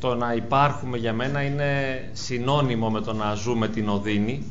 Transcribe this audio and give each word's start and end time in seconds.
Το 0.00 0.14
να 0.14 0.32
υπάρχουμε 0.34 0.98
για 0.98 1.12
μένα 1.12 1.42
είναι 1.42 2.00
συνώνυμο 2.12 2.90
με 2.90 3.00
το 3.00 3.12
να 3.12 3.34
ζούμε 3.34 3.68
την 3.68 3.88
οδύνη 3.88 4.42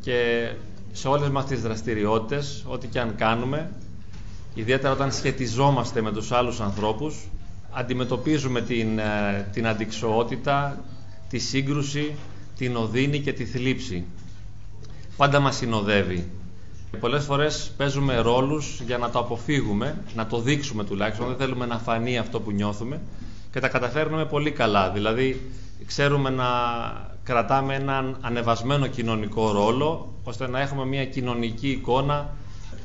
και 0.00 0.50
σε 0.92 1.08
όλες 1.08 1.28
μας 1.28 1.44
τις 1.44 1.62
δραστηριότητες, 1.62 2.64
ό,τι 2.68 2.86
και 2.86 3.00
αν 3.00 3.14
κάνουμε, 3.16 3.70
ιδιαίτερα 4.54 4.92
όταν 4.92 5.12
σχετιζόμαστε 5.12 6.00
με 6.02 6.12
τους 6.12 6.32
άλλους 6.32 6.60
ανθρώπους, 6.60 7.28
αντιμετωπίζουμε 7.70 8.60
την, 8.60 8.98
ε, 8.98 9.48
την 9.52 9.66
αντικσοότητα, 9.66 10.84
τη 11.28 11.38
σύγκρουση, 11.38 12.14
την 12.56 12.76
οδύνη 12.76 13.20
και 13.20 13.32
τη 13.32 13.44
θλίψη. 13.44 14.04
Πάντα 15.16 15.40
μας 15.40 15.56
συνοδεύει. 15.56 16.30
Πολλές 17.00 17.24
φορές 17.24 17.72
παίζουμε 17.76 18.16
ρόλους 18.16 18.80
για 18.86 18.98
να 18.98 19.10
το 19.10 19.18
αποφύγουμε, 19.18 20.04
να 20.14 20.26
το 20.26 20.40
δείξουμε 20.40 20.84
τουλάχιστον, 20.84 21.26
δεν 21.26 21.36
θέλουμε 21.36 21.66
να 21.66 21.78
φανεί 21.78 22.18
αυτό 22.18 22.40
που 22.40 22.50
νιώθουμε 22.50 23.00
και 23.50 23.60
τα 23.60 23.68
καταφέρνουμε 23.68 24.24
πολύ 24.24 24.50
καλά. 24.50 24.90
Δηλαδή, 24.90 25.50
ξέρουμε 25.86 26.30
να 26.30 26.46
κρατάμε 27.22 27.74
έναν 27.74 28.16
ανεβασμένο 28.20 28.86
κοινωνικό 28.86 29.52
ρόλο, 29.52 30.12
ώστε 30.24 30.48
να 30.48 30.60
έχουμε 30.60 30.86
μια 30.86 31.04
κοινωνική 31.04 31.68
εικόνα 31.68 32.30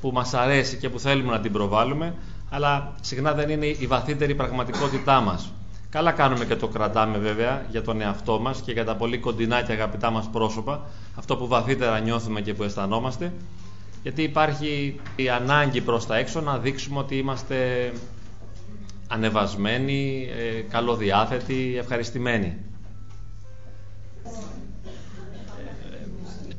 που 0.02 0.12
μας 0.12 0.34
αρέσει 0.34 0.78
και 0.78 0.90
που 0.90 1.00
θέλουμε 1.00 1.32
να 1.32 1.40
την 1.40 1.52
προβάλλουμε, 1.52 2.16
αλλά 2.50 2.92
συχνά 3.02 3.34
δεν 3.34 3.50
είναι 3.50 3.66
η 3.66 3.88
βαθύτερη 3.88 4.36
πραγματικότητά 4.36 5.22
μας. 5.22 5.52
Καλά 5.90 6.12
κάνουμε 6.12 6.46
και 6.46 6.56
το 6.56 6.68
κρατάμε 6.68 7.18
βέβαια 7.18 7.66
για 7.70 7.82
τον 7.82 8.02
εαυτό 8.02 8.40
μας 8.40 8.62
και 8.62 8.72
για 8.72 8.86
τα 8.86 8.96
πολύ 8.96 9.18
κοντινά 9.18 9.62
και 9.62 9.72
αγαπητά 9.72 10.10
μας 10.10 10.30
πρόσωπα, 10.32 10.82
αυτό 11.16 11.38
που 11.38 11.48
βαθύτερα 11.48 12.00
νιώθουμε 12.00 12.42
και 12.42 12.54
που 12.54 12.64
αισθανόμαστε, 12.64 13.34
γιατί 14.04 14.24
υπάρχει 14.24 15.00
η 15.16 15.30
ανάγκη 15.30 15.82
προς 15.82 16.06
τα 16.06 16.18
έξω 16.18 16.42
να 16.42 16.58
δείξουμε 16.58 17.00
ότι 17.00 17.18
είμαστε 17.18 17.92
ανεβασμένοι, 19.14 20.28
ε, 20.38 20.62
καλοδιάθετοι, 20.62 21.76
ευχαριστημένοι. 21.78 22.56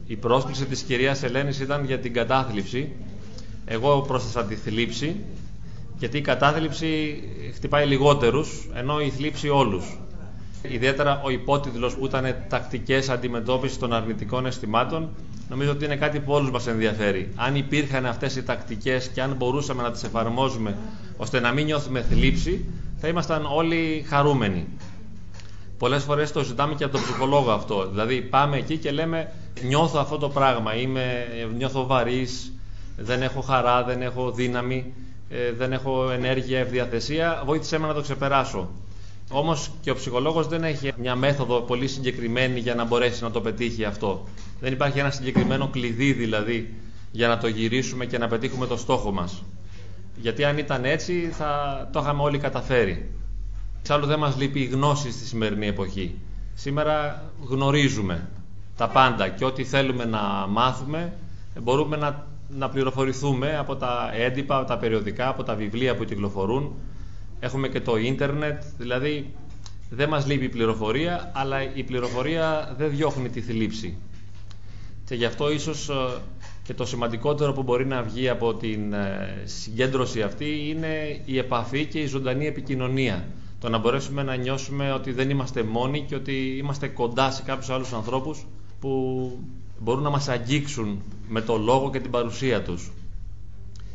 Η 0.06 0.16
πρόσκληση 0.16 0.64
της 0.64 0.82
κυρίας 0.82 1.22
Ελένης 1.22 1.60
ήταν 1.60 1.84
για 1.84 1.98
την 1.98 2.12
κατάθλιψη. 2.12 2.92
Εγώ 3.64 4.00
πρόσθεσα 4.00 4.44
τη 4.44 4.54
θλίψη, 4.54 5.16
γιατί 5.98 6.18
η 6.18 6.20
κατάθλιψη 6.20 7.22
χτυπάει 7.54 7.86
λιγότερους, 7.86 8.68
ενώ 8.74 9.00
η 9.00 9.10
θλίψη 9.10 9.48
όλους. 9.48 9.98
Ιδιαίτερα 10.62 11.20
ο 11.24 11.30
υπότιτλος 11.30 11.94
που 11.96 12.06
ήταν 12.06 12.34
τακτικές 12.48 13.08
αντιμετώπισης 13.08 13.78
των 13.78 13.92
αρνητικών 13.92 14.46
αισθημάτων, 14.46 15.08
νομίζω 15.48 15.70
ότι 15.70 15.84
είναι 15.84 15.96
κάτι 15.96 16.20
που 16.20 16.32
όλους 16.32 16.50
μας 16.50 16.66
ενδιαφέρει. 16.66 17.32
Αν 17.36 17.56
υπήρχαν 17.56 18.06
αυτές 18.06 18.36
οι 18.36 18.42
τακτικές 18.42 19.08
και 19.08 19.22
αν 19.22 19.34
μπορούσαμε 19.36 19.82
να 19.82 19.90
τις 19.90 20.02
εφαρμόζουμε 20.02 20.76
ώστε 21.16 21.40
να 21.40 21.52
μην 21.52 21.64
νιώθουμε 21.64 22.02
θλίψη, 22.02 22.64
θα 23.00 23.08
ήμασταν 23.08 23.46
όλοι 23.46 24.04
χαρούμενοι. 24.08 24.66
Πολλές 25.78 26.02
φορές 26.02 26.32
το 26.32 26.44
ζητάμε 26.44 26.74
και 26.74 26.84
από 26.84 26.92
τον 26.92 27.02
ψυχολόγο 27.02 27.50
αυτό. 27.50 27.88
Δηλαδή 27.90 28.20
πάμε 28.20 28.56
εκεί 28.56 28.76
και 28.76 28.90
λέμε 28.90 29.32
νιώθω 29.62 29.98
αυτό 29.98 30.18
το 30.18 30.28
πράγμα, 30.28 30.74
είμαι, 30.76 31.26
νιώθω 31.56 31.86
βαρύς, 31.86 32.52
δεν 32.96 33.22
έχω 33.22 33.40
χαρά, 33.40 33.84
δεν 33.84 34.02
έχω 34.02 34.30
δύναμη, 34.30 34.92
ε, 35.28 35.52
δεν 35.52 35.72
έχω 35.72 36.10
ενέργεια, 36.10 36.58
ευδιαθεσία, 36.58 37.42
βοήθησέ 37.46 37.78
με 37.78 37.86
να 37.86 37.94
το 37.94 38.00
ξεπεράσω. 38.00 38.68
Όμως 39.30 39.70
και 39.80 39.90
ο 39.90 39.94
ψυχολόγος 39.94 40.46
δεν 40.48 40.64
έχει 40.64 40.92
μια 40.96 41.16
μέθοδο 41.16 41.60
πολύ 41.60 41.88
συγκεκριμένη 41.88 42.60
για 42.60 42.74
να 42.74 42.84
μπορέσει 42.84 43.22
να 43.22 43.30
το 43.30 43.40
πετύχει 43.40 43.84
αυτό. 43.84 44.26
Δεν 44.64 44.72
υπάρχει 44.72 44.98
ένα 44.98 45.10
συγκεκριμένο 45.10 45.68
κλειδί 45.68 46.12
δηλαδή 46.12 46.74
για 47.10 47.28
να 47.28 47.38
το 47.38 47.46
γυρίσουμε 47.46 48.06
και 48.06 48.18
να 48.18 48.28
πετύχουμε 48.28 48.66
το 48.66 48.76
στόχο 48.76 49.12
μας. 49.12 49.42
Γιατί 50.16 50.44
αν 50.44 50.58
ήταν 50.58 50.84
έτσι 50.84 51.28
θα 51.32 51.88
το 51.92 52.00
είχαμε 52.00 52.22
όλοι 52.22 52.38
καταφέρει. 52.38 53.10
Εξάλλου 53.78 54.06
δεν 54.06 54.18
μας 54.18 54.36
λείπει 54.36 54.60
η 54.60 54.64
γνώση 54.64 55.10
στη 55.12 55.24
σημερινή 55.24 55.66
εποχή. 55.66 56.18
Σήμερα 56.54 57.22
γνωρίζουμε 57.48 58.28
τα 58.76 58.88
πάντα 58.88 59.28
και 59.28 59.44
ό,τι 59.44 59.64
θέλουμε 59.64 60.04
να 60.04 60.20
μάθουμε 60.48 61.12
μπορούμε 61.62 61.96
να, 61.96 62.26
να 62.48 62.68
πληροφορηθούμε 62.68 63.56
από 63.56 63.76
τα 63.76 64.10
έντυπα, 64.14 64.56
από 64.56 64.66
τα 64.66 64.76
περιοδικά, 64.78 65.28
από 65.28 65.42
τα 65.42 65.54
βιβλία 65.54 65.94
που 65.96 66.04
κυκλοφορούν. 66.04 66.72
Έχουμε 67.40 67.68
και 67.68 67.80
το 67.80 67.96
ίντερνετ, 67.96 68.62
δηλαδή 68.78 69.34
δεν 69.90 70.08
μας 70.08 70.26
λείπει 70.26 70.44
η 70.44 70.48
πληροφορία, 70.48 71.30
αλλά 71.34 71.74
η 71.74 71.82
πληροφορία 71.82 72.74
δεν 72.78 72.90
διώχνει 72.90 73.28
τη 73.28 73.40
θλίψη. 73.40 73.98
Και 75.04 75.14
γι' 75.14 75.24
αυτό 75.24 75.50
ίσως 75.52 75.88
ε, 75.88 75.94
και 76.62 76.74
το 76.74 76.84
σημαντικότερο 76.84 77.52
που 77.52 77.62
μπορεί 77.62 77.86
να 77.86 78.02
βγει 78.02 78.28
από 78.28 78.54
την 78.54 78.92
ε, 78.92 79.42
συγκέντρωση 79.44 80.22
αυτή 80.22 80.68
είναι 80.68 81.20
η 81.24 81.38
επαφή 81.38 81.84
και 81.86 81.98
η 82.00 82.06
ζωντανή 82.06 82.46
επικοινωνία. 82.46 83.24
Το 83.60 83.68
να 83.68 83.78
μπορέσουμε 83.78 84.22
να 84.22 84.34
νιώσουμε 84.34 84.92
ότι 84.92 85.12
δεν 85.12 85.30
είμαστε 85.30 85.62
μόνοι 85.62 86.00
και 86.08 86.14
ότι 86.14 86.56
είμαστε 86.58 86.88
κοντά 86.88 87.30
σε 87.30 87.42
κάποιους 87.42 87.70
άλλους 87.70 87.92
ανθρώπους 87.92 88.46
που 88.80 89.32
μπορούν 89.78 90.02
να 90.02 90.10
μας 90.10 90.28
αγγίξουν 90.28 91.02
με 91.28 91.40
το 91.40 91.56
λόγο 91.56 91.90
και 91.90 92.00
την 92.00 92.10
παρουσία 92.10 92.62
τους. 92.62 92.92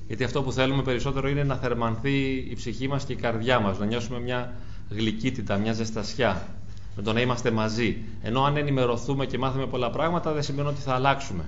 Γιατί 0.08 0.24
αυτό 0.24 0.42
που 0.44 0.52
θέλουμε 0.52 0.84
περισσότερο 0.84 1.30
είναι 1.30 1.44
να 1.44 1.56
θερμανθεί 1.56 2.46
η 2.50 2.54
ψυχή 2.56 2.88
μας 2.88 3.04
και 3.06 3.14
η 3.14 3.16
καρδιά 3.16 3.60
μας, 3.60 3.80
να 3.80 3.86
νιώσουμε 3.86 4.20
μια 4.20 4.54
γλυκύτητα, 4.90 5.58
μια 5.58 5.74
ζεστασιά, 5.74 6.48
με 6.96 7.02
το 7.04 7.14
να 7.14 7.22
είμαστε 7.22 7.52
μαζί. 7.52 7.98
Ενώ 8.22 8.44
αν 8.44 8.58
ενημερωθούμε 8.58 9.26
και 9.26 9.38
μάθουμε 9.38 9.66
πολλά 9.66 9.90
πράγματα 9.90 10.34
δεν 10.34 10.44
σημαίνει 10.44 10.68
ότι 10.68 10.82
θα 10.82 10.94
αλλάξουμε. 10.94 11.44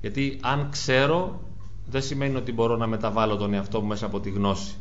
Γιατί 0.00 0.38
αν 0.40 0.68
ξέρω 0.70 1.40
δεν 1.86 2.02
σημαίνει 2.02 2.36
ότι 2.36 2.52
μπορώ 2.52 2.76
να 2.76 2.86
μεταβάλω 2.86 3.36
τον 3.36 3.54
εαυτό 3.54 3.80
μου 3.80 3.86
μέσα 3.86 4.06
από 4.06 4.20
τη 4.20 4.30
γνώση. 4.30 4.74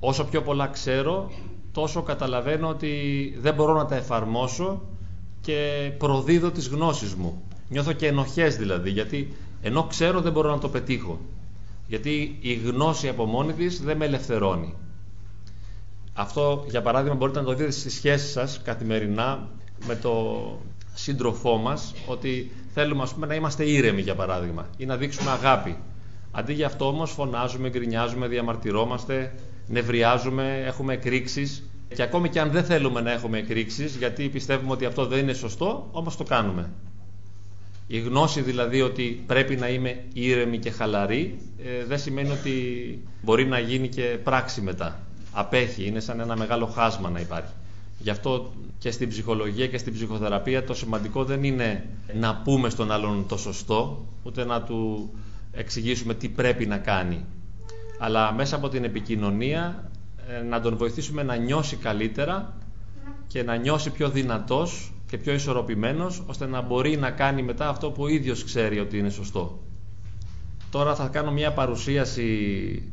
Όσο 0.00 0.24
πιο 0.24 0.42
πολλά 0.42 0.66
ξέρω, 0.66 1.30
τόσο 1.72 2.02
καταλαβαίνω 2.02 2.68
ότι 2.68 2.92
δεν 3.40 3.54
μπορώ 3.54 3.74
να 3.74 3.86
τα 3.86 3.96
εφαρμόσω 3.96 4.82
και 5.40 5.90
προδίδω 5.98 6.50
τις 6.50 6.68
γνώσεις 6.68 7.14
μου. 7.14 7.42
Νιώθω 7.68 7.92
και 7.92 8.06
ενοχές 8.06 8.56
δηλαδή, 8.56 8.90
γιατί 8.90 9.34
ενώ 9.62 9.82
ξέρω 9.82 10.20
δεν 10.20 10.32
μπορώ 10.32 10.50
να 10.50 10.58
το 10.58 10.68
πετύχω. 10.68 11.20
Γιατί 11.86 12.38
η 12.40 12.54
γνώση 12.54 13.08
από 13.08 13.24
μόνη 13.24 13.52
της 13.52 13.82
δεν 13.82 13.96
με 13.96 14.04
ελευθερώνει. 14.04 14.74
Αυτό, 16.12 16.64
για 16.68 16.82
παράδειγμα, 16.82 17.16
μπορείτε 17.16 17.38
να 17.38 17.44
το 17.44 17.54
δείτε 17.54 17.70
στις 17.70 17.94
σχέσεις 17.94 18.30
σας 18.30 18.60
καθημερινά 18.64 19.48
με 19.86 19.94
το 19.96 20.36
σύντροφό 20.94 21.56
μας, 21.56 21.94
ότι 22.06 22.50
θέλουμε 22.74 23.02
ας 23.02 23.14
πούμε, 23.14 23.26
να 23.26 23.34
είμαστε 23.34 23.64
ήρεμοι, 23.64 24.00
για 24.00 24.14
παράδειγμα, 24.14 24.68
ή 24.76 24.86
να 24.86 24.96
δείξουμε 24.96 25.30
αγάπη. 25.30 25.76
Αντί 26.30 26.52
για 26.52 26.66
αυτό 26.66 26.86
όμως 26.86 27.10
φωνάζουμε, 27.10 27.68
γκρινιάζουμε, 27.68 28.28
διαμαρτυρόμαστε, 28.28 29.34
νευριάζουμε, 29.66 30.62
έχουμε 30.66 30.92
εκρήξεις 30.92 31.62
και 31.94 32.02
ακόμη 32.02 32.28
και 32.28 32.40
αν 32.40 32.50
δεν 32.50 32.64
θέλουμε 32.64 33.00
να 33.00 33.12
έχουμε 33.12 33.38
εκρήξεις, 33.38 33.96
γιατί 33.96 34.28
πιστεύουμε 34.28 34.72
ότι 34.72 34.84
αυτό 34.84 35.06
δεν 35.06 35.18
είναι 35.18 35.32
σωστό, 35.32 35.88
όμως 35.92 36.16
το 36.16 36.24
κάνουμε. 36.24 36.70
Η 37.86 37.98
γνώση 37.98 38.40
δηλαδή 38.40 38.80
ότι 38.80 39.22
πρέπει 39.26 39.56
να 39.56 39.68
είμαι 39.68 40.04
ήρεμη 40.12 40.58
και 40.58 40.70
χαλαρή 40.70 41.38
ε, 41.64 41.84
δεν 41.84 41.98
σημαίνει 41.98 42.30
ότι 42.30 42.52
μπορεί 43.22 43.46
να 43.46 43.58
γίνει 43.58 43.88
και 43.88 44.18
πράξη 44.24 44.60
μετά. 44.60 45.00
Απέχει, 45.32 45.86
είναι 45.86 46.00
σαν 46.00 46.20
ένα 46.20 46.36
μεγάλο 46.36 46.66
χάσμα 46.66 47.10
να 47.10 47.20
υπάρχει. 47.20 47.52
Γι' 47.98 48.10
αυτό 48.10 48.52
και 48.78 48.90
στην 48.90 49.08
ψυχολογία 49.08 49.66
και 49.66 49.78
στην 49.78 49.92
ψυχοθεραπεία 49.92 50.64
το 50.64 50.74
σημαντικό 50.74 51.24
δεν 51.24 51.44
είναι 51.44 51.86
να 52.14 52.36
πούμε 52.36 52.70
στον 52.70 52.90
άλλον 52.92 53.24
το 53.28 53.36
σωστό, 53.36 54.04
ούτε 54.22 54.44
να 54.44 54.62
του 54.62 55.10
εξηγήσουμε 55.52 56.14
τι 56.14 56.28
πρέπει 56.28 56.66
να 56.66 56.78
κάνει. 56.78 57.24
Αλλά 57.98 58.32
μέσα 58.32 58.56
από 58.56 58.68
την 58.68 58.84
επικοινωνία 58.84 59.90
ε, 60.28 60.42
να 60.42 60.60
τον 60.60 60.76
βοηθήσουμε 60.76 61.22
να 61.22 61.36
νιώσει 61.36 61.76
καλύτερα 61.76 62.54
και 63.26 63.42
να 63.42 63.56
νιώσει 63.56 63.90
πιο 63.90 64.08
δυνατός 64.08 64.92
και 65.08 65.18
πιο 65.18 65.32
ισορροπημένος 65.32 66.22
ώστε 66.26 66.46
να 66.46 66.60
μπορεί 66.60 66.96
να 66.96 67.10
κάνει 67.10 67.42
μετά 67.42 67.68
αυτό 67.68 67.90
που 67.90 68.02
ο 68.02 68.08
ίδιος 68.08 68.44
ξέρει 68.44 68.78
ότι 68.78 68.98
είναι 68.98 69.10
σωστό. 69.10 69.58
Τώρα 70.70 70.94
θα 70.94 71.06
κάνω 71.08 71.32
μια 71.32 71.52
παρουσίαση 71.52 72.22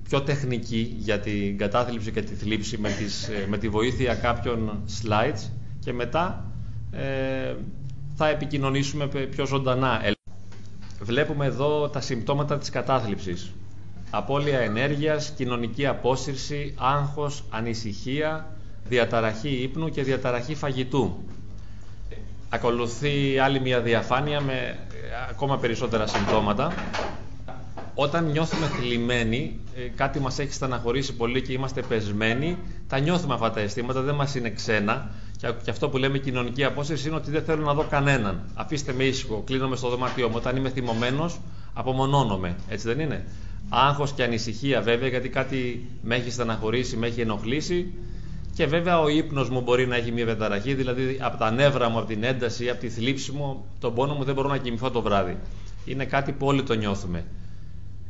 πιο 0.09 0.21
τεχνική 0.21 0.95
για 0.97 1.19
την 1.19 1.57
κατάθλιψη 1.57 2.11
και 2.11 2.21
τη 2.21 2.33
θλίψη 2.35 2.77
με, 2.77 2.89
τις, 2.89 3.27
ε, 3.27 3.45
με 3.49 3.57
τη 3.57 3.69
βοήθεια 3.69 4.15
κάποιων 4.15 4.83
slides 5.01 5.49
και 5.79 5.93
μετά 5.93 6.51
ε, 6.91 7.55
θα 8.15 8.27
επικοινωνήσουμε 8.29 9.05
πιο 9.07 9.45
ζωντανά. 9.45 10.01
Βλέπουμε 11.01 11.45
εδώ 11.45 11.89
τα 11.89 12.01
συμπτώματα 12.01 12.57
της 12.57 12.69
κατάθλιψης. 12.69 13.51
Απόλυα 14.09 14.59
ενέργειας, 14.59 15.33
κοινωνική 15.37 15.85
απόσυρση, 15.85 16.73
άγχος, 16.77 17.43
ανησυχία, 17.49 18.55
διαταραχή 18.87 19.49
ύπνου 19.49 19.89
και 19.89 20.03
διαταραχή 20.03 20.55
φαγητού. 20.55 21.23
Ακολουθεί 22.49 23.37
άλλη 23.39 23.59
μια 23.59 23.81
διαφάνεια 23.81 24.41
με 24.41 24.53
ε, 24.53 24.75
ακόμα 25.29 25.57
περισσότερα 25.57 26.07
συμπτώματα. 26.07 26.73
Όταν 27.99 28.31
νιώθουμε 28.31 28.67
θλιμμένοι, 28.67 29.59
ε, 29.75 29.81
κάτι 29.95 30.19
μας 30.19 30.39
έχει 30.39 30.53
στεναχωρήσει 30.53 31.13
πολύ 31.13 31.41
και 31.41 31.53
είμαστε 31.53 31.81
πεσμένοι, 31.81 32.57
τα 32.87 32.99
νιώθουμε 32.99 33.33
αυτά 33.33 33.51
τα 33.51 33.59
αισθήματα, 33.59 34.01
δεν 34.01 34.15
μας 34.15 34.35
είναι 34.35 34.49
ξένα. 34.49 35.09
Και 35.63 35.69
αυτό 35.69 35.89
που 35.89 35.97
λέμε 35.97 36.17
κοινωνική 36.17 36.63
απόσυρση 36.63 37.07
είναι 37.07 37.15
ότι 37.15 37.31
δεν 37.31 37.43
θέλω 37.43 37.63
να 37.63 37.73
δω 37.73 37.85
κανέναν. 37.89 38.49
Αφήστε 38.53 38.93
με 38.93 39.03
ήσυχο, 39.03 39.43
κλείνομαι 39.45 39.75
στο 39.75 39.89
δωμάτιό 39.89 40.27
μου. 40.27 40.33
Όταν 40.37 40.55
είμαι 40.55 40.69
θυμωμένος, 40.69 41.39
απομονώνομαι. 41.73 42.55
Έτσι 42.69 42.87
δεν 42.87 42.99
είναι; 42.99 43.25
Άγχος 43.69 44.11
και 44.11 44.23
ανησυχία 44.23 44.81
βέβαια, 44.81 45.07
γιατί 45.07 45.29
κάτι 45.29 45.89
με 46.01 46.15
έχει 46.15 46.31
στεναχωρήσει, 46.31 46.97
με 46.97 47.07
έχει 47.07 47.21
ενοχλήσει 47.21 47.93
Και 48.55 48.65
βέβαια 48.65 48.99
ο 48.99 49.09
ύπνος 49.09 49.49
μου 49.49 49.61
μπορεί 49.61 49.87
να 49.87 49.95
έχει 49.95 50.11
μια 50.11 50.25
διαταραχή, 50.25 50.73
δηλαδή 50.73 51.17
από 51.21 51.37
τα 51.37 51.51
νεύρα 51.51 51.89
μου, 51.89 51.97
από 51.97 52.07
την 52.07 52.23
ένταση 52.23 52.63
ή 52.65 52.69
από 52.69 52.79
τη 52.79 52.89
θλίψη 52.89 53.31
μου, 53.31 53.65
τον 53.79 53.93
πόνο 53.93 54.13
μου 54.13 54.23
δεν 54.23 54.33
μπορώ 54.33 54.49
να 54.49 54.57
κοιμηθώ 54.57 54.91
το 54.91 55.01
βράδυ. 55.01 55.37
Είναι 55.85 56.05
κάτι 56.05 56.31
που 56.31 56.47
όλοι 56.47 56.63
το 56.63 56.73
νιώθουμε. 56.73 57.25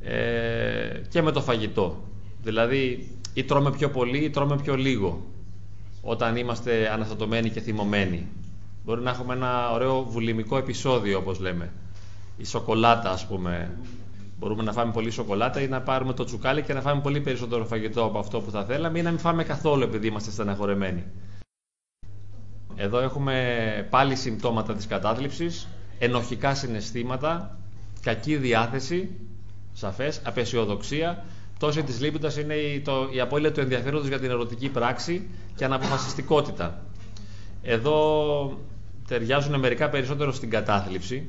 Ε, 0.10 1.02
και 1.10 1.22
με 1.22 1.32
το 1.32 1.42
φαγητό. 1.42 2.04
Δηλαδή, 2.44 3.10
ή 3.34 3.44
τρώμε 3.44 3.72
πιο 3.72 3.90
πολύ 3.90 4.18
ή 4.18 4.30
τρώμε 4.30 4.58
πιο 4.58 4.76
λίγο 4.76 5.26
όταν 6.02 6.36
είμαστε 6.36 6.92
αναστατωμένοι 6.92 7.50
και 7.50 7.60
θυμωμένοι. 7.60 8.28
Μπορεί 8.86 9.02
να 9.02 9.10
έχουμε 9.10 9.34
ένα 9.34 9.72
ωραίο 9.72 10.04
βουλημικό 10.04 10.58
επεισόδιο, 10.58 11.18
όπως 11.18 11.40
λέμε. 11.40 11.72
Η 12.38 12.46
σοκολάτα, 12.46 13.10
ας 13.10 13.28
πούμε. 13.28 13.78
Μπορούμε 14.40 14.64
να 14.64 14.72
φάμε 14.72 14.92
πολύ 14.92 15.12
σοκολάτα 15.12 15.62
ή 15.62 15.68
να 15.68 15.82
πάρουμε 15.82 16.14
το 16.14 16.24
τσουκάλι 16.24 16.62
και 16.62 16.74
να 16.74 16.82
φάμε 16.82 17.02
πολύ 17.02 17.22
περισσότερο 17.22 17.66
φαγητό 17.66 18.04
από 18.04 18.20
αυτό 18.20 18.40
που 18.42 18.52
θα 18.52 18.66
θέλαμε 18.66 19.00
ή 19.00 19.02
να 19.02 19.10
μην 19.10 19.20
φάμε 19.20 19.44
καθόλου 19.44 19.84
επειδή 19.84 20.08
είμαστε 20.08 20.32
στεναχωρεμένοι. 20.32 21.04
Εδώ 22.76 23.00
έχουμε 23.00 23.88
πάλι 23.90 24.16
συμπτώματα 24.16 24.74
της 24.74 24.88
κατάθλιψης, 24.88 25.68
ενοχικά 26.00 26.56
συναισθήματα, 26.56 27.58
κακή 28.02 28.36
διάθεση, 28.36 29.27
σαφές, 29.78 30.22
απεσιοδοξία, 30.24 31.24
Πτώση 31.58 31.84
της 31.84 32.02
λίπητα 32.02 32.32
είναι 32.40 32.54
η, 32.54 32.80
το, 32.80 33.10
η 33.12 33.20
απώλεια 33.20 33.52
του 33.52 33.60
ενδιαφέροντος 33.60 34.08
για 34.08 34.20
την 34.20 34.30
ερωτική 34.30 34.70
πράξη 34.70 35.28
και 35.56 35.66
αναποφασιστικότητα. 35.66 36.82
Εδώ 37.62 38.60
ταιριάζουν 39.08 39.60
μερικά 39.60 39.90
περισσότερο 39.90 40.32
στην 40.32 40.50
κατάθλιψη 40.50 41.28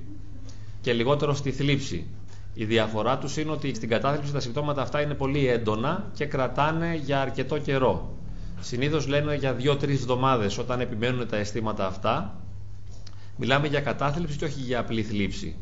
και 0.81 0.93
λιγότερο 0.93 1.35
στη 1.35 1.51
θλίψη. 1.53 2.07
Η 2.55 2.65
διαφορά 2.65 3.19
τους 3.19 3.37
είναι 3.37 3.51
ότι 3.51 3.75
στην 3.75 3.89
κατάθλιψη 3.89 4.33
τα 4.33 4.41
συμπτώματα 4.41 4.83
αυτά 4.83 5.01
είναι 5.01 5.15
πολύ 5.15 5.49
έντονα 5.49 6.11
και 6.15 6.25
κρατάνε 6.25 7.01
για 7.05 7.21
αρκετό 7.21 7.59
καιρό. 7.59 8.17
Συνήθως 8.61 9.07
λένε 9.07 9.35
για 9.35 9.53
δύο-τρεις 9.53 10.01
εβδομάδες 10.01 10.59
όταν 10.59 10.81
επιμένουν 10.81 11.29
τα 11.29 11.37
αισθήματα 11.37 11.87
αυτά. 11.87 12.41
Μιλάμε 13.37 13.67
για 13.67 13.81
κατάθλιψη 13.81 14.37
και 14.37 14.45
όχι 14.45 14.61
για 14.61 14.79
απλή 14.81 15.03
θλίψη. 15.03 15.57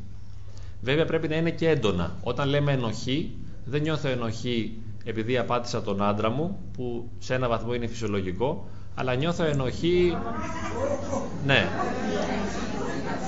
Βέβαια 0.86 1.04
πρέπει 1.04 1.28
να 1.28 1.36
είναι 1.36 1.50
και 1.50 1.68
έντονα. 1.68 2.14
Όταν 2.22 2.48
λέμε 2.48 2.72
ενοχή, 2.72 3.36
δεν 3.64 3.82
νιώθω 3.82 4.08
ενοχή 4.08 4.78
επειδή 5.04 5.38
απάτησα 5.38 5.82
τον 5.82 6.02
άντρα 6.02 6.30
μου, 6.30 6.58
που 6.76 7.10
σε 7.18 7.34
ένα 7.34 7.48
βαθμό 7.48 7.74
είναι 7.74 7.86
φυσιολογικό, 7.86 8.68
αλλά 8.94 9.14
νιώθω 9.14 9.44
ενοχή... 9.44 10.16
Ναι. 11.46 11.68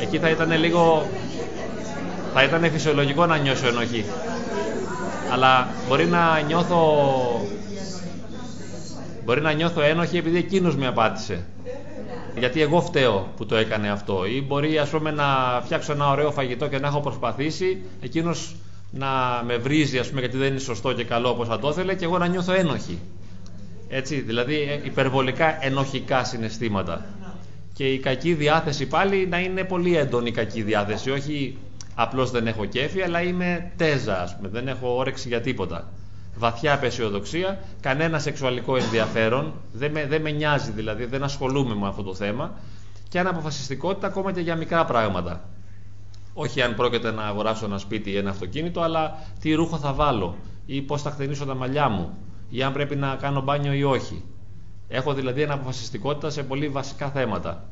Εκεί 0.01 0.19
θα 0.19 0.31
ήταν 0.31 0.51
λίγο... 0.51 1.07
Θα 2.35 2.43
ήταν 2.43 2.71
φυσιολογικό 2.71 3.27
να 3.27 3.37
νιώσω 3.37 3.67
ενοχή. 3.67 4.05
Αλλά 5.33 5.69
μπορεί 5.89 6.07
να 6.07 6.41
νιώθω... 6.41 6.81
Μπορεί 9.25 9.41
να 9.41 9.53
νιώθω 9.53 9.81
ένοχη 9.81 10.17
επειδή 10.17 10.39
εκείνος 10.39 10.77
με 10.77 10.87
απάτησε. 10.87 11.47
Γιατί 12.39 12.61
εγώ 12.61 12.81
φταίω 12.81 13.33
που 13.37 13.47
το 13.47 13.57
έκανε 13.57 13.91
αυτό. 13.91 14.27
Ή 14.27 14.43
μπορεί 14.43 14.79
ας 14.79 14.89
πούμε 14.89 15.11
να 15.11 15.61
φτιάξω 15.65 15.93
ένα 15.93 16.11
ωραίο 16.11 16.31
φαγητό 16.31 16.69
και 16.69 16.79
να 16.79 16.87
έχω 16.87 17.01
προσπαθήσει, 17.01 17.83
εκείνος 18.01 18.57
να 18.91 19.43
με 19.47 19.57
βρίζει, 19.57 19.99
ας 19.99 20.09
πούμε, 20.09 20.21
γιατί 20.21 20.37
δεν 20.37 20.49
είναι 20.51 20.59
σωστό 20.59 20.93
και 20.93 21.05
καλό 21.05 21.29
όπως 21.29 21.49
θα 21.49 21.59
το 21.59 21.69
ήθελε 21.69 21.95
και 21.95 22.05
εγώ 22.05 22.19
να 22.19 22.27
νιώθω 22.27 22.53
ένοχη. 22.53 22.99
Έτσι, 23.89 24.21
δηλαδή 24.21 24.55
ε, 24.55 24.81
υπερβολικά 24.85 25.65
ενοχικά 25.65 26.25
συναισθήματα. 26.25 27.05
Και 27.73 27.85
η 27.85 27.99
κακή 27.99 28.35
διάθεση 28.35 28.87
πάλι 28.87 29.27
να 29.27 29.41
είναι 29.41 29.65
πολύ 29.65 29.97
έντονη 29.97 30.29
η 30.29 30.33
κακή 30.33 30.63
διάθεση. 30.63 31.11
Όχι 31.11 31.59
απλώς 31.95 32.31
δεν 32.31 32.47
έχω 32.47 32.65
κέφι, 32.65 33.03
αλλά 33.03 33.23
είμαι 33.23 33.73
τέζα, 33.77 34.23
ας 34.23 34.37
πούμε, 34.37 34.49
δεν 34.49 34.69
έχω 34.69 34.97
όρεξη 34.97 35.29
για 35.29 35.41
τίποτα. 35.41 35.89
Βαθιά 36.39 36.75
απεσιοδοξία, 36.75 37.61
κανένα 37.81 38.19
σεξουαλικό 38.19 38.77
ενδιαφέρον, 38.77 39.53
δεν 39.73 39.91
με, 39.91 40.07
δεν 40.07 40.23
με 40.23 40.31
νοιάζει 40.31 40.71
δηλαδή, 40.71 41.05
δεν 41.05 41.23
ασχολούμαι 41.23 41.75
με 41.75 41.89
αυτό 41.89 42.03
το 42.03 42.15
θέμα 42.15 42.53
και 43.09 43.19
αναποφασιστικότητα 43.19 44.07
ακόμα 44.07 44.33
και 44.33 44.41
για 44.41 44.57
μικρά 44.57 44.85
πράγματα. 44.85 45.49
Όχι 46.35 46.63
αν 46.63 46.75
πρόκειται 46.75 47.11
να 47.11 47.23
αγοράσω 47.23 47.65
ένα 47.65 47.79
σπίτι 47.79 48.11
ή 48.11 48.17
ένα 48.17 48.31
αυτοκίνητο, 48.31 48.81
αλλά 48.81 49.19
τι 49.41 49.53
ρούχο 49.55 49.77
θα 49.77 49.93
βάλω 49.93 50.37
ή 50.67 50.83
πώς 50.83 51.03
θα 51.03 51.11
χτενίσω 51.11 51.45
τα 51.45 51.55
μαλλιά 51.55 51.89
μου 51.89 52.19
ή 52.49 52.63
αν 52.63 52.73
πρέπει 52.73 52.97
να 52.97 53.17
κάνω 53.17 53.41
μπάνιο 53.41 53.73
ή 53.73 53.85
όχι. 53.85 54.25
Έχω 54.89 55.15
δηλαδή 55.15 55.43
αναποφασιστικότητα 55.43 56.31
σε 56.31 56.43
πολύ 56.43 56.69
βασικά 56.69 57.11
θέματα. 57.11 57.65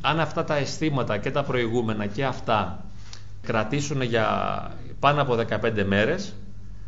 Αν 0.00 0.20
αυτά 0.20 0.44
τα 0.44 0.56
αισθήματα 0.56 1.18
και 1.18 1.30
τα 1.30 1.42
προηγούμενα 1.42 2.06
και 2.06 2.24
αυτά 2.24 2.84
κρατήσουν 3.42 4.02
για 4.02 4.26
πάνω 4.98 5.22
από 5.22 5.38
15 5.62 5.84
μέρες, 5.86 6.34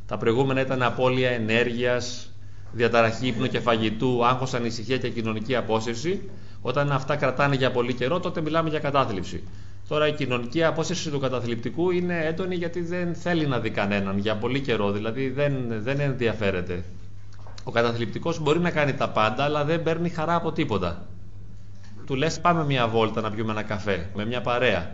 τα 0.08 0.16
προηγούμενα 0.16 0.60
ήταν 0.60 0.82
απώλεια 0.82 1.31
ενέργειας, 1.31 2.32
διαταραχή 2.72 3.26
ύπνου 3.26 3.46
και 3.46 3.60
φαγητού, 3.60 4.26
άγχος, 4.26 4.55
ανησυχία 4.55 4.99
και 4.99 5.08
κοινωνική 5.08 5.56
απόσυρση, 5.56 6.31
όταν 6.62 6.93
αυτά 6.93 7.16
κρατάνε 7.16 7.55
για 7.55 7.70
πολύ 7.70 7.94
καιρό, 7.94 8.20
τότε 8.20 8.40
μιλάμε 8.40 8.69
για 8.69 8.78
κατάθλιψη. 8.78 9.43
Τώρα 9.88 10.06
η 10.08 10.12
κοινωνική 10.12 10.64
απόσταση 10.64 11.10
του 11.10 11.19
καταθλιπτικού 11.19 11.90
είναι 11.90 12.25
έντονη 12.26 12.55
γιατί 12.55 12.81
δεν 12.81 13.14
θέλει 13.14 13.46
να 13.46 13.58
δει 13.58 13.70
κανέναν 13.70 14.19
για 14.19 14.37
πολύ 14.37 14.60
καιρό, 14.60 14.90
δηλαδή 14.93 15.28
δεν, 15.28 15.52
δεν 15.69 16.00
ενδιαφέρεται. 16.00 16.84
Ο 17.64 17.70
καταθλιπτικός 17.70 18.40
μπορεί 18.40 18.58
να 18.58 18.70
κάνει 18.70 18.94
τα 18.94 19.08
πάντα, 19.08 19.44
αλλά 19.44 19.64
δεν 19.64 19.82
παίρνει 19.82 20.08
χαρά 20.08 20.34
από 20.34 20.52
τίποτα. 20.52 21.06
Του 22.06 22.14
λες 22.14 22.40
πάμε 22.40 22.64
μια 22.64 22.88
βόλτα 22.88 23.20
να 23.20 23.31
πιούμε 23.31 23.52
ένα 23.52 23.62
καφέ 23.62 24.08
με 24.14 24.26
μια 24.26 24.40
παρέα 24.40 24.90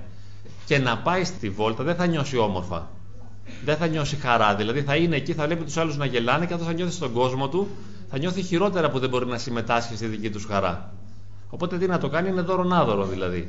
και 0.66 0.78
να 0.78 0.98
πάει 0.98 1.24
στη 1.24 1.50
βόλτα 1.50 1.84
δεν 1.84 1.94
θα 1.94 2.06
νιώσει 2.06 2.36
όμορφα. 2.36 2.90
Δεν 3.64 3.76
θα 3.76 3.86
νιώσει 3.86 4.16
χαρά. 4.16 4.54
Δηλαδή 4.54 4.82
θα 4.82 4.96
είναι 4.96 5.16
εκεί, 5.16 5.32
θα 5.32 5.44
βλέπει 5.46 5.64
τους 5.64 5.76
άλλους 5.76 5.96
να 5.96 6.06
γελάνε 6.06 6.46
και 6.46 6.54
αυτό 6.54 6.66
θα 6.66 6.72
νιώθει 6.72 6.92
στον 6.92 7.12
κόσμο 7.12 7.48
του, 7.48 7.68
θα 8.10 8.18
νιώθει 8.18 8.42
χειρότερα 8.42 8.90
που 8.90 8.98
δεν 8.98 9.08
μπορεί 9.08 9.26
να 9.26 9.38
συμμετάσχει 9.38 9.96
στη 9.96 10.06
δική 10.06 10.30
τους 10.30 10.44
χαρά. 10.44 10.92
Οπότε 11.50 11.78
τι 11.78 11.86
να 11.86 11.98
το 11.98 12.08
κάνει, 12.08 12.28
είναι 12.28 12.40
δώρο 12.40 13.04
δηλαδή. 13.04 13.48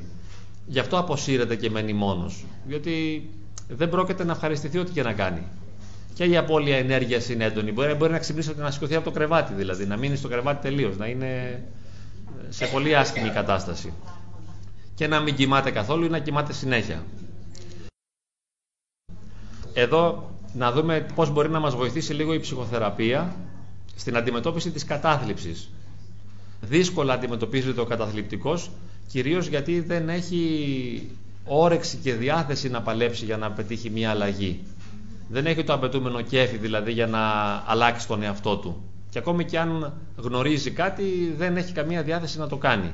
Γι' 0.65 0.79
αυτό 0.79 0.97
αποσύρεται 0.97 1.55
και 1.55 1.69
μένει 1.69 1.93
μόνος. 1.93 2.45
Διότι 2.67 3.29
δεν 3.67 3.89
πρόκειται 3.89 4.23
να 4.23 4.31
ευχαριστηθεί 4.31 4.77
ό,τι 4.77 4.91
και 4.91 5.03
να 5.03 5.13
κάνει. 5.13 5.41
Και 6.13 6.23
η 6.23 6.37
απώλεια 6.37 6.77
ενέργειας 6.77 7.29
είναι 7.29 7.43
έντονη. 7.43 7.71
Μπορεί, 7.71 7.93
μπορεί 7.93 8.11
να 8.11 8.19
ξυπνήσει 8.19 8.53
να 8.57 8.71
σηκωθεί 8.71 8.95
από 8.95 9.05
το 9.05 9.11
κρεβάτι, 9.11 9.53
δηλαδή 9.53 9.85
να 9.85 9.97
μείνει 9.97 10.15
στο 10.15 10.27
κρεβάτι 10.27 10.61
τελείως, 10.61 10.97
να 10.97 11.05
είναι 11.05 11.63
σε 12.49 12.65
πολύ 12.65 12.95
άσχημη 12.95 13.29
κατάσταση. 13.29 13.93
Και 14.95 15.07
να 15.07 15.19
μην 15.19 15.35
κοιμάται 15.35 15.71
καθόλου 15.71 16.05
ή 16.05 16.09
να 16.09 16.19
κοιμάται 16.19 16.53
συνέχεια. 16.53 17.03
Εδώ 19.77 20.31
να 20.53 20.71
δούμε 20.71 21.05
πώς 21.15 21.29
μπορεί 21.31 21.49
να 21.49 21.59
μας 21.59 21.75
βοηθήσει 21.75 22.13
λίγο 22.13 22.33
η 22.33 22.39
ψυχοθεραπεία 22.39 23.35
στην 23.95 24.17
αντιμετώπιση 24.17 24.71
της 24.71 24.83
κατάθλιψης. 24.85 25.69
Δύσκολα 26.61 27.13
αντιμετωπίζεται 27.13 27.81
ο 27.81 27.85
καταθλιπτικός 27.85 28.71
κυρίως 29.07 29.47
γιατί 29.47 29.79
δεν 29.79 30.09
έχει 30.09 31.09
όρεξη 31.45 31.97
και 31.97 32.13
διάθεση 32.13 32.69
να 32.69 32.81
παλέψει 32.81 33.25
για 33.25 33.37
να 33.37 33.51
πετύχει 33.51 33.89
μια 33.89 34.09
αλλαγή. 34.09 34.63
Δεν 35.29 35.45
έχει 35.45 35.63
το 35.63 35.73
απαιτούμενο 35.73 36.21
κέφι 36.21 36.57
δηλαδή 36.57 36.91
για 36.91 37.07
να 37.07 37.19
αλλάξει 37.65 38.07
τον 38.07 38.23
εαυτό 38.23 38.57
του. 38.57 38.83
Και 39.09 39.19
ακόμη 39.19 39.45
και 39.45 39.59
αν 39.59 39.93
γνωρίζει 40.15 40.71
κάτι 40.71 41.33
δεν 41.37 41.57
έχει 41.57 41.73
καμία 41.73 42.03
διάθεση 42.03 42.37
να 42.37 42.47
το 42.47 42.57
κάνει. 42.57 42.91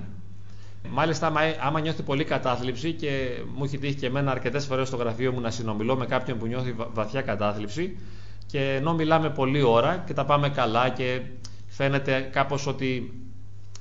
Μάλιστα, 0.89 1.31
άμα 1.61 1.79
νιώθει 1.79 2.03
πολύ 2.03 2.23
κατάθλιψη 2.23 2.93
και 2.93 3.29
μου 3.55 3.63
έχει 3.63 3.77
τύχει 3.77 3.95
και 3.95 4.05
εμένα 4.05 4.31
αρκετές 4.31 4.65
φορές 4.65 4.88
στο 4.88 4.97
γραφείο 4.97 5.31
μου 5.31 5.39
να 5.41 5.51
συνομιλώ 5.51 5.95
με 5.95 6.05
κάποιον 6.05 6.38
που 6.38 6.45
νιώθει 6.45 6.75
βαθιά 6.93 7.21
κατάθλιψη 7.21 7.97
και 8.45 8.73
ενώ 8.75 8.93
μιλάμε 8.93 9.29
πολλή 9.29 9.61
ώρα 9.61 10.03
και 10.07 10.13
τα 10.13 10.25
πάμε 10.25 10.50
καλά 10.50 10.89
και 10.89 11.21
φαίνεται 11.67 12.29
κάπως 12.31 12.67
ότι 12.67 13.13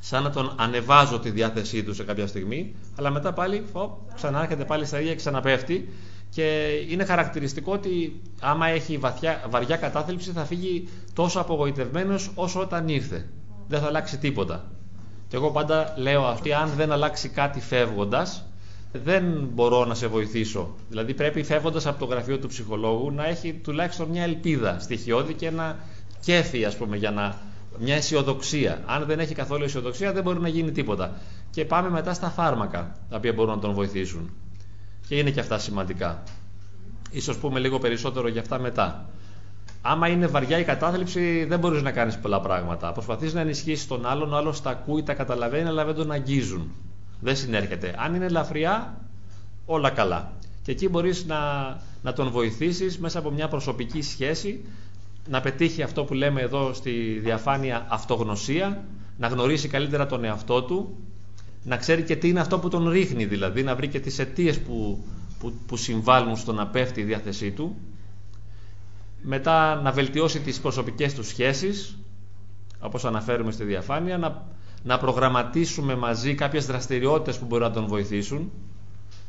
σαν 0.00 0.22
να 0.22 0.30
τον 0.30 0.54
ανεβάζω 0.56 1.18
τη 1.18 1.30
διάθεσή 1.30 1.82
του 1.84 1.94
σε 1.94 2.04
κάποια 2.04 2.26
στιγμή, 2.26 2.74
αλλά 2.98 3.10
μετά 3.10 3.32
πάλι 3.32 3.64
φω, 3.72 4.06
ξανάρχεται 4.14 4.64
πάλι 4.64 4.84
στα 4.84 4.98
ίδια 4.98 5.10
και 5.10 5.16
ξαναπέφτει. 5.16 5.88
Και 6.30 6.68
είναι 6.88 7.04
χαρακτηριστικό 7.04 7.72
ότι 7.72 8.20
άμα 8.40 8.66
έχει 8.66 8.98
βαθιά, 8.98 9.44
βαριά 9.50 9.76
κατάθλιψη 9.76 10.30
θα 10.30 10.44
φύγει 10.44 10.88
τόσο 11.12 11.40
απογοητευμένος 11.40 12.30
όσο 12.34 12.60
όταν 12.60 12.88
ήρθε. 12.88 13.28
Δεν 13.68 13.80
θα 13.80 13.86
αλλάξει 13.86 14.18
τίποτα. 14.18 14.70
Και 15.30 15.36
εγώ 15.36 15.50
πάντα 15.50 15.94
λέω 15.96 16.24
αυτή, 16.26 16.52
αν 16.52 16.70
δεν 16.76 16.92
αλλάξει 16.92 17.28
κάτι 17.28 17.60
φεύγοντας, 17.60 18.44
δεν 18.92 19.48
μπορώ 19.52 19.84
να 19.84 19.94
σε 19.94 20.06
βοηθήσω. 20.06 20.74
Δηλαδή 20.88 21.14
πρέπει 21.14 21.42
φεύγοντας 21.42 21.86
από 21.86 21.98
το 21.98 22.04
γραφείο 22.04 22.38
του 22.38 22.48
ψυχολόγου 22.48 23.10
να 23.10 23.26
έχει 23.26 23.52
τουλάχιστον 23.52 24.08
μια 24.08 24.22
ελπίδα 24.22 24.78
στοιχειώδη 24.80 25.34
και 25.34 25.46
ένα 25.46 25.76
κέφι, 26.20 26.64
ας 26.64 26.76
πούμε, 26.76 26.96
για 26.96 27.10
να 27.10 27.36
μια 27.78 27.94
αισιοδοξία. 27.94 28.82
Αν 28.86 29.04
δεν 29.04 29.18
έχει 29.18 29.34
καθόλου 29.34 29.64
αισιοδοξία 29.64 30.12
δεν 30.12 30.22
μπορεί 30.22 30.40
να 30.40 30.48
γίνει 30.48 30.70
τίποτα. 30.72 31.16
Και 31.50 31.64
πάμε 31.64 31.90
μετά 31.90 32.14
στα 32.14 32.28
φάρμακα 32.30 32.96
τα 33.08 33.16
οποία 33.16 33.32
μπορούν 33.32 33.54
να 33.54 33.60
τον 33.60 33.72
βοηθήσουν. 33.74 34.30
Και 35.08 35.18
είναι 35.18 35.30
και 35.30 35.40
αυτά 35.40 35.58
σημαντικά. 35.58 36.22
Ίσως 37.10 37.36
πούμε 37.36 37.58
λίγο 37.58 37.78
περισσότερο 37.78 38.28
για 38.28 38.40
αυτά 38.40 38.58
μετά. 38.58 39.08
Άμα 39.82 40.08
είναι 40.08 40.26
βαριά 40.26 40.58
η 40.58 40.64
κατάθλιψη, 40.64 41.44
δεν 41.44 41.58
μπορείς 41.58 41.82
να 41.82 41.90
κάνεις 41.90 42.18
πολλά 42.18 42.40
πράγματα. 42.40 42.92
Προσπαθείς 42.92 43.34
να 43.34 43.40
ενισχύσεις 43.40 43.86
τον 43.86 44.06
άλλον, 44.06 44.32
ο 44.32 44.36
άλλος 44.36 44.62
τα 44.62 44.70
ακούει, 44.70 45.02
τα 45.02 45.14
καταλαβαίνει, 45.14 45.68
αλλά 45.68 45.84
δεν 45.84 45.94
τον 45.94 46.10
αγγίζουν. 46.10 46.72
Δεν 47.20 47.36
συνέρχεται. 47.36 47.94
Αν 47.98 48.14
είναι 48.14 48.24
ελαφριά, 48.24 49.00
όλα 49.66 49.90
καλά. 49.90 50.32
Και 50.62 50.70
εκεί 50.70 50.88
μπορείς 50.88 51.24
να, 51.26 51.38
να 52.02 52.12
τον 52.12 52.30
βοηθήσεις 52.30 52.98
μέσα 52.98 53.18
από 53.18 53.30
μια 53.30 53.48
προσωπική 53.48 54.02
σχέση 54.02 54.64
να 55.28 55.40
πετύχει 55.40 55.82
αυτό 55.82 56.04
που 56.04 56.14
λέμε 56.14 56.40
εδώ 56.40 56.72
στη 56.72 57.20
διαφάνεια 57.22 57.86
αυτογνωσία, 57.88 58.84
να 59.18 59.26
γνωρίσει 59.26 59.68
καλύτερα 59.68 60.06
τον 60.06 60.24
εαυτό 60.24 60.62
του, 60.62 60.96
να 61.64 61.76
ξέρει 61.76 62.02
και 62.02 62.16
τι 62.16 62.28
είναι 62.28 62.40
αυτό 62.40 62.58
που 62.58 62.68
τον 62.68 62.88
ρίχνει 62.88 63.24
δηλαδή, 63.24 63.62
να 63.62 63.74
βρει 63.74 63.88
και 63.88 64.00
τις 64.00 64.18
αιτίες 64.18 64.58
που, 64.60 65.04
που, 65.38 65.52
που 65.66 65.76
συμβάλλουν 65.76 66.36
στο 66.36 66.52
να 66.52 66.66
πέφτει 66.66 67.00
η 67.00 67.04
διάθεσή 67.04 67.50
του. 67.50 67.76
Μετά 69.22 69.74
να 69.82 69.92
βελτιώσει 69.92 70.40
τις 70.40 70.60
προσωπικές 70.60 71.14
τους 71.14 71.26
σχέσεις, 71.26 71.96
όπως 72.80 73.04
αναφέρουμε 73.04 73.52
στη 73.52 73.64
διαφάνεια, 73.64 74.18
να, 74.18 74.46
να 74.82 74.98
προγραμματίσουμε 74.98 75.94
μαζί 75.96 76.34
κάποιες 76.34 76.66
δραστηριότητες 76.66 77.38
που 77.38 77.44
μπορεί 77.46 77.62
να 77.62 77.70
τον 77.70 77.86
βοηθήσουν. 77.86 78.50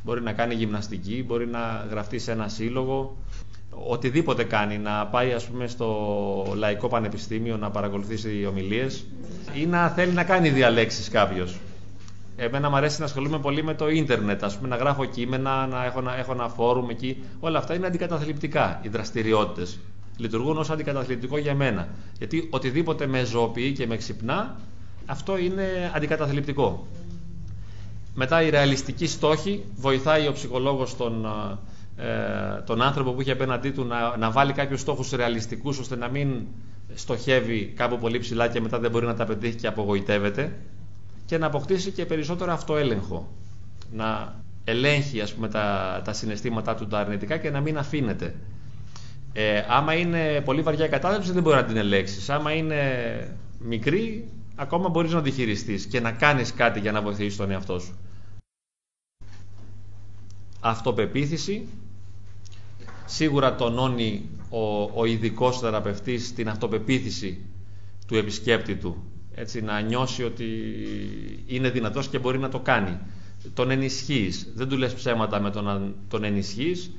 Μπορεί 0.04 0.22
να 0.22 0.32
κάνει 0.32 0.54
γυμναστική, 0.54 1.24
μπορεί 1.26 1.46
να 1.46 1.86
γραφτεί 1.90 2.18
σε 2.18 2.32
ένα 2.32 2.48
σύλλογο, 2.48 3.16
οτιδήποτε 3.70 4.44
κάνει, 4.44 4.78
να 4.78 5.06
πάει 5.06 5.32
ας 5.32 5.44
πούμε 5.44 5.66
στο 5.66 6.52
Λαϊκό 6.56 6.88
Πανεπιστήμιο 6.88 7.56
να 7.56 7.70
παρακολουθήσει 7.70 8.46
ομιλίες 8.46 9.06
ή 9.54 9.66
να 9.66 9.88
θέλει 9.88 10.12
να 10.12 10.24
κάνει 10.24 10.50
διαλέξεις 10.50 11.08
κάποιος. 11.08 11.58
Εμένα 12.36 12.70
μου 12.70 12.76
αρέσει 12.76 12.98
να 13.00 13.04
ασχολούμαι 13.04 13.38
πολύ 13.38 13.62
με 13.64 13.74
το 13.74 13.88
ίντερνετ, 13.88 14.44
ας 14.44 14.56
πούμε, 14.56 14.68
να 14.68 14.76
γράφω 14.76 15.04
κείμενα, 15.04 15.66
να 15.66 15.84
έχω, 15.84 16.00
να 16.00 16.16
έχω 16.16 16.32
ένα 16.32 16.48
φόρουμ 16.48 16.90
εκεί. 16.90 17.22
Όλα 17.40 17.58
αυτά 17.58 17.74
είναι 17.74 17.86
αντικαταθλιπτικά, 17.86 18.78
οι 18.82 18.88
δραστηριότητες. 18.88 19.78
Λειτουργούν 20.16 20.56
ως 20.56 20.70
αντικαταθλιπτικό 20.70 21.38
για 21.38 21.54
μένα. 21.54 21.88
Γιατί 22.18 22.48
οτιδήποτε 22.50 23.06
με 23.06 23.24
ζωοποιεί 23.24 23.72
και 23.72 23.86
με 23.86 23.96
ξυπνά, 23.96 24.56
αυτό 25.06 25.38
είναι 25.38 25.92
αντικαταθλιπτικό. 25.94 26.86
Μετά 28.14 28.42
η 28.42 28.50
ρεαλιστική 28.50 29.06
στόχη 29.06 29.64
βοηθάει 29.76 30.26
ο 30.26 30.32
ψυχολόγος 30.32 30.96
τον, 30.96 31.26
ε, 31.96 32.62
τον 32.66 32.82
άνθρωπο 32.82 33.12
που 33.12 33.20
έχει 33.20 33.30
απέναντί 33.30 33.70
του 33.70 33.84
να, 33.84 34.16
να 34.16 34.30
βάλει 34.30 34.52
κάποιους 34.52 34.80
στόχους 34.80 35.10
ρεαλιστικούς 35.10 35.78
ώστε 35.78 35.96
να 35.96 36.08
μην 36.08 36.46
στοχεύει 36.94 37.72
κάπου 37.76 37.98
πολύ 37.98 38.18
ψηλά 38.18 38.48
και 38.48 38.60
μετά 38.60 38.78
δεν 38.78 38.90
μπορεί 38.90 39.06
να 39.06 39.14
τα 39.14 39.24
πετύχει 39.24 39.56
και 39.56 39.66
απογοητεύεται 39.66 40.52
και 41.32 41.38
να 41.38 41.46
αποκτήσει 41.46 41.90
και 41.90 42.06
περισσότερο 42.06 42.52
αυτοέλεγχο. 42.52 43.28
Να 43.92 44.34
ελέγχει 44.64 45.20
ας 45.20 45.34
πούμε, 45.34 45.48
τα, 45.48 46.00
τα 46.04 46.12
συναισθήματά 46.12 46.74
του 46.74 46.86
τα 46.86 46.98
αρνητικά 46.98 47.36
και 47.36 47.50
να 47.50 47.60
μην 47.60 47.78
αφήνεται. 47.78 48.34
Ε, 49.32 49.64
άμα 49.68 49.94
είναι 49.94 50.40
πολύ 50.40 50.62
βαριά 50.62 50.84
η 50.84 50.88
κατάθλιψη 50.88 51.32
δεν 51.32 51.42
μπορεί 51.42 51.56
να 51.56 51.64
την 51.64 51.76
ελέγξεις. 51.76 52.30
Άμα 52.30 52.52
είναι 52.52 52.78
μικρή, 53.58 54.28
ακόμα 54.56 54.88
μπορείς 54.88 55.12
να 55.12 55.22
τη 55.22 55.30
χειριστείς 55.30 55.86
και 55.86 56.00
να 56.00 56.12
κάνεις 56.12 56.52
κάτι 56.52 56.80
για 56.80 56.92
να 56.92 57.02
βοηθήσεις 57.02 57.36
τον 57.36 57.50
εαυτό 57.50 57.78
σου. 57.78 57.98
Αυτοπεποίθηση. 60.60 61.68
Σίγουρα 63.04 63.54
τονώνει 63.54 64.28
ο, 64.50 64.82
ο 64.82 65.04
ειδικός 65.04 65.58
θεραπευτής 65.58 66.34
την 66.34 66.48
αυτοπεποίθηση 66.48 67.46
του 68.06 68.16
επισκέπτη 68.16 68.76
του 68.76 69.11
έτσι, 69.34 69.60
να 69.60 69.80
νιώσει 69.80 70.24
ότι 70.24 70.44
είναι 71.46 71.70
δυνατός 71.70 72.08
και 72.08 72.18
μπορεί 72.18 72.38
να 72.38 72.48
το 72.48 72.58
κάνει. 72.58 72.98
Τον 73.54 73.70
ενισχύεις, 73.70 74.52
δεν 74.54 74.68
του 74.68 74.76
λες 74.76 74.94
ψέματα 74.94 75.40
με 75.40 75.50
τον 75.50 75.64
να 75.64 75.80
τον 76.08 76.24
ενισχύεις, 76.24 76.90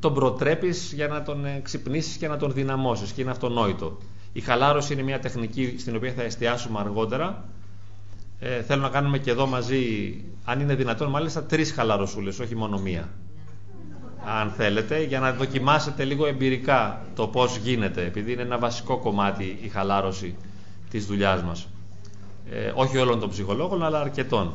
τον 0.00 0.14
προτρέπεις 0.14 0.92
για 0.92 1.08
να 1.08 1.22
τον 1.22 1.44
ξυπνήσεις 1.62 2.16
και 2.16 2.28
να 2.28 2.36
τον 2.36 2.52
δυναμώσεις 2.52 3.12
και 3.12 3.20
είναι 3.22 3.30
αυτονόητο. 3.30 3.98
Η 4.32 4.40
χαλάρωση 4.40 4.92
είναι 4.92 5.02
μια 5.02 5.18
τεχνική 5.20 5.74
στην 5.78 5.96
οποία 5.96 6.12
θα 6.12 6.22
εστιάσουμε 6.22 6.78
αργότερα. 6.78 7.44
Ε, 8.40 8.62
θέλω 8.62 8.82
να 8.82 8.88
κάνουμε 8.88 9.18
και 9.18 9.30
εδώ 9.30 9.46
μαζί, 9.46 10.14
αν 10.44 10.60
είναι 10.60 10.74
δυνατόν 10.74 11.10
μάλιστα, 11.10 11.44
τρεις 11.44 11.72
χαλαροσούλες, 11.72 12.38
όχι 12.38 12.54
μόνο 12.56 12.78
μία. 12.78 13.08
Αν 14.40 14.50
θέλετε, 14.50 15.02
για 15.04 15.20
να 15.20 15.32
δοκιμάσετε 15.32 16.04
λίγο 16.04 16.26
εμπειρικά 16.26 17.06
το 17.14 17.26
πώς 17.26 17.56
γίνεται, 17.56 18.04
επειδή 18.04 18.32
είναι 18.32 18.42
ένα 18.42 18.58
βασικό 18.58 18.98
κομμάτι 18.98 19.58
η 19.62 19.68
χαλάρωση 19.68 20.34
της 20.90 21.06
δουλειάς 21.06 21.42
μας. 21.42 21.68
Ε, 22.50 22.72
όχι 22.74 22.96
όλων 22.98 23.20
των 23.20 23.30
ψυχολόγων, 23.30 23.84
αλλά 23.84 24.00
αρκετών. 24.00 24.54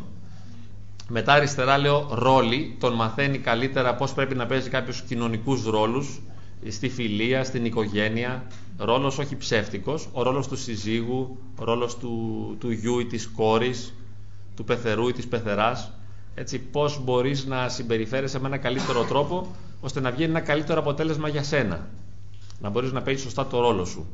Μετά 1.09 1.33
αριστερά 1.33 1.77
λέω 1.77 2.07
ρόλοι, 2.11 2.77
τον 2.79 2.93
μαθαίνει 2.93 3.37
καλύτερα 3.37 3.95
πώς 3.95 4.13
πρέπει 4.13 4.35
να 4.35 4.45
παίζει 4.45 4.69
κάποιους 4.69 5.01
κοινωνικούς 5.01 5.65
ρόλους, 5.65 6.21
στη 6.69 6.89
φιλία, 6.89 7.43
στην 7.43 7.65
οικογένεια, 7.65 8.43
ρόλος 8.77 9.17
όχι 9.17 9.37
ψεύτικος, 9.37 10.09
ο 10.11 10.23
ρόλος 10.23 10.47
του 10.47 10.57
συζύγου, 10.57 11.37
ο 11.59 11.63
ρόλος 11.63 11.97
του, 11.97 12.55
του 12.59 12.71
γιου 12.71 12.99
ή 12.99 13.05
της 13.05 13.27
κόρης, 13.27 13.93
του 14.55 14.63
πεθερού 14.63 15.07
ή 15.07 15.11
της 15.11 15.27
πεθεράς, 15.27 15.91
έτσι 16.35 16.59
πώς 16.59 17.03
μπορείς 17.03 17.45
να 17.45 17.69
συμπεριφέρεσαι 17.69 18.39
με 18.39 18.47
ένα 18.47 18.57
καλύτερο 18.57 19.03
τρόπο, 19.03 19.55
ώστε 19.81 19.99
να 19.99 20.11
βγει 20.11 20.23
ένα 20.23 20.39
καλύτερο 20.39 20.79
αποτέλεσμα 20.79 21.27
για 21.27 21.43
σένα. 21.43 21.87
Να 22.59 22.69
μπορείς 22.69 22.91
να 22.91 23.01
παίζεις 23.01 23.23
σωστά 23.23 23.47
το 23.47 23.59
ρόλο 23.59 23.85
σου. 23.85 24.07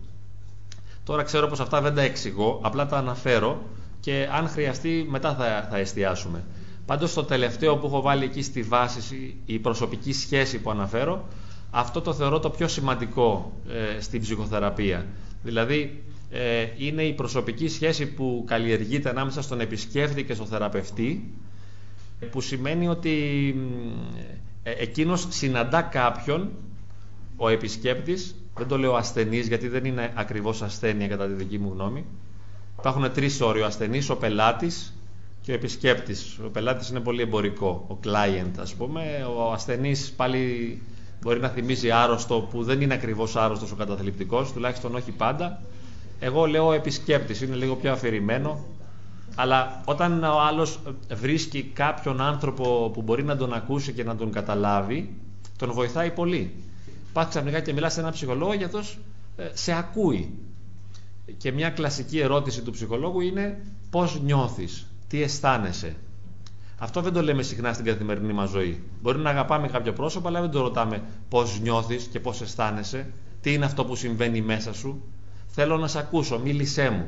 Τώρα 1.10 1.24
ξέρω 1.24 1.48
πως 1.48 1.60
αυτά 1.60 1.82
δεν 1.82 1.96
τα 1.96 2.02
εξηγώ, 2.02 2.60
απλά 2.64 2.86
τα 2.86 2.98
αναφέρω 2.98 3.64
και 4.00 4.28
αν 4.32 4.48
χρειαστεί 4.48 5.06
μετά 5.10 5.36
θα, 5.36 5.68
θα 5.70 5.78
εστιάσουμε. 5.78 6.44
Πάντως 6.86 7.14
το 7.14 7.24
τελευταίο 7.24 7.78
που 7.78 7.86
έχω 7.86 8.02
βάλει 8.02 8.24
εκεί 8.24 8.42
στη 8.42 8.62
βάση, 8.62 9.36
η 9.46 9.60
προσωπική 9.60 10.14
σχέση 10.14 10.60
που 10.60 10.70
αναφέρω, 10.72 11.28
αυτό 11.72 12.02
το 12.02 12.14
θεωρώ 12.14 12.40
το 12.40 12.50
πιο 12.50 12.68
σημαντικό 12.68 13.54
ε, 13.98 14.02
στην 14.02 14.22
ψυχοθεραπεία. 14.22 15.06
Δηλαδή 15.44 16.04
ε, 16.32 16.66
είναι 16.78 17.04
η 17.04 17.14
προσωπική 17.14 17.68
σχέση 17.68 18.06
που 18.14 18.44
καλλιεργείται 18.48 19.10
ανάμεσα 19.10 19.42
στον 19.42 19.60
επισκέπτη 19.60 20.24
και 20.24 20.34
στον 20.34 20.46
θεραπευτή, 20.46 21.34
που 22.32 22.42
σημαίνει 22.42 22.88
ότι 22.88 23.56
ε, 24.64 24.72
εκείνος 24.72 25.28
συναντά 25.30 25.82
κάποιον, 25.82 26.52
ο 27.36 27.50
επισκέπτης, 27.50 28.36
δεν 28.60 28.68
το 28.68 28.78
λέω 28.78 28.96
ασθενής 28.96 29.48
γιατί 29.48 29.68
δεν 29.68 29.86
είναι 29.86 30.12
ακριβώς 30.16 30.62
ασθένεια 30.62 31.08
κατά 31.08 31.28
τη 31.28 31.34
δική 31.34 31.58
μου 31.58 31.72
γνώμη. 31.74 32.06
Υπάρχουν 32.80 33.12
τρεις 33.12 33.42
όροι, 33.42 33.62
ο 33.62 33.66
ασθενής, 33.66 34.10
ο 34.10 34.16
πελάτης 34.18 34.94
και 35.42 35.52
ο 35.52 35.54
επισκέπτης. 35.54 36.40
Ο 36.46 36.50
πελάτης 36.50 36.90
είναι 36.90 37.00
πολύ 37.00 37.22
εμπορικό, 37.22 37.86
ο 37.90 37.98
client 38.04 38.52
ας 38.60 38.74
πούμε. 38.74 39.28
Ο 39.38 39.52
ασθενής 39.52 40.12
πάλι 40.12 40.82
μπορεί 41.22 41.40
να 41.40 41.48
θυμίζει 41.48 41.92
άρρωστο 41.92 42.48
που 42.52 42.64
δεν 42.64 42.82
είναι 42.82 42.94
ακριβώς 42.94 43.36
άρρωστος 43.36 43.72
ο 43.72 43.76
καταθλιπτικός, 43.76 44.52
τουλάχιστον 44.52 44.96
όχι 44.96 45.12
πάντα. 45.12 45.62
Εγώ 46.20 46.46
λέω 46.46 46.74
επισκέπτης, 46.74 47.42
είναι 47.42 47.56
λίγο 47.56 47.76
πιο 47.76 47.92
αφηρημένο. 47.92 48.66
Αλλά 49.36 49.82
όταν 49.86 50.24
ο 50.24 50.40
άλλος 50.42 50.80
βρίσκει 51.14 51.64
κάποιον 51.64 52.22
άνθρωπο 52.22 52.92
που 52.94 53.02
μπορεί 53.02 53.24
να 53.24 53.38
τον 53.38 53.54
ακούσει 53.54 53.94
και 53.94 54.04
να 54.04 54.16
τον 54.16 54.32
καταλάβει, 54.32 55.16
τον 55.58 55.72
βοηθάει 55.72 56.12
πολύ 56.12 56.54
πας 57.14 57.28
ξαφνικά 57.28 57.60
και 57.60 57.74
μιλάς 57.74 57.94
σε 57.94 58.00
έναν 58.00 58.12
ψυχολόγο 58.12 58.54
για 58.54 58.66
αυτός 58.66 58.98
ε, 59.38 59.50
σε 59.54 59.74
ακούει. 59.74 60.34
Και 61.38 61.52
μια 61.52 61.70
κλασική 61.70 62.20
ερώτηση 62.20 62.62
του 62.62 62.72
ψυχολόγου 62.72 63.22
είναι 63.22 63.66
πώς 63.90 64.22
νιώθεις, 64.22 64.86
τι 65.08 65.22
αισθάνεσαι. 65.22 65.96
Αυτό 66.78 67.02
δεν 67.02 67.14
το 67.14 67.22
λέμε 67.22 67.42
συχνά 67.42 67.74
στην 67.74 67.86
καθημερινή 67.86 68.34
μας 68.34 68.50
ζωή. 68.50 68.84
Μπορεί 69.02 69.20
να 69.20 69.30
αγαπάμε 69.30 69.68
κάποιο 69.68 69.94
πρόσωπο, 69.94 70.28
αλλά 70.28 70.42
δεν 70.42 70.52
το 70.52 70.62
ρωτάμε 70.62 71.04
πώς 71.30 71.60
νιώθεις 71.60 72.04
και 72.04 72.20
πώς 72.20 72.42
αισθάνεσαι, 72.42 73.12
τι 73.42 73.54
είναι 73.54 73.66
αυτό 73.66 73.86
που 73.86 73.96
συμβαίνει 73.96 74.42
μέσα 74.42 74.74
σου. 74.74 75.02
Θέλω 75.48 75.78
να 75.78 75.88
σε 75.88 76.00
ακούσω, 76.00 76.40
μίλησέ 76.40 76.90
μου. 76.90 77.08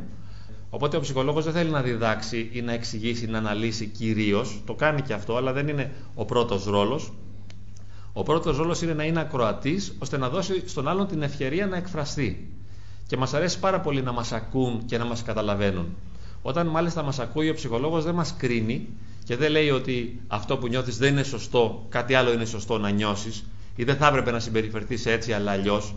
Οπότε 0.70 0.98
ο 0.98 1.00
ψυχολόγος 1.00 1.44
δεν 1.44 1.54
θέλει 1.54 1.70
να 1.70 1.82
διδάξει 1.82 2.50
ή 2.52 2.62
να 2.62 2.74
εξηγήσει, 2.74 3.26
να 3.26 3.38
αναλύσει 3.38 3.86
κυρίως. 3.86 4.62
Το 4.66 4.74
κάνει 4.74 5.02
και 5.02 5.14
αυτό, 5.14 5.36
αλλά 5.36 5.54
δεν 5.54 5.68
είναι 5.68 5.92
ο 6.16 6.26
πρώτος 6.26 6.66
ρόλος. 6.66 7.12
Ο 8.14 8.24
πρώτος 8.24 8.58
ρόλος 8.58 8.82
είναι 8.82 8.94
να 8.94 9.04
είναι 9.04 9.20
ακροατής, 9.20 9.96
ώστε 10.00 10.18
να 10.18 10.30
δώσει 10.30 10.64
στον 10.68 10.88
άλλον 10.88 11.08
την 11.08 11.22
ευκαιρία 11.22 11.68
να 11.68 11.78
εκφραστεί. 11.78 12.50
Και 13.08 13.18
μας 13.18 13.34
αρέσει 13.34 13.60
πάρα 13.60 13.80
πολύ 13.80 14.02
να 14.02 14.12
μας 14.12 14.32
ακούν 14.32 14.86
και 14.86 14.98
να 14.98 15.06
μας 15.06 15.24
καταλαβαίνουν. 15.24 15.96
Όταν 16.42 16.68
μάλιστα 16.68 17.04
μας 17.04 17.20
ακούει 17.20 17.50
ο 17.50 17.54
ψυχολόγος, 17.54 18.04
δεν 18.04 18.14
μας 18.14 18.36
κρίνει 18.38 18.88
και 19.24 19.36
δεν 19.36 19.52
λέει 19.52 19.70
ότι 19.70 20.22
αυτό 20.28 20.58
που 20.58 20.68
νιώθεις 20.68 20.98
δεν 20.98 21.12
είναι 21.12 21.24
σωστό, 21.24 21.86
κάτι 21.90 22.14
άλλο 22.14 22.32
είναι 22.32 22.46
σωστό 22.46 22.78
να 22.78 22.90
νιώσεις, 22.90 23.44
ή 23.76 23.84
δεν 23.84 23.96
θα 23.96 24.08
έπρεπε 24.08 24.32
να 24.32 24.40
συμπεριφερθείς 24.40 25.06
έτσι, 25.06 25.34
αλλά 25.34 25.52
αλλιώς. 25.52 25.94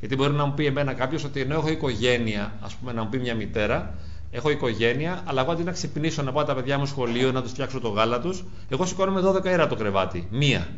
Γιατί 0.00 0.16
μπορεί 0.16 0.32
να 0.32 0.44
μου 0.44 0.54
πει 0.54 0.66
εμένα 0.66 0.92
κάποιος 0.92 1.24
ότι 1.24 1.40
ενώ 1.40 1.54
έχω 1.54 1.68
οικογένεια, 1.68 2.52
ας 2.60 2.74
πούμε, 2.74 2.92
να 2.92 3.02
μου 3.02 3.08
πει 3.08 3.18
μια 3.18 3.34
μητέρα, 3.34 3.94
έχω 4.30 4.50
οικογένεια, 4.50 5.22
αλλά 5.24 5.42
εγώ 5.42 5.52
αντί 5.52 5.62
να 5.62 5.72
ξυπνήσω 5.72 6.22
να 6.22 6.32
πάω 6.32 6.44
τα 6.44 6.54
παιδιά 6.54 6.78
μου 6.78 6.86
σχολείο, 6.86 7.32
να 7.32 7.42
τους 7.42 7.50
φτιάξω 7.50 7.80
το 7.80 7.88
γάλα 7.88 8.20
τους, 8.20 8.44
εγώ 8.68 8.86
σηκώνομαι 8.86 9.20
12 9.20 9.52
ώρα 9.52 9.66
το 9.66 9.74
κρεβάτι. 9.74 10.28
Μία. 10.30 10.68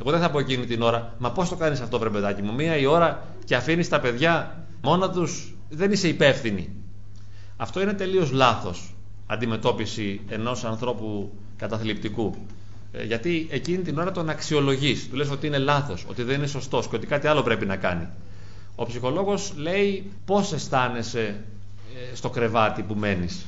Εγώ 0.00 0.10
δεν 0.10 0.20
θα 0.20 0.30
πω 0.30 0.38
εκείνη 0.38 0.66
την 0.66 0.82
ώρα, 0.82 1.14
μα 1.18 1.30
πώς 1.30 1.48
το 1.48 1.56
κάνεις 1.56 1.80
αυτό, 1.80 1.98
βρε 1.98 2.10
παιδάκι 2.10 2.42
μου, 2.42 2.54
μία 2.54 2.76
η 2.76 2.86
ώρα 2.86 3.22
και 3.44 3.56
αφήνεις 3.56 3.88
τα 3.88 4.00
παιδιά 4.00 4.64
μόνα 4.82 5.10
τους, 5.10 5.54
δεν 5.68 5.92
είσαι 5.92 6.08
υπεύθυνη. 6.08 6.68
Αυτό 7.56 7.80
είναι 7.80 7.92
τελείως 7.92 8.30
λάθος 8.30 8.94
αντιμετώπιση 9.26 10.20
ενός 10.28 10.64
ανθρώπου 10.64 11.32
καταθλιπτικού. 11.56 12.34
Ε, 12.92 13.04
γιατί 13.04 13.46
εκείνη 13.50 13.82
την 13.82 13.98
ώρα 13.98 14.12
τον 14.12 14.28
αξιολογείς. 14.28 15.08
Του 15.08 15.16
λες 15.16 15.30
ότι 15.30 15.46
είναι 15.46 15.58
λάθος, 15.58 16.06
ότι 16.08 16.22
δεν 16.22 16.36
είναι 16.36 16.46
σωστός 16.46 16.88
και 16.88 16.96
ότι 16.96 17.06
κάτι 17.06 17.26
άλλο 17.26 17.42
πρέπει 17.42 17.66
να 17.66 17.76
κάνει. 17.76 18.08
Ο 18.74 18.84
ψυχολόγος 18.86 19.52
λέει 19.56 20.12
πώς 20.24 20.52
αισθάνεσαι 20.52 21.44
ε, 22.12 22.14
στο 22.14 22.30
κρεβάτι 22.30 22.82
που 22.82 22.94
μένεις; 22.94 23.46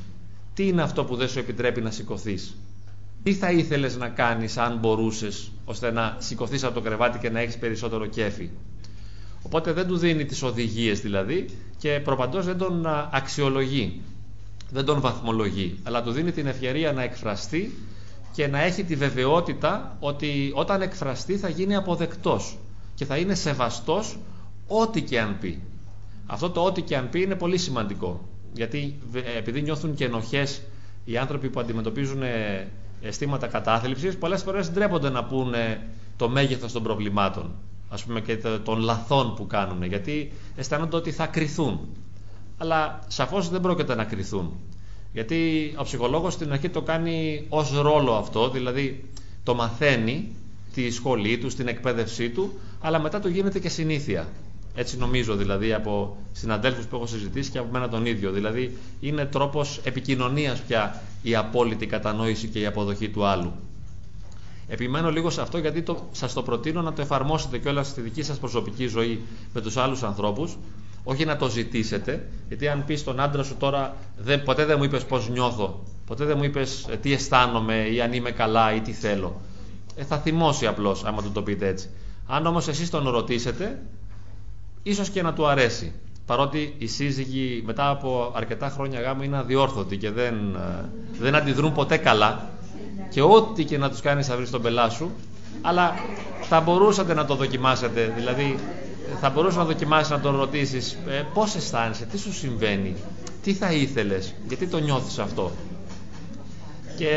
Τι 0.54 0.66
είναι 0.66 0.82
αυτό 0.82 1.04
που 1.04 1.16
δεν 1.16 1.28
σου 1.28 1.38
επιτρέπει 1.38 1.80
να 1.80 1.90
σηκωθείς; 1.90 2.56
Τι 3.22 3.34
θα 3.34 3.50
ήθελες 3.50 3.96
να 3.96 4.08
κάνεις 4.08 4.56
αν 4.56 4.78
μπορούσες 4.78 5.50
ώστε 5.64 5.90
να 5.90 6.16
σηκωθείς 6.18 6.64
από 6.64 6.74
το 6.74 6.80
κρεβάτι 6.80 7.18
και 7.18 7.30
να 7.30 7.40
έχεις 7.40 7.58
περισσότερο 7.58 8.06
κέφι; 8.06 8.50
Οπότε 9.42 9.72
δεν 9.72 9.86
του 9.86 9.96
δίνει 9.96 10.24
τις 10.24 10.42
οδηγίες 10.42 11.00
δηλαδή 11.00 11.46
και 11.78 12.00
προπαντός 12.04 12.44
δεν 12.44 12.58
τον 12.58 12.86
αξιολογεί. 13.10 14.00
δεν 14.70 14.84
τον 14.84 15.00
βαθμολογεί, 15.00 15.78
αλλά 15.82 16.02
του 16.02 16.10
δίνει 16.10 16.32
την 16.32 16.46
ευκαιρία 16.46 16.92
να 16.92 17.02
εκφραστεί 17.02 17.72
και 18.32 18.46
να 18.46 18.62
έχει 18.62 18.84
τη 18.84 18.94
βεβαιότητα 18.96 19.96
ότι 20.00 20.50
όταν 20.54 20.82
εκφραστεί 20.82 21.36
θα 21.36 21.48
γίνει 21.48 21.76
αποδεκτός 21.76 22.58
και 22.94 23.04
θα 23.04 23.16
είναι 23.16 23.34
σεβαστός 23.34 24.18
ό,τι 24.66 25.02
και 25.02 25.20
αν 25.20 25.38
πει. 25.40 25.62
Αυτό 26.26 26.50
το 26.50 26.64
ό,τι 26.64 26.82
και 26.82 26.96
αν 26.96 27.08
πει 27.10 27.22
είναι 27.22 27.34
πολύ 27.34 27.58
σημαντικό. 27.58 28.28
Γιατί 28.52 28.98
επειδή 29.36 29.62
νιώθουν 29.62 29.94
και 29.94 30.04
ενοχές 30.04 30.62
οι 31.04 31.16
άνθρωποι 31.16 31.48
που 31.50 31.60
αντιμετωπίζουν 31.60 32.22
ε, 32.22 32.68
αισθήματα 33.02 33.46
κατάθλιψης, 33.46 34.16
πολλές 34.16 34.42
φορές 34.42 34.70
ντρέπονται 34.70 35.10
να 35.10 35.24
πούνε 35.24 35.88
το 36.16 36.28
μέγεθος 36.28 36.72
των 36.72 36.82
προβλημάτων 36.82 37.50
ας 37.92 38.04
πούμε 38.04 38.20
και 38.20 38.36
των 38.64 38.78
λαθών 38.78 39.34
που 39.34 39.46
κάνουν 39.46 39.82
γιατί 39.82 40.32
αισθάνονται 40.56 40.96
ότι 40.96 41.10
θα 41.10 41.26
κρυθούν. 41.26 41.80
Αλλά 42.58 42.98
σαφώς 43.08 43.48
δεν 43.48 43.60
πρόκειται 43.60 43.94
να 43.94 44.04
κρυθούν. 44.04 44.52
Γιατί 45.12 45.72
ο 45.76 45.82
ψυχολόγος 45.82 46.32
στην 46.32 46.52
αρχή 46.52 46.68
το 46.68 46.82
κάνει 46.82 47.46
ως 47.48 47.72
ρόλο 47.80 48.14
αυτό 48.14 48.50
δηλαδή 48.50 49.04
το 49.42 49.54
μαθαίνει 49.54 50.34
τη 50.74 50.90
σχολή 50.90 51.38
του, 51.38 51.50
στην 51.50 51.68
εκπαίδευσή 51.68 52.30
του 52.30 52.52
αλλά 52.80 52.98
μετά 52.98 53.20
το 53.20 53.28
γίνεται 53.28 53.58
και 53.58 53.68
συνήθεια 53.68 54.28
έτσι 54.74 54.96
νομίζω 54.96 55.36
δηλαδή 55.36 55.72
από 55.72 56.16
συναντέλφους 56.32 56.84
που 56.84 56.96
έχω 56.96 57.06
συζητήσει 57.06 57.50
και 57.50 57.58
από 57.58 57.68
μένα 57.72 57.88
τον 57.88 58.06
ίδιο. 58.06 58.30
Δηλαδή 58.30 58.78
είναι 59.00 59.24
τρόπος 59.24 59.80
επικοινωνίας 59.84 60.60
πια 60.60 61.02
η 61.22 61.34
απόλυτη 61.36 61.86
κατανόηση 61.86 62.48
και 62.48 62.60
η 62.60 62.66
αποδοχή 62.66 63.08
του 63.08 63.24
άλλου. 63.24 63.52
Επιμένω 64.68 65.10
λίγο 65.10 65.30
σε 65.30 65.40
αυτό 65.40 65.58
γιατί 65.58 65.82
το, 65.82 66.08
σας 66.12 66.32
το 66.32 66.42
προτείνω 66.42 66.82
να 66.82 66.92
το 66.92 67.02
εφαρμόσετε 67.02 67.58
κιόλας 67.58 67.86
στη 67.86 68.00
δική 68.00 68.22
σας 68.22 68.38
προσωπική 68.38 68.86
ζωή 68.86 69.22
με 69.52 69.60
τους 69.60 69.76
άλλους 69.76 70.02
ανθρώπους 70.02 70.56
όχι 71.04 71.24
να 71.24 71.36
το 71.36 71.48
ζητήσετε, 71.48 72.28
γιατί 72.48 72.68
αν 72.68 72.84
πεις 72.84 73.00
στον 73.00 73.20
άντρα 73.20 73.42
σου 73.42 73.56
τώρα 73.58 73.96
δεν, 74.18 74.42
ποτέ 74.42 74.64
δεν 74.64 74.76
μου 74.78 74.84
είπες 74.84 75.04
πώς 75.04 75.28
νιώθω, 75.28 75.80
ποτέ 76.06 76.24
δεν 76.24 76.36
μου 76.36 76.44
είπες 76.44 76.86
ε, 76.90 76.96
τι 76.96 77.12
αισθάνομαι 77.12 77.74
ή 77.74 78.00
αν 78.00 78.12
είμαι 78.12 78.30
καλά 78.30 78.74
ή 78.74 78.80
τι 78.80 78.92
θέλω. 78.92 79.40
Ε, 79.96 80.04
θα 80.04 80.18
θυμώσει 80.18 80.66
απλώς 80.66 81.04
άμα 81.04 81.22
του 81.22 81.30
το 81.32 81.42
πείτε 81.42 81.66
έτσι. 81.66 81.88
Αν 82.26 82.46
όμως 82.46 82.68
εσείς 82.68 82.90
τον 82.90 83.08
ρωτήσετε, 83.08 83.82
ίσως 84.82 85.08
και 85.08 85.22
να 85.22 85.32
του 85.32 85.46
αρέσει. 85.46 85.92
Παρότι 86.26 86.74
οι 86.78 86.86
σύζυγοι 86.86 87.62
μετά 87.66 87.88
από 87.88 88.32
αρκετά 88.36 88.68
χρόνια 88.68 89.00
γάμου 89.00 89.22
είναι 89.22 89.36
αδιόρθωτοι 89.36 89.96
και 89.96 90.10
δεν, 90.10 90.34
ε, 90.54 90.88
δεν 91.18 91.34
αντιδρούν 91.34 91.72
ποτέ 91.72 91.96
καλά 91.96 92.50
και 93.10 93.22
ό,τι 93.22 93.64
και 93.64 93.78
να 93.78 93.90
τους 93.90 94.00
κάνεις 94.00 94.26
θα 94.26 94.36
βρεις 94.36 94.50
τον 94.50 94.62
πελά 94.62 94.88
σου, 94.88 95.10
αλλά 95.62 95.94
θα 96.48 96.60
μπορούσατε 96.60 97.14
να 97.14 97.24
το 97.24 97.34
δοκιμάσετε. 97.34 98.12
Δηλαδή, 98.16 98.58
θα 99.20 99.30
μπορούσες 99.30 99.56
να 99.56 99.64
δοκιμάσεις 99.64 100.10
να 100.10 100.20
τον 100.20 100.36
ρωτήσεις 100.36 100.98
ε, 101.08 101.22
πώς 101.34 101.54
αισθάνεσαι, 101.54 102.04
τι 102.04 102.18
σου 102.18 102.32
συμβαίνει, 102.32 102.94
τι 103.42 103.52
θα 103.52 103.72
ήθελες, 103.72 104.34
γιατί 104.48 104.66
το 104.66 104.78
νιώθεις 104.78 105.18
αυτό. 105.18 105.52
Και 106.96 107.10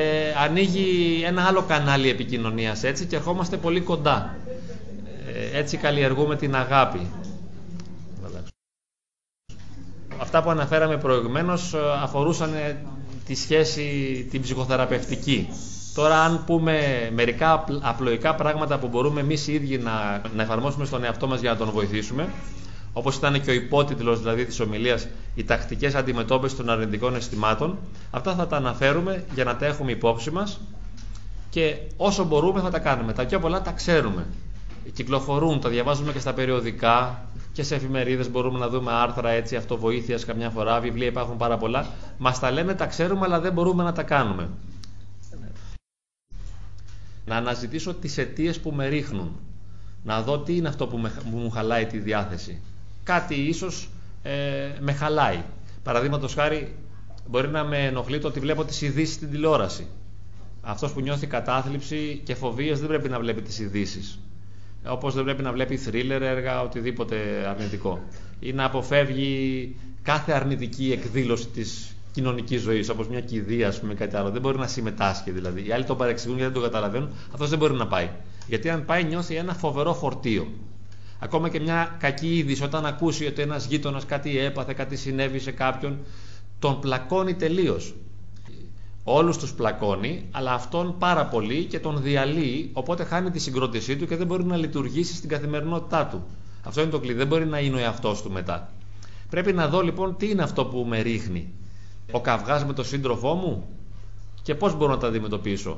ανοίγει 0.44 1.22
ένα 1.26 1.44
άλλο 1.44 1.62
κανάλι 1.62 2.10
επικοινωνίας 2.10 2.84
έτσι 2.84 3.06
και 3.06 3.16
ερχόμαστε 3.16 3.58
πολύ 3.58 3.82
κοντά. 3.82 4.36
Ε, 5.54 5.58
έτσι 5.58 5.78
καλλιεργούμε 5.78 6.36
την 6.36 6.56
αγάπη. 6.56 7.08
Αυτά 10.22 10.44
που 10.44 10.50
αναφέραμε 10.50 10.98
προηγουμένως 10.98 11.74
ε, 11.74 11.78
αφορούσαν 12.04 12.50
τη 13.26 13.36
σχέση 13.36 13.84
την 14.32 14.42
ψυχοθεραπευτική. 14.42 15.50
Τώρα, 15.94 16.22
αν 16.22 16.44
πούμε 16.46 16.80
μερικά 17.14 17.66
απλοϊκά 17.82 18.36
πράγματα 18.36 18.78
που 18.78 18.88
μπορούμε 18.88 19.20
εμείς 19.22 19.48
οι 19.48 19.54
ίδιοι 19.54 19.78
να, 19.78 20.22
να 20.36 20.42
εφαρμόσουμε 20.44 20.86
στον 20.86 21.04
εαυτό 21.04 21.28
μας 21.28 21.40
για 21.40 21.52
να 21.52 21.58
τον 21.58 21.70
βοηθήσουμε, 21.72 22.28
όπως 22.94 23.16
ήταν 23.16 23.42
και 23.42 23.50
ο 23.52 23.54
υπότιτλος 23.54 24.20
δηλαδή 24.20 24.46
της 24.46 24.60
ομιλίας, 24.60 25.08
οι 25.36 25.44
τακτικές 25.44 25.96
αντιμετώπισης 25.96 26.58
των 26.58 26.70
αρνητικών 26.70 27.16
αισθημάτων, 27.16 27.78
αυτά 28.12 28.34
θα 28.36 28.48
τα 28.48 28.58
αναφέρουμε 28.58 29.24
για 29.34 29.44
να 29.44 29.56
τα 29.56 29.66
έχουμε 29.66 29.92
υπόψη 29.92 30.32
μας 30.32 30.60
και 31.50 31.76
όσο 31.98 32.24
μπορούμε 32.24 32.60
θα 32.62 32.70
τα 32.70 32.80
κάνουμε. 32.80 33.14
Τα 33.14 33.26
πιο 33.26 33.40
πολλά 33.40 33.62
τα 33.62 33.72
ξέρουμε. 33.72 34.26
Κυκλοφορούν, 34.94 35.60
τα 35.60 35.70
διαβάζουμε 35.70 36.12
και 36.12 36.20
στα 36.20 36.34
περιοδικά 36.34 37.24
και 37.56 37.64
σε 37.64 37.76
εφημερίδες 37.76 38.30
μπορούμε 38.32 38.60
να 38.60 38.70
δούμε 38.70 38.92
άρθρα 38.92 39.30
έτσι 39.30 39.56
αυτοβοήθειας 39.56 40.26
καμιά 40.26 40.50
φορά, 40.50 40.80
βιβλία 40.80 41.08
υπάρχουν 41.08 41.38
πάρα 41.38 41.58
πολλά. 41.58 41.88
Μας 42.18 42.40
τα 42.40 42.52
λένε, 42.52 42.74
τα 42.74 42.86
ξέρουμε, 42.86 43.22
αλλά 43.26 43.40
δεν 43.40 43.54
μπορούμε 43.54 43.84
να 43.84 43.92
τα 43.92 44.04
κάνουμε 44.04 44.50
να 47.26 47.36
αναζητήσω 47.36 47.94
τις 47.94 48.18
αιτίες 48.18 48.60
που 48.60 48.72
με 48.72 48.88
ρίχνουν. 48.88 49.40
Να 50.04 50.22
δω 50.22 50.40
τι 50.40 50.56
είναι 50.56 50.68
αυτό 50.68 50.88
που, 50.88 50.98
με, 50.98 51.12
μου 51.32 51.50
χαλάει 51.50 51.86
τη 51.86 51.98
διάθεση. 51.98 52.62
Κάτι 53.04 53.36
ίσως 53.36 53.90
ε, 54.24 54.72
με 54.80 54.92
χαλάει. 54.94 55.44
Παραδείγματος 55.84 56.34
χάρη, 56.34 56.76
μπορεί 57.28 57.48
να 57.48 57.64
με 57.64 57.86
ενοχλεί 57.86 58.20
το 58.20 58.28
ότι 58.28 58.40
βλέπω 58.40 58.64
τις 58.66 58.82
ειδήσεις 58.82 59.16
στην 59.16 59.32
τηλεόραση. 59.32 59.88
Αυτός 60.62 60.92
που 60.94 61.00
νιώθει 61.00 61.28
κατάθλιψη 61.28 62.22
και 62.24 62.36
φοβίες 62.36 62.80
δεν 62.80 62.88
πρέπει 62.88 63.10
να 63.10 63.20
βλέπει 63.20 63.42
τις 63.42 63.60
ειδήσεις. 63.60 64.20
Όπως 64.88 65.14
δεν 65.14 65.24
πρέπει 65.24 65.44
να 65.44 65.52
βλέπει 65.52 65.78
θρίλερ, 65.78 66.22
έργα, 66.22 66.62
οτιδήποτε 66.62 67.16
αρνητικό. 67.48 68.04
Ή 68.40 68.54
να 68.54 68.66
αποφεύγει 68.66 69.76
κάθε 70.02 70.32
αρνητική 70.32 70.92
εκδήλωση 70.92 71.48
της 71.48 71.96
κοινωνικής 72.12 72.62
ζωής, 72.62 72.90
όπως 72.90 73.08
μια 73.08 73.20
κηδεία, 73.22 73.68
ας 73.68 73.80
πούμε, 73.80 73.94
κάτι 73.94 74.16
άλλο. 74.16 74.30
Δεν 74.30 74.42
μπορεί 74.42 74.58
να 74.58 74.68
συμμετάσχει 74.68 75.32
δηλαδή. 75.32 75.68
Οι 75.68 75.72
άλλοι 75.72 75.84
τον 75.84 75.98
παρεξηγούν 75.98 76.38
γιατί 76.38 76.54
δεν 76.54 76.62
το 76.62 76.68
καταλαβαίνουν. 76.68 77.10
Αυτός 77.32 77.50
δεν 77.50 77.60
μπορεί 77.60 77.74
να 77.74 77.88
πάει. 77.88 78.10
Γιατί 78.48 78.70
αν 78.70 78.86
πάει, 78.86 79.04
νιώθει 79.04 79.36
ένα 79.36 79.54
φοβερό 79.54 79.94
φορτίο. 79.94 80.48
Ακόμα 81.20 81.50
και 81.50 81.60
μια 81.60 81.96
κακή 82.00 82.38
είδηση, 82.38 82.64
όταν 82.64 82.86
ακούσει 82.86 83.26
ότι 83.26 83.42
ένας 83.42 83.66
γείτονας 83.66 84.06
κάτι 84.06 84.40
έπαθε, 84.40 84.74
κάτι 84.74 84.96
συνέβη 84.96 85.40
σε 85.40 85.52
κάποιον, 85.52 86.00
τον 86.60 86.80
πλακώνει 86.80 87.34
τελείως. 87.34 87.94
Όλους 89.08 89.38
τους 89.38 89.54
πλακώνει, 89.54 90.26
αλλά 90.32 90.54
αυτόν 90.54 90.96
πάρα 90.98 91.26
πολύ 91.26 91.64
και 91.64 91.80
τον 91.80 92.02
διαλύει, 92.02 92.70
οπότε 92.74 93.04
χάνει 93.04 93.32
τη 93.32 93.40
συγκρότησή 93.40 93.96
του 93.98 94.08
και 94.08 94.16
δεν 94.16 94.28
μπορεί 94.28 94.44
να 94.44 94.58
λειτουργήσει 94.58 95.16
στην 95.16 95.30
καθημερινότητά 95.30 96.06
του. 96.06 96.24
Αυτό 96.64 96.82
είναι 96.82 96.90
το 96.90 97.00
κλειδί. 97.00 97.18
Δεν 97.18 97.28
μπορεί 97.28 97.46
να 97.46 97.60
είναι 97.60 97.76
ο 97.76 97.80
εαυτός 97.80 98.22
του 98.22 98.32
μετά. 98.32 98.70
Πρέπει 99.30 99.54
να 99.54 99.68
δω 99.68 99.82
λοιπόν 99.82 100.16
τι 100.18 100.30
είναι 100.30 100.44
αυτό 100.44 100.66
που 100.66 100.86
με 100.88 101.00
ρίχνει 101.02 101.54
ο 102.12 102.22
καυγάς 102.22 102.66
με 102.66 102.74
τον 102.74 102.86
σύντροφό 102.86 103.34
μου 103.34 103.68
και 104.42 104.56
πώς 104.56 104.76
μπορώ 104.76 104.92
να 104.92 104.98
τα 104.98 105.08
αντιμετωπίσω. 105.08 105.78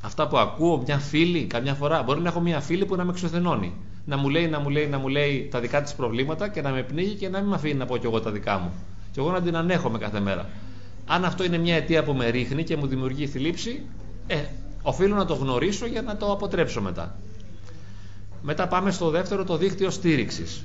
Αυτά 0.00 0.28
που 0.28 0.38
ακούω, 0.38 0.82
μια 0.86 0.98
φίλη, 0.98 1.44
καμιά 1.44 1.74
φορά, 1.74 2.02
μπορεί 2.02 2.20
να 2.20 2.28
έχω 2.28 2.40
μια 2.40 2.60
φίλη 2.60 2.84
που 2.84 2.96
να 2.96 3.04
με 3.04 3.10
εξωθενώνει. 3.10 3.74
Να 4.04 4.16
μου 4.16 4.28
λέει, 4.28 4.48
να 4.48 4.60
μου 4.60 4.68
λέει, 4.68 4.86
να 4.86 4.98
μου 4.98 5.08
λέει 5.08 5.48
τα 5.50 5.60
δικά 5.60 5.82
της 5.82 5.94
προβλήματα 5.94 6.48
και 6.48 6.62
να 6.62 6.70
με 6.70 6.82
πνίγει 6.82 7.14
και 7.14 7.28
να 7.28 7.38
μην 7.40 7.48
με 7.48 7.54
αφήνει 7.54 7.74
να 7.74 7.86
πω 7.86 7.96
κι 7.96 8.06
εγώ 8.06 8.20
τα 8.20 8.30
δικά 8.30 8.58
μου. 8.58 8.72
Και 9.12 9.20
εγώ 9.20 9.30
να 9.30 9.42
την 9.42 9.56
ανέχομαι 9.56 9.98
κάθε 9.98 10.20
μέρα. 10.20 10.48
Αν 11.06 11.24
αυτό 11.24 11.44
είναι 11.44 11.58
μια 11.58 11.76
αιτία 11.76 12.02
που 12.02 12.12
με 12.12 12.28
ρίχνει 12.28 12.64
και 12.64 12.76
μου 12.76 12.86
δημιουργεί 12.86 13.26
θλίψη, 13.26 13.82
ε, 14.26 14.36
οφείλω 14.82 15.14
να 15.14 15.24
το 15.24 15.34
γνωρίσω 15.34 15.86
για 15.86 16.02
να 16.02 16.16
το 16.16 16.32
αποτρέψω 16.32 16.80
μετά. 16.80 17.16
Μετά 18.42 18.68
πάμε 18.68 18.90
στο 18.90 19.10
δεύτερο, 19.10 19.44
το 19.44 19.56
δίκτυο 19.56 19.90
στήριξης. 19.90 20.64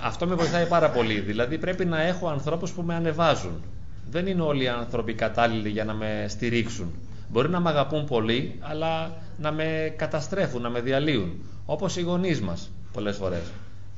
Αυτό 0.00 0.26
με 0.26 0.34
βοηθάει 0.34 0.66
πάρα 0.66 0.90
πολύ. 0.90 1.20
Δηλαδή 1.20 1.58
πρέπει 1.58 1.84
να 1.84 2.02
έχω 2.02 2.28
ανθρώπους 2.28 2.72
που 2.72 2.82
με 2.82 2.94
ανεβάζουν 2.94 3.62
δεν 4.10 4.26
είναι 4.26 4.42
όλοι 4.42 4.62
οι 4.62 4.68
άνθρωποι 4.68 5.14
κατάλληλοι 5.14 5.68
για 5.68 5.84
να 5.84 5.94
με 5.94 6.26
στηρίξουν. 6.28 6.92
Μπορεί 7.28 7.48
να 7.48 7.60
με 7.60 7.70
αγαπούν 7.70 8.04
πολύ, 8.04 8.58
αλλά 8.60 9.12
να 9.38 9.52
με 9.52 9.94
καταστρέφουν, 9.96 10.62
να 10.62 10.70
με 10.70 10.80
διαλύουν. 10.80 11.32
Όπως 11.66 11.96
οι 11.96 12.00
γονείς 12.02 12.40
μας 12.40 12.70
πολλές 12.92 13.16
φορές. 13.16 13.42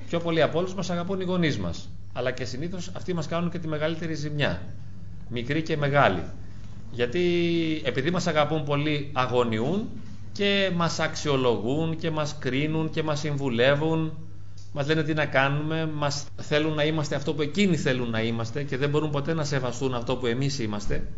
Πιο 0.09 0.21
πολλοί 0.21 0.43
από 0.43 0.59
όλους 0.59 0.75
μας 0.75 0.91
αγαπούν 0.91 1.21
οι 1.21 1.25
γονείς 1.25 1.59
μας. 1.59 1.89
Αλλά 2.13 2.31
και 2.31 2.45
συνήθως 2.45 2.91
αυτοί 2.97 3.15
μας 3.15 3.27
κάνουν 3.27 3.51
και 3.51 3.59
τη 3.59 3.69
μεγαλύτερη 3.69 4.15
ζημιά. 4.15 4.63
Μικρή 5.29 5.63
και 5.63 5.77
μεγάλη. 5.77 6.23
Γιατί 6.91 7.21
επειδή 7.85 8.11
μας 8.11 8.27
αγαπούν 8.27 8.65
πολύ 8.65 9.11
αγωνιούν 9.13 9.89
και 10.33 10.71
μας 10.75 10.99
αξιολογούν 10.99 11.97
και 11.97 12.11
μας 12.11 12.37
κρίνουν 12.39 12.91
και 12.91 13.03
μας 13.03 13.19
συμβουλεύουν 13.19 14.13
μας 14.73 14.87
λένε 14.87 15.03
τι 15.03 15.15
να 15.15 15.27
κάνουμε, 15.27 15.91
μας 15.95 16.27
θέλουν 16.37 16.75
να 16.75 16.85
είμαστε 16.85 17.15
αυτό 17.15 17.35
που 17.35 17.43
εκείνοι 17.43 17.77
θέλουν 17.77 18.11
να 18.11 18.23
είμαστε 18.23 18.63
και 18.63 18.77
δεν 18.77 18.89
μπορούν 18.89 19.11
ποτέ 19.11 19.35
να 19.35 19.45
σεβαστούν 19.45 19.95
αυτό 19.95 20.17
που 20.17 20.27
εμείς 20.27 20.59
είμαστε 20.59 21.09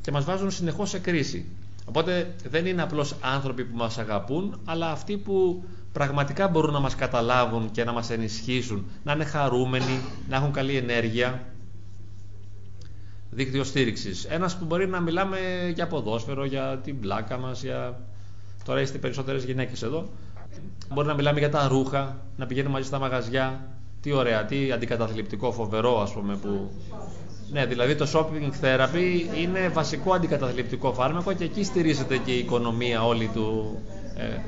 και 0.00 0.10
μας 0.10 0.24
βάζουν 0.24 0.50
συνεχώς 0.50 0.88
σε 0.90 0.98
κρίση. 0.98 1.46
Οπότε 1.84 2.34
δεν 2.50 2.66
είναι 2.66 2.82
απλώς 2.82 3.14
άνθρωποι 3.20 3.64
που 3.64 3.76
μας 3.76 3.98
αγαπούν, 3.98 4.60
αλλά 4.64 4.90
αυτοί 4.90 5.16
που 5.16 5.64
πραγματικά 5.92 6.48
μπορούν 6.48 6.72
να 6.72 6.80
μας 6.80 6.94
καταλάβουν 6.94 7.70
και 7.70 7.84
να 7.84 7.92
μας 7.92 8.10
ενισχύσουν, 8.10 8.86
να 9.04 9.12
είναι 9.12 9.24
χαρούμενοι, 9.24 10.00
να 10.28 10.36
έχουν 10.36 10.52
καλή 10.52 10.76
ενέργεια. 10.76 11.46
Δίκτυο 13.34 13.64
στήριξης. 13.64 14.24
Ένας 14.24 14.56
που 14.56 14.64
μπορεί 14.64 14.88
να 14.88 15.00
μιλάμε 15.00 15.38
για 15.74 15.86
ποδόσφαιρο, 15.86 16.44
για 16.44 16.80
την 16.84 17.00
πλάκα 17.00 17.38
μας, 17.38 17.62
για... 17.62 18.00
Τώρα 18.64 18.80
είστε 18.80 18.98
περισσότερες 18.98 19.44
γυναίκες 19.44 19.82
εδώ. 19.82 20.08
Μπορεί 20.92 21.06
να 21.06 21.14
μιλάμε 21.14 21.38
για 21.38 21.50
τα 21.50 21.68
ρούχα, 21.68 22.16
να 22.36 22.46
πηγαίνουμε 22.46 22.72
μαζί 22.72 22.86
στα 22.86 22.98
μαγαζιά. 22.98 23.68
Τι 24.00 24.12
ωραία, 24.12 24.44
τι 24.44 24.72
αντικαταθλιπτικό, 24.72 25.52
φοβερό 25.52 26.00
ας 26.00 26.12
πούμε 26.12 26.36
που... 26.36 26.70
Ναι, 27.52 27.66
δηλαδή 27.66 27.94
το 27.94 28.06
shopping 28.12 28.64
therapy 28.64 29.36
είναι 29.40 29.68
βασικό 29.68 30.12
αντικαταθλιπτικό 30.12 30.92
φάρμακο 30.92 31.32
και 31.32 31.44
εκεί 31.44 31.64
στηρίζεται 31.64 32.16
και 32.16 32.32
η 32.32 32.38
οικονομία 32.38 33.04
όλη 33.04 33.30
του, 33.34 33.78
ε, 34.16 34.40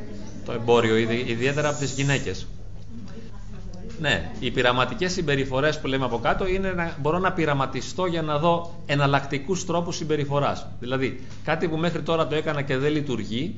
το 0.44 0.53
εμπόριο, 0.53 0.97
ιδιαίτερα 1.27 1.68
από 1.68 1.79
τις 1.79 1.92
γυναίκες. 1.92 2.47
Ναι, 4.00 4.30
οι 4.38 4.50
πειραματικές 4.50 5.12
συμπεριφορές 5.12 5.80
που 5.80 5.87
λέμε 5.87 6.04
από 6.04 6.18
κάτω 6.18 6.46
είναι 6.46 6.72
να 6.72 6.96
μπορώ 7.00 7.18
να 7.18 7.33
πειραματιστώ 7.33 8.07
για 8.07 8.22
να 8.22 8.38
δω 8.38 8.83
εναλλακτικούς 8.87 9.64
τρόπους 9.64 9.96
συμπεριφοράς. 9.96 10.66
Δηλαδή, 10.80 11.26
κάτι 11.44 11.68
που 11.68 11.76
μέχρι 11.76 12.02
τώρα 12.02 12.26
το 12.26 12.35
έκανα 12.35 12.62
και 12.62 12.76
δεν 12.76 12.92
λειτουργεί, 12.92 13.54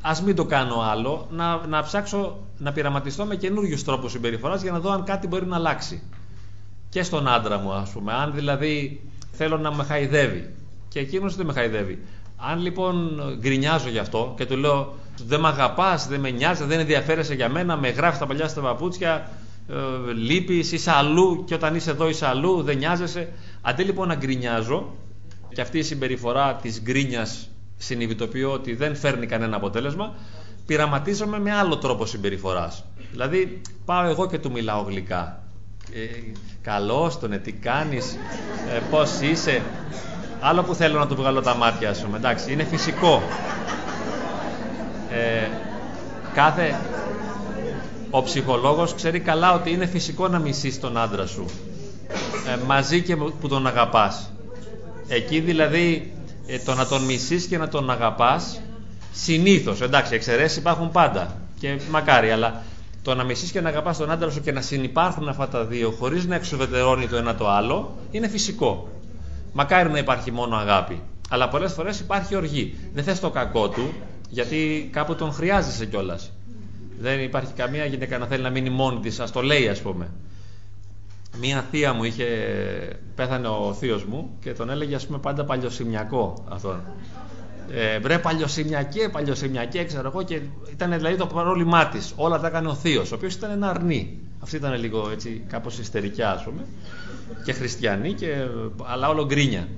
ας 0.00 0.22
μην 0.22 0.34
το 0.36 0.44
κάνω 0.44 0.80
άλλο, 0.80 1.26
να, 1.30 1.66
να 1.66 1.82
ψάξω 1.82 2.38
να 2.58 2.72
πειραματιστώ 2.72 3.24
με 3.24 3.36
καινούριους 3.36 3.84
τρόπους 3.84 4.12
συμπεριφοράς 4.12 4.62
για 4.62 4.72
να 4.72 4.80
δω 4.80 4.90
αν 4.90 5.04
κάτι 5.04 5.26
μπορεί 5.26 5.46
να 5.46 5.56
αλλάξει. 5.56 6.02
Και 6.88 7.02
στον 7.02 7.28
άντρα 7.28 7.58
μου, 7.58 7.72
ας 7.72 7.90
πούμε. 7.90 8.12
Αν 8.12 8.32
δηλαδή 8.34 9.00
θέλω 9.32 9.58
να 9.58 9.74
με 9.74 9.84
χαϊδεύει 9.84 10.54
και 10.88 10.98
εκείνος 10.98 11.36
δεν 11.36 11.46
με 11.46 11.52
χαϊδεύει. 11.52 11.98
Αν 12.36 12.60
λοιπόν 12.60 13.20
γκρινιάζω 13.38 13.88
γι' 13.88 13.98
αυτό 13.98 14.34
και 14.36 14.46
του 14.46 14.56
λέω 14.56 14.94
δεν 15.26 15.40
με 15.40 15.48
αγαπάς, 15.48 16.06
δεν 16.06 16.20
με 16.20 16.30
νοιάζει, 16.30 16.64
δεν 16.64 16.78
ενδιαφέρεσαι 16.78 17.34
για 17.34 17.48
μένα, 17.48 17.76
με 17.76 17.88
γράφεις 17.88 18.18
τα 18.18 18.26
παλιά 18.26 18.48
στα 18.48 18.60
παπούτσια, 18.60 19.30
ε, 19.68 20.12
λείπεις, 20.12 20.72
είσαι 20.72 20.90
αλλού 20.90 21.44
και 21.44 21.54
όταν 21.54 21.74
είσαι 21.74 21.90
εδώ 21.90 22.08
είσαι 22.08 22.26
αλλού, 22.26 22.62
δεν 22.62 22.76
νοιάζεσαι. 22.76 23.32
Αντί 23.60 23.82
λοιπόν 23.82 24.08
να 24.08 24.14
γκρινιάζω 24.14 24.94
και 25.54 25.60
αυτή 25.60 25.78
η 25.78 25.82
συμπεριφορά 25.82 26.54
της 26.54 26.80
γκρίνιας 26.82 27.48
συνειδητοποιώ 27.82 28.52
ότι 28.52 28.74
δεν 28.74 28.96
φέρνει 28.96 29.26
κανένα 29.26 29.56
αποτέλεσμα, 29.56 30.14
πειραματίζομαι 30.66 31.38
με 31.38 31.52
άλλο 31.52 31.78
τρόπο 31.78 32.06
συμπεριφοράς. 32.06 32.84
Δηλαδή, 33.10 33.60
πάω 33.84 34.04
εγώ 34.08 34.26
και 34.26 34.38
του 34.38 34.50
μιλάω 34.50 34.82
γλυκά. 34.82 35.42
Ε, 35.92 36.32
καλώς 36.62 37.18
τον, 37.18 37.42
τι 37.42 37.52
κάνεις, 37.52 38.18
ε, 38.74 38.80
πώς 38.90 39.20
είσαι. 39.20 39.62
Άλλο 40.40 40.62
που 40.62 40.74
θέλω 40.74 40.98
να 40.98 41.06
του 41.06 41.14
βγάλω 41.14 41.40
τα 41.40 41.56
μάτια 41.56 41.94
σου, 41.94 42.08
εντάξει, 42.14 42.52
είναι 42.52 42.64
φυσικό. 42.64 43.22
Ε, 45.10 45.48
κάθε, 46.34 46.80
ο 48.14 48.22
ψυχολόγος 48.22 48.94
ξέρει 48.94 49.20
καλά 49.20 49.54
ότι 49.54 49.70
είναι 49.70 49.86
φυσικό 49.86 50.28
να 50.28 50.38
μισείς 50.38 50.80
τον 50.80 50.96
άντρα 50.96 51.26
σου. 51.26 51.44
Ε, 52.46 52.64
μαζί 52.66 53.02
και 53.02 53.16
που 53.16 53.48
τον 53.48 53.66
αγαπάς. 53.66 54.30
Εκεί 55.08 55.40
δηλαδή 55.40 56.12
ε, 56.46 56.58
το 56.58 56.74
να 56.74 56.86
τον 56.86 57.02
μισείς 57.04 57.46
και 57.46 57.58
να 57.58 57.68
τον 57.68 57.90
αγαπάς 57.90 58.60
συνήθως, 59.12 59.80
εντάξει 59.80 60.14
εξαιρέσεις 60.14 60.56
υπάρχουν 60.56 60.90
πάντα 60.90 61.36
και 61.58 61.80
μακάρι 61.90 62.30
αλλά 62.30 62.62
το 63.02 63.14
να 63.14 63.24
μισείς 63.24 63.50
και 63.50 63.60
να 63.60 63.68
αγαπάς 63.68 63.96
τον 63.96 64.10
άντρα 64.10 64.30
σου 64.30 64.40
και 64.40 64.52
να 64.52 64.60
συνεπάρχουν 64.60 65.28
αυτά 65.28 65.48
τα 65.48 65.64
δύο 65.64 65.90
χωρίς 65.90 66.26
να 66.26 66.34
εξουδετερώνει 66.34 67.06
το 67.08 67.16
ένα 67.16 67.34
το 67.34 67.48
άλλο 67.48 67.96
είναι 68.10 68.28
φυσικό. 68.28 68.88
Μακάρι 69.52 69.90
να 69.90 69.98
υπάρχει 69.98 70.30
μόνο 70.32 70.56
αγάπη. 70.56 71.00
Αλλά 71.28 71.48
πολλές 71.48 71.72
φορές 71.72 72.00
υπάρχει 72.00 72.36
οργή. 72.36 72.74
Δεν 72.94 73.04
θες 73.04 73.20
το 73.20 73.30
κακό 73.30 73.68
του 73.68 73.92
γιατί 74.28 74.88
κάπου 74.92 75.14
τον 75.14 75.32
χρειάζεσαι 75.32 75.86
κιόλας. 75.86 76.30
Δεν 76.98 77.20
υπάρχει 77.20 77.52
καμία 77.52 77.84
γυναίκα 77.84 78.18
να 78.18 78.26
θέλει 78.26 78.42
να 78.42 78.50
μείνει 78.50 78.70
μόνη 78.70 79.00
της, 79.00 79.20
ας 79.20 79.32
το 79.32 79.42
λέει 79.42 79.68
ας 79.68 79.80
πούμε. 79.80 80.10
Μία 81.40 81.66
θεία 81.70 81.92
μου 81.92 82.04
είχε, 82.04 82.26
πέθανε 83.14 83.48
ο 83.48 83.74
θείος 83.78 84.04
μου 84.04 84.30
και 84.40 84.52
τον 84.52 84.70
έλεγε 84.70 84.94
ας 84.94 85.06
πούμε 85.06 85.18
πάντα 85.18 85.44
παλιοσημιακό 85.44 86.44
αυτόν. 86.48 86.80
Ε, 87.70 87.98
βρε 87.98 88.18
παλιοσημιακέ, 88.18 89.08
παλιοσημιακέ, 89.08 89.84
ξέρω 89.84 90.08
εγώ, 90.08 90.22
και 90.22 90.40
ήταν 90.72 90.92
δηλαδή 90.92 91.16
το 91.16 91.26
πρόβλημά 91.26 91.86
της. 91.86 92.12
Όλα 92.16 92.40
τα 92.40 92.46
έκανε 92.46 92.68
ο 92.68 92.74
θείος, 92.74 93.12
ο 93.12 93.14
οποίος 93.14 93.34
ήταν 93.34 93.50
ένα 93.50 93.68
αρνί. 93.68 94.18
Αυτή 94.42 94.56
ήταν 94.56 94.80
λίγο 94.80 95.10
έτσι, 95.12 95.44
κάπως 95.48 95.78
ιστερικιά, 95.78 96.30
ας 96.30 96.44
πούμε, 96.44 96.66
και 97.44 97.52
χριστιανή, 97.52 98.12
και, 98.12 98.46
αλλά 98.84 99.08
όλο 99.08 99.26
γκρίνια. 99.26 99.68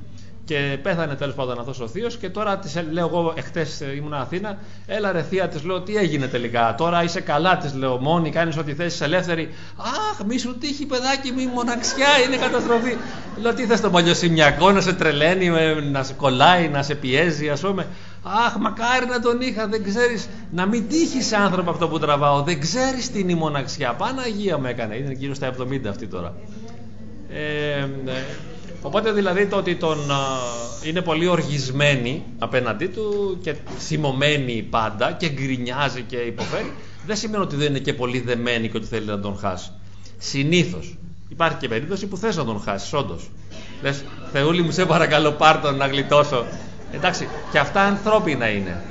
Και 0.45 0.79
πέθανε 0.83 1.15
τέλος 1.15 1.35
πάντων 1.35 1.59
αυτός 1.59 1.81
ο 1.81 1.89
θείος 1.89 2.17
και 2.17 2.29
τώρα 2.29 2.59
της 2.59 2.83
λέω 2.91 3.07
εγώ, 3.07 3.33
εχθές 3.37 3.83
ήμουν 3.97 4.15
Αθήνα, 4.15 4.59
έλα 4.87 5.13
ρε 5.13 5.23
θεία, 5.23 5.49
της 5.49 5.65
λέω 5.65 5.81
τι 5.81 5.97
έγινε 5.97 6.27
τελικά; 6.27 6.75
Τώρα 6.75 7.03
είσαι 7.03 7.21
καλά, 7.21 7.57
της 7.57 7.75
λέω 7.75 7.97
μόνη, 7.97 8.31
κάνεις 8.31 8.57
ό,τι 8.57 8.75
θες, 8.75 9.01
ελεύθερη. 9.01 9.55
Αχ, 9.77 10.25
μη 10.27 10.39
σου 10.39 10.59
τύχει 10.59 10.87
παιδάκι 10.87 11.33
μου, 11.33 11.39
η 11.39 11.51
μοναξιά 11.55 12.07
είναι 12.27 12.37
καταστροφή. 12.37 12.97
Λέω 13.41 13.55
τι 13.55 13.67
θες 13.67 13.81
το 13.81 13.91
παλιοσημιακό, 13.91 14.73
να 14.73 14.81
σε 14.81 14.93
τρελαίνει, 14.93 15.51
να 15.91 16.03
σε 16.03 16.13
κολλάει, 16.13 16.69
να 16.69 16.83
σε 16.83 16.95
πιέζει, 16.95 17.49
ας 17.49 17.61
πούμε. 17.61 17.87
Αχ, 18.47 18.57
μακάρι 18.57 19.07
να 19.07 19.21
τον 19.21 19.41
είχα, 19.41 19.67
δεν 19.67 19.85
ξέρεις. 19.85 20.29
Να 20.51 20.67
μην 20.67 20.89
τύχει 20.89 21.23
σε 21.23 21.37
άνθρωπο 21.37 21.71
αυτό 21.71 21.89
που 21.89 21.99
τραβάω, 21.99 22.43
δεν 22.43 22.61
ξέρεις 22.61 23.11
τι 23.11 23.19
είναι 23.19 23.33
η 23.33 23.35
μοναξιά. 23.35 23.95
Παναγία 23.95 24.59
μου 24.59 24.67
έκανε, 24.67 24.97
είναι 24.97 25.13
γύρω 25.13 25.35
στα 25.35 25.53
70 25.61 25.89
αυτή 25.89 26.07
τώρα. 26.07 26.35
Ε, 27.29 27.87
ναι. 28.05 28.25
Οπότε 28.87 29.13
δηλαδή 29.13 29.47
το 29.47 29.57
ότι 29.57 29.77
τον, 29.77 29.99
είναι 30.83 31.01
πολύ 31.01 31.27
οργισμένη 31.27 32.23
απέναντί 32.39 32.87
του 32.87 33.39
και 33.43 33.55
θυμωμένη 33.79 34.67
πάντα 34.71 35.13
και 35.13 35.29
γκρινιάζει 35.29 36.03
και 36.03 36.17
υποφέρει, 36.17 36.73
δεν 37.07 37.17
σημαίνει 37.17 37.43
ότι 37.43 37.57
δεν 37.57 37.67
είναι 37.67 37.79
και 37.79 37.95
πολύ 37.95 38.21
δεμένη 38.21 38.69
και 38.69 38.77
ότι 38.77 38.87
θέλει 38.87 39.07
να 39.07 39.21
τον 39.21 39.37
χάσει. 39.39 39.71
Συνήθως. 40.19 40.97
Υπάρχει 41.29 41.57
και 41.57 41.69
περίπτωση 41.69 42.07
που 42.07 42.17
θες 42.17 42.37
να 42.37 42.45
τον 42.45 42.61
χάσεις, 42.61 42.93
όντως. 42.93 43.31
Λες, 43.83 44.05
Θεούλη 44.33 44.63
μου, 44.63 44.71
σε 44.71 44.87
παρακαλώ, 44.87 45.33
πάρ 45.33 45.61
τον 45.61 45.77
να 45.77 45.87
γλιτώσω. 45.87 46.45
Εντάξει, 46.93 47.29
και 47.53 47.59
αυτά 47.59 47.81
ανθρώπινα 47.81 48.49
είναι. 48.49 48.83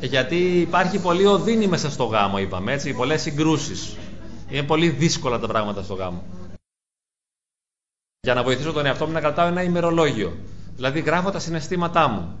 Γιατί 0.00 0.36
υπάρχει 0.36 0.98
πολύ 0.98 1.26
οδύνη 1.26 1.66
μέσα 1.66 1.90
στο 1.90 2.04
γάμο, 2.04 2.38
είπαμε 2.38 2.72
έτσι, 2.72 2.92
πολλές 2.92 3.22
συγκρούσεις. 3.22 3.96
Είναι 4.48 4.62
πολύ 4.62 4.88
δύσκολα 4.88 5.38
τα 5.38 5.46
πράγματα 5.46 5.82
στο 5.82 5.94
γάμο 5.94 6.22
για 8.26 8.34
να 8.34 8.42
βοηθήσω 8.42 8.72
τον 8.72 8.86
εαυτό 8.86 9.06
μου 9.06 9.12
να 9.12 9.20
κρατάω 9.20 9.46
ένα 9.46 9.62
ημερολόγιο. 9.62 10.32
Δηλαδή 10.76 11.00
γράφω 11.00 11.30
τα 11.30 11.38
συναισθήματά 11.38 12.08
μου 12.08 12.38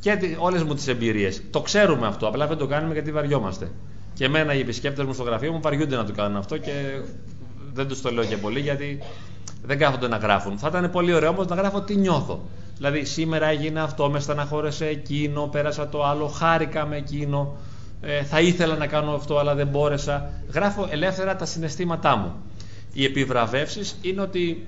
και 0.00 0.18
όλες 0.38 0.62
μου 0.62 0.74
τις 0.74 0.88
εμπειρίες. 0.88 1.42
Το 1.50 1.60
ξέρουμε 1.60 2.06
αυτό, 2.06 2.26
απλά 2.26 2.46
δεν 2.46 2.56
το 2.56 2.66
κάνουμε 2.66 2.92
γιατί 2.92 3.12
βαριόμαστε. 3.12 3.70
Και 4.14 4.24
εμένα 4.24 4.54
οι 4.54 4.60
επισκέπτες 4.60 5.04
μου 5.04 5.12
στο 5.12 5.22
γραφείο 5.22 5.52
μου 5.52 5.60
βαριούνται 5.60 5.96
να 5.96 6.04
το 6.04 6.12
κάνουν 6.12 6.36
αυτό 6.36 6.56
και 6.58 6.72
δεν 7.72 7.88
τους 7.88 8.00
το 8.00 8.10
λέω 8.10 8.24
και 8.24 8.36
πολύ 8.36 8.60
γιατί 8.60 8.98
δεν 9.62 9.78
κάθονται 9.78 10.08
να 10.08 10.16
γράφουν. 10.16 10.58
Θα 10.58 10.68
ήταν 10.68 10.90
πολύ 10.90 11.14
ωραίο 11.14 11.30
όμως 11.30 11.46
να 11.46 11.56
γράφω 11.56 11.80
τι 11.80 11.96
νιώθω. 11.96 12.40
Δηλαδή 12.76 13.04
σήμερα 13.04 13.46
έγινε 13.46 13.80
αυτό, 13.80 14.10
με 14.10 14.20
στεναχώρεσε 14.20 14.86
εκείνο, 14.86 15.48
πέρασα 15.52 15.88
το 15.88 16.04
άλλο, 16.04 16.26
χάρηκα 16.26 16.86
με 16.86 16.96
εκείνο, 16.96 17.56
ε, 18.00 18.22
θα 18.22 18.40
ήθελα 18.40 18.76
να 18.76 18.86
κάνω 18.86 19.12
αυτό 19.12 19.38
αλλά 19.38 19.54
δεν 19.54 19.66
μπόρεσα. 19.66 20.30
Γράφω 20.52 20.86
ελεύθερα 20.90 21.36
τα 21.36 21.44
συναισθήματά 21.44 22.16
μου. 22.16 22.32
Οι 22.92 23.04
επιβραβεύσεις 23.04 23.98
είναι 24.02 24.20
ότι 24.20 24.66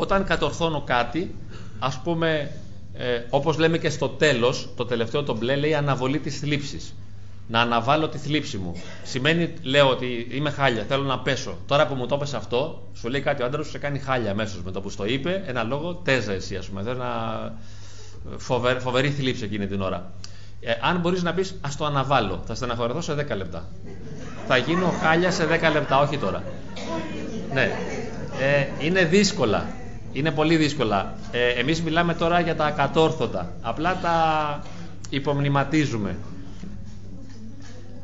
όταν 0.00 0.24
κατορθώνω 0.24 0.82
κάτι, 0.86 1.34
ας 1.78 2.00
πούμε, 2.04 2.50
ε, 2.94 3.22
όπως 3.30 3.58
λέμε 3.58 3.78
και 3.78 3.90
στο 3.90 4.08
τέλος, 4.08 4.68
το 4.76 4.84
τελευταίο 4.84 5.22
το 5.22 5.36
μπλε 5.36 5.56
λέει 5.56 5.74
αναβολή 5.74 6.18
της 6.18 6.38
θλίψης. 6.38 6.94
Να 7.48 7.60
αναβάλω 7.60 8.08
τη 8.08 8.18
θλίψη 8.18 8.58
μου. 8.58 8.82
Σημαίνει, 9.04 9.52
λέω 9.62 9.88
ότι 9.88 10.26
είμαι 10.30 10.50
χάλια, 10.50 10.84
θέλω 10.88 11.02
να 11.02 11.18
πέσω. 11.18 11.58
Τώρα 11.66 11.86
που 11.86 11.94
μου 11.94 12.06
το 12.06 12.14
έπεσε 12.14 12.36
αυτό, 12.36 12.82
σου 12.94 13.08
λέει 13.08 13.20
κάτι 13.20 13.42
ο 13.42 13.46
άντρας 13.46 13.64
σου 13.64 13.70
σε 13.70 13.78
κάνει 13.78 13.98
χάλια 13.98 14.30
αμέσως. 14.30 14.62
Με 14.62 14.70
το 14.70 14.80
που 14.80 14.90
στο 14.90 15.06
είπε, 15.06 15.42
ένα 15.46 15.62
λόγο, 15.62 15.94
τέζα 15.94 16.32
εσύ, 16.32 16.56
ας 16.56 16.66
πούμε. 16.66 16.82
Θέλω 16.82 16.98
να. 16.98 17.52
Φοβερή, 18.36 18.80
φοβερή 18.80 19.10
θλίψη 19.10 19.44
εκείνη 19.44 19.66
την 19.66 19.80
ώρα. 19.80 20.12
Ε, 20.60 20.72
αν 20.80 21.00
μπορείς 21.00 21.22
να 21.22 21.34
πεις, 21.34 21.54
ας 21.60 21.76
το 21.76 21.84
αναβάλω, 21.84 22.42
θα 22.46 22.54
στεναχωρεθώ 22.54 23.00
σε 23.00 23.14
10 23.14 23.36
λεπτά. 23.36 23.68
Θα 24.46 24.56
γίνω 24.56 24.94
χάλια 25.02 25.30
σε 25.30 25.44
10 25.44 25.72
λεπτά, 25.72 26.00
όχι 26.00 26.18
τώρα. 26.18 26.42
Ναι. 27.52 27.70
Ε, 28.40 28.66
είναι 28.78 29.04
δύσκολα. 29.04 29.66
Είναι 30.18 30.30
πολύ 30.30 30.56
δύσκολα. 30.56 31.14
Ε, 31.30 31.48
εμείς 31.48 31.82
μιλάμε 31.82 32.14
τώρα 32.14 32.40
για 32.40 32.56
τα 32.56 32.64
ακατόρθωτα. 32.64 33.52
Απλά 33.60 33.98
τα 34.02 34.14
υπομνηματίζουμε. 35.10 36.16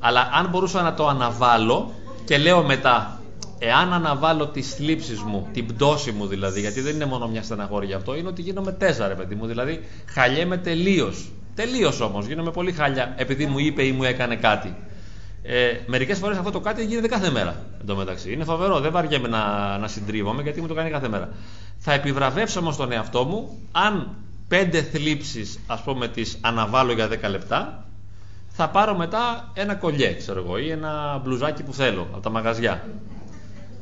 Αλλά 0.00 0.30
αν 0.32 0.48
μπορούσα 0.48 0.82
να 0.82 0.94
το 0.94 1.08
αναβάλω 1.08 1.92
και 2.24 2.38
λέω 2.38 2.62
μετά, 2.62 3.20
εάν 3.58 3.92
αναβάλω 3.92 4.46
τις 4.46 4.74
θλίψεις 4.74 5.20
μου, 5.20 5.48
την 5.52 5.66
πτώση 5.66 6.12
μου 6.12 6.26
δηλαδή, 6.26 6.60
γιατί 6.60 6.80
δεν 6.80 6.94
είναι 6.94 7.04
μόνο 7.04 7.28
μια 7.28 7.42
στεναχώρια 7.42 7.96
αυτό, 7.96 8.16
είναι 8.16 8.28
ότι 8.28 8.42
γίνομαι 8.42 8.72
τέσσερα, 8.72 9.08
ρε 9.08 9.14
παιδί 9.14 9.34
μου. 9.34 9.46
Δηλαδή, 9.46 9.84
χαλιέμαι 10.06 10.56
τελείως. 10.56 11.28
Τελείως 11.54 12.00
όμως. 12.00 12.26
Γίνομαι 12.26 12.50
πολύ 12.50 12.72
χάλια 12.72 13.14
επειδή 13.16 13.46
μου 13.46 13.58
είπε 13.58 13.84
ή 13.84 13.92
μου 13.92 14.04
έκανε 14.04 14.36
κάτι. 14.36 14.76
Ε, 15.46 15.78
Μερικές 15.86 16.18
φορές 16.18 16.36
αυτό 16.36 16.50
το 16.50 16.60
κάτι 16.60 16.84
γίνεται 16.84 17.08
κάθε 17.08 17.30
μέρα. 17.30 17.64
Εν 17.88 18.32
Είναι 18.32 18.44
φοβερό. 18.44 18.80
Δεν 18.80 18.92
βαριέμαι 18.92 19.28
να, 19.28 19.78
να 19.78 19.88
συντρίβομαι 19.88 20.42
γιατί 20.42 20.60
μου 20.60 20.66
το 20.66 20.74
κάνει 20.74 20.90
κάθε 20.90 21.08
μέρα. 21.08 21.28
Θα 21.78 21.92
επιβραβεύσω 21.92 22.60
όμως 22.60 22.76
τον 22.76 22.92
εαυτό 22.92 23.24
μου 23.24 23.58
αν 23.72 24.16
πέντε 24.48 24.82
θλίψεις 24.82 25.58
ας 25.66 25.82
πούμε 25.82 26.08
τις 26.08 26.38
αναβάλω 26.40 26.92
για 26.92 27.08
10 27.08 27.30
λεπτά 27.30 27.84
θα 28.48 28.68
πάρω 28.68 28.96
μετά 28.96 29.50
ένα 29.54 29.74
κολλιέ 29.74 30.14
ξέρω 30.14 30.40
εγώ 30.40 30.58
ή 30.58 30.70
ένα 30.70 31.20
μπλουζάκι 31.24 31.62
που 31.62 31.72
θέλω 31.72 32.08
από 32.12 32.20
τα 32.20 32.30
μαγαζιά 32.30 32.88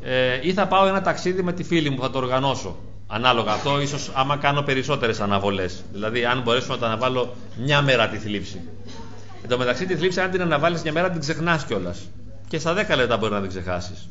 ε, 0.03 0.39
ή 0.43 0.53
θα 0.53 0.67
πάω 0.67 0.87
ένα 0.87 1.03
ταξίδι 1.03 1.43
με 1.43 1.53
τη 1.53 1.63
φίλη 1.65 1.91
μου 1.91 2.01
θα 2.01 2.11
το 2.11 2.19
οργανώσω 2.19 2.77
ανάλογα 3.07 3.53
αυτό 3.53 3.81
ίσως 3.81 4.11
άμα 4.15 4.37
κάνω 4.37 4.63
περισσότερες 4.63 5.21
αναβολές 5.21 5.85
δηλαδή 5.93 6.25
αν 6.25 6.43
μπορέσω 6.43 6.73
να 6.73 6.79
τα 6.79 6.87
αναβάλω 6.87 7.35
μια 7.57 7.83
μέρα 7.83 8.09
τη 8.09 8.17
θλίψη 8.17 8.61
Εν 9.43 9.49
τω 9.49 9.59
μεταξύ 9.59 9.87
τη 9.87 9.97
θλίψη 9.97 10.21
αν 10.21 10.31
την 10.31 10.41
αναβάλεις 10.41 10.83
μια 10.83 10.93
μέρα 10.93 11.11
την 11.11 11.21
ξεχνάς 11.21 11.65
κιόλας. 11.65 12.09
και 12.49 12.59
στα 12.59 12.75
10 12.75 12.97
λεπτά 12.97 13.17
μπορεί 13.17 13.33
να 13.33 13.41
την 13.41 13.49
ξεχάσεις 13.49 14.09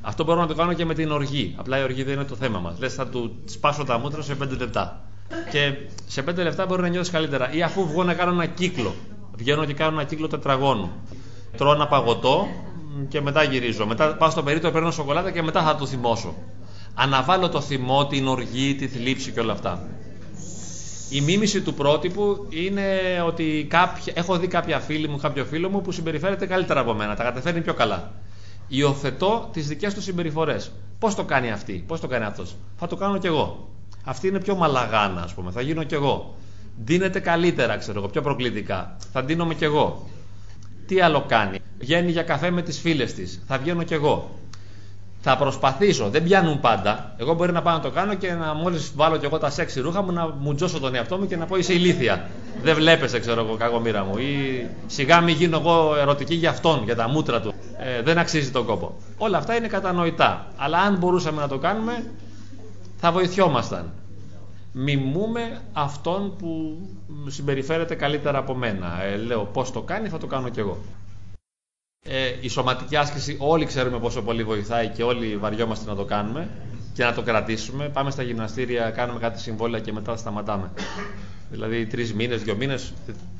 αυτό 0.00 0.24
μπορώ 0.24 0.40
να 0.40 0.46
το 0.46 0.54
κάνω 0.54 0.72
και 0.72 0.84
με 0.84 0.94
την 0.94 1.10
οργή. 1.10 1.54
Απλά 1.56 1.78
η 1.78 1.82
οργή 1.82 2.02
δεν 2.02 2.14
είναι 2.14 2.24
το 2.24 2.34
θέμα 2.34 2.58
μας. 2.58 2.78
Λες, 2.78 2.94
θα 2.94 3.06
του 3.06 3.38
σπάσω 3.44 3.84
τα 3.84 3.98
μούτρα 3.98 4.22
σε 4.22 4.34
5 4.34 4.58
λεπτά. 4.58 5.00
Και 5.50 5.74
σε 6.06 6.22
5 6.22 6.34
λεπτά 6.36 6.66
μπορεί 6.66 6.82
να 6.82 6.88
νιώσει 6.88 7.10
καλύτερα. 7.10 7.52
Ή 7.52 7.62
αφού 7.62 7.86
βγω 7.86 8.04
να 8.04 8.14
κάνω 8.14 8.30
ένα 8.30 8.46
κύκλο. 8.46 8.94
Βγαίνω 9.36 9.64
και 9.64 9.74
κάνω 9.74 9.98
ένα 9.98 10.04
κύκλο 10.04 10.26
τετραγώνου. 10.26 10.90
Τρώω 11.56 11.72
ένα 11.72 11.86
παγωτό 11.86 12.46
και 13.08 13.20
μετά 13.20 13.42
γυρίζω. 13.42 13.86
Μετά 13.86 14.16
πάω 14.16 14.30
στο 14.30 14.42
περίπτωμα, 14.42 14.72
παίρνω 14.72 14.90
σοκολάτα 14.90 15.30
και 15.30 15.42
μετά 15.42 15.62
θα 15.62 15.76
το 15.76 15.86
θυμώσω. 15.86 16.34
Αναβάλω 16.94 17.48
το 17.48 17.60
θυμό, 17.60 18.06
την 18.06 18.26
οργή, 18.26 18.74
τη 18.74 18.88
θλίψη 18.88 19.30
και 19.30 19.40
όλα 19.40 19.52
αυτά. 19.52 19.88
Η 21.10 21.20
μίμηση 21.20 21.60
του 21.62 21.74
πρότυπου 21.74 22.46
είναι 22.50 22.86
ότι 23.26 23.66
κάποια, 23.70 24.12
έχω 24.16 24.38
δει 24.38 24.46
κάποια 24.46 24.80
φίλη 24.80 25.08
μου, 25.08 25.16
κάποιο 25.16 25.44
φίλο 25.44 25.68
μου 25.68 25.82
που 25.82 25.92
συμπεριφέρεται 25.92 26.46
καλύτερα 26.46 26.80
από 26.80 26.94
μένα, 26.94 27.14
τα 27.14 27.22
καταφέρνει 27.22 27.60
πιο 27.60 27.74
καλά. 27.74 28.12
Υιοθετώ 28.68 29.48
τις 29.52 29.68
δικές 29.68 29.94
του 29.94 30.02
συμπεριφορές. 30.02 30.70
Πώς 30.98 31.14
το 31.14 31.24
κάνει 31.24 31.50
αυτή, 31.50 31.84
πώς 31.86 32.00
το 32.00 32.06
κάνει 32.06 32.24
αυτός; 32.24 32.56
Θα 32.76 32.86
το 32.86 32.96
κάνω 32.96 33.18
κι 33.18 33.26
εγώ. 33.26 33.68
Αυτή 34.04 34.28
είναι 34.28 34.40
πιο 34.40 34.54
μαλαγάνα, 34.54 35.22
ας 35.22 35.34
πούμε. 35.34 35.50
Θα 35.50 35.60
γίνω 35.60 35.84
κι 35.84 35.94
εγώ. 35.94 36.34
Δίνεται 36.84 37.20
καλύτερα, 37.20 37.76
ξέρω 37.76 37.98
εγώ, 37.98 38.08
πιο 38.08 38.22
προκλητικά. 38.22 38.96
Θα 39.12 39.22
δίνομαι 39.22 39.54
κι 39.54 39.64
εγώ. 39.64 40.08
Τι 40.86 41.00
άλλο 41.00 41.24
κάνει; 41.28 41.58
Βγαίνει 41.78 42.10
για 42.10 42.22
καφέ 42.22 42.50
με 42.50 42.62
τις 42.62 42.78
φίλες 42.80 43.14
της. 43.14 43.42
Θα 43.46 43.58
βγαίνω 43.58 43.82
κι 43.82 43.94
εγώ. 43.94 44.37
Θα 45.30 45.36
προσπαθήσω. 45.36 46.08
Δεν 46.08 46.22
πιάνουν 46.22 46.60
πάντα. 46.60 47.12
Εγώ 47.16 47.34
μπορεί 47.34 47.52
να 47.52 47.62
πάω 47.62 47.74
να 47.74 47.80
το 47.80 47.90
κάνω 47.90 48.14
και 48.14 48.32
να 48.32 48.54
μόλις 48.54 48.92
βάλω 48.96 49.16
κι 49.16 49.24
εγώ 49.24 49.38
τα 49.38 49.50
σεξι 49.50 49.80
ρούχα 49.80 50.02
μου 50.02 50.12
να 50.12 50.34
μου 50.38 50.54
τζώσω 50.54 50.80
τον 50.80 50.94
εαυτό 50.94 51.18
μου 51.18 51.26
και 51.26 51.36
να 51.36 51.46
πω 51.46 51.56
είσαι 51.56 51.72
ηλίθια. 51.72 52.28
Δεν 52.62 52.74
βλέπεσαι, 52.74 53.18
ξέρω 53.18 53.40
εγώ, 53.40 53.56
κακομήρα 53.56 54.04
μου. 54.04 54.18
Ή 54.18 54.66
σιγά 54.86 55.20
μην 55.20 55.34
γίνω 55.34 55.58
εγώ 55.58 55.96
ερωτική 55.96 56.34
για 56.34 56.50
αυτόν, 56.50 56.82
για 56.84 56.96
τα 56.96 57.08
μούτρα 57.08 57.40
του. 57.40 57.54
Ε, 57.78 58.02
δεν 58.02 58.18
αξίζει 58.18 58.50
τον 58.50 58.66
κόπο. 58.66 58.96
Όλα 59.18 59.38
αυτά 59.38 59.56
είναι 59.56 59.66
κατανοητά. 59.66 60.46
Αλλά 60.56 60.78
αν 60.78 60.96
μπορούσαμε 60.96 61.40
να 61.40 61.48
το 61.48 61.58
κάνουμε, 61.58 62.10
θα 62.96 63.12
βοηθιόμασταν. 63.12 63.92
Μιμούμε 64.72 65.60
αυτόν 65.72 66.36
που 66.38 66.78
συμπεριφέρεται 67.26 67.94
καλύτερα 67.94 68.38
από 68.38 68.54
μένα. 68.54 69.02
Ε, 69.02 69.16
λέω 69.16 69.44
πώς 69.52 69.72
το 69.72 69.80
κάνει, 69.80 70.08
θα 70.08 70.18
το 70.18 70.26
κάνω 70.26 70.48
κι 70.48 70.60
εγώ. 70.60 70.78
Ε, 72.10 72.34
η 72.40 72.48
σωματική 72.48 72.96
άσκηση 72.96 73.36
όλοι 73.38 73.64
ξέρουμε 73.64 73.98
πόσο 73.98 74.22
πολύ 74.22 74.44
βοηθάει 74.44 74.88
και 74.88 75.02
όλοι 75.02 75.36
βαριόμαστε 75.36 75.90
να 75.90 75.96
το 75.96 76.04
κάνουμε 76.04 76.48
και 76.92 77.04
να 77.04 77.12
το 77.12 77.22
κρατήσουμε. 77.22 77.88
Πάμε 77.88 78.10
στα 78.10 78.22
γυμναστήρια, 78.22 78.90
κάνουμε 78.90 79.18
κάτι 79.18 79.40
συμβόλαια 79.40 79.80
και 79.80 79.92
μετά 79.92 80.16
σταματάμε. 80.16 80.72
Δηλαδή 81.50 81.86
τρεις 81.86 82.14
μήνες, 82.14 82.42
δύο 82.42 82.56
μήνες 82.56 82.92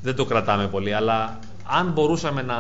δεν 0.03 0.15
το 0.15 0.25
κρατάμε 0.25 0.69
πολύ. 0.69 0.95
Αλλά 0.95 1.39
αν 1.67 1.93
μπορούσαμε 1.93 2.43
να 2.43 2.57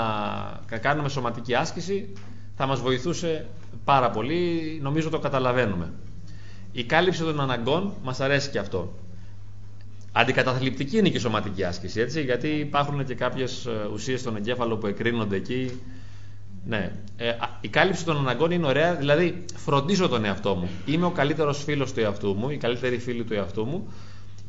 κάνουμε 0.80 1.08
σωματική 1.08 1.54
άσκηση 1.54 2.12
θα 2.56 2.66
μας 2.66 2.80
βοηθούσε 2.80 3.46
πάρα 3.84 4.10
πολύ. 4.10 4.78
Νομίζω 4.82 5.10
το 5.10 5.18
καταλαβαίνουμε. 5.18 5.92
Η 6.72 6.84
κάλυψη 6.84 7.22
των 7.22 7.40
αναγκών 7.40 7.94
μας 8.02 8.20
αρέσει 8.20 8.50
και 8.50 8.58
αυτό. 8.58 8.94
Αντικαταθλιπτική 10.20 10.98
είναι 10.98 11.08
και 11.08 11.16
η 11.16 11.20
σωματική 11.20 11.64
άσκηση, 11.64 12.00
έτσι, 12.00 12.22
γιατί 12.22 12.48
υπάρχουν 12.48 13.04
και 13.04 13.14
κάποιες 13.14 13.66
ε, 13.66 13.88
ουσίες 13.92 14.20
στον 14.20 14.36
εγκέφαλο 14.36 14.76
που 14.76 14.86
εκρίνονται 14.86 15.36
εκεί. 15.36 15.80
Ναι. 16.66 16.92
Ε, 17.16 17.32
η 17.60 17.68
κάλυψη 17.68 18.04
των 18.04 18.16
αναγκών 18.16 18.50
είναι 18.50 18.66
ωραία, 18.66 18.94
δηλαδή 18.94 19.44
φροντίζω 19.56 20.08
τον 20.08 20.24
εαυτό 20.24 20.54
μου. 20.54 20.68
Είμαι 20.86 21.06
ο 21.06 21.10
καλύτερος 21.10 21.62
φίλος 21.64 21.92
του 21.92 22.00
εαυτού 22.00 22.34
μου, 22.34 22.50
η 22.50 22.56
καλύτερη 22.56 22.98
φίλη 22.98 23.24
του 23.24 23.34
εαυτού 23.34 23.64
μου 23.64 23.92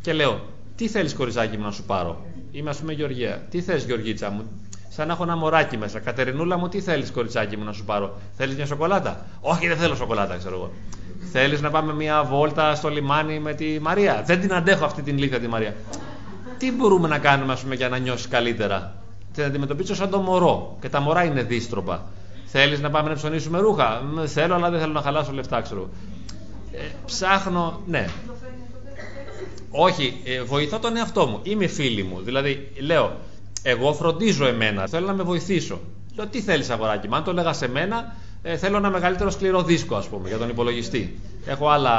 και 0.01 0.13
λέω, 0.13 0.41
τι 0.75 0.88
θέλεις 0.88 1.13
κοριζάκι 1.13 1.58
μου 1.58 1.63
να 1.63 1.71
σου 1.71 1.84
πάρω; 1.84 2.25
Είμαι 2.51 2.69
ας 2.69 2.77
πούμε 2.77 2.93
Γεωργία. 2.93 3.45
Τι 3.49 3.62
θες 3.62 3.86
Γεωργίτσα 3.86 4.29
μου, 4.29 4.43
σαν 4.89 5.08
να 5.08 5.13
έχω 5.13 5.23
ένα 5.23 5.36
μωράκι 5.36 5.77
μέσα. 5.77 5.99
Κατερινούλα 5.99 6.58
μου, 6.58 6.67
τι 6.67 6.82
θέλεις, 6.82 7.12
κοριτσάκι 7.12 7.58
μου, 7.58 7.63
να 7.63 7.73
σου 7.73 7.86
πάρω; 7.86 8.17
Θέλεις 8.38 8.55
μια 8.55 8.65
σοκολάτα; 8.65 9.25
Όχι, 9.41 9.67
δεν 9.67 9.77
θέλω 9.77 9.95
σοκολάτα, 9.95 10.38
ξέρω 10.38 10.55
εγώ. 10.55 10.71
Θέλεις 11.32 11.62
να 11.62 11.70
πάμε 11.70 11.94
μια 11.94 12.24
βόλτα 12.24 12.76
στο 12.76 12.89
λιμάνι 12.89 13.39
με 13.39 13.54
τη 13.54 13.80
Μαρία; 13.82 14.24
Δεν 14.26 14.39
την 14.39 14.54
αντέχω 14.54 14.86
αυτή 14.86 15.02
την 15.02 15.18
λίθα 15.18 15.39
τη 15.39 15.48
Μαρία. 15.48 15.76
Τι 16.58 16.72
μπορούμε 16.72 17.08
να 17.08 17.18
κάνουμε, 17.18 17.54
ας 17.54 17.62
πούμε, 17.62 17.76
για 17.76 17.89
να 17.89 17.98
νιώσει 17.98 18.28
καλύτερα; 18.28 18.96
Την 19.34 19.44
αντιμετωπίσω 19.44 19.96
σαν 19.96 20.10
το 20.10 20.20
μωρό. 20.20 20.78
Και 20.82 20.89
τα 20.89 21.00
μωρά 21.00 21.24
είναι 21.24 21.44
δίστροπα. 21.44 22.06
Θέλεις 22.46 22.80
να 22.80 22.89
πάμε 22.89 23.10
να 23.10 23.15
ψωνίσουμε 23.15 23.60
ρούχα; 23.60 24.02
Θέλω, 24.26 24.56
αλλά 24.56 24.70
δεν 24.70 24.80
θέλω 24.80 24.94
να 24.94 25.02
χαλάσω 25.02 25.32
λεφτά, 25.32 25.62
ξέρω. 25.62 25.89
Ε, 26.72 26.78
ψάχνω, 27.06 27.82
ναι. 27.86 28.06
Όχι, 29.72 30.22
ε, 30.26 30.42
βοηθώ 30.42 30.80
τον 30.80 30.98
εαυτό 30.98 31.26
μου. 31.26 31.39
Είμαι 31.44 31.68
φίλη 31.68 32.04
μου. 32.04 32.22
Δηλαδή, 32.22 32.72
λέω, 32.80 33.15
εγώ 33.62 33.94
φροντίζω 33.94 34.46
εμένα. 34.46 34.88
Θέλω 34.88 35.06
να 35.06 35.13
με 35.13 35.24
βοηθήσω. 35.24 35.80
Λέω, 36.15 36.28
τι 36.28 36.42
θέλεις, 36.42 36.70
αγοράκι 36.70 37.08
μου; 37.08 37.15
Αν 37.15 37.24
το 37.24 37.32
έλεγα 37.32 37.54
σε 37.54 37.68
μένα, 37.68 38.15
ε, 38.41 38.58
θέλω 38.58 38.78
ένα 38.78 38.89
μεγαλύτερο 38.89 39.30
σκληρό 39.30 39.63
δίσκο, 39.63 39.95
ας 39.95 40.08
πούμε, 40.08 40.28
για 40.28 40.38
τον 40.38 40.49
υπολογιστή. 40.49 41.19
Έχω 41.45 41.69
άλλα 41.69 41.95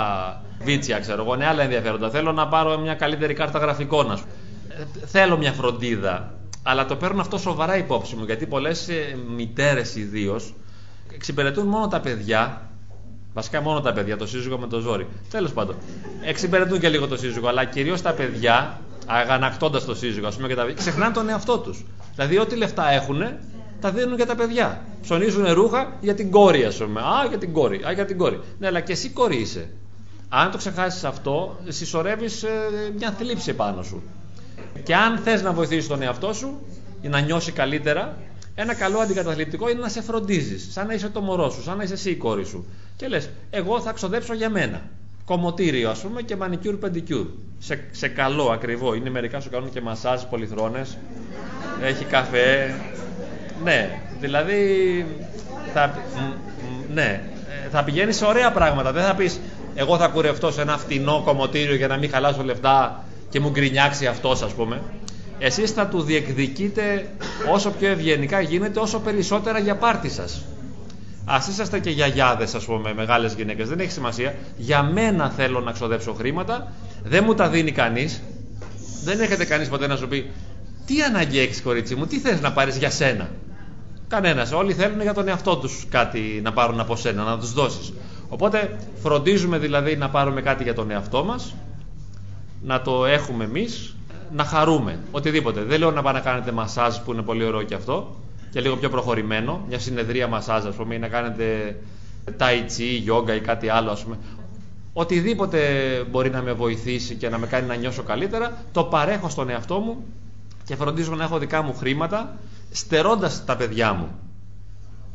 βίτσια, 0.62 0.98
ξέρω 0.98 1.22
εγώ, 1.22 1.36
ναι, 1.36 1.46
άλλα 1.46 1.62
ενδιαφέροντα. 1.62 2.10
Θέλω 2.10 2.32
να 2.32 2.48
πάρω 2.48 2.78
μια 2.78 2.94
καλύτερη 2.94 3.34
κάρτα 3.34 3.58
γραφικών, 3.58 4.10
ας 4.10 4.20
πούμε. 4.20 4.32
Ε, 5.02 5.06
θέλω 5.06 5.36
μια 5.36 5.52
φροντίδα. 5.52 6.34
Αλλά 6.62 6.86
το 6.86 6.96
παίρνω 6.96 7.20
αυτό 7.20 7.38
σοβαρά 7.38 7.76
υπόψη 7.76 8.16
μου, 8.16 8.24
γιατί 8.24 8.46
πολλές 8.46 8.88
ε, 8.88 9.16
μητέρες 9.36 9.96
ιδίως 9.96 10.54
εξυπηρετούν 11.14 11.66
μόνο 11.66 11.88
τα 11.88 12.00
παιδιά. 12.00 12.70
Βασικά 13.34 13.60
μόνο 13.60 13.80
τα 13.80 13.92
παιδιά, 13.92 14.16
το 14.16 14.26
σύζυγο 14.26 14.58
με 14.58 14.66
το 14.66 14.80
ζόρι. 14.80 15.06
Τέλος 15.30 15.52
πάντων. 15.52 15.74
Εξυπηρετούν 16.24 16.80
και 16.80 16.88
λίγο 16.88 17.06
το 17.08 17.16
σύζυγο, 17.16 17.48
αλλά 17.48 17.64
κυρίως 17.64 18.02
τα 18.02 18.12
παιδιά, 18.12 18.80
αγανακτώντας 19.06 19.84
το 19.84 19.94
σύζυγο, 19.94 20.26
ας 20.26 20.36
πούμε, 20.36 20.48
και 20.48 20.54
τα 20.54 20.72
ξεχνάνε 20.74 21.12
τον 21.14 21.28
εαυτό 21.28 21.58
τους. 21.58 21.84
Δηλαδή, 22.14 22.38
ό,τι 22.38 22.56
λεφτά 22.56 22.90
έχουν, 22.90 23.22
τα 23.80 23.90
δίνουν 23.90 24.16
για 24.16 24.26
τα 24.26 24.34
παιδιά. 24.34 24.84
Ψωνίζουν 25.02 25.52
ρούχα 25.52 25.96
για 26.00 26.14
την 26.14 26.30
κόρη, 26.30 26.64
ας 26.64 26.76
πούμε. 26.76 27.00
Α, 27.00 27.26
για 27.28 27.38
την 27.38 27.52
κόρη. 27.52 27.84
Α, 27.86 27.92
για 27.92 28.04
την 28.04 28.18
κόρη. 28.18 28.40
Ναι, 28.58 28.66
αλλά 28.66 28.80
και 28.80 28.92
εσύ 28.92 29.08
κόρη 29.08 29.36
είσαι. 29.36 29.68
Αν 30.28 30.50
το 30.50 30.56
ξεχάσεις 30.56 31.04
αυτό, 31.04 31.60
συσσωρεύει 31.68 32.24
ε, 32.24 32.90
μια 32.96 33.10
θλίψη 33.18 33.54
πάνω 33.54 33.82
σου. 33.82 34.02
Και 34.82 34.94
αν 34.94 35.18
θες 35.18 35.42
να 35.42 35.52
βοηθήσεις 35.52 35.88
τον 35.88 36.02
εαυτό 36.02 36.32
σου 36.32 36.60
για 37.00 37.10
να 37.10 37.20
νιώσει 37.20 37.52
καλύτερα, 37.52 38.16
ένα 38.54 38.74
καλό 38.74 38.98
αντικαταθλιπτικό 38.98 39.70
είναι 39.70 39.80
να 39.80 39.88
σε 39.88 40.02
φροντίζεις. 40.02 40.72
Σαν 40.72 40.86
να 40.86 40.94
είσαι 40.94 41.08
το 41.08 41.20
μωρό 41.20 41.50
σου, 41.50 41.62
σαν 41.62 41.76
να 41.76 41.82
είσαι 41.82 41.92
εσύ 41.92 42.10
η 42.10 42.16
κόρη 42.16 42.44
σου. 42.44 42.66
Και 42.96 43.08
λες, 43.08 43.30
εγώ 43.50 43.80
θα 43.80 43.92
ξοδέψω 43.92 44.34
για 44.34 44.50
μένα. 44.50 44.82
Κομμωτήριο, 45.24 45.90
ας 45.90 46.00
πούμε, 46.00 46.22
και 46.22 46.36
μανικιούρ 46.36 46.76
πεντικιούρ. 46.76 47.26
Σε, 47.58 47.84
σε 47.90 48.08
καλό 48.08 48.50
ακριβό. 48.50 48.94
Είναι 48.94 49.10
μερικά 49.10 49.40
σου 49.40 49.50
κάνουν 49.50 49.70
και 49.70 49.80
μασάζ 49.80 50.22
πολυθρόνες. 50.22 50.98
Έχει 51.82 52.04
καφέ. 52.04 52.74
Ναι, 53.64 54.00
δηλαδή 54.20 54.56
θα, 55.72 55.94
ναι, 56.94 57.22
ε, 57.64 57.68
θα 57.70 57.84
πηγαίνεις 57.84 58.16
σε 58.16 58.24
ωραία 58.24 58.52
πράγματα. 58.52 58.92
Δεν 58.92 59.04
θα 59.04 59.14
πεις 59.14 59.40
εγώ 59.74 59.96
θα 59.96 60.08
κουρευτώ 60.08 60.50
σε 60.50 60.60
ένα 60.60 60.78
φτηνό 60.78 61.22
κομμωτήριο 61.24 61.74
για 61.74 61.86
να 61.86 61.96
μην 61.96 62.10
χαλάσω 62.10 62.42
λεφτά 62.42 63.04
και 63.30 63.40
μου 63.40 63.50
γκρινιάξει 63.50 64.06
αυτός, 64.06 64.42
ας 64.42 64.52
πούμε. 64.52 64.82
Εσείς 65.38 65.70
θα 65.70 65.86
του 65.86 66.02
διεκδικείτε 66.02 67.08
όσο 67.52 67.70
πιο 67.70 67.88
ευγενικά 67.88 68.40
γίνεται, 68.40 68.80
όσο 68.80 68.98
περισσότερα 69.00 69.58
για 69.58 69.76
πάρτη 69.76 70.08
σας. 70.10 70.44
Α 71.24 71.38
είσαστε 71.48 71.78
και 71.78 71.90
γιαγιάδες, 71.90 72.54
ας 72.54 72.64
πούμε, 72.64 72.94
μεγάλες 72.94 73.34
γυναίκες, 73.34 73.68
δεν 73.68 73.80
έχει 73.80 73.90
σημασία. 73.90 74.34
Για 74.56 74.82
μένα 74.82 75.30
θέλω 75.30 75.60
να 75.60 75.72
ξοδέψω 75.72 76.12
χρήματα, 76.12 76.72
δεν 77.04 77.24
μου 77.26 77.34
τα 77.34 77.48
δίνει 77.48 77.72
κανείς. 77.72 78.22
Δεν 79.04 79.20
έχετε 79.20 79.44
κανείς 79.44 79.68
ποτέ 79.68 79.86
να 79.86 79.96
σου 79.96 80.08
πει 80.08 80.30
τι 80.86 81.02
ανάγκη 81.02 81.38
έχεις, 81.38 81.62
κορίτσι 81.62 81.94
μου, 81.94 82.06
τι 82.06 82.18
θες 82.18 82.40
να 82.40 82.52
πάρεις 82.52 82.76
για 82.76 82.90
σένα; 82.90 83.30
Κανένας. 84.10 84.52
Όλοι 84.52 84.74
θέλουν 84.74 85.00
για 85.00 85.14
τον 85.14 85.28
εαυτό 85.28 85.56
τους 85.56 85.86
κάτι 85.88 86.40
να 86.44 86.52
πάρουν 86.52 86.80
από 86.80 86.96
σένα, 86.96 87.24
να 87.24 87.38
τους 87.38 87.52
δώσεις. 87.52 87.92
Οπότε 88.28 88.78
φροντίζουμε 89.02 89.58
δηλαδή 89.58 89.96
να 89.96 90.10
πάρουμε 90.10 90.40
κάτι 90.40 90.62
για 90.62 90.74
τον 90.74 90.90
εαυτό 90.90 91.24
μας, 91.24 91.54
να 92.62 92.82
το 92.82 93.04
έχουμε 93.06 93.44
εμείς, 93.44 93.96
να 94.32 94.44
χαρούμε. 94.44 94.98
Οτιδήποτε. 95.10 95.62
Δεν 95.62 95.78
λέω 95.78 95.90
να 95.90 96.02
πάνε 96.02 96.18
να 96.18 96.24
κάνετε 96.24 96.52
μασάζ 96.52 96.96
που 96.96 97.12
είναι 97.12 97.22
πολύ 97.22 97.44
ωραίο 97.44 97.62
και 97.62 97.74
αυτό 97.74 98.16
και 98.50 98.60
λίγο 98.60 98.76
πιο 98.76 98.88
προχωρημένο, 98.88 99.64
μια 99.68 99.78
συνεδρία 99.78 100.26
μασάζ, 100.26 100.66
ας 100.66 100.74
πούμε, 100.74 100.94
ή 100.94 100.98
να 100.98 101.08
κάνετε 101.08 101.76
tai 102.38 102.42
chi, 102.42 103.12
yoga 103.12 103.36
ή 103.36 103.40
κάτι 103.40 103.68
άλλο, 103.68 103.90
ας 103.90 104.02
πούμε. 104.02 104.18
Οτιδήποτε 104.92 105.60
μπορεί 106.10 106.30
να 106.30 106.42
με 106.42 106.52
βοηθήσει 106.52 107.14
και 107.14 107.28
να 107.28 107.38
με 107.38 107.46
κάνει 107.46 107.66
να 107.66 107.74
νιώσω 107.74 108.02
καλύτερα, 108.02 108.56
το 108.72 108.84
παρέχω 108.84 109.28
στον 109.28 109.50
εαυτό 109.50 109.78
μου 109.78 110.04
και 110.64 110.76
φροντίζω 110.76 111.14
να 111.14 111.24
έχω 111.24 111.38
δικά 111.38 111.62
μου 111.62 111.74
χρήματα 111.74 112.38
στερώντας 112.70 113.44
τα 113.44 113.56
παιδιά 113.56 113.92
μου. 113.92 114.08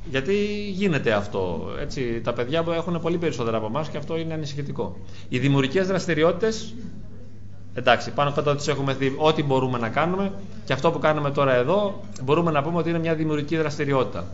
Γιατί 0.09 0.35
γίνεται 0.69 1.13
αυτό. 1.13 1.69
Έτσι, 1.79 2.21
τα 2.23 2.33
παιδιά 2.33 2.63
μου 2.63 2.71
έχουν 2.71 3.01
πολύ 3.01 3.17
περισσότερα 3.17 3.57
από 3.57 3.65
εμάς 3.65 3.89
και 3.89 3.97
αυτό 3.97 4.17
είναι 4.17 4.33
ανησυχητικό. 4.33 4.97
Οι 5.29 5.39
δημιουργικές 5.39 5.87
δραστηριότητες, 5.87 6.73
εντάξει, 7.73 8.11
πάνω 8.11 8.31
κάτω 8.31 8.55
τι 8.55 8.71
έχουμε 8.71 8.93
δει, 8.93 9.15
ό,τι 9.17 9.43
μπορούμε 9.43 9.77
να 9.77 9.89
κάνουμε 9.89 10.31
και 10.65 10.73
αυτό 10.73 10.91
που 10.91 10.99
κάνουμε 10.99 11.31
τώρα 11.31 11.53
εδώ 11.53 12.01
μπορούμε 12.23 12.51
να 12.51 12.63
πούμε 12.63 12.77
ότι 12.77 12.89
είναι 12.89 12.99
μια 12.99 13.15
δημιουργική 13.15 13.57
δραστηριότητα. 13.57 14.25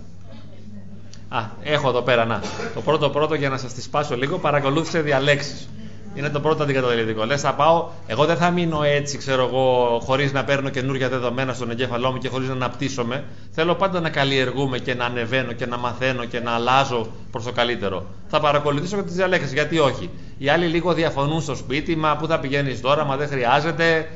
Α, 1.30 1.40
έχω 1.64 1.90
εδώ 1.90 2.02
πέρα, 2.02 2.26
να. 2.26 2.42
Το 2.74 2.82
πρώτο 2.82 3.10
πρώτο 3.10 3.36
για 3.36 3.50
να 3.50 3.58
σας 3.58 3.74
τη 3.74 3.82
σπάσω 3.82 4.16
λίγο, 4.16 4.38
παρακολούθησε 4.38 5.02
διαλέξεις. 5.02 5.70
Είναι 6.16 6.30
το 6.30 6.40
πρώτο 6.40 6.64
αντικαταλητικό. 6.64 7.26
Λες, 7.26 7.42
θα 7.42 7.54
πάω, 7.54 7.90
εγώ 8.08 8.26
δεν 8.26 8.38
θα 8.38 8.50
μείνω 8.50 8.84
έτσι, 8.84 9.18
ξέρω 9.18 9.48
εγώ, 9.48 10.00
χωρίς 10.04 10.32
να 10.32 10.44
παίρνω 10.44 10.70
καινούργια 10.70 11.10
δεδομένα 11.10 11.54
στον 11.54 11.72
εγκέφαλό 11.72 12.12
μου 12.12 12.18
και 12.18 12.28
χωρίς 12.28 12.48
να 12.48 12.54
αναπτύσσομαι. 12.54 13.24
Θέλω 13.52 13.76
πάντα 13.76 14.00
να 14.00 14.10
καλλιεργούμε 14.10 14.78
και 14.78 14.94
να 14.94 15.06
ανεβαίνω 15.06 15.52
και 15.52 15.66
να 15.66 15.78
μαθαίνω 15.78 16.26
και 16.26 16.40
να 16.40 16.52
αλλάζω 16.52 17.08
προς 17.32 17.44
το 17.44 17.52
καλύτερο. 17.52 18.06
Θα 18.28 18.40
παρακολουθήσω 18.40 18.96
και 18.96 19.04
τις 19.04 19.16
διαλέξεις, 19.16 19.54
γιατί 19.54 19.80
όχι. 19.80 20.10
Οι 20.38 20.50
άλλοι 20.50 20.66
λίγο 20.66 20.94
διαφωνούν 20.94 21.42
στο 21.42 21.56
σπίτι, 21.56 21.96
μα 21.96 22.16
πού 22.16 22.28
θα 22.28 22.40
πηγαίνεις 22.40 22.82
τώρα, 22.82 23.06
μα 23.06 23.18
δεν 23.18 23.28
χρειάζεται, 23.28 24.10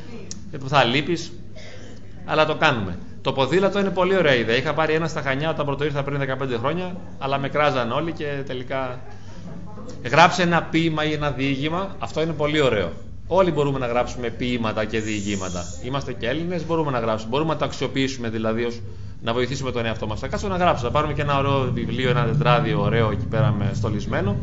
που 0.59 0.69
θα 0.69 0.83
λείπεις. 0.83 1.31
Αλλά 2.25 2.45
το 2.45 2.55
κάνουμε. 2.55 2.97
Το 3.21 3.33
ποδήλατο 3.33 3.79
είναι 3.79 3.89
πολύ 3.89 4.15
ωραία 4.15 4.35
ιδέα. 4.35 4.55
Είχα 4.55 4.73
πάρει 4.73 4.93
ένα 4.93 5.07
στα 5.07 5.21
Χανιά 5.21 5.49
όταν 5.49 5.65
πρώτο 5.65 5.83
ήρθα 5.83 6.03
πριν 6.03 6.19
15 6.19 6.57
χρόνια, 6.59 6.95
αλλά 7.19 7.37
με 7.37 7.49
κράζαν 7.49 7.91
όλοι 7.91 8.11
και 8.11 8.43
τελικά. 8.47 8.99
Γράψε 10.03 10.41
ένα 10.41 10.63
ποίημα 10.63 11.03
ή 11.05 11.13
ένα 11.13 11.31
διήγημα, 11.31 11.95
αυτό 11.99 12.21
είναι 12.21 12.33
πολύ 12.33 12.61
ωραίο. 12.61 12.91
Όλοι 13.27 13.51
μπορούμε 13.51 13.79
να 13.79 13.87
γράψουμε 13.87 14.29
ποίηματα 14.29 14.85
και 14.85 14.99
διηγήματα. 14.99 15.63
Είμαστε 15.83 16.13
και 16.13 16.27
Έλληνες, 16.27 16.65
μπορούμε 16.65 16.91
να 16.91 16.99
γράψουμε. 16.99 17.29
Μπορούμε 17.29 17.53
να 17.53 17.59
το 17.59 17.65
αξιοποιήσουμε 17.65 18.29
δηλαδή 18.29 18.63
ως 18.63 18.81
να 19.21 19.33
βοηθήσουμε 19.33 19.71
τον 19.71 19.85
εαυτό 19.85 20.07
μας. 20.07 20.19
Θα 20.19 20.27
κάτσω 20.27 20.47
να 20.47 20.55
γράψω. 20.55 20.85
Θα 20.85 20.91
πάρουμε 20.91 21.13
και 21.13 21.21
ένα 21.21 21.37
ωραίο 21.37 21.71
βιβλίο, 21.71 22.09
ένα 22.09 22.25
τετράδιο 22.25 22.81
ωραίο 22.81 23.11
εκεί 23.11 23.25
πέρα 23.25 23.51
με 23.51 23.71
στολισμένο. 23.73 24.35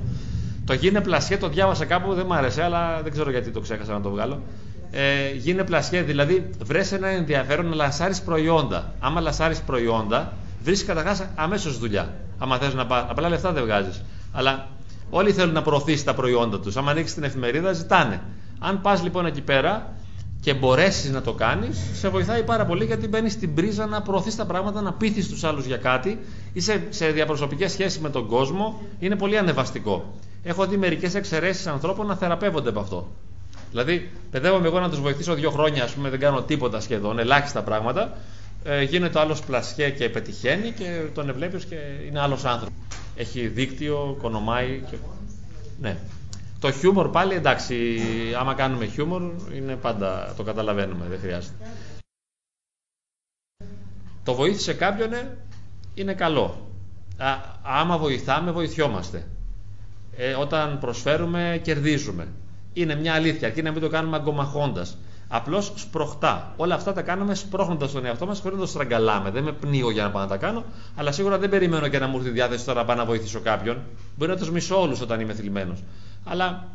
Το 0.65 0.73
γίνε 0.73 1.01
πλασιέ, 1.01 1.37
το 1.37 1.49
διάβασα 1.49 1.85
κάπου, 1.85 2.15
δεν 2.15 2.27
μ' 2.27 2.33
άρεσε, 2.33 2.63
αλλά 2.63 3.01
δεν 3.03 3.13
ξέρω 3.13 3.31
γιατί 3.31 3.51
το 3.51 3.61
ξέχασα 3.61 3.93
να 3.93 4.01
το 4.01 4.11
βγάλω. 4.11 4.41
Ε, 4.91 5.33
γίνε 5.37 5.65
πλασιέ, 5.65 6.03
δηλαδή 6.03 6.51
βρες 6.65 6.93
ένα 6.93 7.09
ενδιαφέρον 7.09 7.69
να 7.69 7.75
λασάρεις 7.75 8.23
προϊόντα. 8.23 8.93
Άμα 9.01 9.21
λασάρεις 9.21 9.61
προϊόντα, 9.61 10.33
βρίσκεις 10.63 10.87
καταρχάς 10.87 11.25
αμέσως 11.35 11.79
δουλειά. 11.79 12.15
Άμα 12.39 12.59
θες 12.59 12.75
να 12.75 12.87
πάρει, 12.87 13.07
απλά 13.11 13.29
λεφτά 13.29 13.53
δεν 13.53 13.63
βγάζεις. 13.63 14.03
Αλλά 14.33 14.69
όλοι 15.14 15.33
θέλουν 15.33 15.55
να 15.55 15.62
προωθήσει 15.62 16.05
τα 16.05 16.14
προϊόντα 16.14 16.61
τους. 16.61 16.77
Άμα 16.77 16.90
ανοίξεις 16.90 17.14
την 17.14 17.25
εφημερίδα, 17.25 17.72
ζητάνε. 17.72 18.20
Αν 18.59 18.81
πας 18.81 19.03
λοιπόν 19.03 19.27
εκεί 19.27 19.40
πέρα 19.40 19.92
και 20.40 20.55
μπορέσεις 20.55 21.11
να 21.11 21.22
το 21.22 21.33
κάνεις, 21.33 21.79
σε 21.92 22.09
βοηθάει 22.09 22.42
πάρα 22.42 22.66
πολύ 22.66 22.85
γιατί 22.85 23.09
μπαίνεις 23.09 23.33
στην 23.33 23.55
πρίζα 23.55 23.87
να 23.87 24.03
προωθείς 24.03 24.37
τα 24.37 24.46
πράγματα, 24.46 24.81
να 24.81 24.92
πείθεις 24.92 25.29
τους 25.29 25.44
άλλους 25.44 25.66
για 25.66 25.77
κάτι. 25.77 26.18
Είσαι 26.53 26.87
σε 26.88 27.07
διαπροσωπικές 27.07 27.72
σχέσεις 27.72 28.01
με 28.01 28.11
τον 28.11 28.27
κόσμο, 28.27 28.81
είναι 28.98 29.16
πολύ 29.16 29.38
ανεβαστικό. 29.38 30.14
Έχω 30.42 30.66
δει 30.66 30.77
μερικές 30.77 31.14
εξαιρέσεις 31.14 31.66
ανθρώπων 31.66 32.07
να 32.07 32.16
θεραπεύονται 32.16 32.68
από 32.68 32.81
αυτό. 32.81 33.09
Δηλαδή, 33.70 34.11
παιδεύομαι 34.31 34.66
εγώ 34.66 34.81
να 34.81 34.90
τους 34.90 35.01
βοηθήσω 35.01 35.35
δύο 35.35 35.51
χρόνια, 35.51 35.85
ας 35.85 35.92
πούμε, 35.92 36.11
δεν 36.11 36.18
κάνω 36.18 36.42
τίποτα 36.42 36.81
σχεδόν, 36.81 37.18
ελάχιστα 37.18 37.62
πράγματα. 37.62 38.12
Ε, 38.64 38.83
γίνεται 38.83 39.20
άλλος 39.20 39.40
πλασιέ 39.40 39.90
και 39.90 40.09
πετυχαίνει 40.09 40.70
και 40.70 41.03
τον 41.14 41.29
ευλέπεις 41.29 41.64
και 41.64 41.77
είναι 42.09 42.20
άλλος 42.20 42.44
άνθρωπος. 42.44 42.75
Έχει 43.16 43.48
δίκτυο, 43.48 44.16
κονομάει. 44.20 44.83
Και... 44.90 44.96
Ναι. 45.81 45.96
Το 46.61 46.72
χιούμορ 46.72 47.11
πάλι 47.11 47.35
εντάξει, 47.35 47.98
άμα 48.38 48.55
κάνουμε 48.55 48.87
χιούμορ 48.87 49.22
είναι 49.55 49.77
πάντα, 49.77 50.35
το 50.37 50.42
καταλαβαίνουμε, 50.42 51.07
δεν 51.07 51.18
χρειάζεται. 51.18 51.55
Το 54.25 54.35
βοήθησε 54.35 54.75
κάποιον, 54.75 55.11
είναι 55.94 56.14
καλό. 56.14 56.70
Α, 57.16 57.35
άμα 57.62 57.98
βοηθάμε, 57.98 58.51
βοηθιόμαστε. 58.51 59.27
Ε, 60.16 60.35
όταν 60.35 60.79
προσφέρουμε, 60.79 61.61
κερδίζουμε. 61.62 62.29
Είναι 62.72 62.94
μια 62.94 63.14
αλήθεια, 63.14 63.48
αρκεί 63.48 63.62
να 63.62 63.70
μην 63.70 63.81
το 63.81 63.88
κάνουμε 63.88 64.16
αγκομαχώντας. 64.16 64.98
Απλώς 65.35 65.73
σπροχτά. 65.75 66.53
Όλα 66.57 66.75
αυτά 66.75 66.92
τα 66.92 67.03
κάνουμε 67.03 67.35
σπρώχνοντας 67.35 67.92
τον 67.92 68.05
εαυτό 68.05 68.27
μας 68.27 68.40
χωρίς 68.40 68.59
να 68.59 68.64
το 68.64 68.71
στραγγαλάμε. 68.71 69.31
Δεν 69.31 69.42
με 69.42 69.53
πνίγω 69.53 69.90
για 69.90 70.03
να 70.03 70.11
πάω 70.11 70.23
να 70.23 70.29
τα 70.29 70.37
κάνω, 70.37 70.64
αλλά 70.97 71.12
σίγουρα 71.12 71.38
δεν 71.38 71.49
περιμένω 71.49 71.88
και 71.88 71.99
να 71.99 72.07
μου 72.07 72.16
έρθει 72.16 72.29
η 72.29 72.33
διάθεση 72.33 72.64
τώρα 72.64 72.81
να 72.81 72.87
πάω 72.87 72.97
να 72.97 73.05
βοηθήσω 73.05 73.40
κάποιον. 73.40 73.79
Μπορεί 74.16 74.31
να 74.31 74.37
τους 74.37 74.51
μισώ 74.51 74.81
όλους 74.81 75.01
όταν 75.01 75.21
είμαι 75.21 75.33
θλιμμένος. 75.33 75.83
Αλλά 76.25 76.68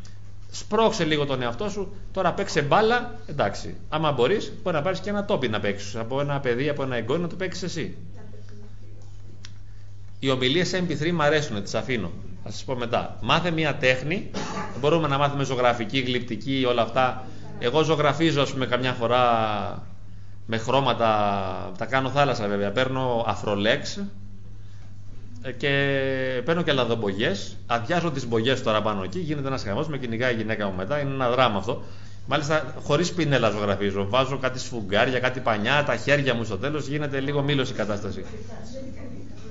σπρώξε 0.52 1.04
λίγο 1.04 1.26
τον 1.26 1.42
εαυτό 1.42 1.70
σου, 1.70 1.94
τώρα 2.12 2.34
παίξε 2.34 2.62
μπάλα, 2.62 3.16
εντάξει. 3.28 3.76
Άμα 3.90 4.12
μπορείς, 4.12 4.54
μπορεί 4.64 4.76
να 4.76 4.82
πάρεις 4.82 5.00
και 5.00 5.10
ένα 5.10 5.26
τόπι 5.26 5.48
να 5.48 5.60
παίξεις. 5.60 5.96
Από 5.96 6.22
ένα 6.22 6.40
παιδί, 6.40 6.70
από 6.70 6.84
ένα 6.84 6.96
εγγόνι 6.96 7.22
να 7.22 7.28
το 7.28 7.36
παίξεις 7.36 7.64
εσύ. 7.64 7.98
Οι 10.20 10.30
ομιλίες 10.30 10.74
MP3 10.74 11.12
μου 11.12 11.24
αρέσουν, 11.24 11.64
τις 11.64 11.76
αφήνω. 11.76 12.12
Θα 12.44 12.52
σας 12.52 12.64
πω 12.64 12.76
μετά. 12.76 13.18
Μάθε 13.22 13.52
μια 13.52 13.76
τέχνη. 13.76 14.30
Μπορούμε 14.80 15.08
να 15.08 15.18
μάθουμε 15.18 15.44
ζωγραφική, 15.44 16.00
γλυπτική, 16.00 16.66
όλα 16.68 16.82
αυτά. 16.82 17.26
Εγώ 17.60 17.84
ζωγραφίζω, 17.84 18.42
ας 18.42 18.52
πούμε, 18.52 18.66
καμιά 18.66 18.94
φορά 18.94 19.24
με 20.46 20.58
χρώματα. 20.58 21.72
Τα 21.78 21.86
κάνω 21.86 22.10
θάλασσα 22.10 22.48
βέβαια. 22.48 22.72
Παίρνω 22.72 23.24
αφρολέξ 23.28 24.00
ε, 25.42 25.52
και 25.52 25.72
παίρνω 26.46 26.62
και 26.62 26.72
λαδομπογιές. 26.72 27.56
Αδειάζω 27.66 28.12
τις 28.12 28.28
μπογιές 28.28 28.64
τώρα 28.64 28.82
πάνω 28.82 29.04
εκεί. 29.04 29.20
Γίνεται 29.20 29.48
ένας 29.48 29.64
χαμός. 29.64 29.88
Με 29.88 29.98
κυνηγάει 29.98 30.34
η 30.34 30.36
γυναίκα 30.36 30.68
μου 30.68 30.74
μετά. 30.78 31.00
Είναι 31.00 31.14
ένα 31.14 31.30
δράμα 31.30 31.58
αυτό. 31.58 31.84
Μάλιστα, 32.28 32.74
χωρίς 32.84 33.14
πινέλα 33.14 33.50
ζωγραφίζω. 33.50 34.10
Βάζω 34.10 34.38
κάτι 34.38 34.60
σφουγγάρια, 34.60 35.20
κάτι 35.20 35.40
πανιά, 35.40 35.84
τα 35.84 35.96
χέρια 35.96 36.34
μου 36.34 36.44
στο 36.44 36.58
τέλος. 36.58 36.88
Γίνεται 36.88 37.20
λίγο 37.20 37.42
μήλο 37.42 37.62
η 37.62 37.72
κατάσταση. 37.72 38.26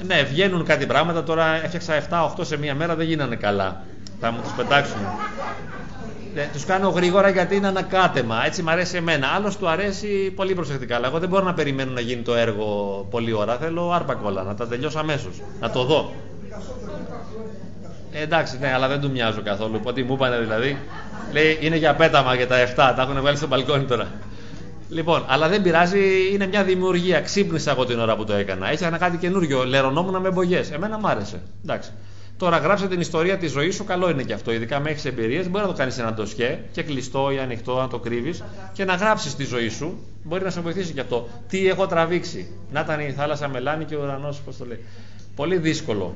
Ναι, 0.07 0.23
βγαίνουν 0.23 0.64
κάτι 0.64 0.87
πράγματα. 0.87 1.23
Τώρα 1.23 1.64
έφτιαξα 1.64 2.07
7-8 2.38 2.45
σε 2.45 2.57
μία 2.57 2.75
μέρα, 2.75 2.95
δεν 2.97 3.07
γίνανε 3.07 3.37
καλά. 3.37 3.83
Θα 4.21 4.31
μου 4.31 4.40
τους 4.42 4.53
πετάξουν. 4.53 4.99
Ναι, 6.37 6.49
τους 6.53 6.64
κάνω 6.64 6.88
γρήγορα 6.88 7.29
γιατί 7.29 7.57
είναι 7.57 7.66
ανακάτεμα. 7.66 8.44
Έτσι 8.46 8.62
μου 8.62 8.70
αρέσει 8.70 8.96
εμένα. 8.96 9.27
Άλλος 9.27 9.57
του 9.57 9.68
αρέσει 9.68 10.33
πολύ 10.35 10.55
προσεκτικά. 10.55 10.96
Αλλά 10.96 11.07
εγώ 11.07 11.18
δεν 11.18 11.29
μπορώ 11.29 11.44
να 11.44 11.55
περιμένω 11.55 11.92
να 11.92 12.01
γίνει 12.01 12.22
το 12.22 12.35
έργο 12.35 12.66
πολλή 13.11 13.33
ώρα. 13.33 13.57
Θέλω 13.57 13.92
άρπα 13.92 14.14
κόλλα, 14.14 14.42
να 14.42 14.55
τα 14.55 14.66
τελειώσω 14.66 14.99
αμέσως. 14.99 15.42
Να 15.61 15.70
το 15.70 15.85
δω. 15.85 16.12
Ε, 18.12 18.22
εντάξει, 18.22 18.59
ναι, 18.59 18.72
αλλά 18.72 18.88
δεν 18.88 19.01
του 19.01 19.11
μοιάζω 19.11 19.42
καθόλου. 19.42 19.81
Πότε 19.81 20.03
μου 20.03 20.12
είπανε 20.12 20.38
δηλαδή. 20.38 20.79
Λέει 21.33 21.59
είναι 21.61 21.77
για 21.77 21.94
πέταμα 21.94 22.35
για 22.35 22.46
τα 22.46 22.57
7. 22.64 22.75
Τα 22.75 22.96
έχουν 22.99 23.20
βγάλει 23.20 23.37
στο 23.37 23.46
μπαλκόνι 23.46 23.85
τώρα. 23.85 24.07
Λοιπόν, 24.88 25.25
αλλά 25.27 25.49
δεν 25.49 25.62
πειράζει, 25.62 26.33
είναι 26.33 26.46
μια 26.46 26.64
δημιουργία. 26.64 27.20
Ξύπνησα 27.20 27.70
εγώ 27.70 27.85
την 27.85 27.99
ώρα 27.99 28.16
που 28.16 28.25
το 28.25 28.33
έκανα. 28.33 28.70
Έκανα 28.70 28.99
κάτι 28.99 29.16
καινούριο. 29.16 29.64
Λερωνόμουν 29.64 30.20
με 30.20 30.31
μπογιές. 30.31 30.70
Εμένα 30.70 30.99
μ' 30.99 31.07
άρεσε. 31.07 31.40
Εντάξει. 31.62 31.90
Τώρα 32.37 32.59
γράψε 32.59 32.88
την 32.88 33.01
ιστορία 33.01 33.38
της 33.38 33.51
ζωής 33.51 33.75
σου, 33.75 33.85
καλό 33.85 34.11
είναι 34.11 34.22
και 34.22 34.33
αυτό. 34.33 34.53
Ειδικά 34.53 34.81
με 34.81 34.90
έχεις 34.90 35.05
εμπειρίες, 35.05 35.51
μπορεί 35.51 35.64
να 35.64 35.70
το 35.70 35.77
κάνεις 35.77 35.99
ένα 35.99 36.12
ντοσιέ 36.12 36.61
και 36.72 36.83
κλειστό 36.83 37.31
ή 37.31 37.38
ανοιχτό, 37.38 37.77
να 37.77 37.88
το 37.88 37.99
κρύβεις 37.99 38.44
και 38.72 38.85
να 38.85 38.94
γράψεις 38.94 39.35
τη 39.35 39.44
ζωή 39.44 39.68
σου. 39.68 39.99
Μπορεί 40.22 40.44
να 40.44 40.51
σε 40.51 40.61
βοηθήσει 40.61 40.92
και 40.92 41.01
αυτό. 41.01 41.29
Τι 41.49 41.68
έχω 41.68 41.87
τραβήξει. 41.87 42.49
Να 42.72 42.81
ήταν 42.81 43.01
η 43.01 43.12
θάλασσα 43.12 43.49
μελάνη 43.49 43.85
και 43.85 43.94
ο 43.96 44.03
ουρανός, 44.03 44.40
πώς 44.40 44.57
το 44.57 44.64
λέει. 44.64 44.85
Πολύ 45.37 45.57
δύσκολο. 45.57 46.14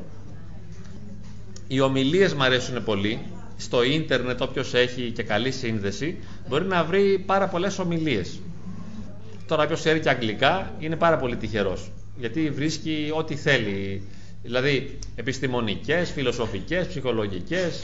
Οι 1.69 1.81
ομιλίες 1.81 2.35
μου 2.35 2.43
αρέσουν 2.43 2.85
πολύ. 2.85 3.21
Στο 3.57 3.83
ίντερνετ, 3.83 4.43
όποιος 4.43 4.75
έχει 4.75 5.11
και 5.11 5.23
καλή 5.23 5.51
σύνδεση, 5.51 6.19
μπορεί 6.49 6.65
να 6.65 6.85
βρει 6.85 7.23
πάρα 7.27 7.49
πολλές 7.49 7.79
ομιλίες. 7.79 8.41
Τώρα, 9.47 9.63
όποιο 9.63 9.77
ξέρει 9.77 10.01
και 10.01 10.09
αγγλικά, 10.09 10.75
είναι 10.79 10.97
πάρα 10.97 11.17
πολύ 11.17 11.37
τυχερός. 11.37 11.91
Γιατί 12.17 12.51
βρίσκει 12.51 13.13
ό,τι 13.17 13.35
θέλει. 13.35 14.03
Δηλαδή, 14.43 14.99
επιστημονικές, 15.15 16.11
φιλοσοφικές, 16.11 16.87
ψυχολογικές. 16.87 17.81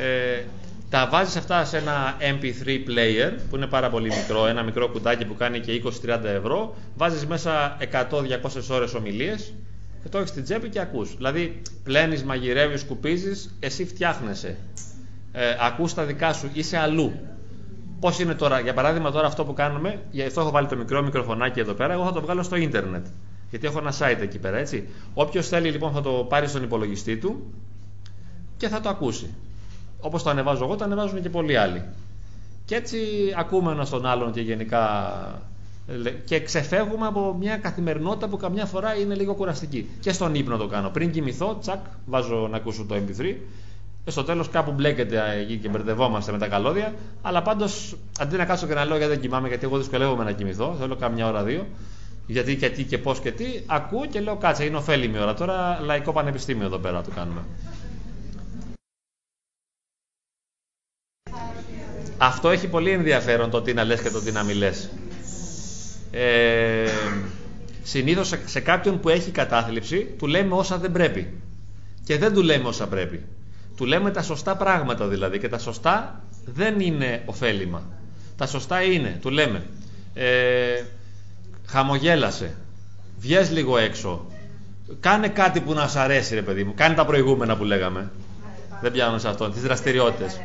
Ε, 0.00 0.44
τα 0.90 1.08
βάζεις 1.10 1.36
αυτά 1.36 1.64
σε 1.64 1.76
ένα 1.76 2.16
MP3 2.20 2.66
player 2.66 3.32
που 3.50 3.56
είναι 3.56 3.66
πάρα 3.66 3.90
πολύ 3.90 4.08
μικρό, 4.08 4.46
ένα 4.46 4.62
μικρό 4.62 4.88
κουτάκι 4.88 5.24
που 5.24 5.34
κάνει 5.34 5.60
και 5.60 5.72
20-30 5.72 6.24
ευρώ. 6.24 6.76
Βάζεις 6.96 7.26
μέσα 7.26 7.76
100-200 7.80 8.70
ώρες 8.70 8.94
ομιλίες 8.94 9.54
και 10.02 10.08
το 10.08 10.18
έχεις 10.18 10.30
στην 10.30 10.44
τσέπη 10.44 10.68
και 10.68 10.80
ακούς. 10.80 11.16
Δηλαδή, 11.16 11.62
πλένεις, 11.84 12.24
μαγειρεύεις, 12.24 12.80
σκουπίζεις, 12.80 13.56
εσύ 13.60 13.86
φτιάχνεσαι. 13.86 14.56
Ε, 15.32 15.56
ακούς 15.60 15.94
τα 15.94 16.04
δικά 16.04 16.32
σου, 16.32 16.50
είσαι 16.52 16.78
αλλού. 16.78 17.12
Πώς 18.00 18.18
είναι 18.18 18.34
τώρα, 18.34 18.60
για 18.60 18.74
παράδειγμα, 18.74 19.10
τώρα 19.10 19.26
αυτό 19.26 19.44
που 19.44 19.52
κάνουμε, 19.52 20.02
γι' 20.10 20.22
αυτό 20.22 20.40
έχω 20.40 20.50
βάλει 20.50 20.66
το 20.66 20.76
μικρό 20.76 21.02
μικροφωνάκι 21.02 21.60
εδώ 21.60 21.72
πέρα, 21.72 21.92
εγώ 21.92 22.04
θα 22.04 22.12
το 22.12 22.20
βγάλω 22.20 22.42
στο 22.42 22.56
ίντερνετ. 22.56 23.06
Γιατί 23.50 23.66
έχω 23.66 23.78
ένα 23.78 23.92
site 23.98 24.20
εκεί 24.20 24.38
πέρα, 24.38 24.56
έτσι. 24.56 24.88
Όποιος 25.14 25.48
θέλει 25.48 25.70
λοιπόν 25.70 25.92
θα 25.92 26.00
το 26.00 26.10
πάρει 26.10 26.46
στον 26.48 26.62
υπολογιστή 26.62 27.16
του 27.16 27.52
και 28.56 28.68
θα 28.68 28.80
το 28.80 28.88
ακούσει. 28.88 29.34
Όπως 30.00 30.22
το 30.22 30.30
ανεβάζω 30.30 30.64
εγώ, 30.64 30.76
το 30.76 30.84
ανεβάζουν 30.84 31.22
και 31.22 31.30
πολλοί 31.30 31.56
άλλοι. 31.56 31.82
Και 32.64 32.74
έτσι 32.74 32.98
ακούμε 33.36 33.72
ένα 33.72 33.86
τον 33.86 34.06
άλλον 34.06 34.32
και 34.32 34.40
γενικά. 34.40 35.42
Και 36.24 36.40
ξεφεύγουμε 36.40 37.06
από 37.06 37.36
μια 37.38 37.56
καθημερινότητα 37.56 38.28
που 38.28 38.36
καμιά 38.36 38.66
φορά 38.66 38.94
είναι 38.94 39.14
λίγο 39.14 39.34
κουραστική. 39.34 39.88
Και 40.00 40.12
στον 40.12 40.34
ύπνο 40.34 40.56
το 40.56 40.66
κάνω. 40.66 40.88
Πριν 40.88 41.10
κοιμηθώ, 41.10 41.56
τσακ, 41.60 41.84
βάζω 42.06 42.48
να 42.50 42.56
ακούσω 42.56 42.84
το 42.84 42.94
MP3 42.94 43.34
και 44.04 44.10
στο 44.10 44.24
τέλος 44.24 44.48
κάπου 44.48 44.72
μπλέκεται 44.72 45.22
εκεί 45.40 45.56
και 45.56 45.68
μπερδευόμαστε 45.68 46.32
με 46.32 46.38
τα 46.38 46.48
καλώδια. 46.48 46.94
Αλλά 47.22 47.42
πάντως 47.42 47.96
αντί 48.18 48.36
να 48.36 48.44
κάτσω 48.44 48.66
και 48.66 48.74
να 48.74 48.84
λέω 48.84 48.96
γιατί 48.96 49.12
δεν 49.12 49.20
κοιμάμαι, 49.20 49.48
γιατί 49.48 49.64
εγώ 49.64 49.78
δυσκολεύομαι 49.78 50.24
να 50.24 50.32
κοιμηθώ, 50.32 50.76
θέλω 50.80 50.96
κάμια 50.96 51.28
ώρα 51.28 51.42
δύο, 51.42 51.66
γιατί 52.26 52.56
και 52.56 52.70
τι 52.70 52.84
και 52.84 52.98
πώς 52.98 53.20
και 53.20 53.32
τι, 53.32 53.44
ακούω 53.66 54.06
και 54.06 54.20
λέω 54.20 54.36
κάτσε, 54.36 54.64
είναι 54.64 54.76
ωφέλιμη 54.76 55.18
ώρα. 55.18 55.34
Τώρα 55.34 55.80
λαϊκό 55.80 56.12
πανεπιστήμιο 56.12 56.66
εδώ 56.66 56.78
πέρα 56.78 57.02
το 57.02 57.10
κάνουμε. 57.10 57.44
Αυτό 62.18 62.50
έχει 62.50 62.68
πολύ 62.68 62.90
ενδιαφέρον 62.90 63.50
το 63.50 63.62
τι 63.62 63.74
να 63.74 63.84
λες 63.84 64.00
και 64.00 64.10
το 64.10 64.20
τι 64.20 64.32
να 64.32 64.42
μην 64.42 64.56
λες. 64.56 64.90
Ε, 66.10 66.88
συνήθως 67.82 68.28
σε, 68.28 68.48
σε 68.48 68.60
κάποιον 68.60 69.00
που 69.00 69.08
έχει 69.08 69.30
κατάθλιψη 69.30 70.14
του 70.18 70.26
λέμε 70.26 70.54
όσα 70.54 70.78
δεν 70.78 70.92
πρέπει. 70.92 71.42
Και 72.04 72.18
δεν 72.18 72.32
του 72.32 72.42
λέμε 72.42 72.68
όσα 72.68 72.88
πρέπει. 72.88 73.24
Του 73.76 73.84
λέμε 73.84 74.10
τα 74.10 74.22
σωστά 74.22 74.56
πράγματα 74.56 75.08
δηλαδή 75.08 75.38
και 75.38 75.48
τα 75.48 75.58
σωστά 75.58 76.24
δεν 76.44 76.80
είναι 76.80 77.22
ωφέλιμα. 77.26 77.82
Τα 78.36 78.46
σωστά 78.46 78.82
είναι, 78.82 79.18
του 79.20 79.30
λέμε, 79.30 79.66
ε, 80.14 80.82
χαμογέλασε, 81.66 82.56
βγες 83.18 83.50
λίγο 83.50 83.78
έξω, 83.78 84.26
κάνε 85.00 85.28
κάτι 85.28 85.60
που 85.60 85.72
να 85.72 85.88
σ' 85.88 85.96
αρέσει 85.96 86.34
ρε 86.34 86.42
παιδί 86.42 86.64
μου, 86.64 86.72
κάνε 86.76 86.94
τα 86.94 87.04
προηγούμενα 87.04 87.56
που 87.56 87.64
λέγαμε. 87.64 88.10
Δεν 88.80 88.92
πιάνω 88.92 89.18
σε 89.18 89.28
αυτό, 89.28 89.50
τις 89.50 89.62
δραστηριότητες. 89.62 90.40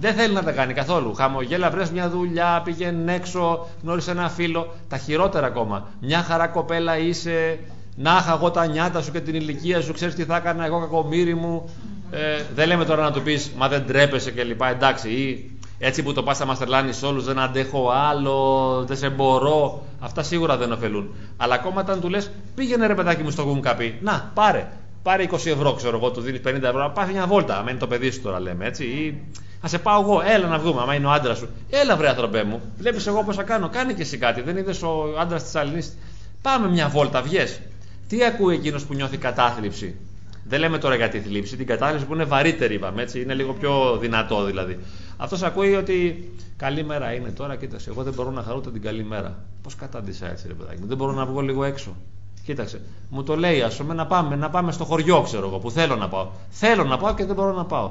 Δεν 0.00 0.14
θέλει 0.14 0.34
να 0.34 0.42
τα 0.42 0.52
κάνει 0.52 0.72
καθόλου. 0.72 1.14
Χαμογέλα, 1.14 1.70
βρες 1.70 1.90
μια 1.90 2.10
δουλειά, 2.10 2.60
πήγαινε 2.64 3.14
έξω, 3.14 3.68
γνώρισε 3.82 4.10
ένα 4.10 4.28
φίλο. 4.28 4.74
Τα 4.88 4.96
χειρότερα 4.96 5.46
ακόμα. 5.46 5.88
Μια 6.00 6.22
χαρά 6.22 6.46
κοπέλα 6.46 6.98
είσαι, 6.98 7.58
να 7.96 8.16
είχα 8.20 8.32
εγώ 8.32 8.50
τα 8.50 8.66
νιάτα 8.66 9.02
σου 9.02 9.12
και 9.12 9.20
την 9.20 9.34
ηλικία 9.34 9.80
σου, 9.80 9.92
ξέρεις 9.92 10.14
τι 10.14 10.24
θα 10.24 10.36
έκανα 10.36 10.64
εγώ 10.64 10.80
κακομύρι 10.80 11.34
μου. 11.34 11.70
Ε, 12.10 12.42
δεν 12.54 12.68
λέμε 12.68 12.84
τώρα 12.84 13.02
να 13.02 13.12
του 13.12 13.22
πεις, 13.22 13.50
μα 13.56 13.68
δεν 13.68 13.86
τρέπεσαι 13.86 14.30
κλπ. 14.30 14.62
Εντάξει, 14.62 15.08
ή 15.08 15.53
έτσι 15.78 16.02
που 16.02 16.12
το 16.12 16.22
πα 16.22 16.34
θα 16.34 16.44
μας 16.44 16.58
τρελάνει 16.58 16.92
όλους, 17.04 17.24
δεν 17.24 17.38
αντέχω 17.38 17.90
άλλο, 17.90 18.84
δεν 18.86 18.96
σε 18.96 19.08
μπορώ. 19.08 19.82
Αυτά 20.00 20.22
σίγουρα 20.22 20.56
δεν 20.56 20.72
ωφελούν. 20.72 21.14
Αλλά 21.36 21.54
ακόμα 21.54 21.80
όταν 21.80 22.00
του 22.00 22.08
λες, 22.08 22.30
πήγαινε 22.54 22.86
ρε 22.86 22.94
παιδάκι 22.94 23.22
μου 23.22 23.30
στο 23.30 23.42
γουγκαπί, 23.42 23.98
να 24.02 24.30
πάρε. 24.34 24.68
Πάρε 25.02 25.26
20 25.30 25.46
ευρώ, 25.46 25.72
ξέρω 25.72 25.96
εγώ, 25.96 26.10
του 26.10 26.20
δίνεις 26.20 26.40
50 26.46 26.62
ευρώ, 26.62 26.92
πάει 26.94 27.12
μια 27.12 27.26
βόλτα. 27.26 27.58
Αν 27.58 27.66
είναι 27.68 27.78
το 27.78 27.86
παιδί 27.86 28.10
σου 28.10 28.20
τώρα, 28.20 28.40
λέμε 28.40 28.66
έτσι. 28.66 28.84
Ή 28.84 29.22
Α 29.64 29.68
σε 29.68 29.78
πάω 29.78 30.00
εγώ, 30.00 30.22
έλα 30.24 30.46
να 30.46 30.58
βγούμε. 30.58 30.80
Άμα 30.82 30.94
είναι 30.94 31.06
ο 31.06 31.10
άντρας 31.10 31.38
σου, 31.38 31.48
έλα 31.70 31.96
βρε 31.96 32.08
άνθρωπέ 32.08 32.44
μου. 32.44 32.60
Βλέπεις 32.78 33.06
εγώ 33.06 33.24
πώς 33.24 33.36
θα 33.36 33.42
κάνω, 33.42 33.68
κάνει 33.68 33.94
και 33.94 34.02
εσύ 34.02 34.18
κάτι. 34.18 34.40
Δεν 34.40 34.56
είδες 34.56 34.82
ο 34.82 35.14
άντρας 35.18 35.42
της 35.42 35.54
Αλληνής. 35.54 35.96
Πάμε 36.42 36.68
μια 36.68 36.88
βόλτα, 36.88 37.22
βγες. 37.22 37.60
Τι 38.08 38.24
ακούει 38.24 38.54
εκείνος 38.54 38.84
που 38.84 38.94
νιώθει 38.94 39.16
κατάθλιψη; 39.16 39.96
Δεν 40.44 40.60
λέμε 40.60 40.78
τώρα 40.78 40.94
για 40.94 41.08
τη 41.08 41.20
θλίψη, 41.20 41.56
την 41.56 41.66
κατάθλιψη 41.66 42.06
που 42.06 42.14
είναι 42.14 42.24
βαρύτερη, 42.24 42.74
είπαμε 42.74 43.02
έτσι, 43.02 43.20
είναι 43.20 43.34
λίγο 43.34 43.52
πιο 43.52 43.98
δυνατό 44.00 44.44
δηλαδή. 44.44 44.78
Αυτό 45.16 45.46
ακούει 45.46 45.74
ότι 45.74 46.28
καλή 46.56 46.84
μέρα 46.84 47.12
είναι 47.12 47.30
τώρα, 47.30 47.56
κοίταξε. 47.56 47.90
Εγώ 47.90 48.02
δεν 48.02 48.12
μπορώ 48.12 48.30
να 48.30 48.42
χαρώ 48.42 48.60
την 48.60 48.82
καλή 48.82 49.04
μέρα. 49.04 49.44
Πώ 49.62 49.70
κατάντησα 49.78 50.30
έτσι, 50.30 50.46
ρε 50.48 50.54
παιδάκι 50.54 50.80
μου, 50.80 50.86
δεν 50.86 50.96
μπορώ 50.96 51.12
να 51.12 51.26
βγω 51.26 51.40
λίγο 51.40 51.64
έξω. 51.64 51.96
Κοίταξε, 52.44 52.80
μου 53.08 53.22
το 53.22 53.36
λέει, 53.36 53.62
α 53.62 53.72
πούμε, 53.76 53.94
να 53.94 54.06
πάμε, 54.06 54.36
να 54.36 54.50
πάμε 54.50 54.72
στο 54.72 54.84
χωριό, 54.84 55.22
ξέρω 55.22 55.46
εγώ, 55.46 55.58
που 55.58 55.70
θέλω 55.70 55.96
να 55.96 56.08
πάω. 56.08 56.28
Θέλω 56.50 56.84
να 56.84 56.98
πάω 56.98 57.14
και 57.14 57.24
δεν 57.24 57.34
μπορώ 57.34 57.52
να 57.52 57.64
πάω. 57.64 57.86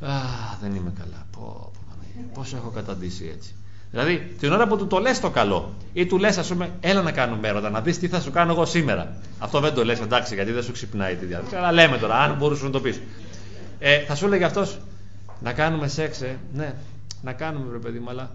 Α, 0.00 0.16
δεν 0.60 0.74
είμαι 0.74 0.92
καλά. 0.98 1.26
Πώ, 1.30 1.70
πώς 2.34 2.54
έχω 2.54 2.68
καταντήσει 2.68 3.30
έτσι. 3.34 3.54
Δηλαδή, 3.92 4.34
την 4.38 4.52
ώρα 4.52 4.66
που 4.66 4.76
του 4.76 4.86
το 4.86 4.98
λες 4.98 5.20
το 5.20 5.30
καλό 5.30 5.74
ή 5.92 6.06
του 6.06 6.18
λες, 6.18 6.38
ας 6.38 6.48
πούμε, 6.48 6.70
έλα 6.80 7.02
να 7.02 7.12
κάνουμε 7.12 7.48
έρωτα, 7.48 7.70
να 7.70 7.80
δεις 7.80 7.98
τι 7.98 8.08
θα 8.08 8.20
σου 8.20 8.30
κάνω 8.30 8.52
εγώ 8.52 8.64
σήμερα. 8.64 9.16
Αυτό 9.38 9.60
δεν 9.60 9.74
το 9.74 9.84
λες, 9.84 10.00
εντάξει, 10.00 10.34
γιατί 10.34 10.52
δεν 10.52 10.62
σου 10.62 10.72
ξυπνάει 10.72 11.14
τη 11.14 11.24
διάθεση. 11.24 11.56
Αλλά 11.56 11.72
λέμε 11.72 11.98
τώρα, 11.98 12.18
αν 12.18 12.36
μπορούσες 12.36 12.64
να 12.64 12.70
το 12.70 12.80
πεις. 12.80 13.00
Ε, 13.78 13.98
θα 13.98 14.14
σου 14.14 14.26
έλεγε 14.26 14.44
αυτός, 14.44 14.78
να 15.40 15.52
κάνουμε 15.52 15.88
σεξ, 15.88 16.20
ε. 16.20 16.38
ναι, 16.54 16.74
να 17.22 17.32
κάνουμε, 17.32 17.72
ρε 17.72 17.78
παιδί 17.78 17.98
μου, 17.98 18.10
αλλά. 18.10 18.30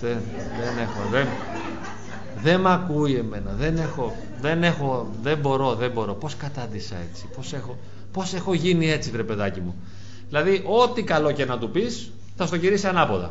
δεν, 0.00 0.18
δεν 0.60 0.78
έχω, 0.78 1.08
δεν, 1.10 1.26
δεν 2.42 2.60
μ' 2.60 2.66
ακούει 2.66 3.14
εμένα, 3.14 3.54
δεν 3.58 3.76
έχω, 3.76 4.16
δεν 4.40 4.62
έχω, 4.62 5.10
δεν 5.22 5.38
μπορώ, 5.38 5.74
δεν 5.74 5.90
μπορώ. 5.90 6.14
Πώς 6.14 6.36
κατάντησα 6.36 6.96
έτσι, 7.10 7.28
πώς 7.36 7.52
έχω, 7.52 7.78
πώς 8.12 8.34
έχω 8.34 8.54
γίνει 8.54 8.90
έτσι, 8.90 9.10
βρε 9.10 9.22
παιδάκι 9.22 9.60
μου. 9.60 9.74
Δηλαδή, 10.28 10.64
ό,τι 10.66 11.02
καλό 11.02 11.32
και 11.32 11.44
να 11.44 11.58
του 11.58 11.70
πεις, 11.70 12.12
θα 12.36 12.46
στο 12.46 12.56
γυρίσει 12.56 12.86
ανάποδα. 12.86 13.30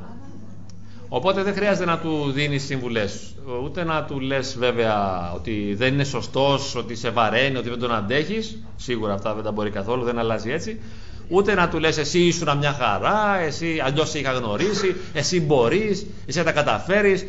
Οπότε 1.16 1.43
δεν 1.43 1.53
χρειάζεται 1.53 1.86
να 1.86 1.97
του 1.99 2.32
δίνεις 2.32 2.63
συμβουλές. 2.63 3.36
Ούτε 3.63 3.84
να 3.84 4.03
του 4.03 4.20
λες 4.20 4.57
βέβαια 4.57 5.32
ότι 5.36 5.74
δεν 5.78 5.93
είναι 5.93 6.03
σωστός, 6.03 6.76
ότι 6.76 6.95
σε 6.95 7.09
βαραίνει, 7.09 7.57
ότι 7.57 7.70
δεν 7.70 7.80
τον 7.80 7.93
αντέχεις. 7.93 8.59
Σίγουρα 8.76 9.13
αυτά 9.13 9.34
δεν 9.34 9.43
τα 9.43 9.51
μπορεί 9.51 9.70
καθόλου, 9.70 10.03
δεν 10.03 10.20
αλλάζει 10.20 10.51
έτσι. 10.51 10.80
Ούτε 11.28 11.53
να 11.53 11.70
του 11.70 11.80
λες 11.80 11.97
εσύ 11.97 12.20
ήσουν 12.20 12.57
μια 12.57 12.72
χαρά, 12.72 13.39
εσύ 13.39 13.82
αλλιώς 13.86 14.09
σε 14.09 14.20
είχα 14.20 14.32
γνωρίσει, 14.32 14.95
εσύ 15.13 15.41
μπορείς, 15.41 16.05
εσύ 16.26 16.38
θα 16.38 16.43
τα 16.43 16.51
καταφέρεις. 16.51 17.26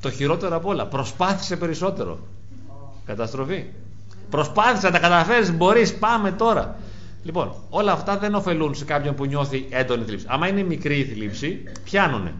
Το 0.00 0.10
χειρότερο 0.10 0.56
απ' 0.56 0.66
όλα, 0.66 0.86
προσπάθησε 0.86 1.56
περισσότερο. 1.56 2.18
Καταστροφή. 3.06 3.64
Προσπάθησε 4.30 4.86
να 4.86 4.92
τα 4.92 4.98
καταφέρεις, 4.98 5.52
μπορείς, 5.52 5.94
πάμε 5.94 6.30
τώρα. 6.32 6.76
Λοιπόν, 7.22 7.54
όλα 7.70 7.92
αυτά 7.92 8.18
δεν 8.18 8.34
ωφελούν 8.34 8.74
σε 8.74 8.84
κάποιον 8.84 9.14
που 9.14 9.24
νιώθει 9.24 9.66
έντονη 9.70 10.04
θλίψη. 10.04 10.26
Άμα 10.28 10.48
είναι 10.48 10.62
μικρή 10.62 10.98
η 10.98 11.04
θλίψη, 11.04 11.62
πιάνουνε. 11.84 12.32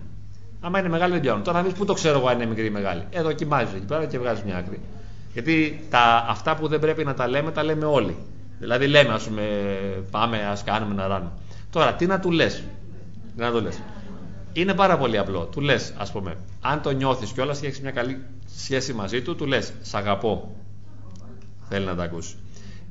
Άμα 0.65 0.79
είναι 0.79 0.89
μεγάλη 0.89 1.13
δεν 1.13 1.21
πιάνουν. 1.21 1.43
Τώρα 1.43 1.63
θα 1.63 1.65
πει 1.69 1.73
πού 1.73 1.85
το 1.85 1.93
ξέρω 1.93 2.19
εγώ 2.19 2.29
αν 2.29 2.35
είναι 2.37 2.47
μικρή 2.47 2.67
ή 2.67 2.71
μεγάλη. 2.71 3.03
Ε, 3.11 3.23
δοκιμάζει 3.23 3.77
εκεί 3.77 3.85
πέρα 3.85 4.07
και 4.07 4.19
βγάζει 4.19 4.43
μια 4.45 4.57
άκρη. 4.57 4.81
Γιατί 5.33 5.87
τα, 5.91 6.27
αυτά 6.29 6.57
που 6.57 6.69
δεν 6.69 6.81
πρέπει 6.81 7.05
να 7.05 7.15
τα 7.15 7.29
λέμε, 7.29 7.51
τα 7.51 7.63
λέμε 7.63 7.85
όλοι. 7.85 8.17
Δηλαδή 8.59 8.87
λέμε, 8.87 9.13
ας 9.13 9.25
πούμε, 9.25 9.43
πάμε, 10.11 10.47
ας 10.47 10.65
κάνουμε 10.65 10.95
να 10.95 11.07
ράνουμε. 11.07 11.31
Τώρα, 11.71 11.95
τι 11.95 12.07
να 12.07 12.21
του 12.21 12.31
λες; 12.31 12.63
Να 13.37 13.51
το 13.51 13.61
λες; 13.61 13.81
Είναι 14.53 14.75
πάρα 14.75 14.99
πολύ 14.99 15.19
απλό. 15.19 15.49
Του 15.53 15.61
λες, 15.61 15.95
ας 15.97 16.13
πούμε, 16.13 16.37
αν 16.61 16.83
το 16.83 16.91
νιώθεις 16.91 17.33
κιόλας 17.33 17.61
και 17.61 17.67
έχεις 17.67 17.81
μια 17.81 17.91
καλή 17.91 18.25
σχέση 18.57 18.93
μαζί 18.93 19.23
του, 19.23 19.37
του 19.37 19.47
λες, 19.47 19.73
Σ' 19.83 19.95
αγαπώ. 19.95 20.55
Θέλει 21.69 21.85
να 21.85 21.95
τα 21.95 22.03
ακούσει. 22.03 22.35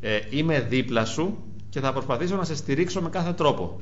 Ε, 0.01 0.19
είμαι 0.29 0.59
δίπλα 0.59 1.05
σου 1.05 1.37
και 1.69 1.79
θα 1.79 1.93
προσπαθήσω 1.93 2.35
να 2.35 2.43
σε 2.43 2.55
στηρίξω 2.55 3.01
με 3.01 3.09
κάθε 3.09 3.33
τρόπο. 3.33 3.79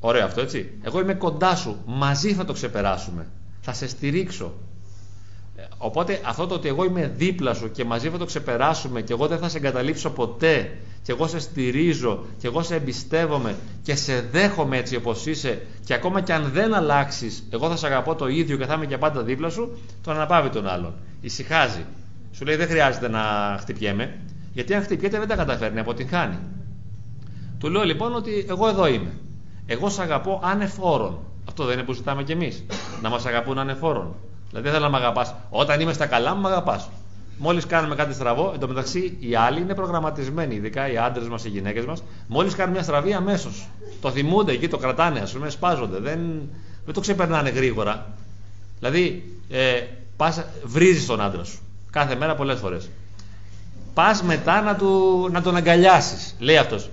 Ωραίο 0.00 0.24
αυτό 0.24 0.40
έτσι. 0.40 0.70
Εγώ 0.82 1.00
είμαι 1.00 1.14
κοντά 1.14 1.56
σου. 1.56 1.76
Μαζί 1.86 2.34
θα 2.34 2.44
το 2.44 2.52
ξεπεράσουμε. 2.52 3.26
Θα 3.60 3.72
σε 3.72 3.88
στηρίξω. 3.88 4.52
Ε, 5.56 5.62
οπότε 5.78 6.20
αυτό 6.24 6.46
το 6.46 6.54
ότι 6.54 6.68
εγώ 6.68 6.84
είμαι 6.84 7.12
δίπλα 7.16 7.54
σου 7.54 7.70
και 7.70 7.84
μαζί 7.84 8.08
θα 8.08 8.18
το 8.18 8.24
ξεπεράσουμε 8.24 9.00
και 9.00 9.12
εγώ 9.12 9.26
δεν 9.26 9.38
θα 9.38 9.48
σε 9.48 9.56
εγκαταλείψω 9.56 10.10
ποτέ 10.10 10.78
και 11.02 11.12
εγώ 11.12 11.26
σε 11.26 11.38
στηρίζω 11.38 12.24
και 12.38 12.46
εγώ 12.46 12.62
σε 12.62 12.74
εμπιστεύομαι 12.74 13.56
και 13.82 13.94
σε 13.94 14.20
δέχομαι 14.20 14.76
έτσι 14.76 14.96
όπως 14.96 15.26
είσαι 15.26 15.66
και 15.84 15.94
ακόμα 15.94 16.20
και 16.20 16.32
αν 16.32 16.50
δεν 16.52 16.74
αλλάξεις 16.74 17.46
εγώ 17.50 17.68
θα 17.68 17.76
σε 17.76 17.86
αγαπώ 17.86 18.14
το 18.14 18.28
ίδιο 18.28 18.56
και 18.56 18.66
θα 18.66 18.74
είμαι 18.74 18.86
και 18.86 18.98
πάντα 18.98 19.22
δίπλα 19.22 19.50
σου 19.50 19.78
τον 20.02 20.14
αναπαύει 20.14 20.48
τον 20.48 20.68
άλλον. 20.68 20.94
Ησυχάζει. 21.20 21.84
Σου 22.32 22.44
λέει 22.44 22.56
δεν 22.56 22.68
χρειάζεται 22.68 23.08
να 23.08 23.56
χτυπιέμαι 23.60 24.18
γιατί 24.52 24.74
αν 24.74 24.82
χτυπιέται 24.82 25.18
δεν 25.18 25.28
τα 25.28 25.36
καταφέρνει, 25.36 25.80
αποτυγχάνει. 25.80 26.38
Του 27.58 27.70
λέω 27.70 27.82
λοιπόν 27.82 28.14
ότι 28.14 28.46
εγώ 28.48 28.68
εδώ 28.68 28.86
είμαι. 28.86 29.12
Εγώ 29.72 29.88
σ' 29.88 29.98
αγαπώ 29.98 30.40
ανεφόρον. 30.42 31.18
Αυτό 31.48 31.64
δεν 31.64 31.74
είναι 31.74 31.82
που 31.82 31.92
ζητάμε 31.92 32.22
κι 32.22 32.32
εμείς. 32.32 32.64
Να 33.02 33.08
μας 33.08 33.26
αγαπούν 33.26 33.58
ανεφόρον. 33.58 34.14
Δηλαδή 34.48 34.68
δεν 34.68 34.76
θέλω 34.76 34.90
να 34.90 34.98
με 34.98 35.04
αγαπάς. 35.04 35.34
Όταν 35.50 35.80
είμαι 35.80 35.92
στα 35.92 36.06
καλά 36.06 36.34
μου, 36.34 36.40
με 36.40 36.48
αγαπάς. 36.48 36.88
Μόλις 37.38 37.66
κάνουμε 37.66 37.94
κάτι 37.94 38.14
στραβό, 38.14 38.52
εντωμεταξύ 38.54 39.16
οι 39.20 39.34
άλλοι 39.34 39.60
είναι 39.60 39.74
προγραμματισμένοι, 39.74 40.54
ειδικά 40.54 40.92
οι 40.92 40.96
άντρες 40.96 41.28
μας, 41.28 41.44
οι 41.44 41.48
γυναίκες 41.48 41.84
μας. 41.84 42.02
Μόλις 42.26 42.54
κάνουν 42.54 42.72
μια 42.72 42.82
στραβή, 42.82 43.12
αμέσως 43.12 43.68
το 44.00 44.10
θυμούνται 44.10 44.52
εκεί, 44.52 44.68
το 44.68 44.76
κρατάνε, 44.76 45.20
ας 45.20 45.32
πούμε, 45.32 45.50
σπάζονται. 45.50 45.98
Δεν, 45.98 46.20
δεν 46.84 46.94
το 46.94 47.00
ξεπερνάνε 47.00 47.50
γρήγορα. 47.50 48.06
Δηλαδή, 48.78 49.32
ε, 49.50 49.82
πας, 50.16 50.44
βρίζεις 50.64 51.06
τον 51.06 51.20
άντρα 51.20 51.44
σου. 51.44 51.58
Κάθε 51.90 52.14
μέρα 52.14 52.34
πολλές 52.34 52.58
φορές. 52.58 52.90
Πας 53.94 54.22
μετά 54.22 54.60
να, 54.60 54.76
του, 54.76 55.28
να 55.32 55.42
τον 55.42 55.56
αγκαλιάσεις. 55.56 56.36
Λέει 56.38 56.56
αυτός. 56.56 56.90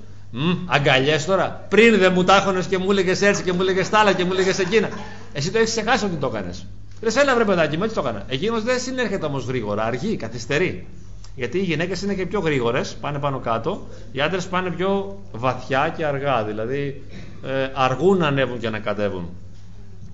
Αγκαλιές 0.66 1.26
τώρα. 1.26 1.66
Πριν 1.70 1.98
δεν 1.98 2.14
μου 2.14 2.24
τάχωνε 2.24 2.64
και 2.70 2.78
μου 2.78 2.92
έλεγες 2.92 3.22
έτσι 3.22 3.44
και 3.44 3.54
μου 3.54 3.62
έλεγες 3.62 3.90
τ' 3.90 3.96
άλλα 3.96 4.14
και 4.14 4.26
μου 4.26 4.32
έλεγες 4.34 4.60
εκείνα. 4.60 4.90
Εσύ 5.34 5.52
το 5.52 5.58
έχεις 5.58 5.70
ξεχάσει 5.70 6.06
ότι 6.06 6.16
το 6.16 6.28
έκανες. 6.28 6.66
Λες, 7.02 7.16
έλα 7.16 7.36
βρε 7.36 7.46
παιδάκι 7.46 7.78
μου, 7.78 7.84
έτσι 7.84 7.96
το 7.96 8.02
έκανα. 8.02 8.24
Εκείνος 8.28 8.64
δεν 8.64 8.80
συνέρχεται 8.80 9.26
όμως 9.26 9.46
γρήγορα, 9.46 9.84
αργεί, 9.84 10.16
καθυστερεί. 10.16 10.88
Γιατί 11.36 11.58
οι 11.58 11.62
γυναίκες 11.62 12.02
είναι 12.02 12.14
και 12.14 12.26
πιο 12.26 12.40
γρήγορες, 12.40 12.96
πάνε 13.02 13.20
πάνω 13.20 13.40
κάτω. 13.40 13.88
Οι 14.12 14.22
άντρες 14.22 14.48
πάνε 14.48 14.70
πιο 14.70 15.20
βαθιά 15.32 15.94
και 15.98 16.06
αργά. 16.06 16.44
Δηλαδή 16.44 17.04
ε, 17.44 17.70
αργούν 17.74 18.18
να 18.18 18.28
ανέβουν 18.28 18.60
και 18.60 18.70
να 18.70 18.80
κατέβουν. 18.80 19.30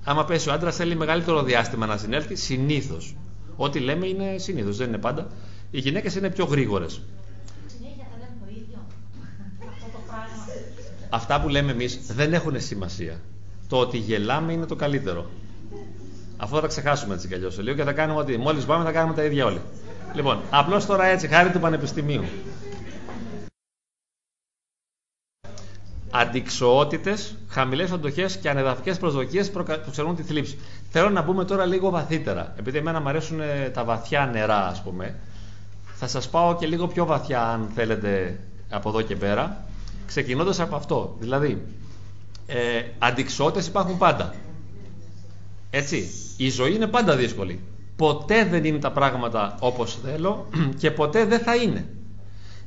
Άμα 0.03 0.25
πέσει 0.25 0.49
ο 0.49 0.53
άντρας 0.53 0.75
θέλει 0.75 0.95
μεγαλύτερο 0.95 1.43
διάστημα 1.43 1.85
να 1.85 1.97
συνέλθει, 1.97 2.35
συνήθως. 2.35 3.15
Ό,τι 3.55 3.79
λέμε 3.79 4.07
είναι 4.07 4.35
συνήθως, 4.37 4.77
δεν 4.77 4.87
είναι 4.87 4.97
πάντα. 4.97 5.27
Οι 5.71 5.79
γυναίκες 5.79 6.15
είναι 6.15 6.29
πιο 6.29 6.45
γρήγορες. 6.45 7.01
Αυτά 11.13 11.41
που 11.41 11.49
λέμε 11.49 11.71
εμείς 11.71 11.99
δεν 12.07 12.33
έχουν 12.33 12.61
σημασία. 12.61 13.19
Το 13.67 13.77
ότι 13.77 13.97
γελάμε 13.97 14.53
είναι 14.53 14.65
το 14.65 14.75
καλύτερο. 14.75 15.29
Αυτό 16.37 16.55
θα 16.55 16.61
τα 16.61 16.67
ξεχάσουμε 16.67 17.13
έτσι 17.13 17.27
κι 17.27 17.33
αλλιώς 17.33 17.59
λίγο 17.59 17.75
και 17.75 17.83
θα 17.83 17.93
κάνουμε 17.93 18.19
ότι 18.19 18.37
μόλις 18.37 18.65
πάμε 18.65 18.83
θα 18.83 18.91
κάνουμε 18.91 19.15
τα 19.15 19.23
ίδια 19.23 19.45
όλοι. 19.45 19.61
Λοιπόν, 20.13 20.39
απλώς 20.49 20.85
τώρα 20.85 21.05
έτσι, 21.05 21.27
χάρη 21.27 21.49
του 21.49 21.59
Πανεπιστημίου. 21.59 22.23
Αντικσοότητες, 26.11 27.35
χαμηλές 27.49 27.91
αντοχέ 27.91 28.29
και 28.41 28.49
ανεδαφικές 28.49 28.97
προσδοκίες 28.97 29.51
που 29.51 29.65
ξερούν 29.91 30.15
τη 30.15 30.23
θλίψη. 30.23 30.59
Θέλω 30.89 31.09
να 31.09 31.21
μπούμε 31.21 31.45
τώρα 31.45 31.65
λίγο 31.65 31.89
βαθύτερα. 31.89 32.53
Επειδή 32.57 32.77
εμένα 32.77 33.01
μου 33.01 33.09
αρέσουν 33.09 33.39
ε, 33.39 33.69
τα 33.73 33.83
βαθιά 33.83 34.25
νερά, 34.25 34.67
ας 34.67 34.81
πούμε, 34.81 35.15
θα 35.95 36.07
σας 36.07 36.29
πάω 36.29 36.55
και 36.55 36.67
λίγο 36.67 36.87
πιο 36.87 37.05
βαθιά, 37.05 37.41
αν 37.47 37.69
θέλετε, 37.75 38.39
από 38.69 38.89
εδώ 38.89 39.01
και 39.01 39.15
πέρα. 39.15 39.65
Ξεκινώντας 40.05 40.59
από 40.59 40.75
αυτό. 40.75 41.15
Δηλαδή, 41.19 41.61
ε, 42.47 42.81
αντικσότητες 42.99 43.67
υπάρχουν 43.67 43.97
πάντα. 43.97 44.33
Έτσι. 45.69 46.09
Η 46.37 46.49
ζωή 46.49 46.75
είναι 46.75 46.87
πάντα 46.87 47.15
δύσκολη. 47.15 47.59
Ποτέ 47.95 48.45
δεν 48.45 48.63
είναι 48.63 48.79
τα 48.79 48.91
πράγματα 48.91 49.55
όπως 49.59 49.97
θέλω 50.03 50.47
και 50.81 50.91
ποτέ 50.91 51.25
δεν 51.25 51.39
θα 51.39 51.55
είναι. 51.55 51.87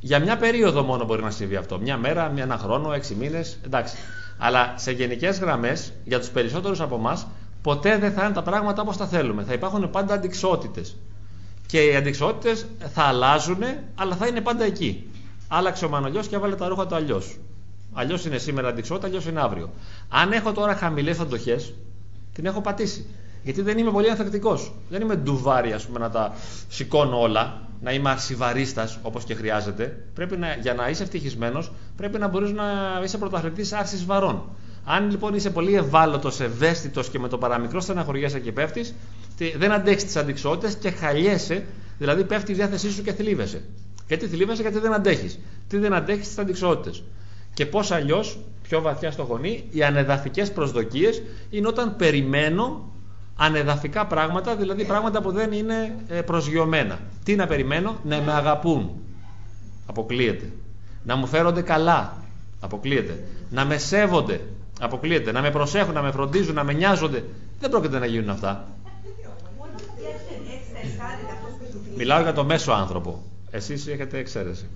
Για 0.00 0.18
μια 0.18 0.36
περίοδο 0.36 0.82
μόνο 0.82 1.04
μπορεί 1.04 1.22
να 1.22 1.30
συμβεί 1.30 1.56
αυτό. 1.56 1.78
Μια 1.78 1.96
μέρα, 1.96 2.28
μια, 2.28 2.42
ένα 2.42 2.58
χρόνο, 2.58 2.92
έξι 2.92 3.14
μήνες, 3.14 3.58
εντάξει. 3.64 3.96
Αλλά 4.38 4.74
σε 4.76 4.92
γενικές 4.92 5.38
γραμμές, 5.38 5.92
για 6.04 6.18
τους 6.18 6.28
περισσότερους 6.28 6.80
από 6.80 6.94
εμάς, 6.94 7.26
ποτέ 7.62 7.98
δεν 7.98 8.12
θα 8.12 8.24
είναι 8.24 8.34
τα 8.34 8.42
πράγματα 8.42 8.82
όπως 8.82 8.96
τα 8.96 9.06
θέλουμε. 9.06 9.42
Θα 9.42 9.52
υπάρχουν 9.52 9.90
πάντα 9.90 10.14
αντικσότητες. 10.14 10.96
Και 11.66 11.84
οι 11.84 11.96
αντικσότητες 11.96 12.66
θα 12.94 13.02
αλλάζουν, 13.02 13.62
αλλά 13.94 14.16
θα 14.16 14.26
είναι 14.26 14.40
πάντα 14.40 14.64
εκεί. 14.64 15.10
Άλλαξε 15.48 15.84
ο 15.84 15.88
Μανολιός 15.88 16.26
και 16.26 16.34
έβαλε 16.34 16.54
τα 16.54 16.68
ρούχα 16.68 16.86
του 16.86 16.94
αλλιώς. 16.94 17.36
Αλλιώς 17.92 18.24
είναι 18.24 18.38
σήμερα 18.38 18.68
αντικσότητα, 18.68 19.06
αλλιώς 19.06 19.26
είναι 19.26 19.40
αύριο. 19.40 19.70
Αν 20.08 20.32
έχω 20.32 20.52
τώρα 20.52 20.74
χαμηλές 20.74 21.18
αντοχές, 21.18 21.74
την 22.32 22.46
έχω 22.46 22.60
πατήσει. 22.60 23.06
Γιατί 23.42 23.62
δεν 23.62 23.78
είμαι 23.78 23.90
πολύ 23.90 24.10
ανθεκτικός. 24.10 24.72
Δεν 24.90 25.00
είμαι 25.00 25.16
ντουβάρι, 25.16 25.72
ας 25.72 25.86
πούμε, 25.86 25.98
να 25.98 26.10
τα 26.10 26.34
σηκώνω 26.68 27.20
όλα, 27.20 27.60
να 27.80 27.92
είμαι 27.92 28.10
αρσιβαρίστας 28.10 28.98
όπως 29.02 29.24
και 29.24 29.34
χρειάζεται. 29.34 30.04
Πρέπει 30.14 30.36
να, 30.36 30.54
για 30.54 30.74
να 30.74 30.88
είσαι 30.88 31.02
ευτυχισμένος, 31.02 31.72
πρέπει 31.96 32.18
να 32.18 32.28
μπορείς 32.28 32.50
να 32.52 32.64
είσαι 33.04 33.18
πρωταθλητής 33.18 33.72
άρσης 33.72 34.04
βαρών. 34.04 34.42
Αν 34.84 35.10
λοιπόν 35.10 35.34
είσαι 35.34 35.50
πολύ 35.50 35.74
ευάλωτος, 35.74 36.40
ευαίσθητος 36.40 37.08
και 37.08 37.18
με 37.18 37.28
το 37.28 37.38
παραμικρό 37.38 37.80
στεναχωριέσαι 37.80 38.40
και 38.40 38.52
πέφτεις, 38.52 38.94
δεν 39.56 39.72
αντέχεις 39.72 40.04
τις 40.04 40.16
αντικσότητες 40.16 40.74
και 40.74 40.90
χαλιέσαι, 40.90 41.64
δηλαδή 41.98 42.24
πέφτει 42.24 42.52
η 42.52 42.54
διάθεσή 42.54 42.90
σου 42.90 43.02
και 43.02 43.12
θλίβεσαι. 43.12 43.62
Γιατί 44.06 44.26
θλίβεσαι, 44.26 44.62
γιατί 44.62 44.78
δεν 44.78 44.92
αντέχεις. 44.92 45.38
Τι 45.68 45.78
δεν 45.78 45.92
αντέχεις 45.94 46.28
τις 46.28 46.38
αντικσότητες. 46.38 47.02
Και 47.54 47.66
πώς 47.66 47.90
αλλιώς, 47.90 48.38
πιο 48.62 48.80
βαθιά 48.80 49.10
στο 49.10 49.22
γονί, 49.22 49.64
οι 49.70 49.82
ανεδαφικές 49.82 50.52
προσδοκίες 50.52 51.22
είναι 51.50 51.66
όταν 51.66 51.96
περιμένω 51.96 52.92
ανεδαφικά 53.36 54.06
πράγματα, 54.06 54.56
δηλαδή 54.56 54.84
πράγματα 54.84 55.22
που 55.22 55.32
δεν 55.32 55.52
είναι 55.52 55.94
ε, 56.08 56.20
προσγειωμένα. 56.20 56.98
Τι 57.24 57.34
να 57.34 57.46
περιμένω, 57.46 57.96
να 58.04 58.20
με 58.20 58.32
αγαπούν. 58.32 58.90
Αποκλείεται. 59.86 60.52
Να 61.04 61.16
μου 61.16 61.26
φέρονται 61.26 61.62
καλά. 61.62 62.16
Αποκλείεται. 62.60 63.24
Να 63.50 63.64
με 63.64 63.78
σέβονται. 63.78 64.40
Αποκλείεται. 64.80 65.32
Να 65.32 65.40
με 65.40 65.50
προσέχουν, 65.50 65.94
να 65.94 66.02
με 66.02 66.10
φροντίζουν, 66.10 66.54
να 66.54 66.64
με 66.64 66.72
νοιάζονται. 66.72 67.24
Δεν 67.60 67.70
πρόκειται 67.70 67.98
να 67.98 68.06
γίνουν 68.06 68.30
αυτά. 68.30 68.68
Μιλάω 71.96 72.22
για 72.22 72.32
το 72.32 72.44
μέσο 72.44 72.72
άνθρωπο. 72.72 73.22
Εσείς 73.50 73.86
έχετε 73.86 74.18
εξαίρεση. 74.18 74.66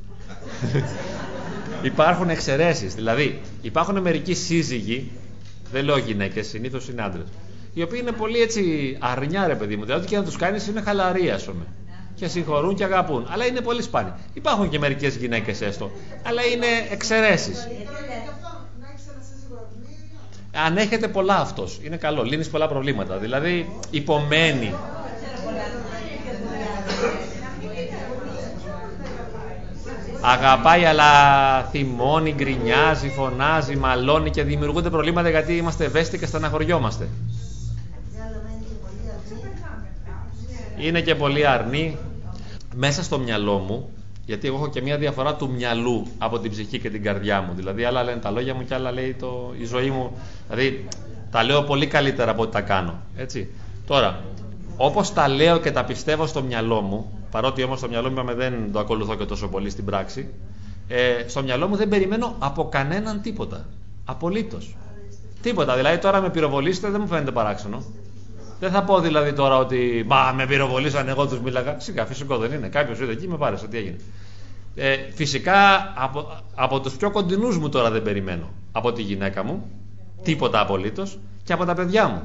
υπάρχουν 1.82 2.28
εξαιρέσεις. 2.30 2.94
Δηλαδή, 2.94 3.40
υπάρχουν 3.62 4.00
μερικοί 4.00 4.34
σύζυγοι, 4.34 5.10
δεν 5.72 5.84
λέω 5.84 5.98
γυναίκες, 5.98 6.46
συνήθως 6.46 6.88
είναι 6.88 7.02
άντρες, 7.02 7.26
οι 7.74 7.82
οποίοι 7.82 7.98
είναι 8.02 8.12
πολύ 8.12 8.40
έτσι 8.40 8.96
αρνιά, 9.00 9.46
ρε 9.46 9.54
παιδί 9.54 9.76
μου. 9.76 9.84
Δηλαδή, 9.84 10.06
και 10.06 10.16
να 10.16 10.24
τους 10.24 10.36
κάνεις 10.36 10.66
είναι 10.66 10.80
χαλαροί, 10.80 11.30
ας 11.30 11.44
πούμε. 11.44 11.66
Και 12.14 12.28
συγχωρούν 12.28 12.74
και 12.74 12.84
αγαπούν. 12.84 13.26
Αλλά 13.30 13.46
είναι 13.46 13.60
πολύ 13.60 13.82
σπάνιοι. 13.82 14.12
Υπάρχουν 14.34 14.68
και 14.68 14.78
μερικές 14.78 15.16
γυναίκες 15.16 15.60
έστω. 15.60 15.90
Αλλά 16.22 16.42
είναι 16.42 16.66
εξαιρέσεις. 16.90 17.68
Αν 20.52 20.76
έχετε 20.76 21.08
πολλά 21.08 21.36
αυτός, 21.36 21.80
είναι 21.82 21.96
καλό. 21.96 22.22
Λύνεις 22.22 22.48
πολλά 22.48 22.68
προβλήματα. 22.68 23.16
Δηλαδή, 23.16 23.68
υπομένει. 23.90 24.74
Αγαπάει 30.20 30.84
αλλά 30.84 31.12
θυμώνει, 31.62 32.32
γκρινιάζει, 32.32 33.08
φωνάζει, 33.08 33.76
μαλώνει 33.76 34.30
και 34.30 34.42
δημιουργούνται 34.42 34.90
προβλήματα 34.90 35.28
γιατί 35.28 35.56
είμαστε 35.56 35.84
ευαίσθητοι 35.84 36.18
και 36.18 36.26
στεναχωριόμαστε. 36.26 37.08
Είναι 40.78 41.00
και 41.00 41.14
πολύ 41.14 41.46
αρνή. 41.46 41.96
Μέσα 42.74 43.02
στο 43.02 43.18
μυαλό 43.18 43.58
μου, 43.58 43.90
γιατί 44.26 44.46
εγώ 44.46 44.56
έχω 44.56 44.68
και 44.68 44.82
μια 44.82 44.96
διαφορά 44.96 45.34
του 45.34 45.50
μυαλού 45.50 46.06
από 46.18 46.38
την 46.38 46.50
ψυχή 46.50 46.78
και 46.78 46.90
την 46.90 47.02
καρδιά 47.02 47.40
μου. 47.40 47.52
Δηλαδή, 47.54 47.84
άλλα 47.84 48.02
λένε 48.02 48.20
τα 48.20 48.30
λόγια 48.30 48.54
μου 48.54 48.64
και 48.64 48.74
άλλα 48.74 48.92
λέει 48.92 49.14
το, 49.14 49.54
η 49.60 49.64
ζωή 49.64 49.90
μου. 49.90 50.12
Δηλαδή, 50.48 50.88
τα 51.30 51.42
λέω 51.42 51.62
πολύ 51.62 51.86
καλύτερα 51.86 52.30
από 52.30 52.42
ό,τι 52.42 52.52
τα 52.52 52.60
κάνω. 52.60 53.02
Έτσι. 53.16 53.48
Τώρα, 53.86 54.20
όπως 54.82 55.12
τα 55.12 55.28
λέω 55.28 55.58
και 55.58 55.70
τα 55.70 55.84
πιστεύω 55.84 56.26
στο 56.26 56.42
μυαλό 56.42 56.80
μου, 56.80 57.26
παρότι 57.30 57.62
όμως 57.62 57.78
στο 57.78 57.88
μυαλό 57.88 58.10
μου 58.10 58.34
δεν 58.34 58.72
το 58.72 58.78
ακολουθώ 58.78 59.14
και 59.14 59.24
τόσο 59.24 59.48
πολύ 59.48 59.70
στην 59.70 59.84
πράξη, 59.84 60.28
ε, 60.88 61.28
στο 61.28 61.42
μυαλό 61.42 61.68
μου 61.68 61.76
δεν 61.76 61.88
περιμένω 61.88 62.34
από 62.38 62.68
κανέναν 62.68 63.20
τίποτα. 63.20 63.66
Απολύτως. 64.04 64.76
Τίποτα. 65.42 65.76
Δηλαδή 65.76 65.98
τώρα 65.98 66.20
με 66.20 66.30
πυροβολήσετε 66.30 66.90
δεν 66.90 67.00
μου 67.00 67.06
φαίνεται 67.06 67.30
παράξενο. 67.30 67.84
Δεν 68.60 68.70
θα 68.70 68.82
πω 68.84 69.00
δηλαδή 69.00 69.32
τώρα 69.32 69.56
ότι 69.56 70.04
Μα 70.06 70.32
με 70.36 70.46
πυροβολήσαν, 70.46 71.08
εγώ 71.08 71.26
τους 71.26 71.40
μίλαγα. 71.40 71.80
Σιγά, 71.80 72.06
φυσικό 72.06 72.36
δεν 72.36 72.52
είναι. 72.52 72.68
Κάποιος 72.68 73.00
είδε 73.00 73.12
εκεί, 73.12 73.28
με 73.28 73.36
πάρεσε. 73.36 73.66
Τι 73.66 73.76
έγινε. 73.76 73.96
Ε, 74.74 74.96
φυσικά 75.14 75.92
από, 75.96 76.42
από 76.54 76.80
τους 76.80 76.96
πιο 76.96 77.10
κοντινούς 77.10 77.58
μου 77.58 77.68
τώρα 77.68 77.90
δεν 77.90 78.02
περιμένω. 78.02 78.50
Από 78.72 78.92
τη 78.92 79.02
γυναίκα 79.02 79.44
μου, 79.44 79.70
τίποτα 80.22 80.60
απολύτως, 80.60 81.18
και 81.44 81.52
από 81.52 81.64
τα 81.64 81.74
παιδιά 81.74 82.08
μου. 82.08 82.22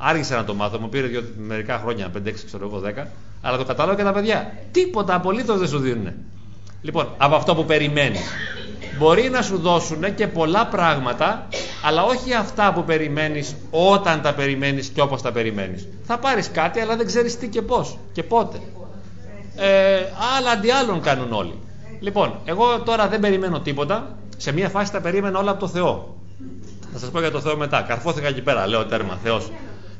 Άργησα 0.00 0.36
να 0.36 0.44
το 0.44 0.54
μάθω, 0.54 0.78
μου 0.78 0.88
πήρε 0.88 1.06
δύο, 1.06 1.24
μερικά 1.36 1.78
χρόνια, 1.78 2.10
5-6 2.16 2.32
ξέρω 2.46 2.66
εγώ 2.66 2.82
10, 3.02 3.06
αλλά 3.42 3.56
το 3.56 3.64
κατάλαβα 3.64 3.96
και 3.96 4.02
τα 4.02 4.12
παιδιά. 4.12 4.52
Τίποτα 4.72 5.14
απολύτως 5.14 5.58
δεν 5.58 5.68
σου 5.68 5.78
δίνουν. 5.78 6.12
Λοιπόν, 6.82 7.08
από 7.16 7.34
αυτό 7.34 7.54
που 7.54 7.64
περιμένεις. 7.64 8.20
Μπορεί 8.98 9.30
να 9.30 9.42
σου 9.42 9.58
δώσουν 9.58 10.14
και 10.14 10.26
πολλά 10.26 10.66
πράγματα, 10.66 11.48
αλλά 11.82 12.02
όχι 12.02 12.34
αυτά 12.34 12.72
που 12.72 12.84
περιμένεις 12.84 13.56
όταν 13.70 14.22
τα 14.22 14.34
περιμένεις 14.34 14.88
και 14.88 15.00
όπως 15.00 15.22
τα 15.22 15.32
περιμένεις. 15.32 15.88
Θα 16.02 16.18
πάρεις 16.18 16.50
κάτι, 16.50 16.80
αλλά 16.80 16.96
δεν 16.96 17.06
ξέρεις 17.06 17.38
τι 17.38 17.48
και 17.48 17.62
πώς 17.62 17.98
και 18.12 18.22
πότε. 18.22 18.58
Ε, 19.56 19.98
άλλα 20.36 20.50
αντί 20.50 20.70
άλλων 20.70 21.00
κάνουν 21.00 21.32
όλοι. 21.32 21.54
Λοιπόν, 22.00 22.34
εγώ 22.44 22.80
τώρα 22.84 23.08
δεν 23.08 23.20
περιμένω 23.20 23.60
τίποτα. 23.60 24.16
Σε 24.36 24.52
μία 24.52 24.68
φάση 24.68 24.92
τα 24.92 25.00
περίμενα 25.00 25.38
όλα 25.38 25.50
από 25.50 25.60
το 25.60 25.68
Θεό. 25.68 26.16
Θα 26.92 26.98
σας 26.98 27.10
πω 27.10 27.20
για 27.20 27.30
το 27.30 27.40
Θεό 27.40 27.56
μετά. 27.56 27.82
Καρφώθηκα 27.82 28.28
εκεί 28.28 28.42
πέρα, 28.42 28.66
λέω 28.66 28.86
τέρμα, 28.86 29.18
Θεός. 29.22 29.50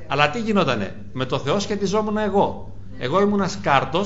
Αλλά 0.08 0.30
τι 0.30 0.40
γινότανε; 0.40 0.94
Με 1.12 1.24
το 1.24 1.38
Θεό 1.38 1.58
σχετιζόμουν 1.58 2.16
εγώ. 2.16 2.72
Εγώ 2.98 3.20
ήμουν 3.20 3.48
σκάρτο, 3.48 4.04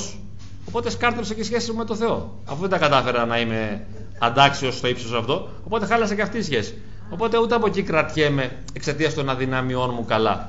οπότε 0.68 0.90
σκάρτεψε 0.90 1.34
και 1.34 1.44
σχέση 1.44 1.70
μου 1.70 1.78
με 1.78 1.84
το 1.84 1.94
Θεό. 1.94 2.38
Αφού 2.44 2.60
δεν 2.60 2.70
τα 2.70 2.78
κατάφερα 2.78 3.26
να 3.26 3.40
είμαι 3.40 3.86
αντάξιος 4.18 4.76
στο 4.76 4.88
ύψος 4.88 5.12
αυτό, 5.12 5.48
οπότε 5.64 5.86
χάλασε 5.86 6.14
και 6.14 6.22
αυτή 6.22 6.38
η 6.38 6.42
σχέση. 6.42 6.82
Οπότε 7.10 7.38
ούτε 7.38 7.54
από 7.54 7.66
εκεί 7.66 7.82
κρατιέμαι 7.82 8.56
εξαιτίας 8.72 9.14
των 9.14 9.28
αδυναμιών 9.28 9.90
μου 9.94 10.04
καλά. 10.04 10.48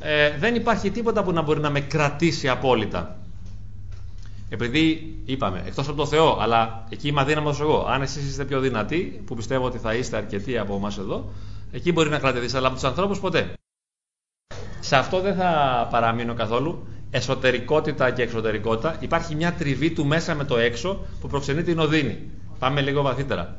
Ε, 0.00 0.38
δεν 0.38 0.54
υπάρχει 0.54 0.90
τίποτα 0.90 1.22
που 1.22 1.32
να 1.32 1.42
μπορεί 1.42 1.60
να 1.60 1.70
με 1.70 1.80
κρατήσει 1.80 2.48
απόλυτα. 2.48 3.16
Επειδή 4.48 5.14
είπαμε, 5.24 5.62
εκτός 5.66 5.88
από 5.88 5.96
το 5.96 6.06
Θεό, 6.06 6.38
αλλά 6.40 6.86
εκεί 6.88 7.08
είμαι 7.08 7.20
αδύναμος 7.20 7.60
εγώ. 7.60 7.86
Αν 7.88 8.02
εσείς 8.02 8.28
είστε 8.28 8.44
πιο 8.44 8.60
δυνατοί, 8.60 9.22
που 9.26 9.34
πιστεύω 9.34 9.64
ότι 9.64 9.78
θα 9.78 9.94
είστε 9.94 10.16
αρκετοί 10.16 10.58
από 10.58 10.74
εμάς 10.74 10.98
εδώ, 10.98 11.32
εκεί 11.72 11.92
μπορεί 11.92 12.08
να 12.08 12.18
κρατηθείς. 12.18 12.54
Αλλά 12.54 12.66
από 12.66 12.76
τους 12.76 12.84
ανθρώπους 12.84 13.20
ποτέ. 13.20 13.54
Σε 14.84 14.96
αυτό 14.96 15.20
δεν 15.20 15.34
θα 15.34 15.88
παραμείνω 15.90 16.34
καθόλου. 16.34 16.86
Εσωτερικότητα 17.10 18.10
και 18.10 18.22
εξωτερικότητα. 18.22 18.96
Υπάρχει 19.00 19.34
μια 19.34 19.52
τριβή 19.52 19.90
του 19.90 20.06
μέσα 20.06 20.34
με 20.34 20.44
το 20.44 20.58
έξω 20.58 21.04
που 21.20 21.28
προξενεί 21.28 21.62
την 21.62 21.78
οδύνη. 21.78 22.18
Πάμε 22.58 22.80
λίγο 22.80 23.02
βαθύτερα. 23.02 23.56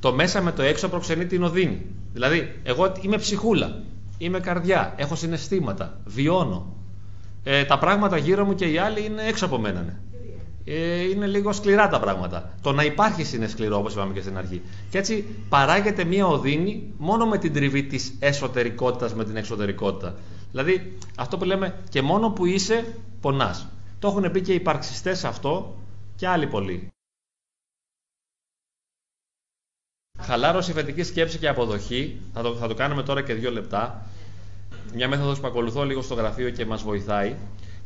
Το 0.00 0.12
μέσα 0.12 0.42
με 0.42 0.52
το 0.52 0.62
έξω 0.62 0.88
προξενεί 0.88 1.26
την 1.26 1.42
οδύνη. 1.42 1.86
Δηλαδή, 2.12 2.60
εγώ 2.62 2.92
είμαι 3.00 3.16
ψυχούλα, 3.16 3.82
είμαι 4.18 4.40
καρδιά, 4.40 4.94
έχω 4.96 5.14
συναισθήματα, 5.14 6.00
βιώνω. 6.04 6.76
Ε, 7.44 7.64
τα 7.64 7.78
πράγματα 7.78 8.16
γύρω 8.16 8.44
μου 8.44 8.54
και 8.54 8.64
οι 8.64 8.78
άλλοι 8.78 9.04
είναι 9.04 9.22
έξω 9.22 9.44
από 9.44 9.58
μένα. 9.58 9.80
Ναι. 9.80 9.94
Ε, 10.64 11.02
είναι 11.02 11.26
λίγο 11.26 11.52
σκληρά 11.52 11.88
τα 11.88 12.00
πράγματα. 12.00 12.54
Το 12.60 12.72
να 12.72 12.84
υπάρχει 12.84 13.36
είναι 13.36 13.46
σκληρό, 13.46 13.78
όπως 13.78 13.92
είπαμε 13.92 14.12
και 14.12 14.20
στην 14.20 14.36
αρχή. 14.38 14.62
Και 14.90 14.98
έτσι 14.98 15.24
παράγεται 15.48 16.04
μια 16.04 16.26
οδύνη 16.26 16.92
μόνο 16.98 17.26
με 17.26 17.38
την 17.38 17.52
τριβή 17.52 17.82
της 17.82 18.14
εσωτερικότητας 18.18 19.14
με 19.14 19.24
την 19.24 19.36
εξωτερικότητα. 19.36 20.14
Δηλαδή, 20.52 20.98
αυτό 21.16 21.38
που 21.38 21.44
λέμε 21.44 21.82
και 21.88 22.02
μόνο 22.02 22.30
που 22.30 22.46
είσαι, 22.46 22.98
πονάς. 23.20 23.68
Το 23.98 24.08
έχουν 24.08 24.30
πει 24.30 24.40
και 24.40 24.52
οι 24.52 24.54
υπαρξιστές 24.54 25.24
αυτό 25.24 25.76
και 26.16 26.28
άλλοι 26.28 26.46
πολλοί. 26.46 26.88
Χαλάρωση, 30.18 30.72
φετική 30.72 31.02
σκέψη 31.02 31.38
και 31.38 31.48
αποδοχή. 31.48 32.20
Θα 32.32 32.42
το, 32.42 32.54
θα 32.54 32.68
το 32.68 32.74
κάνουμε 32.74 33.02
τώρα 33.02 33.22
και 33.22 33.34
δύο 33.34 33.50
λεπτά. 33.50 34.06
Μια 34.94 35.08
μέθοδος 35.08 35.40
που 35.40 35.46
ακολουθώ 35.46 35.84
λίγο 35.84 36.02
στο 36.02 36.14
γραφείο 36.14 36.50
και 36.50 36.66
μας 36.66 36.82
βοηθάει. 36.82 37.36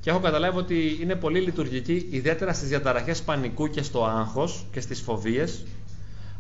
Και 0.01 0.11
έχω 0.11 0.21
καταλάβει 0.21 0.59
ότι 0.59 0.99
είναι 1.01 1.15
πολύ 1.15 1.41
λειτουργική, 1.41 2.09
ιδιαίτερα 2.11 2.53
στις 2.53 2.69
διαταραχές 2.69 3.23
πανικού 3.23 3.69
και 3.69 3.83
στο 3.83 4.05
άγχος 4.05 4.67
και 4.73 4.81
στις 4.81 5.01
φοβίες, 5.01 5.65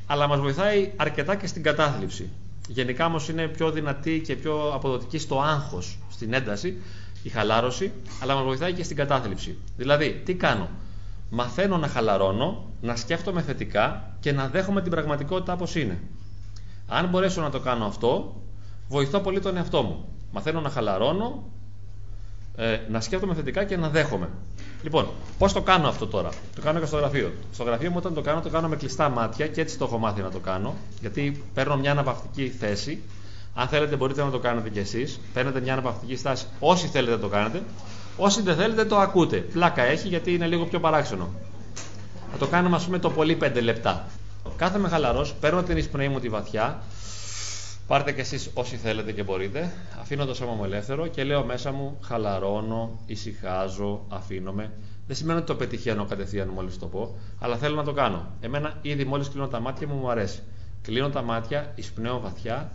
αλλά 0.06 0.26
μας 0.26 0.40
βοηθάει 0.40 0.92
αρκετά 0.96 1.36
και 1.36 1.46
στην 1.46 1.62
κατάθλιψη. 1.62 2.30
Γενικά 2.68 3.06
όμως 3.06 3.28
είναι 3.28 3.48
πιο 3.48 3.70
δυνατή 3.70 4.20
και 4.20 4.36
πιο 4.36 4.72
αποδοτική 4.74 5.18
στο 5.18 5.40
άγχος, 5.40 5.98
στην 6.10 6.32
ένταση, 6.32 6.82
η 7.22 7.28
χαλάρωση, 7.28 7.92
αλλά 8.22 8.34
μας 8.34 8.44
βοηθάει 8.44 8.72
και 8.72 8.82
στην 8.82 8.96
κατάθλιψη. 8.96 9.58
Δηλαδή, 9.76 10.22
τι 10.24 10.34
κάνω, 10.34 10.68
μαθαίνω 11.30 11.76
να 11.76 11.88
χαλαρώνω, 11.88 12.64
να 12.80 12.96
σκέφτομαι 12.96 13.42
θετικά 13.42 14.16
και 14.20 14.32
να 14.32 14.48
δέχομαι 14.48 14.82
την 14.82 14.90
πραγματικότητα 14.90 15.52
όπως 15.52 15.74
είναι. 15.74 15.98
Αν 16.86 17.08
μπορέσω 17.08 17.40
να 17.40 17.50
το 17.50 17.60
κάνω 17.60 17.84
αυτό, 17.84 18.40
βοηθώ 18.88 19.20
πολύ 19.20 19.40
τον 19.40 19.56
εαυτό 19.56 19.82
μου. 19.82 20.08
Μαθαίνω 20.32 20.60
να 20.60 20.70
χαλαρώνω, 20.70 21.50
ε, 22.56 22.78
να 22.88 23.00
σκέφτομαι 23.00 23.34
θετικά 23.34 23.64
και 23.64 23.76
να 23.76 23.88
δέχομαι. 23.88 24.28
Λοιπόν, 24.82 25.08
πώς 25.38 25.52
το 25.52 25.62
κάνω 25.62 25.88
αυτό 25.88 26.06
τώρα; 26.06 26.28
Το 26.54 26.60
κάνω 26.60 26.80
και 26.80 26.86
στο 26.86 26.96
γραφείο. 26.96 27.32
Στο 27.52 27.64
γραφείο 27.64 27.90
μου 27.90 27.96
όταν 27.98 28.14
το 28.14 28.20
κάνω, 28.20 28.40
το 28.40 28.48
κάνω 28.48 28.68
με 28.68 28.76
κλειστά 28.76 29.08
μάτια 29.08 29.46
και 29.46 29.60
έτσι 29.60 29.78
το 29.78 29.84
έχω 29.84 29.98
μάθει 29.98 30.20
να 30.20 30.30
το 30.30 30.38
κάνω. 30.38 30.74
Γιατί 31.00 31.44
παίρνω 31.54 31.76
μια 31.76 31.90
αναπαυτική 31.90 32.48
θέση. 32.48 33.02
Αν 33.54 33.68
θέλετε, 33.68 33.96
μπορείτε 33.96 34.24
να 34.24 34.30
το 34.30 34.38
κάνετε 34.38 34.68
κι 34.68 34.78
εσείς. 34.78 35.20
Παίρνετε 35.32 35.60
μια 35.60 35.72
αναπαυτική 35.72 36.16
στάση. 36.16 36.46
Όσοι 36.60 36.86
θέλετε, 36.86 37.16
το 37.16 37.28
κάνετε. 37.28 37.62
Όσοι 38.16 38.42
δεν 38.42 38.56
θέλετε, 38.56 38.84
το 38.84 38.96
ακούτε. 38.96 39.36
Πλάκα 39.36 39.82
έχει 39.82 40.08
γιατί 40.08 40.34
είναι 40.34 40.46
λίγο 40.46 40.64
πιο 40.64 40.80
παράξενο. 40.80 41.28
Θα 42.32 42.38
το 42.38 42.46
κάνουμε, 42.46 42.76
ας 42.76 42.84
πούμε, 42.84 42.98
το 42.98 43.10
πολύ 43.10 43.38
5 43.40 43.62
λεπτά. 43.62 44.06
Κάθομαι 44.56 44.88
χαλαρό, 44.88 45.26
παίρνω 45.40 45.62
την 45.62 45.76
εισπνοή 45.76 46.08
μου 46.08 46.20
τη 46.20 46.28
βαθιά, 46.28 46.82
πάρτε 47.86 48.12
κι 48.12 48.20
εσείς 48.20 48.50
όσοι 48.54 48.76
θέλετε 48.76 49.12
και 49.12 49.22
μπορείτε, 49.22 49.72
αφήνω 50.00 50.24
το 50.24 50.34
σώμα 50.34 50.52
μου 50.52 50.64
ελεύθερο 50.64 51.06
και 51.06 51.24
λέω 51.24 51.44
μέσα 51.44 51.72
μου 51.72 51.98
χαλαρώνω, 52.02 53.00
ησυχάζω, 53.06 54.04
αφήνομαι. 54.08 54.72
Δεν 55.06 55.16
σημαίνει 55.16 55.38
ότι 55.38 55.46
το 55.46 55.54
πετυχαίνω 55.54 56.04
κατευθείαν 56.04 56.48
μόλις 56.48 56.78
το 56.78 56.86
πω, 56.86 57.14
αλλά 57.38 57.56
θέλω 57.56 57.74
να 57.74 57.84
το 57.84 57.92
κάνω. 57.92 58.26
Εμένα 58.40 58.78
ήδη 58.82 59.04
μόλις 59.04 59.28
κλείνω 59.28 59.46
τα 59.48 59.60
μάτια 59.60 59.86
μου 59.86 59.94
μου 59.94 60.10
αρέσει. 60.10 60.42
Κλείνω 60.82 61.08
τα 61.08 61.22
μάτια, 61.22 61.72
εισπνέω 61.74 62.20
βαθιά 62.20 62.70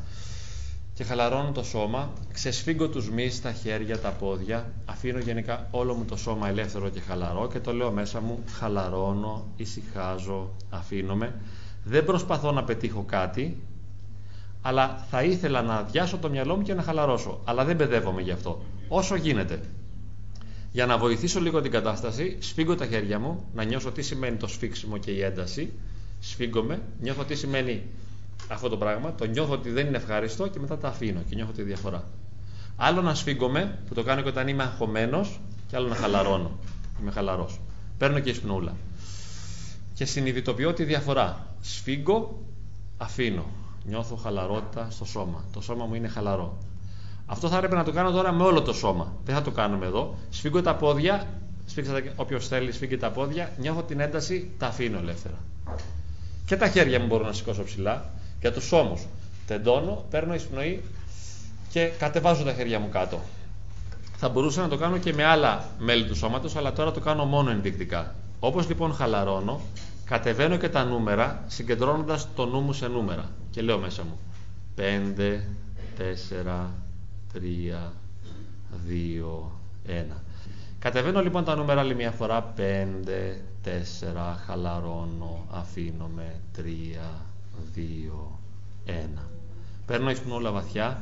και 0.93 1.03
χαλαρώνω 1.03 1.51
το 1.51 1.63
σώμα, 1.63 2.13
ξεσφίγγω 2.33 2.89
τους 2.89 3.09
μυς 3.09 3.35
στα 3.35 3.51
χέρια, 3.51 3.99
τα 3.99 4.09
πόδια, 4.09 4.71
αφήνω 4.85 5.19
γενικά 5.19 5.67
όλο 5.71 5.93
μου 5.93 6.05
το 6.05 6.17
σώμα 6.17 6.47
ελεύθερο 6.47 6.89
και 6.89 6.99
χαλαρό 6.99 7.47
και 7.47 7.59
το 7.59 7.73
λέω 7.73 7.91
μέσα 7.91 8.21
μου, 8.21 8.43
χαλαρώνω, 8.59 9.47
ησυχάζω, 9.55 10.51
αφήνομαι. 10.69 11.35
Δεν 11.83 12.05
προσπαθώ 12.05 12.51
να 12.51 12.63
πετύχω 12.63 13.03
κάτι, 13.03 13.63
αλλά 14.61 15.05
θα 15.09 15.23
ήθελα 15.23 15.61
να 15.61 15.75
αδειάσω 15.75 16.17
το 16.17 16.29
μυαλό 16.29 16.55
μου 16.55 16.61
και 16.61 16.73
να 16.73 16.81
χαλαρώσω. 16.81 17.39
Αλλά 17.43 17.65
δεν 17.65 17.75
παιδεύομαι 17.75 18.21
γι' 18.21 18.31
αυτό. 18.31 18.63
Όσο 18.87 19.15
γίνεται. 19.15 19.61
Για 20.71 20.85
να 20.85 20.97
βοηθήσω 20.97 21.39
λίγο 21.39 21.61
την 21.61 21.71
κατάσταση, 21.71 22.37
σφίγγω 22.39 22.75
τα 22.75 22.85
χέρια 22.85 23.19
μου, 23.19 23.43
να 23.53 23.63
νιώσω 23.63 23.91
τι 23.91 24.01
σημαίνει 24.01 24.37
το 24.37 24.47
σφίξιμο 24.47 24.97
και 24.97 25.11
η 25.11 25.21
ένταση. 25.21 25.71
Σφίγγομαι, 26.19 26.81
νιώθω 26.99 27.23
τι 27.23 27.35
σημαίνει 27.35 27.83
αυτό 28.47 28.69
το 28.69 28.77
πράγμα, 28.77 29.13
το 29.15 29.25
νιώθω 29.25 29.53
ότι 29.53 29.69
δεν 29.69 29.87
είναι 29.87 29.97
ευχάριστο 29.97 30.47
και 30.47 30.59
μετά 30.59 30.77
τα 30.77 30.87
αφήνω 30.87 31.21
και 31.29 31.35
νιώθω 31.35 31.51
τη 31.51 31.61
διαφορά. 31.61 32.03
Άλλο 32.75 33.01
να 33.01 33.15
σφίγγομαι, 33.15 33.79
που 33.87 33.93
το 33.93 34.03
κάνω 34.03 34.21
και 34.21 34.27
όταν 34.27 34.47
είμαι 34.47 34.63
αγχωμένος, 34.63 35.39
και 35.67 35.75
άλλο 35.75 35.87
να 35.87 35.95
χαλαρώνω. 35.95 36.51
Είμαι 37.01 37.11
χαλαρός. 37.11 37.59
Παίρνω 37.97 38.19
και 38.19 38.29
εισπνούλα. 38.29 38.75
Και 39.93 40.05
συνειδητοποιώ 40.05 40.73
τη 40.73 40.83
διαφορά. 40.83 41.55
Σφίγγω, 41.61 42.43
αφήνω. 42.97 43.45
Νιώθω 43.83 44.15
χαλαρότητα 44.15 44.87
στο 44.89 45.05
σώμα. 45.05 45.43
Το 45.53 45.61
σώμα 45.61 45.85
μου 45.85 45.93
είναι 45.93 46.07
χαλαρό. 46.07 46.57
Αυτό 47.25 47.47
θα 47.47 47.55
έπρεπε 47.55 47.75
να 47.75 47.83
το 47.83 47.91
κάνω 47.91 48.11
τώρα 48.11 48.31
με 48.31 48.43
όλο 48.43 48.61
το 48.61 48.73
σώμα. 48.73 49.13
Δεν 49.25 49.35
θα 49.35 49.41
το 49.41 49.51
κάνουμε 49.51 49.85
εδώ. 49.85 50.15
Σφίγγω 50.29 50.61
τα 50.61 50.75
πόδια, 50.75 51.27
σφίξτε 51.65 52.13
όποιος 52.15 52.47
θέλει, 52.47 52.71
σφίγγει 52.71 52.97
τα 52.97 53.11
πόδια, 53.11 53.51
νιώθω 53.57 53.81
την 53.81 53.99
ένταση, 53.99 54.51
τα 54.57 54.67
αφήνω 54.67 54.97
ελεύθερα. 54.97 55.37
Και 56.45 56.55
τα 56.55 56.67
χέρια 56.67 56.99
μου 56.99 57.05
μπορώ 57.05 57.25
να 57.25 57.33
σηκώσω 57.33 57.63
ψηλά. 57.63 58.09
Για 58.39 58.53
τους 58.53 58.71
ώμους. 58.71 59.07
Τεντώνω, 59.47 60.05
παίρνω 60.09 60.33
εισπνοή 60.33 60.83
και 61.69 61.85
κατεβάζω 61.85 62.43
τα 62.43 62.53
χέρια 62.53 62.79
μου 62.79 62.89
κάτω. 62.89 63.19
Θα 64.17 64.29
μπορούσα 64.29 64.61
να 64.61 64.67
το 64.67 64.77
κάνω 64.77 64.97
και 64.97 65.13
με 65.13 65.23
άλλα 65.23 65.69
μέλη 65.79 66.05
του 66.05 66.15
σώματος, 66.15 66.55
αλλά 66.55 66.73
τώρα 66.73 66.91
το 66.91 66.99
κάνω 66.99 67.25
μόνο 67.25 67.49
ενδεικτικά. 67.49 68.15
Όπως 68.39 68.67
λοιπόν 68.67 68.93
χαλαρώνω, 68.93 69.59
κατεβαίνω 70.11 70.57
και 70.57 70.69
τα 70.69 70.83
νούμερα, 70.83 71.43
συγκεντρώνοντας 71.47 72.27
το 72.35 72.45
νου 72.45 72.59
μου 72.59 72.73
σε 72.73 72.87
νούμερα. 72.87 73.29
Και 73.49 73.61
λέω 73.61 73.79
μέσα 73.79 74.03
μου, 74.03 74.19
5, 74.75 75.39
4, 75.97 76.69
3, 77.33 77.93
2, 78.87 79.51
1. 79.87 80.05
Κατεβαίνω 80.79 81.21
λοιπόν 81.21 81.43
τα 81.43 81.55
νούμερα 81.55 81.79
άλλη 81.79 81.95
μια 81.95 82.11
φορά, 82.11 82.53
5, 82.57 82.61
4, 83.63 83.69
χαλαρώνω, 84.45 85.45
αφήνομαι, 85.51 86.39
3, 86.57 86.61
2, 87.75 87.81
1. 88.85 88.91
Παίρνω 89.85 90.09
ίσπνο 90.09 90.35
όλα 90.35 90.51
βαθιά, 90.51 91.01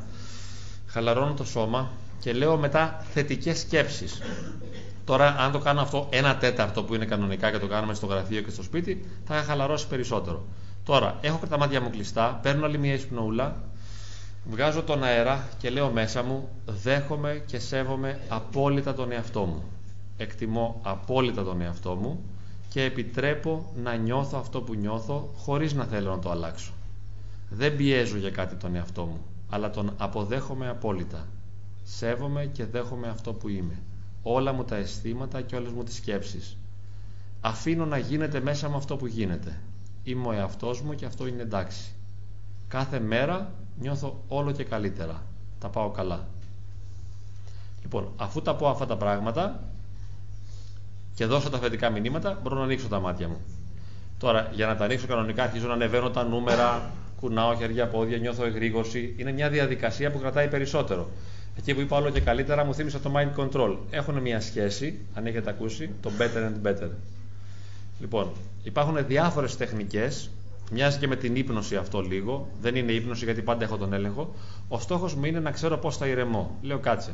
χαλαρώνω 0.87 1.33
το 1.33 1.43
σώμα 1.43 1.91
και 2.19 2.33
λέω 2.33 2.57
μετά 2.57 3.05
θετικές 3.13 3.59
σκέψεις. 3.59 4.21
Τώρα, 5.09 5.35
αν 5.39 5.51
το 5.51 5.59
κάνω 5.59 5.81
αυτό 5.81 6.07
ένα 6.09 6.37
τέταρτο 6.37 6.83
που 6.83 6.95
είναι 6.95 7.05
κανονικά 7.05 7.51
και 7.51 7.57
το 7.57 7.67
κάνουμε 7.67 7.93
στο 7.93 8.05
γραφείο 8.05 8.41
και 8.41 8.49
στο 8.49 8.63
σπίτι, 8.63 9.05
θα 9.25 9.33
χαλαρώσει 9.33 9.87
περισσότερο. 9.87 10.45
Τώρα, 10.83 11.17
έχω 11.21 11.47
τα 11.47 11.57
μάτια 11.57 11.81
μου 11.81 11.89
κλειστά, 11.89 12.39
παίρνω 12.41 12.65
άλλη 12.65 12.77
μια 12.77 12.93
εισπνοούλα, 12.93 13.55
βγάζω 14.49 14.83
τον 14.83 15.03
αέρα 15.03 15.47
και 15.57 15.69
λέω 15.69 15.89
μέσα 15.91 16.23
μου, 16.23 16.49
δέχομαι 16.65 17.43
και 17.45 17.59
σέβομαι 17.59 18.19
απόλυτα 18.27 18.93
τον 18.93 19.11
εαυτό 19.11 19.45
μου. 19.45 19.63
Εκτιμώ 20.17 20.79
απόλυτα 20.83 21.43
τον 21.43 21.61
εαυτό 21.61 21.95
μου 21.95 22.23
και 22.69 22.83
επιτρέπω 22.83 23.71
να 23.83 23.95
νιώθω 23.95 24.37
αυτό 24.37 24.61
που 24.61 24.73
νιώθω 24.73 25.33
χωρίς 25.37 25.73
να 25.73 25.83
θέλω 25.85 26.09
να 26.11 26.19
το 26.19 26.29
αλλάξω. 26.29 26.71
Δεν 27.49 27.75
πιέζω 27.75 28.17
για 28.17 28.31
κάτι 28.31 28.55
τον 28.55 28.75
εαυτό 28.75 29.03
μου, 29.03 29.25
αλλά 29.49 29.69
τον 29.69 29.93
αποδέχομαι 29.97 30.69
απόλυτα. 30.69 31.27
Σέβομαι 31.83 32.45
και 32.45 32.65
δέχομαι 32.65 33.07
αυτό 33.07 33.33
που 33.33 33.49
είμαι. 33.49 33.81
Όλα 34.23 34.53
μου 34.53 34.63
τα 34.63 34.75
αισθήματα 34.75 35.41
και 35.41 35.55
όλες 35.55 35.71
μου 35.71 35.83
τις 35.83 35.95
σκέψεις. 35.95 36.57
Αφήνω 37.41 37.85
να 37.85 37.97
γίνεται 37.97 38.39
μέσα 38.39 38.69
μου 38.69 38.75
αυτό 38.75 38.97
που 38.97 39.07
γίνεται. 39.07 39.59
Είμαι 40.03 40.27
ο 40.27 40.31
εαυτός 40.31 40.81
μου 40.81 40.95
και 40.95 41.05
αυτό 41.05 41.27
είναι 41.27 41.41
εντάξει. 41.41 41.91
Κάθε 42.67 42.99
μέρα 42.99 43.53
νιώθω 43.79 44.23
όλο 44.27 44.51
και 44.51 44.63
καλύτερα. 44.63 45.23
Τα 45.59 45.67
πάω 45.67 45.89
καλά. 45.89 46.27
Λοιπόν, 47.81 48.11
αφού 48.15 48.41
τα 48.41 48.55
πω 48.55 48.67
αυτά 48.67 48.85
τα 48.85 48.97
πράγματα, 48.97 49.63
και 51.19 51.25
δώσω 51.25 51.49
τα 51.49 51.57
θετικά 51.57 51.89
μηνύματα, 51.89 52.39
μπορώ 52.43 52.55
να 52.55 52.63
ανοίξω 52.63 52.87
τα 52.87 52.99
μάτια 52.99 53.27
μου. 53.27 53.37
Τώρα, 54.17 54.49
για 54.53 54.67
να 54.67 54.75
τα 54.75 54.83
ανοίξω 54.83 55.07
κανονικά, 55.07 55.43
αρχίζω 55.43 55.67
να 55.67 55.73
ανεβαίνω 55.73 56.09
τα 56.09 56.23
νούμερα, 56.23 56.91
κουνάω 57.19 57.55
χέρια, 57.55 57.87
πόδια, 57.87 58.17
νιώθω 58.17 58.45
εγρήγορση. 58.45 59.15
Είναι 59.17 59.31
μια 59.31 59.49
διαδικασία 59.49 60.11
που 60.11 60.19
κρατάει 60.19 60.47
περισσότερο. 60.47 61.09
Εκεί 61.59 61.73
που 61.73 61.81
είπα 61.81 61.97
όλο 61.97 62.09
και 62.09 62.19
καλύτερα, 62.19 62.65
μου 62.65 62.73
θύμισε 62.73 62.99
το 62.99 63.11
mind 63.15 63.39
control. 63.39 63.77
Έχουν 63.89 64.17
μια 64.17 64.41
σχέση, 64.41 64.99
αν 65.13 65.25
έχετε 65.25 65.49
ακούσει, 65.49 65.89
το 66.01 66.11
better 66.19 66.49
and 66.49 66.67
better. 66.67 66.89
Λοιπόν, 67.99 68.31
υπάρχουν 68.63 69.05
διάφορες 69.07 69.57
τεχνικές. 69.57 70.29
Μοιάζει 70.71 70.97
και 70.97 71.07
με 71.07 71.15
την 71.15 71.35
ύπνωση 71.35 71.75
αυτό 71.75 72.01
λίγο. 72.01 72.47
Δεν 72.61 72.75
είναι 72.75 72.91
ύπνωση 72.91 73.25
γιατί 73.25 73.41
πάντα 73.41 73.63
έχω 73.63 73.77
τον 73.77 73.93
έλεγχο. 73.93 74.33
Ο 74.67 74.79
στόχος 74.79 75.15
μου 75.15 75.25
είναι 75.25 75.39
να 75.39 75.51
ξέρω 75.51 75.77
πώς 75.77 75.97
θα 75.97 76.07
ηρεμώ. 76.07 76.57
Λέω 76.61 76.79
κάτσε. 76.79 77.11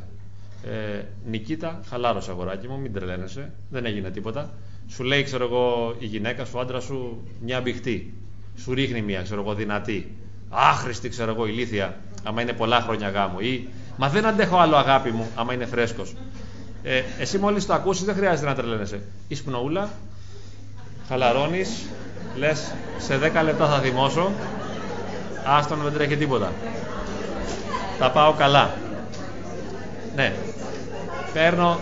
Ε, 0.63 1.03
Νικήτα, 1.29 1.81
χαλάρωσε 1.89 2.31
αγοράκι 2.31 2.67
μου, 2.67 2.79
μην 2.79 2.93
τρελαίνεσαι, 2.93 3.51
δεν 3.69 3.85
έγινε 3.85 4.09
τίποτα. 4.09 4.53
Σου 4.87 5.03
λέει, 5.03 5.23
ξέρω 5.23 5.43
εγώ, 5.43 5.95
η 5.99 6.05
γυναίκα 6.05 6.45
σου, 6.45 6.53
ο 6.55 6.59
άντρας 6.59 6.83
σου, 6.83 7.23
μια 7.41 7.61
μπιχτή. 7.61 8.13
Σου 8.57 8.73
ρίχνει 8.73 9.01
μια, 9.01 9.21
ξέρω 9.21 9.41
εγώ, 9.41 9.53
δυνατή. 9.53 10.15
Άχρηστη, 10.49 11.09
ξέρω 11.09 11.31
εγώ, 11.31 11.45
ηλίθια, 11.45 11.97
άμα 12.23 12.41
είναι 12.41 12.53
πολλά 12.53 12.81
χρόνια 12.81 13.09
γάμου. 13.09 13.39
Ή, 13.39 13.67
μα 13.97 14.09
δεν 14.09 14.25
αντέχω 14.25 14.57
άλλο 14.57 14.75
αγάπη 14.75 15.11
μου, 15.11 15.27
άμα 15.35 15.53
είναι 15.53 15.65
φρέσκος. 15.65 16.15
Ε, 16.83 17.01
εσύ 17.19 17.37
μόλις 17.37 17.65
το 17.65 17.73
ακούσεις, 17.73 18.03
δεν 18.05 18.15
χρειάζεται 18.15 18.47
να 18.47 18.55
τρελαίνεσαι. 18.55 19.01
Ισπνοούλα, 19.27 19.89
χαλαρώνεις, 21.07 21.69
λες, 22.35 22.73
σε 22.97 23.17
10 23.17 23.43
λεπτά 23.43 23.67
θα 23.67 23.79
θυμώσω. 23.79 24.31
Άστον 25.45 25.79
δεν 25.83 25.93
τρέχει 25.93 26.17
τίποτα. 26.17 26.51
Τα 27.99 28.11
πάω 28.11 28.33
καλά. 28.33 28.73
Ναι. 30.15 30.33
Παίρνω, 31.33 31.79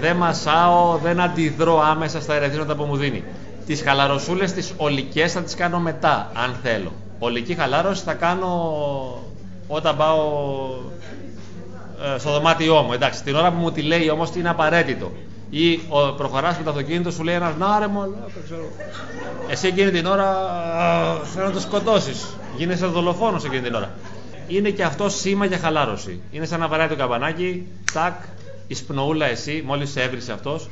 δεν 0.00 0.16
μασάω, 0.16 0.96
δεν 0.96 1.20
αντιδρώ 1.20 1.82
άμεσα 1.82 2.20
στα 2.20 2.34
ερεθίσματα 2.34 2.74
που 2.74 2.84
μου 2.84 2.96
δίνει. 2.96 3.24
Τις 3.66 3.82
χαλαροσούλες, 3.82 4.52
τις 4.52 4.74
ολικές 4.76 5.32
θα 5.32 5.42
τις 5.42 5.54
κάνω 5.54 5.78
μετά, 5.78 6.30
αν 6.34 6.56
θέλω. 6.62 6.92
Ολική 7.18 7.54
χαλάρωση 7.54 8.02
θα 8.02 8.14
κάνω 8.14 8.72
όταν 9.68 9.96
πάω 9.96 10.18
ε, 12.14 12.18
στο 12.18 12.32
δωμάτιό 12.32 12.82
μου. 12.82 12.92
Εντάξει, 12.92 13.22
την 13.22 13.34
ώρα 13.34 13.50
που 13.50 13.58
μου 13.58 13.72
τη 13.72 13.82
λέει 13.82 14.10
όμως 14.10 14.30
είναι 14.34 14.48
απαραίτητο. 14.48 15.12
Ή 15.50 15.80
ο, 15.88 16.12
προχωράς 16.12 16.56
με 16.58 16.64
το 16.64 16.70
αυτοκίνητο, 16.70 17.10
σου 17.10 17.22
λέει 17.22 17.34
ένας 17.34 17.56
να 17.56 17.78
ρε 17.78 17.86
ξέρω. 18.44 18.64
Εσύ 19.48 19.66
εκείνη 19.66 19.90
την 19.90 20.06
ώρα 20.06 20.34
θέλω 21.34 21.46
να 21.46 21.52
το 21.52 21.60
σκοτώσεις. 21.60 22.36
Γίνεσαι 22.56 22.86
δολοφόνος 22.86 23.44
εκείνη 23.44 23.62
την 23.62 23.74
ώρα 23.74 23.90
είναι 24.48 24.70
και 24.70 24.82
αυτό 24.82 25.08
σήμα 25.08 25.44
για 25.44 25.58
χαλάρωση. 25.58 26.20
Είναι 26.30 26.46
σαν 26.46 26.60
να 26.60 26.68
βαράει 26.68 26.88
το 26.88 26.96
καμπανάκι, 26.96 27.66
τάκ, 27.92 28.14
εισπνοούλα 28.66 29.26
εσύ, 29.26 29.62
μόλις 29.66 29.90
σε 29.90 30.02
έβρισε 30.02 30.32
αυτός. 30.32 30.68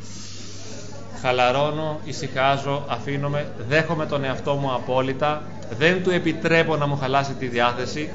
Χαλαρώνω, 1.20 2.00
ησυχάζω, 2.04 2.84
αφήνομαι, 2.88 3.46
δέχομαι 3.68 4.06
τον 4.06 4.24
εαυτό 4.24 4.54
μου 4.54 4.74
απόλυτα, 4.74 5.42
δεν 5.78 6.02
του 6.02 6.10
επιτρέπω 6.10 6.76
να 6.76 6.86
μου 6.86 6.96
χαλάσει 6.96 7.32
τη 7.32 7.46
διάθεση, 7.46 8.10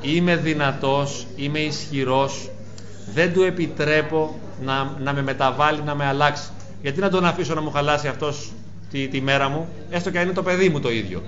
είμαι 0.00 0.36
δυνατός, 0.36 1.26
είμαι 1.36 1.58
ισχυρός, 1.58 2.50
δεν 3.14 3.32
του 3.32 3.42
επιτρέπω 3.42 4.38
να, 4.62 4.96
να 5.00 5.12
με 5.12 5.22
μεταβάλει, 5.22 5.82
να 5.82 5.94
με 5.94 6.06
αλλάξει. 6.06 6.48
Γιατί 6.82 7.00
να 7.00 7.10
τον 7.10 7.24
αφήσω 7.24 7.54
να 7.54 7.60
μου 7.60 7.70
χαλάσει 7.70 8.08
αυτός 8.08 8.52
τη, 8.90 9.08
τη 9.08 9.20
μέρα 9.20 9.48
μου, 9.48 9.68
έστω 9.90 10.10
και 10.10 10.18
αν 10.18 10.24
είναι 10.24 10.32
το 10.32 10.42
παιδί 10.42 10.68
μου 10.68 10.80
το 10.80 10.90
ίδιο. 10.90 11.22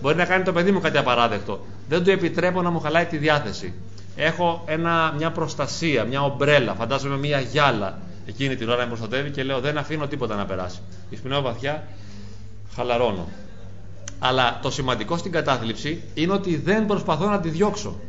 Μπορεί 0.00 0.16
να 0.16 0.24
κάνει 0.24 0.44
το 0.44 0.52
παιδί 0.52 0.70
μου 0.70 0.80
κάτι 0.80 0.98
απαράδεκτο. 0.98 1.66
Δεν 1.88 2.04
του 2.04 2.10
επιτρέπω 2.10 2.62
να 2.62 2.70
μου 2.70 2.80
χαλάει 2.80 3.04
τη 3.04 3.16
διάθεση. 3.16 3.74
Έχω 4.16 4.62
ένα, 4.66 5.14
μια 5.16 5.30
προστασία, 5.30 6.04
μια 6.04 6.22
ομπρέλα, 6.22 6.74
φαντάζομαι 6.74 7.16
μια 7.16 7.40
γυάλα 7.40 7.98
εκείνη 8.28 8.56
την 8.56 8.68
ώρα 8.68 8.82
με 8.82 8.86
προστατεύει 8.86 9.30
και 9.30 9.42
λέω 9.42 9.60
δεν 9.60 9.78
αφήνω 9.78 10.06
τίποτα 10.06 10.36
να 10.36 10.44
περάσει. 10.44 10.78
Εισπνέω 11.10 11.40
βαθιά, 11.40 11.86
χαλαρώνω. 12.74 13.28
Αλλά 14.18 14.58
το 14.62 14.70
σημαντικό 14.70 15.16
στην 15.16 15.32
κατάθλιψη 15.32 16.02
είναι 16.14 16.32
ότι 16.32 16.56
δεν 16.56 16.86
προσπαθώ 16.86 17.28
να 17.28 17.40
τη 17.40 17.48
διώξω. 17.48 18.00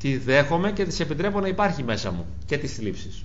Τη 0.00 0.16
δέχομαι 0.16 0.72
και 0.72 0.84
της 0.84 1.00
επιτρέπω 1.00 1.40
να 1.40 1.48
υπάρχει 1.48 1.82
μέσα 1.82 2.10
μου 2.10 2.26
και 2.46 2.58
τις 2.58 2.74
θλίψεις. 2.74 3.24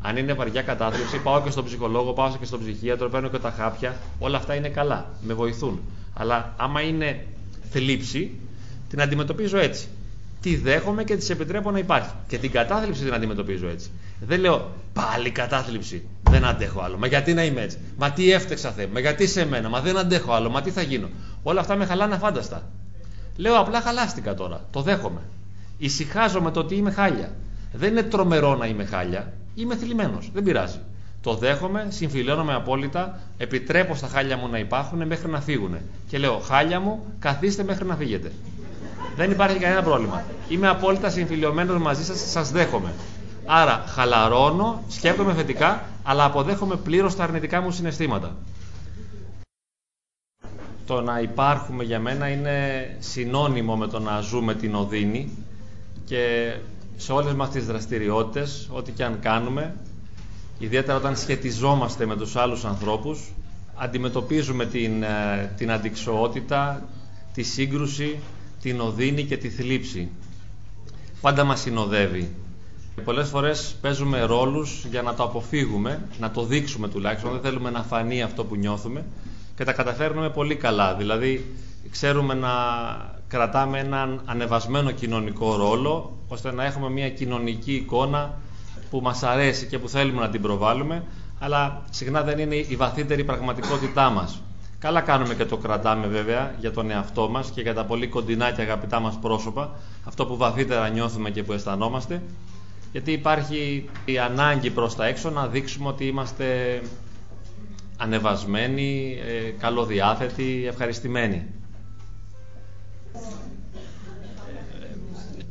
Αν 0.00 0.16
είναι 0.16 0.32
βαριά 0.32 0.62
κατάθλιψη, 0.62 1.18
πάω 1.22 1.42
και 1.42 1.50
στον 1.50 1.64
ψυχολόγο, 1.64 2.12
πάω 2.12 2.36
και 2.40 2.44
στον 2.44 2.60
ψυχίατρο, 2.60 3.08
παίρνω 3.08 3.28
και 3.28 3.38
τα 3.38 3.50
χάπια. 3.50 3.96
Όλα 4.18 4.36
αυτά 4.36 4.54
είναι 4.54 4.68
καλά, 4.68 5.06
με 5.22 5.34
βοηθούν. 5.34 5.80
Αλλά 6.14 6.54
άμα 6.56 6.80
είναι 6.80 7.26
θλίψη, 7.70 8.30
την 8.88 9.00
αντιμετωπίζω 9.00 9.58
έτσι. 9.58 9.88
Τη 10.40 10.56
δέχομαι 10.56 11.04
και 11.04 11.16
της 11.16 11.30
επιτρέπω 11.30 11.70
να 11.70 11.78
υπάρχει. 11.78 12.10
Και 12.28 12.38
την 12.38 12.50
κατάθλιψη 12.50 13.02
την 13.02 13.14
αντιμετωπίζω 13.14 13.68
έτσι. 13.68 13.90
Δεν 14.20 14.40
λέω 14.40 14.70
πάλι 14.92 15.30
κατάθλιψη. 15.30 16.06
Δεν 16.30 16.44
αντέχω 16.44 16.80
άλλο. 16.80 16.96
Μα 16.98 17.06
γιατί 17.06 17.34
να 17.34 17.44
είμαι 17.44 17.60
έτσι; 17.60 17.78
Μα 17.98 18.10
τι 18.10 18.32
έφτεξα 18.32 18.70
Θεέ. 18.70 18.86
Μα 18.86 19.00
γιατί 19.00 19.26
σε 19.26 19.46
μένα; 19.46 19.68
Μα 19.68 19.80
δεν 19.80 19.98
αντέχω 19.98 20.32
άλλο. 20.32 20.50
Μα 20.50 20.62
τι 20.62 20.70
θα 20.70 20.82
γίνω; 20.82 21.08
Όλα 21.42 21.60
αυτά 21.60 21.76
με 21.76 21.84
χαλάνε 21.84 22.14
αφάνταστα. 22.14 22.70
Λέω 23.36 23.58
απλά 23.58 23.80
χαλάστηκα 23.80 24.34
τώρα. 24.34 24.64
Το 24.70 24.82
δέχομαι. 24.82 25.20
Ησυχάζω 25.78 26.40
με 26.40 26.50
το 26.50 26.60
ότι 26.60 26.74
είμαι 26.74 26.90
χάλια. 26.90 27.30
Δεν 27.72 27.90
είναι 27.90 28.02
τρομερό 28.02 28.56
να 28.56 28.66
είμαι 28.66 28.84
χάλια. 28.84 29.32
Είμαι 29.54 29.76
θλιμμένος. 29.76 30.30
Δεν 30.32 30.42
πειράζει. 30.42 30.78
Το 31.22 31.34
δέχομαι, 31.34 31.86
συμφιλιώνομαι 31.88 32.54
απόλυτα, 32.54 33.18
επιτρέπω 33.38 33.94
στα 33.94 34.06
χάλια 34.06 34.36
μου 34.36 34.48
να 34.48 34.58
υπάρχουν 34.58 35.06
μέχρι 35.06 35.30
να 35.30 35.40
φύγουν. 35.40 35.76
Και 36.08 36.18
λέω, 36.18 36.38
χάλια 36.38 36.80
μου, 36.80 37.04
καθίστε 37.18 37.64
μέχρι 37.64 37.84
να 37.84 37.96
φύγετε. 37.96 38.32
Δεν 39.16 39.30
υπάρχει 39.30 39.58
κανένα 39.58 39.82
πρόβλημα. 39.82 40.24
Είμαι 40.48 40.68
απόλυτα 40.68 41.10
συμφιλειωμένο 41.10 41.78
μαζί 41.78 42.04
σας, 42.04 42.30
σας 42.30 42.50
δέχομαι. 42.50 42.92
Άρα, 43.46 43.84
χαλαρώνω, 43.86 44.82
σκέφτομαι 44.88 45.32
θετικά, 45.32 45.84
αλλά 46.02 46.24
αποδέχομαι 46.24 46.76
πλήρως 46.76 47.16
τα 47.16 47.22
αρνητικά 47.22 47.60
μου 47.60 47.70
συναισθήματα. 47.70 48.36
Το 50.86 51.00
να 51.00 51.20
υπάρχουμε 51.20 51.84
για 51.84 52.00
μένα 52.00 52.28
είναι 52.28 52.96
συνώνυμο 52.98 53.76
με 53.76 53.86
το 53.86 53.98
να 53.98 54.20
ζούμε 54.20 54.54
την 54.54 54.74
οδύνη 54.74 55.30
και 56.06 56.54
σε 56.96 57.12
όλες 57.12 57.34
μας 57.34 57.50
τις 57.50 57.66
δραστηριότητες, 57.66 58.68
ό,τι 58.72 58.92
και 58.92 59.04
αν 59.04 59.18
κάνουμε, 59.20 59.74
ιδιαίτερα 60.58 60.96
όταν 60.98 61.16
σχετιζόμαστε 61.16 62.06
με 62.06 62.16
τους 62.16 62.36
άλλους 62.36 62.64
ανθρώπους, 62.64 63.20
αντιμετωπίζουμε 63.74 64.66
την, 64.66 65.02
ε, 65.02 65.52
την 65.56 65.70
αντικσοότητα, 65.70 66.88
τη 67.34 67.42
σύγκρουση, 67.42 68.18
την 68.62 68.80
οδύνη 68.80 69.24
και 69.24 69.36
τη 69.36 69.48
θλίψη. 69.50 70.08
Πάντα 71.20 71.44
μας 71.44 71.60
συνοδεύει. 71.60 72.34
Πολλές 73.04 73.28
φορές 73.28 73.76
παίζουμε 73.80 74.22
ρόλους 74.22 74.84
για 74.90 75.02
να 75.02 75.14
το 75.14 75.22
αποφύγουμε, 75.22 76.08
να 76.18 76.30
το 76.30 76.44
δείξουμε 76.44 76.88
τουλάχιστον, 76.88 77.32
δεν 77.32 77.40
θέλουμε 77.40 77.70
να 77.70 77.82
φανεί 77.82 78.22
αυτό 78.22 78.44
που 78.44 78.56
νιώθουμε 78.56 79.04
και 79.56 79.64
τα 79.64 79.72
καταφέρνουμε 79.72 80.30
πολύ 80.30 80.56
καλά. 80.56 80.94
Δηλαδή, 80.94 81.54
ξέρουμε 81.90 82.34
να 82.34 82.50
κρατάμε 83.28 83.78
έναν 83.78 84.20
ανεβασμένο 84.24 84.90
κοινωνικό 84.90 85.56
ρόλο, 85.56 86.18
ώστε 86.28 86.52
να 86.52 86.64
έχουμε 86.64 86.90
μια 86.90 87.10
κοινωνική 87.10 87.72
εικόνα 87.74 88.34
που 88.90 89.00
μας 89.00 89.22
αρέσει 89.22 89.66
και 89.66 89.78
που 89.78 89.88
θέλουμε 89.88 90.20
να 90.20 90.28
την 90.28 90.42
προβάλλουμε, 90.42 91.04
αλλά 91.38 91.82
συχνά 91.90 92.22
δεν 92.22 92.38
είναι 92.38 92.54
η 92.54 92.76
βαθύτερη 92.76 93.24
πραγματικότητά 93.24 94.10
μας. 94.10 94.40
Καλά 94.78 95.00
κάνουμε 95.00 95.34
και 95.34 95.44
το 95.44 95.56
κρατάμε 95.56 96.06
βέβαια 96.06 96.54
για 96.60 96.72
τον 96.72 96.90
εαυτό 96.90 97.28
μας 97.28 97.50
και 97.50 97.60
για 97.60 97.74
τα 97.74 97.84
πολύ 97.84 98.08
κοντινά 98.08 98.50
και 98.50 98.62
αγαπητά 98.62 99.00
μας 99.00 99.18
πρόσωπα, 99.18 99.70
αυτό 100.04 100.26
που 100.26 100.36
βαθύτερα 100.36 100.88
νιώθουμε 100.88 101.30
και 101.30 101.42
που 101.42 101.52
αισθανόμαστε, 101.52 102.22
γιατί 102.92 103.12
υπάρχει 103.12 103.88
η 104.04 104.18
ανάγκη 104.18 104.70
προς 104.70 104.94
τα 104.96 105.06
έξω 105.06 105.30
να 105.30 105.46
δείξουμε 105.46 105.88
ότι 105.88 106.04
είμαστε 106.06 106.80
ανεβασμένοι, 107.96 109.18
ε, 109.26 109.50
καλοδιάθετοι, 109.50 110.64
ευχαριστημένοι. 110.68 111.46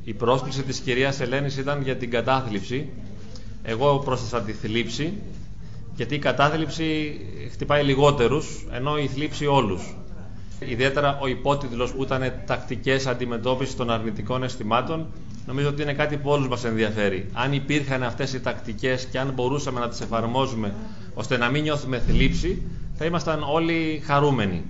Η 0.03 0.13
πρόσκληση 0.13 0.63
της 0.63 0.79
κυρίας 0.79 1.19
Ελένης 1.19 1.57
ήταν 1.57 1.81
για 1.81 1.95
την 1.95 2.09
κατάθλιψη. 2.09 2.89
Εγώ 3.63 3.99
πρόσθεσα 3.99 4.41
τη 4.41 4.51
θλίψη, 4.51 5.13
γιατί 5.95 6.15
η 6.15 6.19
κατάθλιψη 6.19 7.19
χτυπάει 7.51 7.83
λιγότερους, 7.83 8.65
ενώ 8.71 8.97
η 8.97 9.07
θλίψη 9.07 9.45
όλους. 9.45 9.95
Ιδιαίτερα 10.59 11.19
ο 11.21 11.27
υπότιτλος 11.27 11.91
που 11.91 12.03
ήταν 12.03 12.33
τακτικές 12.45 13.07
αντιμετώπισης 13.07 13.75
των 13.75 13.89
αρνητικών 13.89 14.43
αισθημάτων, 14.43 15.07
νομίζω 15.45 15.67
ότι 15.67 15.81
είναι 15.81 15.93
κάτι 15.93 16.17
που 16.17 16.29
όλους 16.29 16.47
μας 16.47 16.63
ενδιαφέρει. 16.63 17.29
Αν 17.33 17.53
υπήρχαν 17.53 18.03
αυτές 18.03 18.33
οι 18.33 18.39
τακτικές 18.39 19.05
και 19.05 19.19
αν 19.19 19.31
μπορούσαμε 19.33 19.79
να 19.79 19.89
τις 19.89 20.01
εφαρμόζουμε 20.01 20.73
ώστε 21.13 21.37
να 21.37 21.49
μην 21.49 21.61
νιώθουμε 21.61 21.99
θλίψη, 21.99 22.61
θα 22.95 23.05
ήμασταν 23.05 23.43
όλοι 23.43 24.01
χαρούμενοι. 24.05 24.63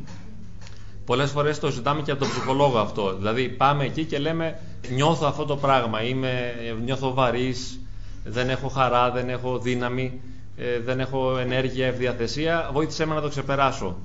Πολλές 1.05 1.31
φορές 1.31 1.59
το 1.59 1.71
ζητάμε 1.71 2.01
και 2.01 2.11
από 2.11 2.19
τον 2.19 2.29
ψυχολόγο 2.29 2.77
αυτό. 2.77 3.15
Δηλαδή 3.15 3.49
πάμε 3.49 3.83
εκεί 3.83 4.03
και 4.03 4.17
λέμε 4.17 4.59
νιώθω 4.89 5.27
αυτό 5.27 5.45
το 5.45 5.55
πράγμα, 5.55 6.03
είμαι, 6.03 6.53
νιώθω 6.83 7.13
βαρύς, 7.13 7.79
δεν 8.23 8.49
έχω 8.49 8.67
χαρά, 8.67 9.11
δεν 9.11 9.29
έχω 9.29 9.59
δύναμη, 9.59 10.21
ε, 10.57 10.79
δεν 10.79 10.99
έχω 10.99 11.37
ενέργεια, 11.37 11.87
ευδιαθεσία, 11.87 12.69
βοήθησέ 12.73 13.05
με 13.05 13.13
να 13.13 13.21
το 13.21 13.29
ξεπεράσω. 13.29 13.97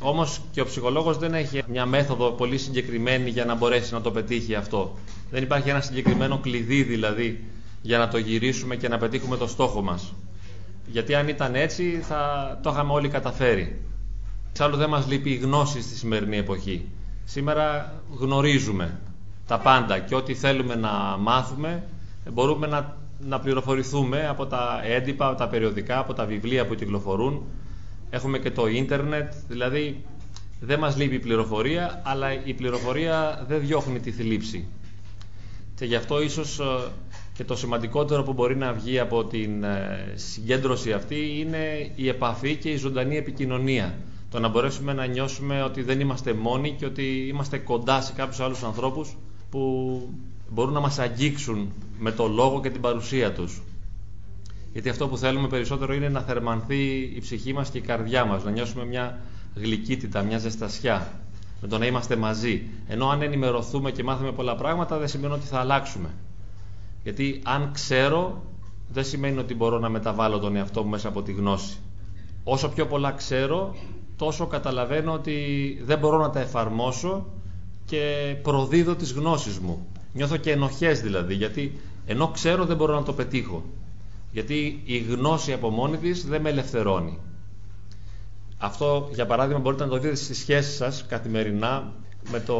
Όμως 0.00 0.40
και 0.52 0.60
ο 0.60 0.64
ψυχολόγος 0.64 1.18
δεν 1.18 1.34
έχει 1.34 1.62
μια 1.68 1.86
μέθοδο 1.86 2.30
πολύ 2.30 2.58
συγκεκριμένη 2.58 3.30
για 3.30 3.44
να 3.44 3.54
μπορέσει 3.54 3.92
να 3.92 4.00
το 4.00 4.10
πετύχει 4.10 4.54
αυτό. 4.54 4.98
Δεν 5.30 5.42
υπάρχει 5.42 5.68
ένα 5.68 5.80
συγκεκριμένο 5.80 6.38
κλειδί 6.38 6.82
δηλαδή 6.82 7.44
για 7.82 7.98
να 7.98 8.08
το 8.08 8.18
γυρίσουμε 8.18 8.76
και 8.76 8.88
να 8.88 8.98
πετύχουμε 8.98 9.36
το 9.36 9.46
στόχο 9.46 9.82
μας. 9.82 10.14
Γιατί 10.86 11.14
αν 11.14 11.28
ήταν 11.28 11.54
έτσι 11.54 12.00
θα 12.02 12.58
το 12.62 12.70
είχαμε 12.70 12.92
όλοι 12.92 13.08
καταφέρει. 13.08 13.80
Εξάλλου 14.60 14.76
δεν 14.76 14.88
μας 14.88 15.06
λείπει 15.06 15.30
η 15.30 15.34
γνώση 15.36 15.82
στη 15.82 15.94
σημερινή 15.96 16.36
εποχή. 16.36 16.88
Σήμερα 17.24 17.94
γνωρίζουμε 18.18 19.00
τα 19.46 19.58
πάντα 19.58 19.98
και 19.98 20.14
ό,τι 20.14 20.34
θέλουμε 20.34 20.74
να 20.74 20.90
μάθουμε 21.18 21.82
μπορούμε 22.32 22.66
να, 22.66 22.96
να 23.18 23.40
πληροφορηθούμε 23.40 24.26
από 24.28 24.46
τα 24.46 24.80
έντυπα, 24.84 25.28
από 25.28 25.38
τα 25.38 25.48
περιοδικά, 25.48 25.98
από 25.98 26.12
τα 26.14 26.24
βιβλία 26.24 26.66
που 26.66 26.74
κυκλοφορούν. 26.74 27.42
Έχουμε 28.10 28.38
και 28.38 28.50
το 28.50 28.66
ίντερνετ, 28.66 29.32
δηλαδή 29.48 30.04
δεν 30.60 30.78
μας 30.78 30.96
λείπει 30.96 31.14
η 31.14 31.18
πληροφορία, 31.18 32.02
αλλά 32.04 32.44
η 32.44 32.54
πληροφορία 32.54 33.44
δεν 33.48 33.60
διώχνει 33.60 34.00
τη 34.00 34.10
θλίψη. 34.12 34.68
Και 35.74 35.84
γι' 35.84 35.96
αυτό 35.96 36.22
ίσως 36.22 36.58
ε, 36.58 36.64
και 37.34 37.44
το 37.44 37.56
σημαντικότερο 37.56 38.22
που 38.22 38.32
μπορεί 38.32 38.56
να 38.56 38.72
βγει 38.72 38.98
από 38.98 39.24
την 39.24 39.64
ε, 39.64 40.12
συγκέντρωση 40.14 40.92
αυτή 40.92 41.38
είναι 41.38 41.90
η 41.94 42.08
επαφή 42.08 42.56
και 42.56 42.70
η 42.70 42.76
ζωντανή 42.76 43.16
επικοινωνία 43.16 43.94
το 44.30 44.40
να 44.40 44.48
μπορέσουμε 44.48 44.92
να 44.92 45.06
νιώσουμε 45.06 45.62
ότι 45.62 45.82
δεν 45.82 46.00
είμαστε 46.00 46.32
μόνοι 46.32 46.72
και 46.72 46.86
ότι 46.86 47.26
είμαστε 47.28 47.58
κοντά 47.58 48.00
σε 48.00 48.12
κάποιους 48.12 48.40
άλλους 48.40 48.62
ανθρώπους 48.62 49.16
που 49.50 50.02
μπορούν 50.50 50.72
να 50.72 50.80
μας 50.80 50.98
αγγίξουν 50.98 51.72
με 51.98 52.12
το 52.12 52.26
λόγο 52.26 52.60
και 52.60 52.70
την 52.70 52.80
παρουσία 52.80 53.32
τους. 53.32 53.62
Γιατί 54.72 54.88
αυτό 54.88 55.08
που 55.08 55.16
θέλουμε 55.16 55.48
περισσότερο 55.48 55.94
είναι 55.94 56.08
να 56.08 56.20
θερμανθεί 56.20 56.96
η 57.14 57.20
ψυχή 57.20 57.52
μας 57.52 57.70
και 57.70 57.78
η 57.78 57.80
καρδιά 57.80 58.24
μας, 58.24 58.44
να 58.44 58.50
νιώσουμε 58.50 58.84
μια 58.84 59.18
γλυκύτητα, 59.54 60.22
μια 60.22 60.38
ζεστασιά, 60.38 61.12
με 61.60 61.68
το 61.68 61.78
να 61.78 61.86
είμαστε 61.86 62.16
μαζί. 62.16 62.62
Ενώ 62.88 63.08
αν 63.08 63.22
ενημερωθούμε 63.22 63.90
και 63.90 64.02
μάθουμε 64.02 64.32
πολλά 64.32 64.54
πράγματα 64.54 64.98
δεν 64.98 65.08
σημαίνει 65.08 65.32
ότι 65.32 65.46
θα 65.46 65.58
αλλάξουμε. 65.58 66.08
Γιατί 67.02 67.40
αν 67.44 67.70
ξέρω 67.72 68.42
δεν 68.92 69.04
σημαίνει 69.04 69.38
ότι 69.38 69.54
μπορώ 69.54 69.78
να 69.78 69.88
μεταβάλω 69.88 70.38
τον 70.38 70.56
εαυτό 70.56 70.82
μου 70.82 70.88
μέσα 70.90 71.08
από 71.08 71.22
τη 71.22 71.32
γνώση. 71.32 71.78
Όσο 72.44 72.68
πιο 72.68 72.86
πολλά 72.86 73.12
ξέρω, 73.12 73.74
τόσο 74.18 74.46
καταλαβαίνω 74.46 75.12
ότι 75.12 75.36
δεν 75.84 75.98
μπορώ 75.98 76.18
να 76.18 76.30
τα 76.30 76.40
εφαρμόσω 76.40 77.26
και 77.84 78.34
προδίδω 78.42 78.94
τις 78.94 79.12
γνώσεις 79.12 79.58
μου. 79.58 79.86
Νιώθω 80.12 80.36
και 80.36 80.50
ενοχές 80.50 81.00
δηλαδή, 81.00 81.34
γιατί 81.34 81.80
ενώ 82.06 82.28
ξέρω 82.28 82.64
δεν 82.64 82.76
μπορώ 82.76 82.94
να 82.94 83.02
το 83.02 83.12
πετύχω. 83.12 83.64
Γιατί 84.32 84.82
η 84.84 84.98
γνώση 84.98 85.52
από 85.52 85.70
μόνη 85.70 85.96
της 85.96 86.26
δεν 86.26 86.40
με 86.40 86.48
ελευθερώνει. 86.50 87.18
Αυτό, 88.58 89.08
για 89.12 89.26
παράδειγμα, 89.26 89.60
μπορείτε 89.60 89.84
να 89.84 89.90
το 89.90 89.98
δείτε 89.98 90.14
στις 90.14 90.38
σχέσεις 90.38 90.76
σας 90.76 91.04
καθημερινά 91.08 91.92
με 92.30 92.40
το 92.40 92.56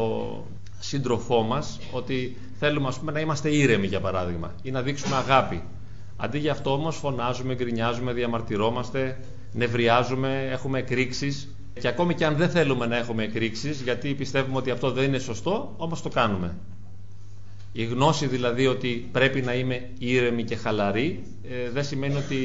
σύντροφό 0.79 1.41
μας, 1.41 1.79
ότι 1.91 2.37
θέλουμε 2.59 2.87
ας 2.87 2.99
πούμε, 2.99 3.11
να 3.11 3.19
είμαστε 3.19 3.49
ήρεμοι, 3.49 3.87
για 3.87 3.99
παράδειγμα, 4.01 4.53
ή 4.61 4.71
να 4.71 4.81
δείξουμε 4.81 5.15
αγάπη. 5.15 5.63
Αντί 6.17 6.37
για 6.37 6.51
αυτό 6.51 6.73
όμως 6.73 6.95
φωνάζουμε, 6.95 7.55
γκρινιάζουμε, 7.55 8.13
διαμαρτυρόμαστε, 8.13 9.19
νευριάζουμε, 9.53 10.47
έχουμε 10.51 10.79
εκρήξεις 10.79 11.47
και 11.79 11.87
ακόμη 11.87 12.13
και 12.13 12.25
αν 12.25 12.35
δεν 12.35 12.49
θέλουμε 12.49 12.85
να 12.85 12.97
έχουμε 12.97 13.23
εκρήξεις 13.23 13.81
γιατί 13.81 14.13
πιστεύουμε 14.13 14.57
ότι 14.57 14.71
αυτό 14.71 14.91
δεν 14.91 15.03
είναι 15.03 15.19
σωστό, 15.19 15.73
όμως 15.77 16.01
το 16.01 16.09
κάνουμε. 16.09 16.55
Η 17.71 17.83
γνώση 17.85 18.27
δηλαδή 18.27 18.67
ότι 18.67 19.09
πρέπει 19.11 19.41
να 19.41 19.53
είμαι 19.53 19.89
ήρεμη 19.99 20.43
και 20.43 20.55
χαλαρή 20.55 21.23
ε, 21.49 21.69
δεν 21.69 21.83
σημαίνει 21.83 22.15
ότι 22.15 22.37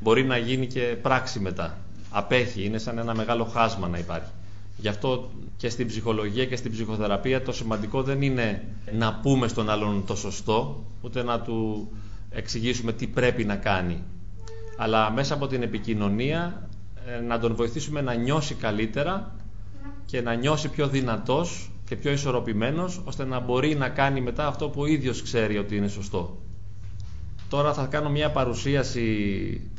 μπορεί 0.00 0.24
να 0.24 0.36
γίνει 0.36 0.66
και 0.66 0.96
πράξη 1.02 1.40
μετά. 1.40 1.78
Απέχει, 2.10 2.64
είναι 2.64 2.78
σαν 2.78 2.98
ένα 2.98 3.14
μεγάλο 3.14 3.44
χάσμα 3.44 3.88
να 3.88 3.98
υπάρχει. 3.98 4.30
Γι' 4.76 4.88
αυτό 4.88 5.30
και 5.56 5.68
στην 5.68 5.86
ψυχολογία 5.86 6.46
και 6.46 6.56
στην 6.56 6.72
ψυχοθεραπεία 6.72 7.42
το 7.42 7.52
σημαντικό 7.52 8.02
δεν 8.02 8.22
είναι 8.22 8.64
να 8.92 9.14
πούμε 9.22 9.48
στον 9.48 9.70
άλλον 9.70 10.04
το 10.06 10.16
σωστό, 10.16 10.84
ούτε 11.02 11.22
να 11.22 11.40
του 11.40 11.88
εξηγήσουμε 12.30 12.92
τι 12.92 13.06
πρέπει 13.06 13.44
να 13.44 13.56
κάνει 13.56 14.02
αλλά 14.76 15.10
μέσα 15.10 15.34
από 15.34 15.46
την 15.46 15.62
επικοινωνία 15.62 16.68
ε, 17.06 17.20
να 17.20 17.38
τον 17.38 17.54
βοηθήσουμε 17.54 18.00
να 18.00 18.14
νιώσει 18.14 18.54
καλύτερα 18.54 19.36
και 20.04 20.20
να 20.20 20.34
νιώσει 20.34 20.68
πιο 20.68 20.88
δυνατός 20.88 21.70
και 21.84 21.96
πιο 21.96 22.10
ισορροπημένος 22.10 23.00
ώστε 23.04 23.24
να 23.24 23.40
μπορεί 23.40 23.74
να 23.74 23.88
κάνει 23.88 24.20
μετά 24.20 24.46
αυτό 24.46 24.68
που 24.68 24.80
ο 24.80 24.86
ίδιος 24.86 25.22
ξέρει 25.22 25.58
ότι 25.58 25.76
είναι 25.76 25.88
σωστό. 25.88 26.38
Τώρα 27.48 27.72
θα 27.74 27.86
κάνω 27.86 28.10
μια 28.10 28.30
παρουσίαση 28.30 29.02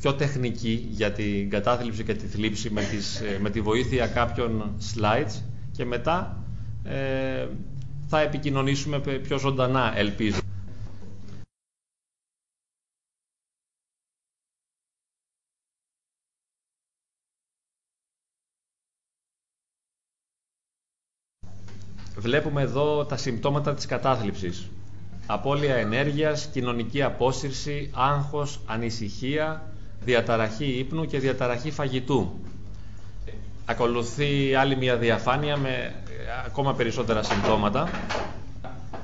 πιο 0.01 0.13
τεχνική 0.13 0.87
για 0.91 1.11
την 1.11 1.49
κατάθλιψη 1.49 2.03
και 2.03 2.13
τη 2.13 2.25
θλίψη 2.27 2.69
με, 2.69 2.81
τις, 2.81 3.19
ε, 3.19 3.39
με 3.41 3.49
τη 3.49 3.61
βοήθεια 3.61 4.07
κάποιων 4.07 4.71
slides 4.93 5.41
και 5.71 5.85
μετά 5.85 6.43
ε, 6.83 7.47
θα 8.07 8.21
επικοινωνήσουμε 8.21 8.99
πιο 8.99 9.37
ζωντανά, 9.37 9.97
ελπίζω. 9.97 10.42
Βλέπουμε 22.23 22.61
εδώ 22.61 23.05
τα 23.05 23.17
συμπτώματα 23.17 23.73
της 23.73 23.85
κατάθλιψης. 23.85 24.69
Απόλυα 25.25 25.75
ενέργειας, 25.75 26.49
κοινωνική 26.53 27.01
απόσυρση, 27.01 27.89
άγχος, 27.93 28.59
ανησυχία, 28.65 29.61
διαταραχή 30.03 30.65
ύπνου 30.65 31.05
και 31.05 31.19
διαταραχή 31.19 31.71
φαγητού. 31.71 32.39
Ακολουθεί 33.65 34.53
άλλη 34.55 34.75
μια 34.75 34.97
διαφάνεια 34.97 35.57
με 35.57 35.69
ε, 35.69 35.91
ακόμα 36.45 36.73
περισσότερα 36.73 37.23
συμπτώματα. 37.23 37.89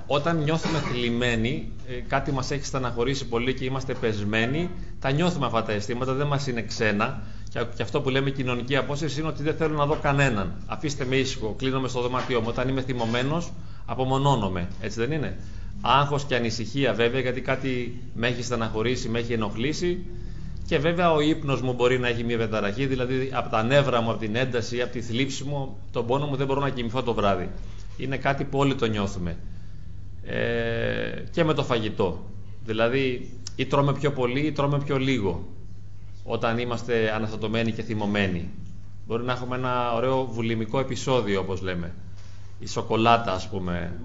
Όταν 0.07 0.37
νιώθουμε 0.43 0.79
θλιμμένοι, 0.79 1.71
ε, 1.87 1.93
κάτι 2.07 2.31
μας 2.31 2.51
έχει 2.51 2.65
στεναχωρήσει 2.65 3.25
πολύ 3.25 3.53
και 3.53 3.65
είμαστε 3.65 3.93
πεσμένοι, 3.93 4.69
τα 4.99 5.11
νιώθουμε 5.11 5.45
αυτά 5.45 5.63
τα 5.63 5.71
αισθήματα, 5.71 6.13
δεν 6.13 6.27
μας 6.27 6.47
είναι 6.47 6.61
ξένα. 6.61 7.21
Και 7.49 7.81
αυτό 7.81 8.01
που 8.01 8.09
λέμε 8.09 8.29
κοινωνική 8.29 8.75
απόσυρση 8.75 9.19
είναι 9.19 9.29
ότι 9.29 9.43
δεν 9.43 9.55
θέλω 9.55 9.75
να 9.75 9.85
δω 9.85 9.95
κανέναν. 10.01 10.53
Αφήστε 10.65 11.05
με 11.05 11.15
ήσυχο, 11.15 11.55
κλείνομαι 11.57 11.87
στο 11.87 12.01
δωμάτιό 12.01 12.39
μου. 12.41 12.45
Όταν 12.49 12.67
είμαι 12.67 12.81
θυμωμένος, 12.81 13.51
απομονώνομαι. 13.85 14.67
Έτσι 14.81 14.99
δεν 14.99 15.11
είναι; 15.11 15.37
Άγχος 15.81 16.23
και 16.23 16.35
ανησυχία 16.35 16.93
βέβαια, 16.93 17.19
γιατί 17.19 17.41
κάτι 17.41 18.01
με 18.13 18.27
έχει 18.27 18.43
στεναχωρήσει, 18.43 19.09
με 19.09 19.19
έχει 19.19 19.33
ενοχλήσει. 19.33 20.05
Και 20.67 20.77
βέβαια 20.77 21.11
ο 21.11 21.21
ύπνος 21.21 21.61
μου 21.61 21.73
μπορεί 21.73 21.99
να 21.99 22.07
έχει 22.07 22.23
μια 22.23 22.37
βενταραχή, 22.37 22.85
δηλαδή 22.85 23.29
από 23.33 23.49
τα 23.49 23.63
νεύρα 23.63 24.01
μου, 24.01 24.09
από 24.09 24.19
την 24.19 24.35
ένταση 24.35 24.77
ή 24.77 24.81
από 24.81 24.91
τη 24.91 25.01
θλίψη 25.01 25.43
μου, 25.43 25.77
τον 25.91 26.05
πόνο 26.05 26.25
μου 26.25 26.35
δεν 26.35 26.47
μπορώ 26.47 26.61
να 26.61 26.69
κοιμηθώ 26.69 27.03
το 27.03 27.13
βράδυ. 27.13 27.49
Είναι 27.97 28.17
κάτι 28.17 28.43
που 28.43 28.59
όλοι 28.59 28.75
το 28.75 28.85
νιώθουμε. 28.85 29.37
Ε, 30.23 31.23
και 31.31 31.43
με 31.43 31.53
το 31.53 31.63
φαγητό. 31.63 32.25
Δηλαδή, 32.65 33.31
ή 33.55 33.65
τρώμε 33.65 33.93
πιο 33.93 34.11
πολύ 34.11 34.39
ή 34.39 34.51
τρώμε 34.51 34.79
πιο 34.85 34.97
λίγο 34.97 35.47
όταν 36.23 36.57
είμαστε 36.57 37.13
αναστατωμένοι 37.13 37.71
και 37.71 37.81
θυμωμένοι. 37.83 38.49
Μπορεί 39.05 39.23
να 39.23 39.31
έχουμε 39.31 39.55
ένα 39.55 39.93
ωραίο 39.93 40.25
βουλημικό 40.25 40.79
επεισόδιο, 40.79 41.39
όπως 41.39 41.61
λέμε. 41.61 41.93
Η 42.59 42.67
σοκολάτα, 42.67 43.31
ας 43.31 43.49
πούμε. 43.49 43.99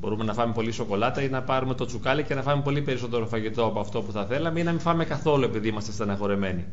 Μπορούμε 0.00 0.24
να 0.24 0.34
φάμε 0.34 0.52
πολύ 0.52 0.72
σοκολάτα 0.72 1.22
ή 1.22 1.28
να 1.28 1.42
πάρουμε 1.42 1.74
το 1.74 1.84
τσουκάλι 1.84 2.22
και 2.24 2.34
να 2.34 2.42
φάμε 2.42 2.62
πολύ 2.62 2.82
περισσότερο 2.82 3.26
φαγητό 3.26 3.64
από 3.64 3.80
αυτό 3.80 4.02
που 4.02 4.12
θα 4.12 4.26
θέλαμε 4.26 4.60
ή 4.60 4.62
να 4.62 4.70
μην 4.70 4.80
φάμε 4.80 5.04
καθόλου 5.04 5.44
επειδή 5.44 5.68
είμαστε 5.68 5.92
στεναχωρεμένοι. 5.92 6.64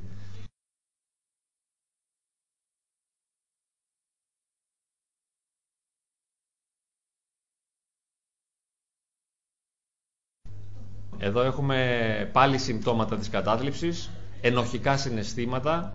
Εδώ 11.17 11.41
έχουμε 11.41 12.29
πάλι 12.33 12.57
συμπτώματα 12.57 13.17
της 13.17 13.29
κατάθλιψης 13.29 14.09
ενοχικά 14.41 14.97
συναισθήματα. 14.97 15.93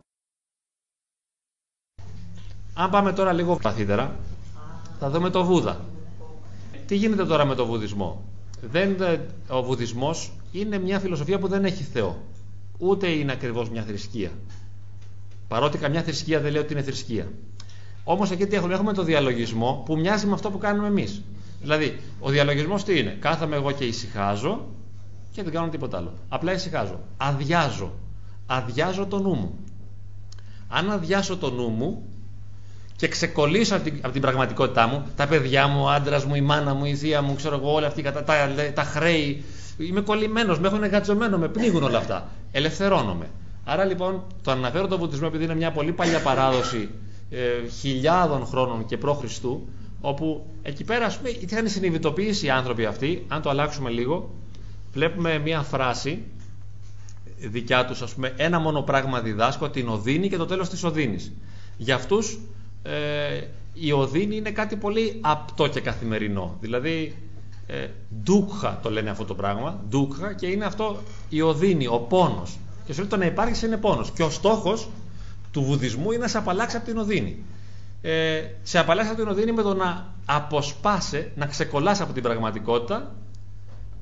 Αν 2.75 2.91
πάμε 2.91 3.13
τώρα 3.13 3.33
λίγο 3.33 3.59
βαθύτερα, 3.63 4.17
θα 4.99 5.11
δούμε 5.11 5.31
το 5.31 5.45
Βούδα. 5.45 5.85
Τι 6.87 6.97
γίνεται 6.97 7.25
τώρα 7.27 7.45
με 7.45 7.55
το 7.55 7.67
Βουδισμό; 7.67 8.25
Δεν, 8.61 8.97
ο 9.49 9.63
Βουδισμός 9.63 10.33
είναι 10.53 10.79
μια 10.79 10.99
φιλοσοφία 10.99 11.39
που 11.39 11.49
δεν 11.49 11.65
έχει 11.65 11.83
Θεό. 11.83 12.23
Ούτε 12.79 13.09
είναι 13.09 13.33
ακριβώς 13.33 13.71
μια 13.71 13.83
θρησκεία. 13.83 14.31
Παρότι 15.49 15.79
καμιά 15.79 16.03
θρησκεία 16.03 16.41
δεν 16.41 16.53
λέει 16.53 16.63
ότι 16.63 16.73
είναι 16.73 16.83
θρησκεία. 16.83 17.33
Όμως 18.05 18.31
εκεί 18.31 18.47
τι 18.47 18.57
έχουμε, 18.57 18.75
έχουμε 18.75 18.93
το 18.93 19.03
διαλογισμό 19.03 19.83
που 19.87 19.99
μοιάζει 19.99 20.27
με 20.27 20.33
αυτό 20.33 20.51
που 20.51 20.59
κάνουμε 20.59 20.87
εμείς. 20.87 21.23
Δηλαδή, 21.61 22.01
ο 22.21 22.31
διαλογισμός 22.31 22.85
τι 22.85 22.99
είναι; 22.99 23.17
Κάθομαι 23.21 23.57
εγώ 23.57 23.73
και 23.73 23.85
ησυχάζω 23.85 24.67
και 25.33 25.43
δεν 25.43 25.53
κάνω 25.53 25.69
τίποτα 25.69 25.97
άλλο. 25.97 26.15
Απλά 26.29 26.53
ησυχάζω. 26.53 27.01
Αδειάζω 27.17 27.93
αδειάζω 28.53 29.07
το 29.07 29.19
νου 29.19 29.35
μου. 29.35 29.59
Αν 30.69 30.91
αδειάσω 30.91 31.37
το 31.37 31.51
νου 31.51 31.69
μου 31.69 32.03
και 32.97 33.09
ξεκολλήσω 33.09 33.75
από 33.75 33.85
την, 33.85 33.99
από 34.03 34.13
την 34.13 34.21
πραγματικότητά 34.21 34.87
μου, 34.87 35.07
τα 35.17 35.27
παιδιά 35.27 35.67
μου, 35.67 35.83
ο 35.83 35.89
άντρας 35.89 36.25
μου, 36.25 36.35
η 36.35 36.41
μάνα 36.41 36.75
μου, 36.75 36.85
η 36.85 36.95
θεία 36.95 37.23
μου, 37.23 37.35
ξέρω 37.35 37.57
εγώ, 37.57 37.73
όλα 37.73 37.87
αυτή 37.87 38.03
τα, 38.03 38.13
τα, 38.13 38.25
τα 38.75 38.83
χρέη, 38.83 39.45
είμαι 39.79 40.01
κολλημένος, 40.01 40.59
με 40.59 40.67
έχουν 40.67 40.83
εγκατζωμένο, 40.83 41.39
με 41.39 41.49
πνίγουν 41.49 41.83
όλα 41.83 41.99
αυτά. 41.99 42.29
Ελευθερώνομαι. 42.53 43.31
Άρα 43.65 43.85
λοιπόν 43.85 44.23
το 44.43 44.51
αναφέρω 44.51 44.87
τον 44.87 44.99
βουδισμό 44.99 45.27
επειδή 45.31 45.45
είναι 45.45 45.55
μια 45.55 45.71
πολύ 45.71 45.93
παλιά 45.93 46.21
παράδοση 46.21 46.89
ε, 47.31 47.69
χιλιάδων 47.81 48.47
χρόνων 48.47 48.87
και 48.87 48.97
π.Χ. 48.97 49.45
όπου 50.01 50.47
εκεί 50.63 50.85
πέρα 50.85 51.07
ας 51.07 51.17
πούμε 51.17 51.29
είχαν 51.29 51.69
συνειδητοποιήσει 51.69 52.47
οι 52.47 52.51
άνθρωποι 52.51 52.85
αυτοί, 52.85 53.25
αν 53.29 53.43
το 53.43 53.51
αλλάξουμε 53.51 53.91
λίγο, 53.91 54.31
βλέπουμε 54.93 55.39
μια 55.39 55.63
φράση 55.63 56.25
δικιά 57.49 57.85
τους 57.85 58.03
ας 58.03 58.15
πούμε 58.15 58.33
ένα 58.37 58.59
μόνο 58.59 58.83
πράγμα 58.83 59.21
διδάσκω 59.21 59.71
την 59.71 59.89
οδύνη 59.89 60.29
και 60.29 60.37
το 60.37 60.47
τέλος 60.47 60.69
της 60.69 60.85
οδύνης. 60.85 61.33
Για 61.77 61.95
αυτούς 61.95 62.39
ε, 62.83 63.41
η 63.75 63.93
οδύνη 63.93 64.37
είναι 64.37 64.51
κάτι 64.51 64.77
πολύ 64.77 65.19
απτό 65.21 65.69
και 65.69 65.81
καθημερινό. 65.81 66.57
Δηλαδή 66.61 67.17
ε, 67.67 67.87
ντούκχα 68.23 68.79
το 68.83 68.91
λένε 68.91 69.11
αυτό 69.11 69.25
το 69.25 69.35
πράγμα 69.35 69.85
ντούκχα 69.89 70.35
και 70.35 70.47
είναι 70.47 70.65
αυτό 70.65 71.03
η 71.29 71.41
οδύνη, 71.41 71.87
ο 71.87 71.99
πόνος. 71.99 72.59
Και 72.87 72.93
σου 72.93 73.01
λέει 73.01 73.09
το 73.09 73.17
να 73.17 73.25
υπάρχεις 73.25 73.63
είναι 73.63 73.77
πόνος. 73.77 74.11
Και 74.11 74.23
ο 74.23 74.31
στόχος 74.31 74.89
του 75.51 75.63
βουδισμού 75.63 76.11
είναι 76.11 76.23
να 76.23 76.29
σε 76.29 76.39
απαλλάξει 76.39 76.77
από 76.77 76.87
την 76.87 76.99
οδύνη. 76.99 77.45
Ε, 78.03 78.43
σε 78.63 78.79
απαλλάξει 78.79 79.11
από 79.13 79.21
την 79.21 79.31
οδύνη 79.31 79.53
με 79.53 79.63
το 79.63 79.75
να 79.75 80.15
αποσπάσει, 80.25 81.31
να 81.37 81.47
ξεκολλάς 81.47 82.01
από 82.01 82.13
την 82.13 82.23
πραγματικότητα 82.23 83.15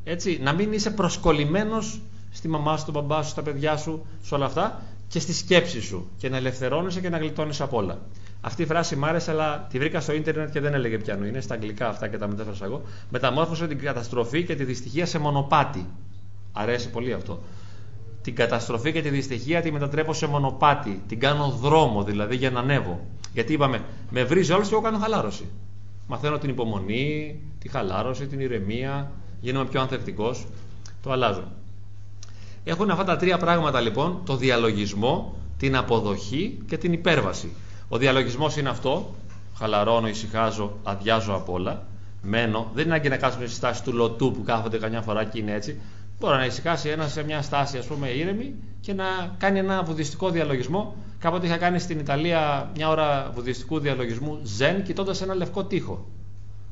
έτσι, 0.05 0.39
να 0.43 0.53
μην 0.53 0.72
είσαι 0.72 0.91
προσκολλημένος 0.91 2.01
στη 2.31 2.49
μαμά 2.49 2.76
σου, 2.76 2.81
στον 2.83 2.95
μπαμπά 2.95 3.22
σου, 3.22 3.31
στα 3.31 3.43
παιδιά 3.43 3.76
σου, 3.76 4.07
σε 4.22 4.35
όλα 4.35 4.45
αυτά 4.45 4.83
και 5.09 5.18
στη 5.18 5.33
σκέψη 5.33 5.81
σου 5.81 6.11
και 6.18 6.29
να 6.29 6.37
ελευθερώνεσαι 6.37 7.01
και 7.01 7.09
να 7.09 7.18
γλιτώνεις 7.18 7.61
από 7.61 7.76
όλα. 7.76 7.99
Αυτή 8.41 8.62
η 8.62 8.66
φράση 8.66 8.97
μου 8.97 9.07
άρεσε, 9.07 9.31
αλλά 9.31 9.66
τη 9.70 9.79
βρήκα 9.79 10.01
στο 10.01 10.12
ίντερνετ 10.12 10.51
και 10.51 10.61
δεν 10.61 10.74
έλεγε 10.74 10.99
πιανού. 10.99 11.24
Είναι 11.24 11.41
στα 11.41 11.55
αγγλικά 11.55 11.89
αυτά 11.89 12.09
και 12.09 12.18
τα 12.18 12.26
μετέφρασα 12.29 12.64
εγώ. 12.64 12.83
Μεταμόρφωσε 13.11 13.66
την 13.66 13.79
καταστροφή 13.79 14.45
και 14.45 14.55
τη 14.55 14.64
δυστυχία 14.64 15.07
σε 15.07 15.18
μονοπάτι. 15.18 15.87
Αρέσει 16.53 16.91
πολύ 16.91 17.12
αυτό. 17.12 17.41
Την 18.22 18.35
καταστροφή 18.35 18.93
και 18.93 19.03
τη 19.03 19.09
δυστυχία 19.09 19.62
τη 19.62 19.72
μετατρέπω 19.72 20.12
σε 20.12 20.26
μονοπάτι. 20.26 21.03
Την 21.09 21.20
κάνω 21.20 21.51
δρόμο 21.51 22.05
δηλαδή 22.05 22.37
για 22.37 22.51
να 22.51 22.61
ανέβω. 22.61 23.01
Γιατί 23.33 23.53
είπαμε, 23.53 23.85
με 24.11 24.24
βρίζει 24.24 24.53
όλο 24.53 24.62
και 24.62 24.68
εγώ 24.72 24.81
κάνω 24.81 24.99
χαλάρωση. 24.99 25.45
Μαθαίνω 26.07 26.39
την 26.39 26.51
υπομονή, 26.51 27.41
τη 27.59 27.68
χαλάρωση, 27.68 28.26
την 28.26 28.41
ηρεμία, 28.41 29.11
γίνομαι 29.41 29.68
πιο 29.68 29.81
ανθεκτικός. 29.81 30.47
Το 31.03 31.12
αλλάζω. 31.12 31.45
Έχουν 32.68 32.90
αυτά 32.90 33.04
τα 33.04 33.16
τρία 33.16 33.38
πράγματα 33.38 33.80
λοιπόν, 33.80 34.20
το 34.24 34.36
διαλογισμό, 34.36 35.34
την 35.58 35.76
αποδοχή 35.76 36.58
και 36.66 36.78
την 36.78 36.92
υπέρβαση. 36.92 37.52
Ο 37.88 37.98
διαλογισμός 37.98 38.56
είναι 38.56 38.68
αυτό, 38.68 39.14
χαλαρώνω, 39.58 40.08
ησυχάζω, 40.08 40.78
αδειάζω 40.82 41.34
απ' 41.34 41.48
όλα, 41.48 41.86
μένω, 42.22 42.70
δεν 42.74 42.84
είναι 42.84 42.94
ανάγκη 42.94 43.08
να 43.08 43.16
κάτσουμε 43.16 43.46
στη 43.46 43.54
στάση 43.54 43.82
του 43.82 43.92
λωτού 43.92 44.32
που 44.32 44.42
κάθονται 44.42 44.78
καμιά 44.78 45.00
φορά 45.00 45.24
και 45.24 45.38
είναι 45.38 45.52
έτσι. 45.52 45.80
Μπορεί 46.20 46.36
να 46.36 46.44
ησυχάσει 46.44 46.88
ένας 46.88 47.12
σε 47.12 47.24
μια 47.24 47.42
στάση 47.42 47.78
ας 47.78 47.86
πούμε 47.86 48.08
ήρεμη 48.08 48.54
και 48.80 48.92
να 48.92 49.04
κάνει 49.38 49.58
ένα 49.58 49.82
βουδιστικό 49.82 50.30
διαλογισμό. 50.30 50.96
Κάποτε 51.18 51.46
είχα 51.46 51.56
κάνει 51.56 51.78
στην 51.78 51.98
Ιταλία 51.98 52.70
μια 52.76 52.88
ώρα 52.88 53.30
βουδιστικού 53.34 53.78
διαλογισμού 53.78 54.40
ζεν 54.42 54.82
κοιτώντας 54.82 55.20
ένα 55.22 55.34
λευκό 55.34 55.64
τείχο. 55.64 56.06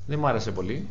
Δεν 0.06 0.18
μου 0.18 0.26
άρεσε 0.26 0.50
πολύ. 0.50 0.88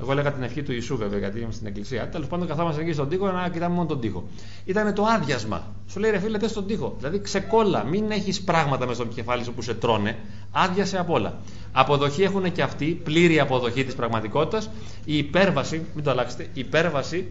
Εγώ 0.00 0.12
έλεγα 0.12 0.32
την 0.32 0.42
ευχή 0.42 0.62
του 0.62 0.72
Ιησού, 0.72 0.96
βέβαια, 0.96 1.18
γιατί 1.18 1.40
είμαι 1.40 1.52
στην 1.52 1.66
εκκλησία. 1.66 2.08
Τέλος 2.08 2.26
πάντων, 2.26 2.46
καθόμαστε 2.46 2.80
εκεί 2.82 2.92
στον 2.92 3.08
τοίχο 3.08 3.30
να 3.30 3.48
κοιτάμε 3.48 3.74
μόνο 3.74 3.88
τον 3.88 4.00
τοίχο. 4.00 4.28
Ήταν 4.64 4.94
το 4.94 5.04
άδειασμα. 5.04 5.74
Σου 5.86 6.00
λέει 6.00 6.10
ρε 6.10 6.18
φίλε, 6.18 6.38
τε 6.38 6.48
στον 6.48 6.66
τοίχο. 6.66 6.94
Δηλαδή 6.98 7.20
ξεκόλα, 7.20 7.84
μην 7.84 8.10
έχεις 8.10 8.42
πράγματα 8.42 8.86
μέσα 8.86 9.02
στο 9.02 9.12
κεφάλι 9.14 9.44
σου 9.44 9.52
που 9.52 9.62
σε 9.62 9.74
τρώνε. 9.74 10.18
Άδειασε 10.50 10.98
απ' 10.98 11.10
όλα. 11.10 11.38
Αποδοχή 11.72 12.22
έχουν 12.22 12.52
και 12.52 12.62
αυτοί, 12.62 13.00
πλήρη 13.04 13.40
αποδοχή 13.40 13.84
της 13.84 13.94
πραγματικότητας. 13.94 14.70
Η 15.04 15.16
υπέρβαση, 15.16 15.84
μην 15.94 16.04
το 16.04 16.10
αλλάξετε, 16.10 16.42
η 16.42 16.60
υπέρβαση 16.60 17.28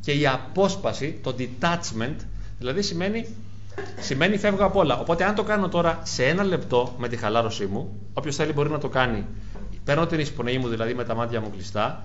και 0.00 0.12
η 0.12 0.26
απόσπαση, 0.26 1.18
το 1.22 1.34
detachment, 1.38 2.16
δηλαδή 2.58 2.82
σημαίνει 2.82 3.26
Σημαίνει 4.00 4.36
φεύγω 4.38 4.64
από 4.64 4.78
όλα. 4.78 4.98
Οπότε, 4.98 5.24
αν 5.24 5.34
το 5.34 5.42
κάνω 5.42 5.68
τώρα 5.68 6.00
σε 6.02 6.24
ένα 6.24 6.44
λεπτό 6.44 6.94
με 6.98 7.08
τη 7.08 7.16
χαλάρωσή 7.16 7.66
μου, 7.66 8.00
όποιος 8.12 8.36
θέλει 8.36 8.52
μπορεί 8.52 8.70
να 8.70 8.78
το 8.78 8.88
κάνει 8.88 9.24
Παίρνω 9.88 10.06
την 10.06 10.18
εισπνοή 10.18 10.58
μου 10.58 10.68
δηλαδή 10.68 10.94
με 10.94 11.04
τα 11.04 11.14
μάτια 11.14 11.40
μου 11.40 11.50
κλειστά, 11.50 12.02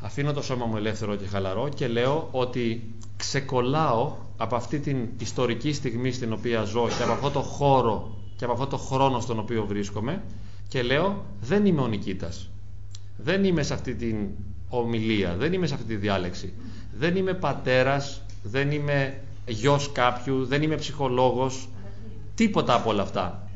αφήνω 0.00 0.32
το 0.32 0.42
σώμα 0.42 0.66
μου 0.66 0.76
ελεύθερο 0.76 1.16
και 1.16 1.26
χαλαρό 1.26 1.68
και 1.74 1.88
λέω 1.88 2.28
ότι 2.30 2.94
ξεκολλάω 3.16 4.16
από 4.36 4.56
αυτή 4.56 4.78
την 4.78 5.08
ιστορική 5.18 5.72
στιγμή 5.72 6.12
στην 6.12 6.32
οποία 6.32 6.62
ζω 6.62 6.88
και 6.96 7.02
από 7.02 7.12
αυτό 7.12 7.30
το 7.30 7.40
χώρο 7.40 8.16
και 8.36 8.44
από 8.44 8.52
αυτό 8.52 8.66
το 8.66 8.76
χρόνο 8.76 9.20
στον 9.20 9.38
οποίο 9.38 9.66
βρίσκομαι 9.66 10.22
και 10.68 10.82
λέω 10.82 11.24
δεν 11.40 11.66
είμαι 11.66 11.80
ο 11.80 11.86
Νικήτας. 11.86 12.50
Δεν 13.16 13.44
είμαι 13.44 13.62
σε 13.62 13.74
αυτή 13.74 13.94
την 13.94 14.28
ομιλία, 14.68 15.34
δεν 15.36 15.52
είμαι 15.52 15.66
σε 15.66 15.74
αυτή 15.74 15.86
τη 15.86 15.96
διάλεξη. 15.96 16.52
Δεν 16.98 17.16
είμαι 17.16 17.34
πατέρας, 17.34 18.22
δεν 18.42 18.70
είμαι 18.70 19.20
γιος 19.46 19.92
κάποιου, 19.92 20.44
δεν 20.44 20.62
είμαι 20.62 20.74
ψυχολόγος, 20.74 21.68
τίποτα 22.34 22.74
από 22.74 22.90
όλα 22.90 23.02
αυτά. 23.02 23.47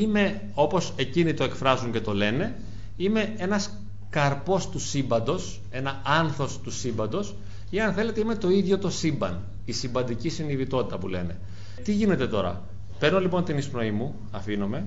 Είμαι, 0.00 0.40
όπως 0.54 0.92
εκείνοι 0.96 1.34
το 1.34 1.44
εκφράζουν 1.44 1.92
και 1.92 2.00
το 2.00 2.14
λένε, 2.14 2.54
είμαι 2.96 3.34
ένας 3.36 3.78
καρπός 4.10 4.68
του 4.68 4.78
σύμπαντος, 4.78 5.60
ένα 5.70 6.00
άνθος 6.04 6.60
του 6.60 6.70
σύμπαντος 6.70 7.34
ή 7.70 7.80
αν 7.80 7.92
θέλετε 7.92 8.20
είμαι 8.20 8.34
το 8.34 8.50
ίδιο 8.50 8.78
το 8.78 8.90
σύμπαν, 8.90 9.44
η 9.64 9.72
συμπαντική 9.72 10.28
συνειδητότητα 10.28 10.98
που 10.98 11.08
λένε. 11.08 11.38
Τι 11.84 11.92
γίνεται 11.92 12.26
τώρα; 12.26 12.62
Παίρνω 12.98 13.20
λοιπόν 13.20 13.44
την 13.44 13.58
εισπνοή 13.58 13.90
μου, 13.90 14.14
αφήνομαι, 14.30 14.86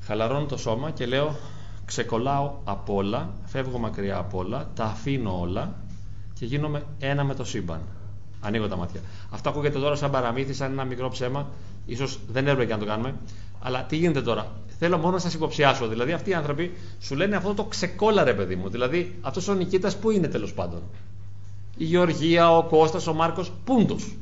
χαλαρώνω 0.00 0.46
το 0.46 0.56
σώμα 0.56 0.90
και 0.90 1.06
λέω 1.06 1.36
ξεκολλάω 1.84 2.54
από 2.64 2.94
όλα, 2.94 3.34
φεύγω 3.44 3.78
μακριά 3.78 4.16
από 4.16 4.38
όλα, 4.38 4.70
τα 4.74 4.84
αφήνω 4.84 5.40
όλα 5.40 5.74
και 6.32 6.46
γίνομαι 6.46 6.82
ένα 6.98 7.24
με 7.24 7.34
το 7.34 7.44
σύμπαν. 7.44 7.80
Ανοίγω 8.46 8.68
τα 8.68 8.76
μάτια. 8.76 9.00
Αυτό 9.30 9.48
ακούγεται 9.48 9.78
τώρα 9.78 9.94
σαν 9.94 10.10
παραμύθι, 10.10 10.52
σαν 10.52 10.72
ένα 10.72 10.84
μικρό 10.84 11.08
ψέμα. 11.08 11.48
Ίσως 11.86 12.18
δεν 12.28 12.46
έπρεπε 12.46 12.72
να 12.72 12.78
το 12.78 12.84
κάνουμε. 12.84 13.14
Αλλά 13.60 13.84
τι 13.84 13.96
γίνεται 13.96 14.22
τώρα; 14.22 14.52
Θέλω 14.78 14.98
μόνο 14.98 15.10
να 15.10 15.18
σας 15.18 15.34
υποψιάσω. 15.34 15.88
Δηλαδή, 15.88 16.12
αυτοί 16.12 16.30
οι 16.30 16.34
άνθρωποι 16.34 16.72
σου 17.00 17.14
λένε 17.14 17.36
αυτό 17.36 17.54
το 17.54 17.64
ξεκόλαρε, 17.64 18.34
παιδί 18.34 18.56
μου. 18.56 18.68
Δηλαδή, 18.68 19.18
αυτός 19.20 19.48
ο 19.48 19.54
Νικήτας 19.54 19.96
που 19.96 20.10
είναι 20.10 20.28
τέλος 20.28 20.52
πάντων; 20.52 20.82
Η 21.76 21.84
Γεωργία, 21.84 22.56
ο 22.56 22.62
Κώστας, 22.62 23.06
ο 23.06 23.14
Μάρκος, 23.14 23.52
πούντος. 23.64 24.16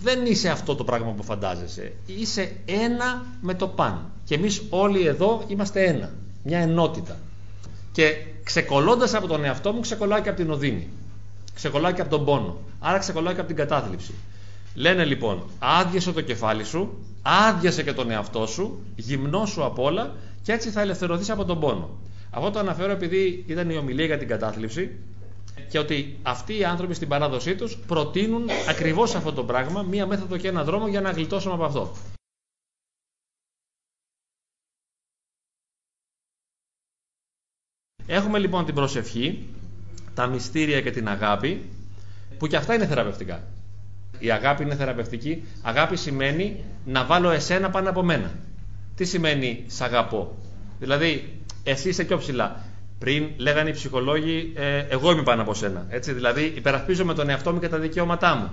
Δεν 0.00 0.26
είσαι 0.26 0.48
αυτό 0.48 0.74
το 0.74 0.84
πράγμα 0.84 1.10
που 1.10 1.22
φαντάζεσαι. 1.22 1.92
Είσαι 2.06 2.56
ένα 2.64 3.24
με 3.40 3.54
το 3.54 3.68
παν. 3.68 4.10
Και 4.24 4.34
εμείς 4.34 4.62
όλοι 4.70 5.06
εδώ 5.06 5.44
είμαστε 5.46 5.84
ένα. 5.84 6.12
Μια 6.42 6.58
ενότητα. 6.58 7.16
Και 7.92 8.16
ξεκολλώντας 8.42 9.14
από 9.14 9.26
τον 9.26 9.44
εαυτό 9.44 9.72
μου, 9.72 9.80
ξεκολλάω 9.80 10.20
και 10.20 10.28
από 10.28 10.38
την 10.38 10.50
οδύνη. 10.50 10.88
Ξεκολλάω 11.54 11.92
και 11.92 12.00
από 12.00 12.10
τον 12.10 12.24
πόνο. 12.24 12.58
Άρα 12.80 12.98
ξεκολλάω 12.98 13.32
και 13.32 13.38
από 13.38 13.48
την 13.48 13.56
κατάθλιψη. 13.56 14.14
Λένε 14.74 15.04
λοιπόν, 15.04 15.42
άδειασε 15.58 16.12
το 16.12 16.20
κεφάλι 16.20 16.64
σου, 16.64 16.98
άδειασε 17.22 17.82
και 17.82 17.92
τον 17.92 18.10
εαυτό 18.10 18.46
σου, 18.46 18.82
γυμνό 18.96 19.46
σου 19.46 19.64
απ' 19.64 19.78
όλα 19.78 20.14
και 20.42 20.52
έτσι 20.52 20.70
θα 20.70 20.80
ελευθερωθείς 20.80 21.30
από 21.30 21.44
τον 21.44 21.60
πόνο. 21.60 21.90
Αυτό 22.30 22.50
το 22.50 22.58
αναφέρω 22.58 22.92
επειδή 22.92 23.44
ήταν 23.46 23.70
η 23.70 23.76
ομιλία 23.76 24.06
για 24.06 24.18
την 24.18 24.28
κατάθλιψη 24.28 24.98
και 25.68 25.78
ότι 25.78 26.18
αυτοί 26.22 26.58
οι 26.58 26.64
άνθρωποι 26.64 26.94
στην 26.94 27.08
παράδοσή 27.08 27.54
τους 27.54 27.76
προτείνουν 27.86 28.48
ακριβώς 28.68 29.14
αυτό 29.14 29.32
το 29.32 29.44
πράγμα, 29.44 29.82
μία 29.82 30.06
μέθοδο 30.06 30.36
και 30.36 30.48
ένα 30.48 30.64
δρόμο 30.64 30.88
για 30.88 31.00
να 31.00 31.10
γλιτώσουμε 31.10 31.54
από 31.54 31.64
αυτό. 31.64 31.92
Έχουμε 38.06 38.38
λοιπόν 38.38 38.64
την 38.64 38.74
προσευχή, 38.74 39.48
τα 40.14 40.26
μυστήρια 40.26 40.80
και 40.80 40.90
την 40.90 41.08
αγάπη, 41.08 41.68
που 42.38 42.46
και 42.46 42.56
αυτά 42.56 42.74
είναι 42.74 42.86
θεραπευτικά. 42.86 43.42
Η 44.18 44.30
αγάπη 44.30 44.62
είναι 44.62 44.74
θεραπευτική. 44.74 45.44
Αγάπη 45.62 45.96
σημαίνει 45.96 46.64
να 46.84 47.04
βάλω 47.04 47.30
εσένα 47.30 47.70
πάνω 47.70 47.90
από 47.90 48.02
μένα. 48.02 48.30
Τι 48.94 49.04
σημαίνει 49.04 49.64
σ' 49.66 49.80
αγαπώ; 49.80 50.36
Δηλαδή, 50.78 51.40
εσύ 51.64 51.88
είσαι 51.88 52.04
πιο 52.04 52.18
ψηλά. 52.18 52.60
Πριν 52.98 53.28
λέγανε 53.36 53.68
οι 53.68 53.72
ψυχολόγοι, 53.72 54.52
ε, 54.56 54.78
εγώ 54.78 55.10
είμαι 55.10 55.22
πάνω 55.22 55.42
από 55.42 55.54
σένα. 55.54 55.86
Έτσι, 55.88 56.12
δηλαδή, 56.12 56.52
υπερασπίζομαι 56.56 57.14
τον 57.14 57.28
εαυτό 57.28 57.52
μου 57.52 57.60
και 57.60 57.68
τα 57.68 57.78
δικαιώματά 57.78 58.34
μου. 58.34 58.50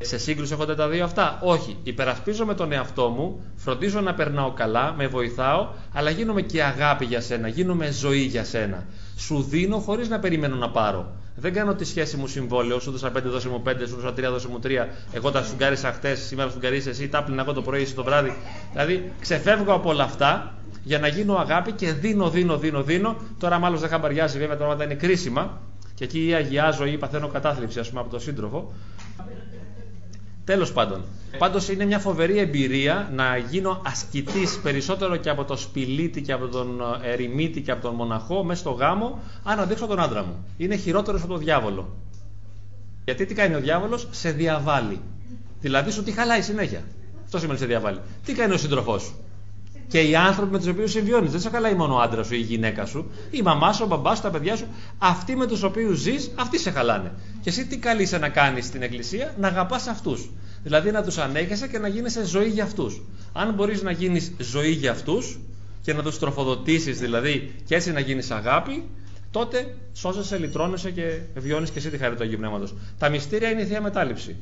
Σε 0.00 0.18
σύγκρουση 0.18 0.52
έχονται 0.52 0.74
τα 0.74 0.88
δύο 0.88 1.04
αυτά; 1.04 1.38
Όχι. 1.42 1.76
Υπερασπίζομαι 1.82 2.54
τον 2.54 2.72
εαυτό 2.72 3.08
μου, 3.08 3.44
φροντίζω 3.56 4.00
να 4.00 4.14
περνάω 4.14 4.52
καλά, 4.52 4.94
με 4.96 5.06
βοηθάω, 5.06 5.68
αλλά 5.92 6.10
γίνομαι 6.10 6.42
και 6.42 6.62
αγάπη 6.62 7.04
για 7.04 7.20
σένα, 7.20 7.48
γίνομαι 7.48 7.90
ζωή 7.90 8.20
για 8.20 8.44
σένα. 8.44 8.86
Σου 9.26 9.42
δίνω 9.42 9.78
χωρίς 9.78 10.08
να 10.08 10.18
περιμένω 10.18 10.56
να 10.56 10.70
πάρω. 10.70 11.12
Δεν 11.36 11.52
κάνω 11.52 11.74
τη 11.74 11.84
σχέση 11.84 12.16
μου 12.16 12.26
συμβόλαιο, 12.26 12.80
σου 12.80 12.90
δώσα 12.90 13.12
5, 13.16 13.22
δώσε 13.24 13.48
μου 13.48 13.62
5, 13.66 13.74
σου 13.88 13.94
δώσα 13.94 14.14
3, 14.14 14.30
δώσε 14.30 14.48
μου 14.48 14.58
3. 14.62 14.86
Εγώ 15.12 15.30
τα 15.30 15.42
σουγκάρισα 15.42 15.92
χτες, 15.92 16.20
σήμερα 16.20 16.50
σουγκαρίσει 16.50 16.88
εσύ, 16.88 17.08
τα 17.08 17.22
πλυνα 17.22 17.42
εγώ 17.42 17.52
το 17.52 17.62
πρωί, 17.62 17.82
εσύ 17.82 17.94
το 17.94 18.04
βράδυ. 18.04 18.36
Δηλαδή 18.72 19.12
ξεφεύγω 19.20 19.72
από 19.72 19.88
όλα 19.88 20.04
αυτά 20.04 20.54
για 20.82 20.98
να 20.98 21.08
γίνω 21.08 21.34
αγάπη 21.34 21.72
και 21.72 21.92
δίνω, 21.92 22.30
δίνω, 22.30 22.58
δίνω, 22.58 22.82
δίνω. 22.82 23.16
Τώρα 23.38 23.58
μάλλον 23.58 23.78
δεν 23.78 23.88
χαμπαριάζει 23.88 24.38
βέβαια, 24.38 24.56
τα 24.56 24.64
πράγματα 24.64 24.84
είναι 24.84 24.94
κρίσιμα. 24.94 25.60
Και 25.94 26.04
εκεί 26.04 26.26
ή 26.26 26.34
αγιάζω 26.34 26.86
ή 26.86 26.98
παθαίνω 26.98 27.28
κατάθλιψη, 27.28 27.78
ας 27.78 27.88
πούμε, 27.88 28.00
από 28.00 28.10
τον 28.10 28.20
σύντροφο. 28.20 28.72
Τέλος 30.44 30.72
πάντων. 30.72 31.04
Πάντως 31.38 31.68
είναι 31.68 31.84
μια 31.84 31.98
φοβερή 31.98 32.38
εμπειρία 32.38 33.10
να 33.14 33.36
γίνω 33.36 33.82
ασκητής 33.86 34.60
περισσότερο 34.62 35.16
και 35.16 35.30
από 35.30 35.44
το 35.44 35.56
σπιλίτη 35.56 36.22
και 36.22 36.32
από 36.32 36.48
τον 36.48 36.80
ερημίτη 37.02 37.60
και 37.62 37.70
από 37.70 37.82
τον 37.82 37.94
μοναχό 37.94 38.44
μέσα 38.44 38.60
στο 38.60 38.70
γάμο, 38.70 39.18
αν 39.42 39.60
αντέξω 39.60 39.86
τον 39.86 40.00
άντρα 40.00 40.22
μου. 40.22 40.46
Είναι 40.56 40.76
χειρότερος 40.76 41.22
από 41.22 41.32
τον 41.32 41.42
διάβολο. 41.42 41.96
Γιατί 43.04 43.26
τι 43.26 43.34
κάνει 43.34 43.54
ο 43.54 43.60
διάβολος, 43.60 44.08
σε 44.10 44.30
διαβάλλει. 44.30 45.00
Δηλαδή 45.60 45.90
σου 45.90 46.02
τι 46.02 46.12
χαλάει 46.12 46.42
συνέχεια. 46.42 46.82
Αυτό 47.24 47.38
σημαίνει 47.38 47.58
σε 47.58 47.66
διαβάλλει. 47.66 48.00
Τι 48.24 48.32
κάνει 48.32 48.54
ο 48.54 48.58
σύντροφός 48.58 49.02
σου; 49.02 49.14
Και 49.92 50.00
οι 50.00 50.16
άνθρωποι 50.16 50.52
με 50.52 50.58
τους 50.58 50.66
οποίους 50.66 50.90
συμβιώνεις. 50.90 51.30
Δεν 51.30 51.40
σε 51.40 51.50
χαλάει 51.50 51.74
μόνο 51.74 51.94
ο 51.94 52.00
άντρας 52.00 52.26
σου 52.26 52.34
ή 52.34 52.38
η 52.40 52.44
γυναίκα 52.44 52.86
σου, 52.86 53.10
η 53.30 53.42
μαμά 53.42 53.72
σου, 53.72 53.82
ο 53.84 53.86
μπαμπάς 53.86 54.16
σου, 54.16 54.22
τα 54.22 54.30
παιδιά 54.30 54.56
σου. 54.56 54.66
Αυτοί 54.98 55.36
με 55.36 55.46
τους 55.46 55.62
οποίους 55.62 55.98
ζεις, 55.98 56.30
αυτοί 56.34 56.58
σε 56.58 56.70
χαλάνε. 56.70 57.12
Και 57.40 57.48
εσύ 57.48 57.66
τι 57.66 57.78
καλείσαι 57.78 58.18
να 58.18 58.28
κάνεις 58.28 58.66
στην 58.66 58.82
εκκλησία, 58.82 59.34
να 59.38 59.48
αγαπάς 59.48 59.86
αυτούς. 59.86 60.30
Δηλαδή 60.62 60.90
να 60.90 61.02
τους 61.02 61.18
ανέχεσαι 61.18 61.68
και 61.68 61.78
να 61.78 61.88
γίνεσαι 61.88 62.24
ζωή 62.24 62.48
για 62.48 62.64
αυτούς. 62.64 63.02
Αν 63.32 63.54
μπορείς 63.54 63.82
να 63.82 63.90
γίνεις 63.90 64.32
ζωή 64.38 64.70
για 64.70 64.90
αυτούς 64.90 65.38
και 65.82 65.92
να 65.92 66.02
τους 66.02 66.18
τροφοδοτήσεις 66.18 66.98
δηλαδή 66.98 67.54
και 67.64 67.74
έτσι 67.74 67.92
να 67.92 68.00
γίνεις 68.00 68.30
αγάπη, 68.30 68.84
τότε 69.30 69.74
σώζεσαι, 69.92 70.38
λυτρώνεσαι 70.38 70.90
και 70.90 71.18
βιώνεις 71.34 71.70
και 71.70 71.78
εσύ 71.78 71.90
τη 71.90 71.96
χαρή 71.96 72.14
του 72.16 72.22
Αγίου 72.22 72.38
Πνεύματος. 72.38 72.74
Τα 72.98 73.08
μυστήρια 73.08 73.50
είναι 73.50 73.62
η 73.62 73.64
θεία 73.64 73.80
μετάληψη. 73.80 74.36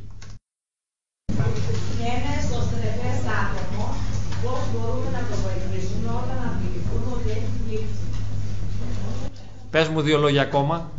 Πες 9.71 9.89
μου 9.89 10.01
δύο 10.01 10.19
λόγια 10.19 10.43
ακόμα. 10.43 10.91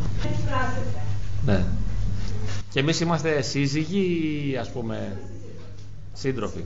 Ναι. 1.45 1.63
Και 2.69 2.79
εμείς 2.79 2.99
είμαστε 2.99 3.41
σύζυγοι, 3.41 4.57
ας 4.59 4.69
πούμε, 4.69 5.17
σύντροφοι. 6.13 6.63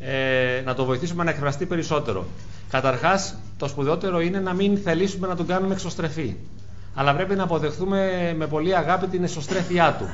Ε, 0.00 0.62
να 0.64 0.74
το 0.74 0.84
βοηθήσουμε 0.84 1.24
να 1.24 1.30
εκφραστεί 1.30 1.66
περισσότερο. 1.66 2.26
Καταρχάς, 2.70 3.34
το 3.56 3.68
σπουδαιότερο 3.68 4.20
είναι 4.20 4.40
να 4.40 4.52
μην 4.54 4.78
θελήσουμε 4.78 5.26
να 5.26 5.36
τον 5.36 5.46
κάνουμε 5.46 5.74
εξωστρεφή. 5.74 6.36
Αλλά 6.94 7.14
πρέπει 7.14 7.34
να 7.34 7.42
αποδεχθούμε 7.42 8.32
με 8.36 8.46
πολύ 8.46 8.76
αγάπη 8.76 9.06
την 9.06 9.24
εσωστρέφειά 9.24 9.96
του. 9.98 10.08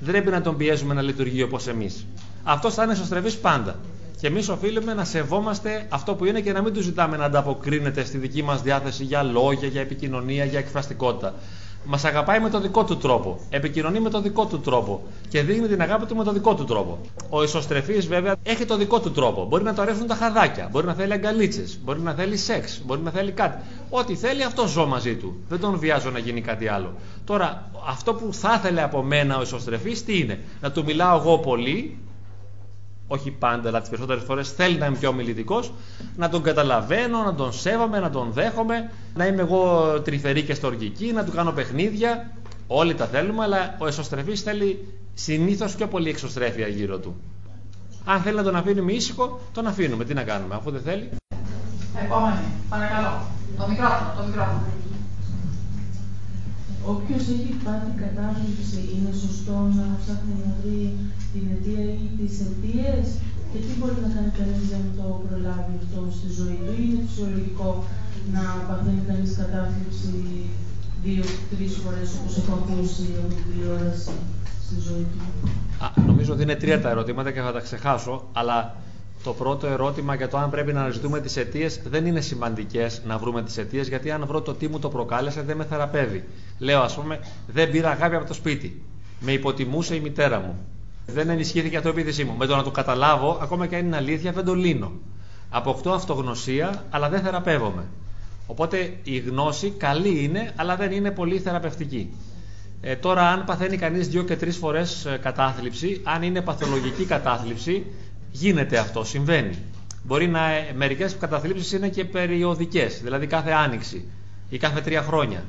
Δεν 0.00 0.10
πρέπει 0.10 0.30
να 0.30 0.40
τον 0.40 0.56
πιέζουμε 0.56 0.94
να 0.94 1.02
λειτουργεί 1.02 1.42
όπως 1.42 1.66
εμείς. 1.66 2.06
Αυτό 2.42 2.70
θα 2.70 2.82
είναι 2.82 2.92
εσωστρεφής 2.92 3.36
πάντα. 3.36 3.76
Και 4.20 4.26
εμείς 4.26 4.48
οφείλουμε 4.48 4.94
να 4.94 5.04
σεβόμαστε 5.04 5.86
αυτό 5.88 6.14
που 6.14 6.24
είναι 6.24 6.40
και 6.40 6.52
να 6.52 6.62
μην 6.62 6.72
τους 6.72 6.84
ζητάμε 6.84 7.16
να 7.16 7.24
ανταποκρίνεται 7.24 8.04
στη 8.04 8.18
δική 8.18 8.42
μας 8.42 8.62
διάθεση 8.62 9.04
για 9.04 9.22
λόγια, 9.22 9.68
για 9.68 9.80
επικοινωνία, 9.80 10.44
για 10.44 10.58
εκφραστικότητα. 10.58 11.34
Μας 11.84 12.04
αγαπάει 12.04 12.40
με 12.40 12.50
τον 12.50 12.62
δικό 12.62 12.84
του 12.84 12.96
τρόπο. 12.96 13.40
Επικοινωνεί 13.50 14.00
με 14.00 14.10
τον 14.10 14.22
δικό 14.22 14.46
του 14.46 14.60
τρόπο. 14.60 15.02
Και 15.28 15.42
δείχνει 15.42 15.66
την 15.68 15.82
αγάπη 15.82 16.06
του 16.06 16.16
με 16.16 16.24
τον 16.24 16.34
δικό 16.34 16.54
του 16.54 16.64
τρόπο. 16.64 16.98
Ο 17.28 17.42
ισοστρεφής 17.42 18.06
βέβαια 18.06 18.36
έχει 18.42 18.64
τον 18.64 18.78
δικό 18.78 19.00
του 19.00 19.10
τρόπο. 19.10 19.46
Μπορεί 19.46 19.64
να 19.64 19.74
το 19.74 19.82
αρέσουν 19.82 20.06
τα 20.06 20.14
χαδάκια. 20.14 20.68
Μπορεί 20.70 20.86
να 20.86 20.94
θέλει 20.94 21.12
αγκαλίτσες. 21.12 21.78
Μπορεί 21.84 22.00
να 22.00 22.12
θέλει 22.12 22.36
σεξ. 22.36 22.80
Μπορεί 22.84 23.00
να 23.00 23.10
θέλει 23.10 23.32
κάτι. 23.32 23.62
Ό,τι 23.90 24.14
θέλει 24.14 24.42
αυτό 24.42 24.66
ζω 24.66 24.86
μαζί 24.86 25.16
του. 25.16 25.36
Δεν 25.48 25.60
τον 25.60 25.78
βιάζω 25.78 26.10
να 26.10 26.18
γίνει 26.18 26.40
κάτι 26.40 26.68
άλλο. 26.68 26.94
Τώρα, 27.24 27.70
αυτό 27.88 28.14
που 28.14 28.32
θα 28.32 28.54
ήθελε 28.58 28.82
από 28.82 29.02
μένα 29.02 29.38
ο 29.38 29.42
ισοστρεφής 29.42 30.04
τι 30.04 30.18
είναι; 30.18 30.40
Να 30.60 30.70
του 30.70 30.84
μιλάω 30.84 31.18
εγώ 31.18 31.38
πολύ 31.38 31.98
όχι 33.08 33.30
πάντα, 33.30 33.68
αλλά 33.68 33.80
τις 33.80 33.88
περισσότερες 33.88 34.22
φορές 34.22 34.52
θέλει 34.52 34.78
να 34.78 34.86
είμαι 34.86 34.96
πιο 34.96 35.08
ομιλητικός, 35.08 35.72
να 36.16 36.28
τον 36.28 36.42
καταλαβαίνω, 36.42 37.22
να 37.22 37.34
τον 37.34 37.52
σέβομαι, 37.52 37.98
να 37.98 38.10
τον 38.10 38.32
δέχομαι, 38.32 38.90
να 39.14 39.26
είμαι 39.26 39.42
εγώ 39.42 39.92
τρυφερή 40.00 40.42
και 40.42 40.54
στοργική, 40.54 41.12
να 41.12 41.24
του 41.24 41.32
κάνω 41.32 41.52
παιχνίδια. 41.52 42.30
Όλοι 42.66 42.94
τα 42.94 43.06
θέλουμε, 43.06 43.42
αλλά 43.42 43.76
ο 43.78 43.86
εσωστρεφής 43.86 44.42
θέλει 44.42 44.88
συνήθως 45.14 45.74
πιο 45.74 45.86
πολύ 45.86 46.08
εξωστρέφεια 46.08 46.66
γύρω 46.66 46.98
του. 46.98 47.16
Αν 48.04 48.20
θέλει 48.20 48.36
να 48.36 48.42
τον 48.42 48.56
αφήνουμε 48.56 48.92
ήσυχο, 48.92 49.40
τον 49.52 49.66
αφήνουμε. 49.66 50.04
Τι 50.04 50.14
να 50.14 50.22
κάνουμε, 50.22 50.54
αφού 50.54 50.70
δεν 50.70 50.80
θέλει. 50.80 51.10
Επόμενη, 52.04 52.40
παρακαλώ. 52.68 53.26
Το 53.58 53.68
μικρόφωνο, 53.68 54.12
το 54.16 54.22
μικρόφωνο. 54.26 54.62
Όποιος 56.94 57.24
έχει 57.34 57.50
πάθει 57.64 57.92
κατάθλιψη 58.04 58.80
είναι 58.94 59.12
σωστό 59.24 59.56
να 59.78 59.84
ψάχνει 60.00 60.34
να 60.44 60.50
βρει 60.58 60.80
την 61.32 61.44
αιτία 61.52 61.84
ή 62.04 62.06
τις 62.18 62.34
αιτίες 62.44 63.06
και 63.50 63.58
τι 63.64 63.72
μπορεί 63.78 63.96
να 64.04 64.10
κάνει 64.14 64.32
κανείς 64.38 64.62
για 64.70 64.80
να 64.84 64.90
το 64.98 65.06
προλάβει 65.24 65.74
αυτό 65.82 65.98
στη 66.18 66.28
ζωή 66.38 66.56
του; 66.64 66.72
Είναι 66.82 66.98
φυσιολογικό 67.06 67.68
να 68.34 68.42
παθαίνει 68.68 69.02
κανείς 69.10 69.30
κατάθλιψη 69.40 70.12
δύο-τρεις 71.04 71.72
φορές 71.82 72.08
όπως 72.18 72.32
έχω 72.40 72.52
ακούσει 72.60 73.04
από 73.20 73.28
την 73.34 73.44
τηλεόραση 73.48 74.14
στη 74.64 74.76
ζωή 74.86 75.04
του; 75.12 75.20
Α, 75.84 75.86
νομίζω 76.10 76.30
ότι 76.34 76.42
είναι 76.44 76.58
τρία 76.62 76.78
τα 76.84 76.88
ερωτήματα 76.94 77.30
και 77.34 77.42
θα 77.46 77.52
τα 77.56 77.62
ξεχάσω, 77.66 78.14
αλλά 78.40 78.58
το 79.28 79.34
πρώτο 79.34 79.66
ερώτημα 79.66 80.14
για 80.14 80.28
το 80.28 80.38
αν 80.38 80.50
πρέπει 80.50 80.72
να 80.72 80.80
αναζητούμε 80.80 81.20
τις 81.20 81.36
αιτίες 81.36 81.80
δεν 81.84 82.06
είναι 82.06 82.20
σημαντικές 82.20 83.02
να 83.06 83.18
βρούμε 83.18 83.42
τις 83.42 83.58
αιτίες, 83.58 83.88
γιατί 83.88 84.10
αν 84.10 84.24
βρω 84.26 84.40
το 84.40 84.54
τι 84.54 84.68
μου 84.68 84.78
το 84.78 84.88
προκάλεσε 84.88 85.42
δεν 85.42 85.56
με 85.56 85.64
θεραπεύει. 85.64 86.24
Λέω, 86.58 86.80
ας 86.80 86.94
πούμε, 86.94 87.20
δεν 87.46 87.70
πήρα 87.70 87.90
αγάπη 87.90 88.14
από 88.14 88.26
το 88.26 88.34
σπίτι. 88.34 88.82
Με 89.20 89.32
υποτιμούσε 89.32 89.94
η 89.94 90.00
μητέρα 90.00 90.40
μου. 90.40 90.58
Δεν 91.06 91.28
ενισχύθηκε 91.28 91.74
η 91.74 91.76
αυτοεπίθεσή 91.76 92.24
μου. 92.24 92.34
Με 92.36 92.46
το 92.46 92.56
να 92.56 92.62
το 92.62 92.70
καταλάβω, 92.70 93.38
ακόμα 93.42 93.66
και 93.66 93.76
αν 93.76 93.86
είναι 93.86 93.96
αλήθεια, 93.96 94.32
δεν 94.32 94.44
το 94.44 94.54
λύνω. 94.54 94.92
Αποκτώ 95.50 95.92
αυτογνωσία, 95.92 96.84
αλλά 96.90 97.08
δεν 97.08 97.20
θεραπεύομαι. 97.20 97.84
Οπότε 98.46 98.96
η 99.02 99.18
γνώση 99.18 99.70
καλή 99.70 100.24
είναι, 100.24 100.52
αλλά 100.56 100.76
δεν 100.76 100.90
είναι 100.92 101.10
πολύ 101.10 101.38
θεραπευτική. 101.38 102.10
Ε, 102.80 102.96
τώρα, 102.96 103.28
αν 103.28 103.44
παθαίνει 103.44 103.76
κανείς 103.76 104.08
δύο 104.08 104.22
και 104.22 104.36
τρεις 104.36 104.56
φορές 104.56 105.04
ε, 105.04 105.18
κατάθλιψη, 105.22 106.00
αν 106.04 106.22
είναι 106.22 106.40
παθολογική 106.40 107.04
κατάθλιψη, 107.04 107.86
γίνεται 108.38 108.78
αυτό, 108.78 109.04
συμβαίνει. 109.04 109.58
Μπορεί 110.02 110.28
να. 110.28 110.50
Ε, 110.50 110.72
Μερικές 110.76 111.16
καταθλίψεις 111.16 111.72
είναι 111.72 111.88
και 111.88 112.04
περιοδικές, 112.04 113.00
δηλαδή 113.02 113.26
κάθε 113.26 113.50
άνοιξη 113.50 114.04
ή 114.48 114.58
κάθε 114.58 114.80
τρία 114.80 115.02
χρόνια. 115.02 115.44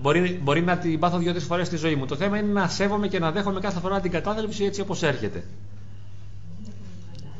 Μπορεί, 0.00 0.40
μπορεί 0.42 0.62
να 0.62 0.78
την 0.78 0.98
πάθω 0.98 1.18
δύο-τρεις 1.18 1.44
φορές 1.44 1.66
στη 1.66 1.76
ζωή 1.76 1.94
μου. 1.94 2.06
Το 2.06 2.16
θέμα 2.16 2.38
είναι 2.38 2.52
να 2.52 2.68
σέβομαι 2.68 3.08
και 3.08 3.18
να 3.18 3.30
δέχομαι 3.30 3.60
κάθε 3.60 3.80
φορά 3.80 4.00
την 4.00 4.10
κατάθλιψη 4.10 4.64
έτσι 4.64 4.80
όπως 4.80 5.02
έρχεται. 5.02 5.44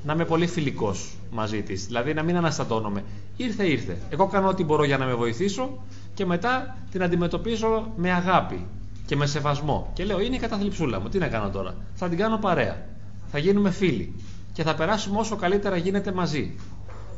Να 0.04 0.12
είμαι 0.12 0.24
πολύ 0.24 0.46
φιλικός 0.46 1.16
μαζί 1.30 1.62
της. 1.62 1.86
Δηλαδή 1.86 2.14
να 2.14 2.22
μην 2.22 2.36
αναστατώνομαι. 2.36 3.04
Ήρθε, 3.36 3.66
ήρθε. 3.66 3.96
Εγώ 4.11 4.26
κάνω 4.26 4.48
ό,τι 4.48 4.64
μπορώ 4.64 4.84
για 4.84 4.98
να 4.98 5.06
με 5.06 5.14
βοηθήσω 5.14 5.78
και 6.14 6.26
μετά 6.26 6.76
την 6.90 7.02
αντιμετωπίζω 7.02 7.92
με 7.96 8.12
αγάπη 8.12 8.66
και 9.06 9.16
με 9.16 9.26
σεβασμό. 9.26 9.90
Και 9.94 10.04
λέω: 10.04 10.20
Είναι 10.20 10.36
η 10.36 10.38
καταθλιψούλα 10.38 11.00
μου. 11.00 11.09
Τι 11.09 11.18
να 11.18 11.28
κάνω 11.28 11.50
τώρα; 11.50 11.74
Θα 11.94 12.09
την 12.09 12.18
κάνω 12.18 12.38
παρέα. 12.38 12.86
Θα 13.30 13.38
γίνουμε 13.38 13.70
φίλοι. 13.70 14.14
Και 14.59 14.64
θα 14.64 14.74
περάσουμε 14.74 15.18
όσο 15.18 15.36
καλύτερα 15.36 15.76
γίνεται 15.76 16.12
μαζί. 16.12 16.54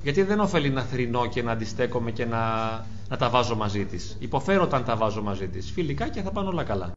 Γιατί 0.02 0.22
δεν 0.22 0.40
ωφελεί 0.40 0.70
να 0.70 0.82
θρυνώ 0.82 1.26
και 1.26 1.42
να 1.42 1.52
αντιστέκομαι 1.52 2.10
και 2.10 2.24
να, 2.24 2.38
να 3.08 3.16
τα 3.16 3.28
βάζω 3.28 3.56
μαζί 3.56 3.84
της. 3.84 4.16
Υποφέρω 4.18 4.62
όταν 4.62 4.84
τα 4.84 4.96
βάζω 4.96 5.22
μαζί 5.22 5.48
της. 5.48 5.70
Φιλικά 5.70 6.08
και 6.08 6.22
θα 6.22 6.30
πάνε 6.30 6.48
όλα 6.48 6.64
καλά. 6.64 6.92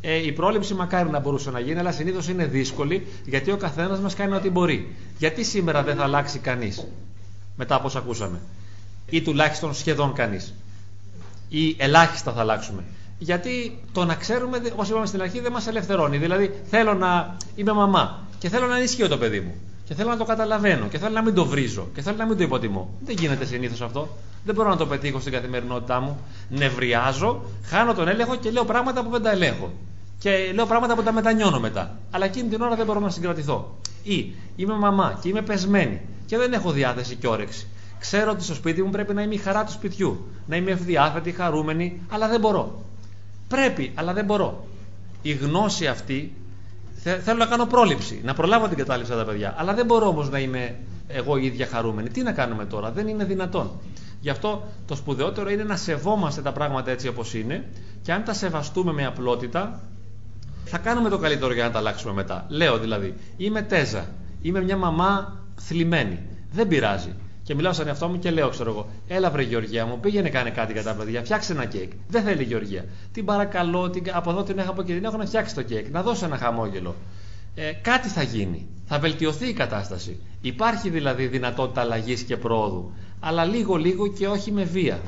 Ε, 0.00 0.14
η 0.26 0.32
πρόληψη 0.32 0.74
μακάρι 0.74 1.10
να 1.10 1.18
μπορούσε 1.18 1.50
να 1.50 1.60
γίνει, 1.60 1.78
αλλά 1.78 1.92
συνήθως 1.92 2.28
είναι 2.28 2.46
δύσκολη 2.46 3.06
γιατί 3.24 3.50
ο 3.50 3.56
καθένας 3.56 4.00
μας 4.00 4.14
κάνει 4.14 4.34
ό,τι 4.34 4.50
μπορεί. 4.50 4.96
Γιατί 5.18 5.44
σήμερα 5.44 5.82
δεν 5.82 5.96
θα 5.96 6.02
αλλάξει 6.02 6.38
κανείς 6.38 6.86
μετά 7.56 7.74
από 7.74 7.86
όσα 7.86 7.98
ακούσαμε, 7.98 8.40
ή 9.10 9.22
τουλάχιστον 9.22 9.74
σχεδόν 9.74 10.12
κανείς, 10.12 10.54
ή 11.48 11.74
ελάχιστα 11.78 12.32
θα 12.32 12.40
αλλάξουμε. 12.40 12.82
Γιατί 13.18 13.78
το 13.92 14.04
να 14.04 14.14
ξέρουμε, 14.14 14.60
όπως 14.72 14.88
είπαμε 14.88 15.06
στην 15.06 15.22
αρχή, 15.22 15.40
δεν 15.40 15.52
μας 15.52 15.66
ελευθερώνει. 15.66 16.18
Δηλαδή, 16.18 16.62
θέλω 16.70 16.94
να 16.94 17.36
είμαι 17.54 17.72
μαμά 17.72 18.18
και 18.38 18.48
θέλω 18.48 18.66
να 18.66 18.76
ενισχύω 18.76 19.08
το 19.08 19.18
παιδί 19.18 19.40
μου. 19.40 19.54
Και 19.84 19.94
θέλω 19.94 20.08
να 20.08 20.16
το 20.16 20.24
καταλαβαίνω 20.24 20.86
και 20.86 20.98
θέλω 20.98 21.12
να 21.12 21.22
μην 21.22 21.34
το 21.34 21.44
βρίζω 21.44 21.88
και 21.94 22.02
θέλω 22.02 22.16
να 22.16 22.26
μην 22.26 22.36
το 22.36 22.42
υποτιμώ. 22.42 22.94
Δεν 23.04 23.16
γίνεται 23.18 23.44
συνήθως 23.44 23.80
αυτό. 23.80 24.08
Δεν 24.44 24.54
μπορώ 24.54 24.68
να 24.68 24.76
το 24.76 24.86
πετύχω 24.86 25.20
στην 25.20 25.32
καθημερινότητά 25.32 26.00
μου. 26.00 26.18
Νευριάζω, 26.48 27.42
χάνω 27.64 27.94
τον 27.94 28.08
έλεγχο 28.08 28.36
και 28.36 28.50
λέω 28.50 28.64
πράγματα 28.64 29.02
που 29.04 29.10
δεν 29.10 29.22
τα 29.22 29.30
ελέγχω. 29.30 29.72
Και 30.18 30.50
λέω 30.54 30.66
πράγματα 30.66 30.94
που 30.94 31.02
τα 31.02 31.12
μετανιώνω 31.12 31.60
μετά. 31.60 31.98
Αλλά 32.10 32.24
εκείνη 32.24 32.48
την 32.48 32.60
ώρα 32.60 32.76
δεν 32.76 32.86
μπορώ 32.86 33.00
να 33.00 33.10
συγκρατηθώ. 33.10 33.78
Ή 34.02 34.34
είμαι 34.56 34.74
μαμά 34.74 35.18
και 35.22 35.28
είμαι 35.28 35.42
πεσμένη 35.42 36.00
και 36.26 36.36
δεν 36.36 36.52
έχω 36.52 36.70
διάθεση 36.70 37.14
και 37.14 37.26
όρεξη. 37.26 37.66
Ξέρω 37.98 38.30
ότι 38.30 38.42
στο 38.42 38.54
σπίτι 38.54 38.82
μου 38.82 38.90
πρέπει 38.90 39.14
να 39.14 39.22
είμαι 39.22 39.34
η 39.34 39.38
χαρά 39.38 39.64
του 39.64 39.72
σπιτιού. 39.72 40.26
Να 40.46 40.56
είμαι 40.56 40.70
ευδιάθετη, 40.70 41.30
χαρούμενη, 41.30 42.00
αλλά 42.08 42.28
δεν 42.28 42.40
μπορώ. 42.40 42.84
Πρέπει, 43.48 43.92
αλλά 43.94 44.12
δεν 44.12 44.24
μπορώ. 44.24 44.66
Η 45.22 45.32
γνώση 45.32 45.86
αυτή 45.86 46.34
θέλω 47.22 47.38
να 47.38 47.46
κάνω 47.46 47.66
πρόληψη, 47.66 48.20
να 48.24 48.34
προλάβω 48.34 48.68
την 48.68 48.76
κατάληψη 48.76 49.12
τα 49.12 49.24
παιδιά. 49.24 49.54
Αλλά 49.58 49.74
δεν 49.74 49.86
μπορώ 49.86 50.08
όμως 50.08 50.30
να 50.30 50.38
είμαι 50.38 50.76
εγώ 51.08 51.36
η 51.36 51.44
ίδια 51.46 51.66
χαρούμενη. 51.66 52.08
Τι 52.08 52.22
να 52.22 52.32
κάνουμε 52.32 52.64
τώρα, 52.64 52.90
δεν 52.90 53.08
είναι 53.08 53.24
δυνατόν. 53.24 53.70
Γι' 54.20 54.30
αυτό 54.30 54.66
το 54.86 54.94
σπουδαιότερο 54.94 55.50
είναι 55.50 55.64
να 55.64 55.76
σεβόμαστε 55.76 56.42
τα 56.42 56.52
πράγματα 56.52 56.90
έτσι 56.90 57.08
όπως 57.08 57.34
είναι 57.34 57.64
και 58.02 58.12
αν 58.12 58.24
τα 58.24 58.32
σεβαστούμε 58.32 58.92
με 58.92 59.06
απλότητα, 59.06 59.80
θα 60.64 60.78
κάνουμε 60.78 61.08
το 61.08 61.18
καλύτερο 61.18 61.52
για 61.52 61.64
να 61.64 61.70
τα 61.70 61.78
αλλάξουμε 61.78 62.12
μετά. 62.12 62.46
Λέω 62.48 62.78
δηλαδή, 62.78 63.14
είμαι 63.36 63.62
τέζα, 63.62 64.08
είμαι 64.42 64.62
μια 64.62 64.76
μαμά 64.76 65.40
θλιμμένη. 65.60 66.18
Δεν 66.52 66.68
πειράζει. 66.68 67.14
Και 67.46 67.54
μιλάω 67.54 67.72
σαν 67.72 67.86
εαυτό 67.86 68.08
μου 68.08 68.18
και 68.18 68.30
λέω, 68.30 68.48
ξέρω 68.48 68.70
εγώ, 68.70 68.86
έλα 69.08 69.30
βρε 69.30 69.42
Γεωργία 69.42 69.86
μου, 69.86 70.00
πήγαινε 70.00 70.28
κάνε 70.28 70.50
κάτι 70.50 70.72
για 70.72 70.82
τα 70.82 70.94
παιδιά, 70.94 71.22
φτιάξε 71.22 71.52
ένα 71.52 71.64
κέικ. 71.64 71.92
Δεν 72.08 72.22
θέλει 72.22 72.42
η 72.42 72.44
Γεωργία. 72.44 72.84
Την 73.12 73.24
παρακαλώ, 73.24 73.90
την, 73.90 74.04
από 74.12 74.30
εδώ 74.30 74.42
την 74.42 74.58
έχω 74.58 74.70
από 74.70 74.80
εκεί, 74.80 74.92
την 74.92 75.04
έχω 75.04 75.16
να 75.16 75.26
φτιάξει 75.26 75.54
το 75.54 75.62
κέικ, 75.62 75.90
να 75.90 76.02
δώσω 76.02 76.24
ένα 76.24 76.36
χαμόγελο. 76.36 76.94
Ε, 77.54 77.72
κάτι 77.72 78.08
θα 78.08 78.22
γίνει. 78.22 78.66
Θα 78.86 78.98
βελτιωθεί 78.98 79.48
η 79.48 79.52
κατάσταση. 79.52 80.20
Υπάρχει 80.40 80.90
δηλαδή 80.90 81.26
δυνατότητα 81.26 81.80
αλλαγής 81.80 82.22
και 82.22 82.36
πρόοδου. 82.36 82.92
Αλλά 83.20 83.44
λίγο-λίγο 83.44 84.06
και 84.06 84.28
όχι 84.28 84.52
με 84.52 84.64
βία. 84.64 85.00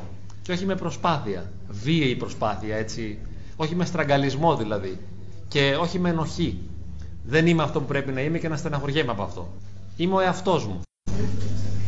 Και 0.42 0.52
όχι 0.52 0.66
με 0.66 0.74
προσπάθεια. 0.74 1.52
Βίαιη 1.68 2.16
προσπάθεια, 2.16 2.76
έτσι. 2.76 3.18
Όχι 3.56 3.74
με 3.74 3.84
στραγγαλισμό 3.84 4.56
δηλαδή. 4.56 4.98
Και 5.48 5.76
όχι 5.80 5.98
με 5.98 6.08
ενοχή. 6.08 6.58
Δεν 7.24 7.46
είμαι 7.46 7.62
αυτό 7.62 7.80
που 7.80 7.86
πρέπει 7.86 8.12
να 8.12 8.20
είμαι 8.20 8.38
και 8.38 8.48
να 8.48 8.56
στεναχωριέμαι 8.56 9.10
από 9.10 9.22
αυτό. 9.22 9.48
Είμαι 9.96 10.14
ο 10.14 10.20
εαυτός 10.20 10.66
μου. 10.66 10.80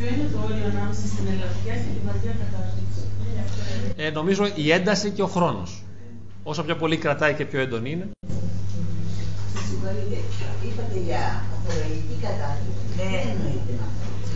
Ποιο 0.00 0.08
είναι 0.14 0.28
το 0.32 0.38
όριο 0.44 0.66
ανάμεσα 0.72 1.04
στην 1.12 1.26
ελαφριά 1.34 1.74
και 1.82 1.90
την 1.96 2.02
βαριά 2.06 2.32
κατάσταση. 2.42 3.00
Ε, 3.96 4.10
νομίζω 4.10 4.42
η 4.54 4.70
ένταση 4.72 5.10
και 5.10 5.22
ο 5.22 5.26
χρόνος. 5.26 5.82
Όσο 6.42 6.62
πιο 6.64 6.76
πολύ 6.76 6.96
κρατάει 6.96 7.34
και 7.34 7.44
πιο 7.44 7.60
έντονη 7.60 7.90
είναι. 7.90 8.06
Συγχωρείτε, 9.68 10.18
είπατε 10.66 10.98
για 11.06 11.44
παθολογική 11.50 12.16
κατάσταση. 12.26 12.82
Δεν 12.96 13.06
εννοείται. 13.32 13.72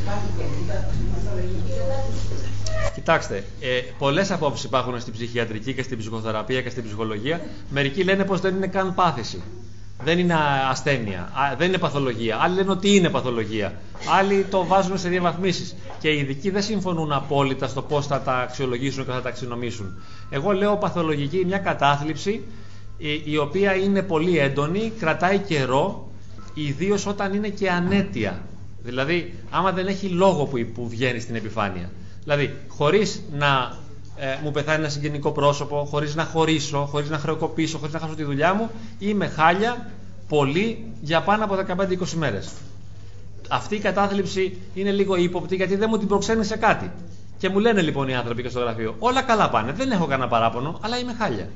Υπάρχει 0.02 0.28
και 0.36 0.44
παθολογική 1.14 1.72
κατάσταση. 1.80 2.92
Κοιτάξτε, 2.94 3.36
ε, 3.60 3.80
πολλές 3.98 4.30
απόψεις 4.30 4.64
υπάρχουν 4.64 5.00
στην 5.00 5.12
ψυχιατρική 5.12 5.74
και 5.74 5.82
στην 5.82 5.98
ψυχοθεραπεία 5.98 6.62
και 6.62 6.70
στην 6.70 6.84
ψυχολογία. 6.84 7.40
Μερικοί 7.70 8.04
λένε 8.04 8.24
πως 8.24 8.40
δεν 8.40 8.54
είναι 8.56 8.66
καν 8.66 8.94
πάθηση 8.94 9.42
δεν 10.02 10.18
είναι 10.18 10.34
ασθένεια, 10.70 11.32
δεν 11.58 11.68
είναι 11.68 11.78
παθολογία. 11.78 12.38
Άλλοι 12.40 12.54
λένε 12.54 12.70
ότι 12.70 12.96
είναι 12.96 13.10
παθολογία. 13.10 13.72
Άλλοι 14.18 14.46
το 14.50 14.66
βάζουν 14.66 14.98
σε 14.98 15.08
διαβαθμίσεις. 15.08 15.74
Και 16.00 16.08
οι 16.08 16.18
ειδικοί 16.18 16.50
δεν 16.50 16.62
συμφωνούν 16.62 17.12
απόλυτα 17.12 17.68
στο 17.68 17.82
πώς 17.82 18.06
θα 18.06 18.20
τα 18.20 18.38
αξιολογήσουν 18.38 19.04
και 19.04 19.10
θα 19.10 19.22
τα 19.22 19.28
αξινομήσουν. 19.28 20.02
Εγώ 20.30 20.52
λέω 20.52 20.76
παθολογική 20.76 21.44
μια 21.44 21.58
κατάθλιψη 21.58 22.44
η 23.24 23.36
οποία 23.36 23.74
είναι 23.74 24.02
πολύ 24.02 24.38
έντονη, 24.38 24.92
κρατάει 24.98 25.38
καιρό, 25.38 26.10
ιδίως 26.54 27.06
όταν 27.06 27.34
είναι 27.34 27.48
και 27.48 27.70
ανέτεια. 27.70 28.42
Δηλαδή, 28.82 29.34
άμα 29.50 29.72
δεν 29.72 29.86
έχει 29.86 30.06
λόγο 30.08 30.44
που 30.74 30.88
βγαίνει 30.88 31.20
στην 31.20 31.34
επιφάνεια. 31.34 31.90
Δηλαδή, 32.22 32.56
χωρίς 32.68 33.22
να 33.32 33.76
ε, 34.16 34.38
μου 34.42 34.50
πεθάνει 34.50 34.78
ένα 34.78 34.88
συγγενικό 34.88 35.30
πρόσωπο, 35.30 35.86
χωρίς 35.90 36.14
να 36.14 36.24
χωρίσω, 36.24 36.88
χωρίς 36.90 37.10
να 37.10 37.18
χρεοκοπήσω, 37.18 37.78
χωρίς 37.78 37.94
να 37.94 38.00
χάσω 38.00 38.14
τη 38.14 38.24
δουλειά 38.24 38.54
μου, 38.54 38.70
είμαι 38.98 39.26
χάλια 39.26 39.90
πολύ 40.28 40.84
για 41.00 41.22
πάνω 41.22 41.44
από 41.44 41.54
15-20 41.54 42.08
μέρες. 42.16 42.52
Αυτή 43.48 43.74
η 43.74 43.78
κατάθλιψη 43.78 44.58
είναι 44.74 44.90
λίγο 44.90 45.16
ύποπτη 45.16 45.56
γιατί 45.56 45.76
δεν 45.76 45.88
μου 45.90 45.98
την 45.98 46.08
προξένει 46.08 46.44
σε 46.44 46.56
κάτι. 46.56 46.90
Και 47.38 47.48
μου 47.48 47.58
λένε 47.58 47.80
λοιπόν 47.80 48.08
οι 48.08 48.14
άνθρωποι 48.14 48.42
και 48.42 48.48
στο 48.48 48.60
γραφείο, 48.60 48.94
Όλα 48.98 49.22
καλά 49.22 49.50
πάνε, 49.50 49.72
δεν 49.72 49.90
έχω 49.90 50.06
κανένα 50.06 50.28
παράπονο, 50.28 50.78
αλλά 50.80 50.98
είμαι 50.98 51.14
χάλια. 51.18 51.48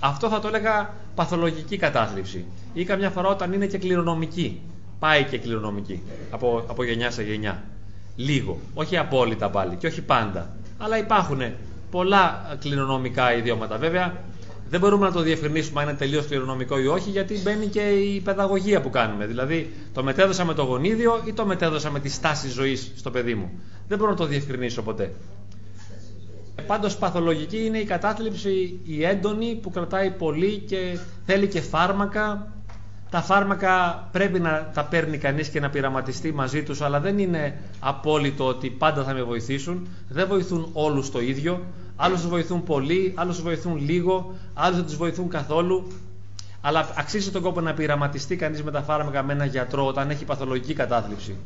Αυτό 0.00 0.28
θα 0.28 0.40
το 0.40 0.48
έλεγα 0.48 0.94
παθολογική 1.14 1.76
κατάθλιψη. 1.76 2.44
Ή 2.74 2.84
καμιά 2.84 3.10
φορά 3.10 3.28
όταν 3.28 3.52
είναι 3.52 3.66
και 3.66 3.78
κληρονομική. 3.78 4.60
Πάει 4.98 5.24
και 5.24 5.38
κληρονομική 5.38 6.02
από, 6.30 6.64
από 6.68 6.84
γενιά 6.84 7.10
σε 7.10 7.22
γενιά. 7.22 7.62
Λίγο. 8.16 8.58
Όχι 8.74 8.96
απόλυτα 8.96 9.50
πάλι 9.50 9.76
και 9.76 9.86
όχι 9.86 10.02
πάντα. 10.02 10.50
Αλλά 10.78 10.98
υπάρχουν 10.98 11.40
πολλά 11.90 12.56
κληρονομικά 12.60 13.34
ιδιώματα. 13.34 13.76
Βέβαια, 13.78 14.14
δεν 14.70 14.80
μπορούμε 14.80 15.06
να 15.06 15.12
το 15.12 15.20
διευκρινίσουμε 15.20 15.80
αν 15.80 15.88
είναι 15.88 15.96
τελείως 15.98 16.26
κληρονομικό 16.26 16.78
ή 16.78 16.86
όχι, 16.86 17.10
γιατί 17.10 17.40
μπαίνει 17.42 17.66
και 17.66 17.80
η 17.80 18.20
παιδαγωγία 18.20 18.80
που 18.80 18.90
κάνουμε. 18.90 19.26
Δηλαδή, 19.26 19.72
το 19.94 20.02
μετέδωσα 20.02 20.44
με 20.44 20.54
το 20.54 20.62
γονίδιο 20.62 21.22
ή 21.24 21.32
το 21.32 21.46
μετέδωσα 21.46 21.90
με 21.90 22.00
τη 22.00 22.08
στάση 22.08 22.48
ζωής 22.48 22.92
στο 22.96 23.10
παιδί 23.10 23.34
μου. 23.34 23.50
Δεν 23.88 23.98
μπορώ 23.98 24.10
να 24.10 24.16
το 24.16 24.26
διευκρινίσω 24.26 24.82
ποτέ. 24.82 25.12
Πάντως 26.66 26.96
παθολογική 26.96 27.64
είναι 27.64 27.78
η 27.78 27.84
κατάθλιψη 27.84 28.80
η 28.84 29.04
έντονη 29.04 29.58
που 29.62 29.70
κρατάει 29.70 30.10
πολύ 30.10 30.58
και 30.58 30.98
θέλει 31.26 31.46
και 31.46 31.60
φάρμακα. 31.60 32.52
Τα 33.10 33.22
φάρμακα 33.22 34.08
πρέπει 34.12 34.40
να 34.40 34.70
τα 34.74 34.84
παίρνει 34.84 35.18
κανείς 35.18 35.48
και 35.48 35.60
να 35.60 35.70
πειραματιστεί 35.70 36.32
μαζί 36.32 36.62
τους, 36.62 36.80
αλλά 36.80 37.00
δεν 37.00 37.18
είναι 37.18 37.58
απόλυτο 37.80 38.46
ότι 38.46 38.70
πάντα 38.70 39.04
θα 39.04 39.12
με 39.12 39.22
βοηθήσουν. 39.22 39.88
Δεν 40.08 40.28
βοηθούν 40.28 40.68
όλους 40.72 41.10
το 41.10 41.20
ίδιο. 41.20 41.62
Άλλους 41.96 42.20
τους 42.20 42.28
βοηθούν 42.28 42.62
πολύ, 42.62 43.12
άλλους 43.16 43.34
τους 43.34 43.44
βοηθούν 43.44 43.76
λίγο, 43.76 44.34
άλλους 44.54 44.76
δεν 44.76 44.86
τους 44.86 44.96
βοηθούν 44.96 45.28
καθόλου. 45.28 45.92
Αλλά 46.60 46.88
αξίζει 46.96 47.30
τον 47.30 47.42
κόπο 47.42 47.60
να 47.60 47.74
πειραματιστεί 47.74 48.36
κανείς 48.36 48.62
με 48.62 48.70
τα 48.70 48.82
φάρμακα 48.82 49.22
με 49.22 49.32
έναν 49.32 49.48
γιατρό 49.48 49.86
όταν 49.86 50.10
έχει 50.10 50.24
παθολογική 50.24 50.74
κατάθλιψη. 50.74 51.36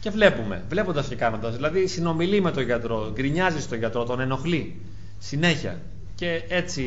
Και 0.00 0.10
βλέπουμε, 0.10 0.62
βλέποντας 0.68 1.06
και 1.08 1.14
κάνοντας. 1.14 1.54
Δηλαδή, 1.54 1.86
συνομιλεί 1.86 2.40
με 2.40 2.50
τον 2.50 2.62
γιατρό, 2.62 3.10
γκρινιάζει 3.12 3.60
στον 3.60 3.78
γιατρό, 3.78 4.04
τον 4.04 4.20
ενοχλεί 4.20 4.76
συνέχεια. 5.18 5.80
Και 6.14 6.42
έτσι 6.48 6.82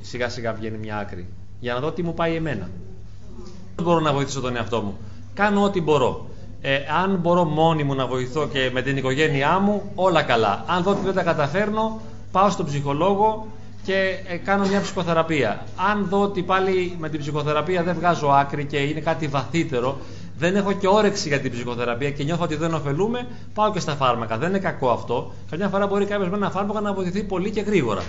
σιγά 0.00 0.28
σιγά 0.28 0.52
βγαίνει 0.52 0.78
μια 0.78 0.96
άκρη. 0.96 1.26
Για 1.60 1.74
να 1.74 1.80
δω 1.80 1.92
τι 1.92 2.02
μου 2.02 2.14
πάει 2.14 2.34
εμένα. 2.34 2.68
Δεν 3.78 3.86
μπορώ 3.86 4.00
να 4.00 4.12
βοηθήσω 4.12 4.40
τον 4.40 4.56
εαυτό 4.56 4.80
μου. 4.80 4.96
κάνω 5.34 5.62
ό,τι 5.62 5.80
μπορώ. 5.80 6.26
Ε, 6.60 6.78
αν 7.02 7.18
μπορώ 7.22 7.44
μόνη 7.44 7.84
μου 7.84 7.94
να 7.94 8.06
βοηθώ 8.06 8.48
και 8.48 8.70
με 8.72 8.82
την 8.82 8.96
οικογένειά 8.96 9.58
μου, 9.58 9.82
όλα 9.94 10.22
καλά. 10.22 10.64
Αν 10.66 10.82
δω 10.82 10.90
ότι 10.90 11.04
δεν 11.04 11.14
τα 11.14 11.22
καταφέρνω, 11.22 12.00
πάω 12.32 12.50
στον 12.50 12.66
ψυχολόγο 12.66 13.46
και 13.84 14.18
ε, 14.26 14.36
κάνω 14.36 14.66
μια 14.66 14.80
ψυχοθεραπεία. 14.80 15.64
Αν 15.90 16.06
δω 16.10 16.22
ότι 16.22 16.42
πάλι 16.42 16.96
με 16.98 17.08
την 17.08 17.20
ψυχοθεραπεία 17.20 17.82
δεν 17.82 17.94
βγάζω 17.94 18.28
άκρη 18.28 18.64
και 18.64 18.76
είναι 18.76 19.00
κάτι 19.00 19.26
βαθύτερο, 19.26 19.98
δεν 20.38 20.56
έχω 20.56 20.72
και 20.72 20.88
όρεξη 20.88 21.28
για 21.28 21.40
την 21.40 21.50
ψυχοθεραπεία 21.50 22.10
και 22.10 22.24
νιώθω 22.24 22.44
ότι 22.44 22.56
δεν 22.56 22.74
ωφελούμε, 22.74 23.26
πάω 23.54 23.72
και 23.72 23.80
στα 23.80 23.92
φάρμακα. 23.92 24.38
Δεν 24.38 24.48
είναι 24.48 24.58
κακό 24.58 24.90
αυτό. 24.90 25.32
Καμιά 25.50 25.68
φορά 25.68 25.86
μπορεί 25.86 26.04
κάποιος 26.04 26.28
με 26.28 26.36
ένα 26.36 26.50
φάρμακο 26.50 26.80
να 26.80 26.92
βοηθηθεί 26.92 27.22
πολύ 27.22 27.50
και 27.50 27.60
γρήγορα. 27.60 28.02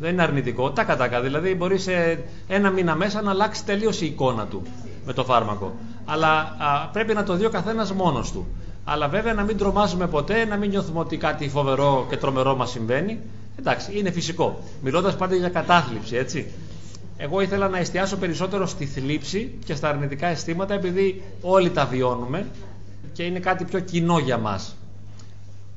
Δεν 0.00 0.12
είναι 0.12 0.22
αρνητικό. 0.22 0.70
Τα 0.70 0.84
κατάκα. 0.84 1.20
Δηλαδή 1.20 1.54
μπορεί 1.54 1.78
σε 1.78 2.24
ένα 2.48 2.70
μήνα 2.70 2.94
μέσα 2.94 3.22
να 3.22 3.30
αλλάξει 3.30 3.64
τελείως 3.64 4.00
η 4.00 4.06
εικόνα 4.06 4.46
του 4.46 4.62
με 5.06 5.12
το 5.12 5.24
φάρμακο. 5.24 5.74
Αλλά 6.04 6.56
α, 6.58 6.88
πρέπει 6.92 7.14
να 7.14 7.24
το 7.24 7.34
δει 7.34 7.44
ο 7.44 7.50
καθένας 7.50 7.92
μόνος 7.92 8.32
του. 8.32 8.46
Αλλά 8.84 9.08
βέβαια 9.08 9.34
να 9.34 9.42
μην 9.42 9.56
τρομάζουμε 9.56 10.06
ποτέ, 10.06 10.44
να 10.44 10.56
μην 10.56 10.70
νιώθουμε 10.70 10.98
ότι 10.98 11.16
κάτι 11.16 11.48
φοβερό 11.48 12.06
και 12.10 12.16
τρομερό 12.16 12.56
μας 12.56 12.70
συμβαίνει. 12.70 13.20
Εντάξει, 13.58 13.98
είναι 13.98 14.10
φυσικό. 14.10 14.62
Μιλώντας 14.82 15.16
πάντα 15.16 15.34
για 15.34 15.48
κατάθλιψη, 15.48 16.16
έτσι. 16.16 16.50
Εγώ 17.16 17.40
ήθελα 17.40 17.68
να 17.68 17.78
εστιάσω 17.78 18.16
περισσότερο 18.16 18.66
στη 18.66 18.86
θλίψη 18.86 19.54
και 19.64 19.74
στα 19.74 19.88
αρνητικά 19.88 20.26
αισθήματα 20.26 20.74
επειδή 20.74 21.22
όλοι 21.40 21.70
τα 21.70 21.86
βιώνουμε 21.86 22.46
και 23.12 23.22
είναι 23.22 23.38
κάτι 23.38 23.64
πιο 23.64 23.80
κοινό 23.80 24.18
για 24.18 24.38
μας. 24.38 24.76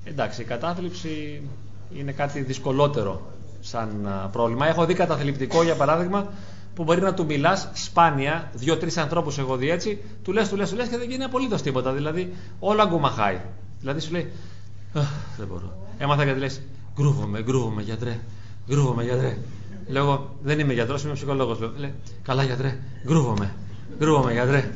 Εντάξει, 0.04 0.42
η 0.42 0.46
κατάθλιψη 0.46 1.42
είναι 1.98 2.12
κάτι 2.12 2.40
δυσκολότερο 2.42 3.22
σαν 3.60 4.10
πρόβλημα. 4.32 4.68
Έχω 4.68 4.86
δει 4.86 4.94
καταθλιπτικό 4.94 5.64
για 5.64 5.76
παράδειγμα 5.76 6.28
που 6.78 6.84
μπορεί 6.84 7.02
να 7.02 7.14
του 7.14 7.26
μιλάς 7.26 7.70
σπάνια, 7.74 8.52
δύο-τρεις 8.54 8.98
ανθρώπους 8.98 9.38
έχω 9.38 9.56
δει 9.56 9.70
έτσι, 9.70 10.02
του 10.24 10.32
λες, 10.32 10.50
του 10.50 10.56
λες, 10.56 10.70
του 10.70 10.76
λες 10.76 10.88
και 10.88 10.98
δεν 10.98 11.10
γίνει 11.10 11.24
απολύτως 11.24 11.62
τίποτα. 11.62 11.92
Δηλαδή, 11.94 12.34
όλα 12.60 12.86
γκουμαχάει. 12.86 13.42
Δηλαδή 13.80 14.00
σου 14.00 14.12
λέει, 14.12 14.32
Δεν 15.38 15.48
μπορώ. 15.48 15.88
Έμαθα 15.98 16.24
γιατί 16.24 16.40
λες, 16.40 16.62
Γκρούβομαι, 16.96 17.44
γκρούβομαι, 17.44 17.82
γιατρέ. 17.82 18.20
Γκρούβομαι, 18.70 19.04
γιατρέ. 19.04 19.38
Λέω, 19.88 20.36
δεν 20.44 20.60
είμαι 20.60 20.74
γιατρός, 20.74 21.04
είμαι 21.04 21.14
ψυχολόγος. 21.14 21.60
Λέει, 21.78 21.94
καλά, 22.24 22.44
γιατρέ, 22.44 22.80
γκρούβομαι. 23.06 23.54
Γκρούβομαι, 23.98 24.32
γιατρέ. 24.32 24.72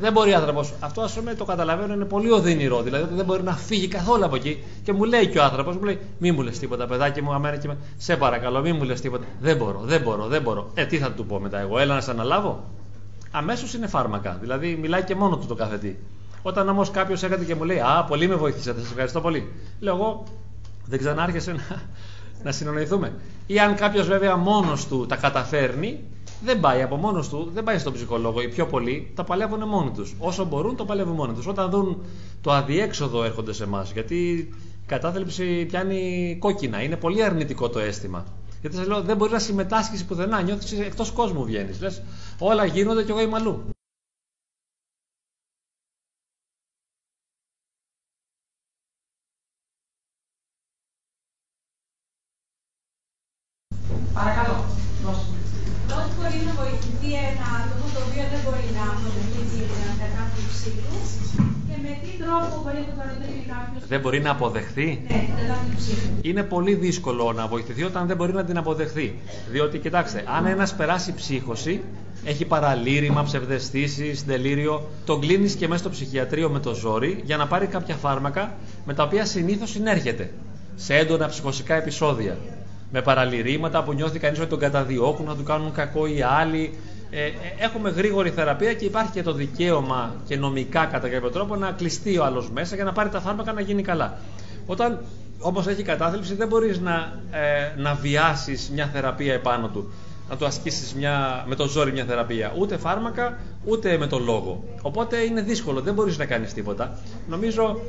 Δεν 0.00 0.12
μπορεί 0.12 0.34
άνθρωπος. 0.34 0.72
Αυτό 0.80 1.00
ας 1.00 1.12
πούμε 1.12 1.34
το 1.34 1.44
καταλαβαίνω 1.44 1.94
είναι 1.94 2.04
πολύ 2.04 2.30
οδυνηρό. 2.30 2.82
Δηλαδή 2.82 3.14
δεν 3.14 3.24
μπορεί 3.24 3.42
να 3.42 3.56
φύγει 3.56 3.88
καθόλου 3.88 4.24
από 4.24 4.36
εκεί. 4.36 4.62
Και 4.82 4.92
μου 4.92 5.04
λέει 5.04 5.26
και 5.26 5.38
ο 5.38 5.42
άνθρωπος, 5.42 5.76
μου 5.76 5.84
λέει, 5.84 5.98
Μη 6.18 6.32
μου 6.32 6.42
λες 6.42 6.58
τίποτα, 6.58 6.86
παιδάκι 6.86 7.22
μου, 7.22 7.32
αμένα 7.32 7.56
και 7.56 7.68
με. 7.68 7.76
Σε 7.96 8.16
παρακαλώ, 8.16 8.60
μη 8.60 8.72
μου 8.72 8.84
λες 8.84 9.00
τίποτα. 9.00 9.24
Δεν 9.40 9.56
μπορώ, 9.56 9.80
δεν 9.84 10.00
μπορώ, 10.00 10.26
δεν 10.26 10.42
μπορώ. 10.42 10.70
Ε, 10.74 10.84
τι 10.84 10.98
θα 10.98 11.12
του 11.12 11.26
πω 11.26 11.40
μετά 11.40 11.60
εγώ, 11.60 11.78
έλα 11.78 11.94
να 11.94 12.00
σε 12.00 12.10
αναλάβω. 12.10 12.64
Αμέσως 13.30 13.74
είναι 13.74 13.86
φάρμακα. 13.86 14.38
Δηλαδή 14.40 14.78
μιλάει 14.80 15.02
και 15.02 15.14
μόνο 15.14 15.36
του 15.36 15.46
το 15.46 15.54
κάθε 15.54 15.78
τι. 15.78 15.94
Όταν 16.42 16.68
όμως 16.68 16.90
κάποιος 16.90 17.22
έρχεται 17.22 17.44
και 17.44 17.54
μου 17.54 17.64
λέει, 17.64 17.80
Α, 17.80 18.04
πολύ 18.08 18.28
με 18.28 18.34
βοήθησατε, 18.34 18.80
σα 18.80 18.88
ευχαριστώ 18.88 19.20
πολύ. 19.20 19.52
Λέω 19.80 19.94
εγώ, 19.94 20.24
δεν 20.86 20.98
ξανάρχεσαι 20.98 21.52
να, 21.52 21.82
να 22.44 22.52
συνονιθούμε. 22.52 23.12
Ή 23.46 23.58
αν 23.58 23.74
κάποιος 23.74 24.06
βέβαια 24.08 24.36
μόνος 24.36 24.86
του 24.86 25.06
τα 25.06 25.16
καταφέρνει, 25.16 26.00
δεν 26.44 26.60
πάει 26.60 26.82
από 26.82 26.96
μόνος 26.96 27.28
του, 27.28 27.50
δεν 27.54 27.64
πάει 27.64 27.78
στον 27.78 27.92
ψυχολόγο. 27.92 28.40
Οι 28.40 28.48
πιο 28.48 28.66
πολλοί 28.66 29.12
τα 29.14 29.24
παλεύουν 29.24 29.68
μόνοι 29.68 29.90
τους. 29.90 30.14
Όσο 30.18 30.44
μπορούν, 30.44 30.76
το 30.76 30.84
παλεύουν 30.84 31.14
μόνοι 31.14 31.32
τους. 31.32 31.46
Όταν 31.46 31.70
δουν 31.70 32.02
το 32.40 32.52
αδιέξοδο, 32.52 33.24
έρχονται 33.24 33.52
σε 33.52 33.64
εμάς. 33.64 33.92
Γιατί 33.92 34.14
η 34.14 34.54
κατάθλιψη 34.86 35.64
πιάνει 35.64 36.36
κόκκινα. 36.40 36.82
Είναι 36.82 36.96
πολύ 36.96 37.22
αρνητικό 37.24 37.68
το 37.68 37.78
αίσθημα. 37.78 38.24
Γιατί 38.60 38.76
σας 38.76 38.86
λέω, 38.86 39.02
δεν 39.02 39.16
μπορείς 39.16 39.32
να 39.32 39.38
συμμετάσχεις 39.38 40.04
πουθενά. 40.04 40.40
Νιώθεις 40.42 40.72
εκτός 40.72 41.10
κόσμου 41.10 41.44
βγαίνεις. 41.44 41.80
Λες, 41.80 42.02
όλα 42.38 42.64
γίνονται 42.64 43.02
και 43.02 43.10
εγώ 43.10 43.20
είμαι 43.20 43.36
αλλού. 43.36 43.62
Παρακαλώ, 54.18 54.56
Πώς 55.88 56.06
μπορεί 56.16 56.38
να 56.48 56.52
βοηθηθεί 56.60 57.10
ένα 57.30 57.46
άτομο 57.58 57.84
το 57.94 58.00
οποίο 58.06 58.24
δεν 58.32 58.40
μπορεί 58.44 58.68
να 58.78 58.84
αποδεχθεί 58.92 59.40
την 59.50 59.64
κατάθλιψή 60.02 60.70
του 60.82 60.96
και 61.68 61.76
με 61.84 61.92
τι 62.02 62.10
τρόπο 62.22 62.54
μπορεί 62.62 62.80
να 62.88 62.92
παροτρύνει 62.98 63.42
κάποιος. 63.52 63.80
Δεν 63.92 64.00
μπορεί 64.00 64.20
να 64.26 64.30
αποδεχθεί; 64.30 64.88
Ναι, 65.08 65.18
την 65.26 65.34
κατάθλιψή 65.40 65.92
του. 66.00 66.28
Είναι 66.28 66.42
πολύ 66.42 66.74
δύσκολο 66.74 67.32
να 67.32 67.46
βοηθηθεί 67.46 67.82
όταν 67.90 68.06
δεν 68.06 68.16
μπορεί 68.16 68.32
να 68.32 68.44
την 68.44 68.56
αποδεχθεί. 68.56 69.06
Διότι, 69.50 69.78
κοιτάξτε, 69.78 70.24
αν 70.36 70.46
ένας 70.46 70.74
περάσει 70.74 71.14
ψύχωση, 71.14 71.80
έχει 72.24 72.44
παραλήρημα, 72.44 73.22
ψευδεστήσεις, 73.22 74.24
δελήριο, 74.24 74.88
τον 75.04 75.20
κλείνεις 75.20 75.54
και 75.54 75.68
μέσα 75.68 75.80
στο 75.80 75.90
ψυχιατρίο 75.90 76.48
με 76.50 76.58
το 76.58 76.74
ζόρι 76.74 77.20
για 77.24 77.36
να 77.36 77.46
πάρει 77.46 77.66
κάποια 77.66 77.94
φάρμακα 77.94 78.54
με 78.84 78.94
τα 78.94 79.02
οποία 79.02 79.24
συνήθως 79.24 79.70
συνέρχεται 79.70 80.32
σε 80.74 80.94
έντονα 80.96 81.26
ψυχοσικά 81.26 81.74
επεισόδια 81.74 82.36
με 82.92 83.02
παραλυρήματα 83.02 83.82
που 83.82 83.92
νιώθει 83.92 84.18
κανείς 84.18 84.38
ότι 84.38 84.48
τον 84.48 84.58
καταδιώκουν, 84.58 85.26
να 85.26 85.36
του 85.36 85.42
κάνουν 85.42 85.72
κακό 85.72 86.06
οι 86.06 86.22
άλλοι. 86.22 86.78
Ε, 87.10 87.24
ε, 87.24 87.30
έχουμε 87.58 87.90
γρήγορη 87.90 88.30
θεραπεία 88.30 88.74
και 88.74 88.84
υπάρχει 88.84 89.10
και 89.10 89.22
το 89.22 89.32
δικαίωμα 89.32 90.14
και 90.26 90.36
νομικά 90.36 90.84
κατά 90.84 91.08
κάποιο 91.08 91.30
τρόπο 91.30 91.56
να 91.56 91.70
κλειστεί 91.70 92.18
ο 92.18 92.24
άλλος 92.24 92.50
μέσα 92.50 92.74
για 92.74 92.84
να 92.84 92.92
πάρει 92.92 93.08
τα 93.08 93.20
φάρμακα 93.20 93.52
να 93.52 93.60
γίνει 93.60 93.82
καλά. 93.82 94.18
Όταν 94.66 94.98
όμω 95.40 95.64
έχει 95.68 95.82
κατάθλιψη, 95.82 96.34
δεν 96.34 96.48
μπορείς 96.48 96.80
να, 96.80 97.20
ε, 97.30 97.80
να 97.80 97.94
βιάσεις 97.94 98.70
μια 98.74 98.86
θεραπεία 98.86 99.34
επάνω 99.34 99.68
του. 99.68 99.92
Να 100.28 100.36
του 100.36 100.46
ασκήσεις 100.46 100.94
με 101.46 101.54
το 101.54 101.68
ζόρι 101.68 101.92
μια 101.92 102.04
θεραπεία. 102.04 102.52
Ούτε 102.58 102.76
φάρμακα, 102.76 103.38
ούτε 103.64 103.98
με 103.98 104.06
τον 104.06 104.24
λόγο. 104.24 104.64
Οπότε 104.82 105.16
είναι 105.16 105.40
δύσκολο, 105.40 105.80
δεν 105.80 105.94
μπορείς 105.94 106.18
να 106.18 106.24
κάνεις 106.24 106.52
τίποτα. 106.52 106.98
Νομίζω 107.28 107.80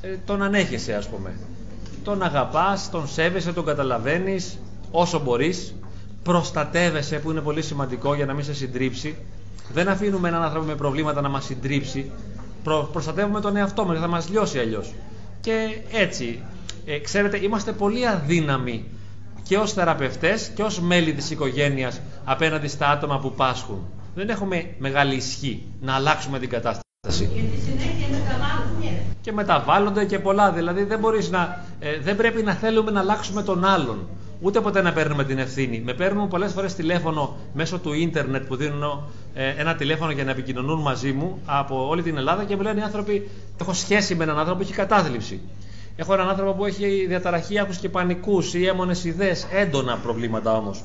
ε, 0.00 0.16
τον 0.26 0.42
ανέχεσαι, 0.42 0.94
ας 0.94 1.08
πούμε 1.08 1.30
τον 2.08 2.22
αγαπάς, 2.22 2.90
τον 2.90 3.08
σέβεσαι, 3.08 3.52
τον 3.52 3.64
καταλαβαίνεις 3.64 4.58
όσο 4.90 5.20
μπορείς, 5.20 5.74
προστατεύεσαι 6.22 7.18
που 7.18 7.30
είναι 7.30 7.40
πολύ 7.40 7.62
σημαντικό 7.62 8.14
για 8.14 8.26
να 8.26 8.34
μην 8.34 8.44
σε 8.44 8.54
συντρίψει. 8.54 9.16
Δεν 9.72 9.88
αφήνουμε 9.88 10.28
έναν 10.28 10.42
άνθρωπο 10.42 10.66
με 10.66 10.74
προβλήματα 10.74 11.20
να 11.20 11.28
μας 11.28 11.44
συντρίψει. 11.44 12.10
Προ, 12.62 12.88
προστατεύουμε 12.92 13.40
τον 13.40 13.56
εαυτό 13.56 13.84
μας, 13.84 13.98
θα 13.98 14.06
μας 14.06 14.28
λιώσει 14.28 14.58
αλλιώς. 14.58 14.94
Και 15.40 15.80
έτσι, 15.92 16.42
ε, 16.84 16.98
ξέρετε, 16.98 17.42
είμαστε 17.42 17.72
πολύ 17.72 18.06
αδύναμοι 18.06 18.84
και 19.42 19.56
ως 19.56 19.72
θεραπευτές 19.72 20.50
και 20.54 20.62
ως 20.62 20.80
μέλη 20.80 21.12
της 21.12 21.30
οικογένειας 21.30 22.00
απέναντι 22.24 22.68
στα 22.68 22.88
άτομα 22.88 23.18
που 23.18 23.32
πάσχουν. 23.32 23.86
Δεν 24.14 24.28
έχουμε 24.28 24.74
μεγάλη 24.78 25.14
ισχύ 25.14 25.62
να 25.80 25.94
αλλάξουμε 25.94 26.38
την 26.38 26.48
κατάσταση 26.48 26.87
και 29.20 29.32
μεταβάλλονται 29.32 30.04
και 30.04 30.18
πολλά. 30.18 30.52
Δηλαδή 30.52 30.82
δεν, 30.82 30.98
μπορείς 30.98 31.30
να, 31.30 31.64
ε, 31.80 31.98
δεν 31.98 32.16
πρέπει 32.16 32.42
να 32.42 32.54
θέλουμε 32.54 32.90
να 32.90 33.00
αλλάξουμε 33.00 33.42
τον 33.42 33.64
άλλον. 33.64 34.08
Ούτε 34.40 34.60
ποτέ 34.60 34.82
να 34.82 34.92
παίρνουμε 34.92 35.24
την 35.24 35.38
ευθύνη. 35.38 35.80
Με 35.84 35.92
παίρνουν 35.94 36.28
πολλές 36.28 36.52
φορές 36.52 36.74
τηλέφωνο 36.74 37.36
μέσω 37.54 37.78
του 37.78 37.92
ίντερνετ 37.92 38.46
που 38.46 38.56
δίνουν 38.56 39.02
ε, 39.34 39.48
ένα 39.48 39.74
τηλέφωνο 39.74 40.10
για 40.10 40.24
να 40.24 40.30
επικοινωνούν 40.30 40.80
μαζί 40.80 41.12
μου 41.12 41.42
από 41.46 41.88
όλη 41.88 42.02
την 42.02 42.16
Ελλάδα 42.16 42.44
και 42.44 42.56
μου 42.56 42.62
λένε 42.62 42.80
οι 42.80 42.82
άνθρωποι: 42.82 43.30
Έχω 43.60 43.72
σχέση 43.72 44.14
με 44.14 44.24
έναν 44.24 44.38
άνθρωπο 44.38 44.58
που 44.58 44.64
έχει 44.64 44.74
κατάθλιψη. 44.74 45.40
Έχω 45.96 46.14
έναν 46.14 46.28
άνθρωπο 46.28 46.52
που 46.52 46.64
έχει 46.64 47.06
διαταραχή 47.08 47.58
άκου 47.58 47.72
και 47.80 47.88
πανικούς 47.88 48.54
ή 48.54 48.66
έμονες 48.66 49.04
ιδέες, 49.04 49.46
έντονα 49.52 49.96
προβλήματα 49.96 50.56
όμως. 50.56 50.82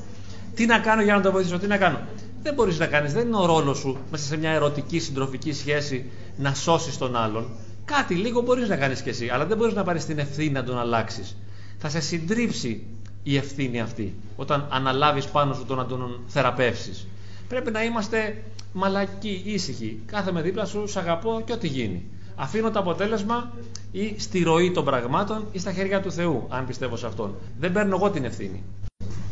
Τι 0.54 0.66
να 0.66 0.78
κάνω 0.78 1.02
για 1.02 1.14
να 1.14 1.20
το 1.20 1.32
βοηθήσω, 1.32 1.58
τι 1.58 1.66
να 1.66 1.76
κάνω. 1.76 1.98
Δεν 2.44 2.54
μπορείς 2.54 2.78
να 2.78 2.86
κάνεις, 2.86 3.12
δεν 3.12 3.26
είναι 3.26 3.36
ο 3.36 3.46
ρόλος 3.46 3.78
σου 3.78 3.96
μέσα 4.10 4.24
σε 4.24 4.36
μια 4.36 4.50
ερωτική 4.50 4.98
συντροφική 4.98 5.52
σχέση 5.52 6.10
να 6.36 6.54
σώσεις 6.54 6.98
τον 6.98 7.16
άλλον. 7.16 7.48
Κάτι 7.84 8.14
λίγο 8.14 8.40
μπορείς 8.40 8.68
να 8.68 8.76
κάνεις 8.76 9.02
κι 9.02 9.08
εσύ, 9.08 9.28
αλλά 9.28 9.46
δεν 9.46 9.56
μπορείς 9.56 9.74
να 9.74 9.82
πάρεις 9.82 10.04
την 10.04 10.18
ευθύνη 10.18 10.50
να 10.50 10.64
τον 10.64 10.78
αλλάξεις. 10.78 11.36
Θα 11.78 11.88
σε 11.88 12.00
συντρίψει 12.00 12.86
η 13.22 13.36
ευθύνη 13.36 13.80
αυτή 13.80 14.14
όταν 14.36 14.66
αναλάβεις 14.70 15.26
πάνω 15.26 15.54
σου 15.54 15.64
το 15.64 15.74
να 15.74 15.86
τον 15.86 16.20
θεραπεύσεις. 16.26 17.06
Πρέπει 17.48 17.70
να 17.70 17.84
είμαστε 17.84 18.42
μαλακοί, 18.72 19.42
ήσυχοι. 19.44 20.00
Κάθε 20.06 20.32
με 20.32 20.42
δίπλα 20.42 20.64
σου, 20.64 20.86
σ' 20.86 20.96
αγαπώ 20.96 21.42
και 21.44 21.52
ό,τι 21.52 21.68
γίνει. 21.68 22.04
Αφήνω 22.36 22.70
το 22.70 22.78
αποτέλεσμα 22.78 23.52
ή 23.92 24.14
στη 24.18 24.42
ροή 24.42 24.70
των 24.70 24.84
πραγμάτων 24.84 25.46
ή 25.52 25.58
στα 25.58 25.72
χέρια 25.72 26.00
του 26.00 26.12
Θεού, 26.12 26.46
αν 26.48 26.66
πιστεύω 26.66 26.96
σε 26.96 27.06
Αυτόν. 27.06 27.34
Δεν 27.58 27.72
παίρνω 27.72 27.96
εγώ 27.96 28.10
την 28.10 28.24
ευθύνη. 28.24 28.62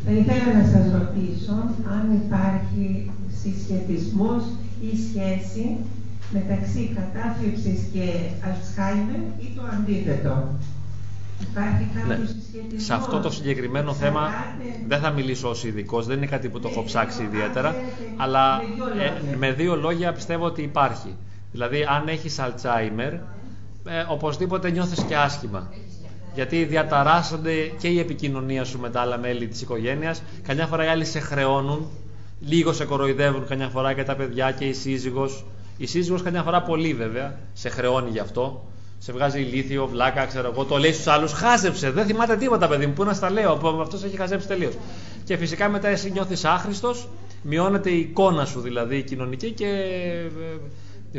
Θα 0.05 0.11
ήθελα 0.11 0.53
να 0.59 0.65
σας 0.65 0.93
ρωτήσω 0.93 1.53
αν 1.97 2.23
υπάρχει 2.25 3.11
συσχετισμός 3.43 4.43
ή 4.81 4.91
σχέση 5.09 5.77
μεταξύ 6.33 6.97
κατάθλιψης 6.97 7.81
και 7.93 8.05
Αλτσχάιμερ 8.47 9.21
ή 9.39 9.53
το 9.57 9.63
αντίθετο. 9.73 10.49
Υπάρχει 11.51 11.89
κάποιο 11.95 12.17
ναι. 12.73 12.79
Σε 12.79 12.95
αυτό 12.95 13.21
το 13.21 13.31
συγκεκριμένο 13.31 13.95
θέμα 13.95 14.29
δεν 14.87 15.01
θα 15.01 15.11
μιλήσω 15.11 15.49
ως 15.49 15.65
ειδικός, 15.65 16.07
δεν 16.07 16.17
είναι 16.17 16.27
κάτι 16.27 16.49
που 16.49 16.61
το 16.61 16.69
έχω 16.69 16.85
ψάξει 16.85 17.23
ιδιαίτερα, 17.23 17.75
αλλά 18.17 18.61
ε, 18.99 19.37
με 19.37 19.53
δύο 19.53 19.77
λόγια 19.77 20.13
πιστεύω 20.13 20.45
ότι 20.45 20.63
υπάρχει. 20.63 21.17
Δηλαδή 21.53 21.87
αν 21.89 22.09
έχεις 22.09 22.39
Αλτσάιμερ, 22.39 23.13
ε, 23.13 23.21
οπωσδήποτε 24.09 24.71
νιώθεις 24.71 25.03
και 25.03 25.17
άσχημα. 25.17 25.71
Γιατί 26.35 26.65
διαταράσσονται 26.65 27.55
και 27.79 27.89
η 27.89 27.99
επικοινωνία 27.99 28.65
σου 28.65 28.79
με 28.79 28.91
τα 28.91 29.01
άλλα 29.01 29.19
μέλη 29.19 29.47
της 29.47 29.63
οικογένειας. 29.63 30.23
Καμιά 30.43 30.67
φορά 30.67 30.85
οι 30.85 30.89
άλλοι 30.89 31.05
σε 31.05 31.21
χρεώνουν, 31.21 31.91
λίγο 32.41 32.73
σε 32.73 32.85
κοροϊδεύουν 32.85 33.47
καμιά 33.47 33.69
φορά 33.69 33.93
και 33.93 34.03
τα 34.03 34.17
παιδιά 34.17 34.53
και 34.53 34.65
η 34.65 34.73
σύζυγος 34.73 35.45
Η 35.77 35.87
σύζυγος 35.87 36.23
καμιά 36.23 36.43
φορά 36.43 36.63
πολύ 36.63 36.95
βέβαια, 36.95 37.39
σε 37.53 37.69
χρεώνει 37.69 38.11
γι' 38.11 38.19
αυτό. 38.19 38.65
Σε 38.99 39.13
βγάζει 39.13 39.41
ηλίθιο, 39.41 39.87
βλάκα, 39.87 40.27
ξέρω 40.27 40.51
εγώ, 40.53 40.65
το 40.65 40.77
λέει 40.77 40.93
στους 40.93 41.07
άλλους, 41.07 41.33
χάζεψε. 41.33 41.91
Δεν 41.91 42.07
θυμάται 42.07 42.37
τίποτα, 42.37 42.69
παιδί 42.69 42.87
μου, 42.87 42.93
πού 42.93 43.05
να 43.05 43.13
στα 43.13 43.31
λέω. 43.31 43.61
Αυτός 43.81 44.05
έχει 44.05 44.17
χαζέψει 44.17 44.47
τελείως. 44.47 44.75
Και 45.25 45.37
φυσικά 45.37 45.69
μετά 45.69 45.89
εσύ 45.89 46.11
νιώθεις 46.11 46.45
άχρηστος, 46.45 47.09
μειώνεται 47.43 47.91
η 47.91 47.99
εικόνα 47.99 48.45
σου 48.45 48.61
δηλαδή 48.61 48.97
η 48.97 49.03
κοινωνική 49.03 49.51
και 49.51 49.67
ε, 49.67 50.31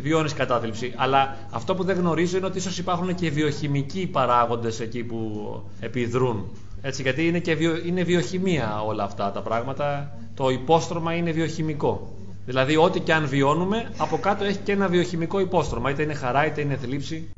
βιώνεις 0.02 0.34
κατάθλιψη. 0.34 0.94
Αλλά 0.96 1.38
αυτό 1.52 1.76
που 1.76 1.84
δεν 1.84 1.98
γνωρίζω 1.98 2.38
είναι 2.38 2.46
ότι 2.46 2.58
ίσως 2.58 2.78
υπάρχουν 2.78 3.16
και 3.16 3.30
βιοχημικοί 3.30 4.08
παράγοντες 4.08 4.80
εκεί 4.80 5.04
που 5.04 5.20
επιδρούν. 5.80 6.46
Έτσι, 6.82 7.02
γιατί 7.02 7.28
είναι, 7.28 7.40
και 7.40 7.56
βιο, 7.56 7.76
είναι 7.86 8.04
βιοχημία 8.04 8.82
όλα 8.82 9.04
αυτά 9.04 9.32
τα 9.32 9.42
πράγματα. 9.42 10.12
Το 10.36 10.50
υπόστρωμα 10.50 11.14
είναι 11.14 11.32
βιοχημικό. 11.32 12.14
Δηλαδή, 12.46 12.76
ό,τι 12.78 13.00
και 13.00 13.14
αν 13.14 13.28
βιώνουμε, 13.28 13.92
από 13.98 14.18
κάτω 14.18 14.44
έχει 14.44 14.58
και 14.58 14.72
ένα 14.72 14.88
βιοχημικό 14.88 15.40
υπόστρωμα. 15.40 15.90
Είτε 15.90 16.02
είναι 16.04 16.14
χαρά, 16.14 16.46
είτε 16.46 16.62
είναι 16.62 16.76
θλίψη. 16.76 17.30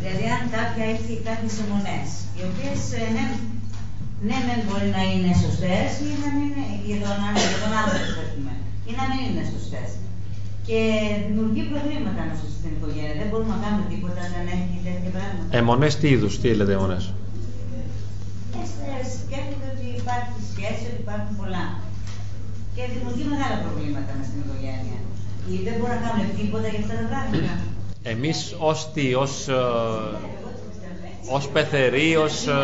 Δηλαδή, 0.00 0.24
αν 0.36 0.42
κάποια 0.56 0.84
έχει 0.94 1.12
κάποιες 1.28 1.54
αιμονέ, 1.60 2.00
οι 2.36 2.42
οποίες 2.50 2.80
ε, 3.00 3.04
ναι, 3.14 3.24
ναι, 4.28 4.38
δεν 4.48 4.58
μπορεί 4.66 4.88
να 4.98 5.02
είναι 5.10 5.32
σωστές 5.44 5.88
ή 6.06 6.08
να 6.22 6.28
μην 6.34 6.48
είναι 6.48 6.66
για 6.88 6.98
τον, 7.04 7.18
για 7.52 7.58
τον 7.62 7.72
άνθρωπο, 7.80 8.20
ή 8.88 8.92
να 8.98 9.04
μην 9.10 9.20
είναι 9.28 9.44
σωστές. 9.54 9.88
Και 10.68 10.80
δημιουργεί 11.26 11.62
προβλήματα 11.72 12.22
μέσα 12.30 12.46
στην 12.56 12.70
οικογένεια. 12.76 13.14
Δεν 13.20 13.28
μπορούμε 13.30 13.52
να 13.56 13.60
κάνουμε 13.64 13.84
τίποτα 13.92 14.20
αν 14.38 14.46
έχει 14.56 14.76
τέτοια 14.86 15.10
πράγματα. 15.16 15.50
Εμονέ 15.60 15.88
τι 16.00 16.06
είδους, 16.14 16.32
τι 16.40 16.48
λέτε 16.58 16.74
εμονέ. 16.78 16.98
Σκέφτεται 19.22 19.66
ότι 19.74 19.86
υπάρχει 20.02 20.38
σχέση, 20.52 20.84
ότι 20.92 21.00
υπάρχουν 21.06 21.32
πολλά. 21.40 21.64
Και 22.74 22.82
δημιουργεί 22.94 23.24
μεγάλα 23.32 23.56
προβλήματα 23.64 24.10
μέσα 24.18 24.28
στην 24.30 24.40
οικογένεια. 24.44 24.98
Ή 25.52 25.54
δεν 25.66 25.74
μπορούμε 25.76 25.96
να 25.98 26.02
κάνουμε 26.06 26.26
τίποτα 26.38 26.66
για 26.72 26.80
αυτά 26.84 26.94
τα 27.00 27.06
πράγματα. 27.12 27.54
Εμείς 28.12 28.38
ως 28.70 28.78
τι, 28.94 29.06
ως, 29.24 29.32
ε, 29.48 29.54
ως 31.36 31.44
πεθεροί, 31.54 32.10
ως 32.26 32.36
ε, 32.46 32.58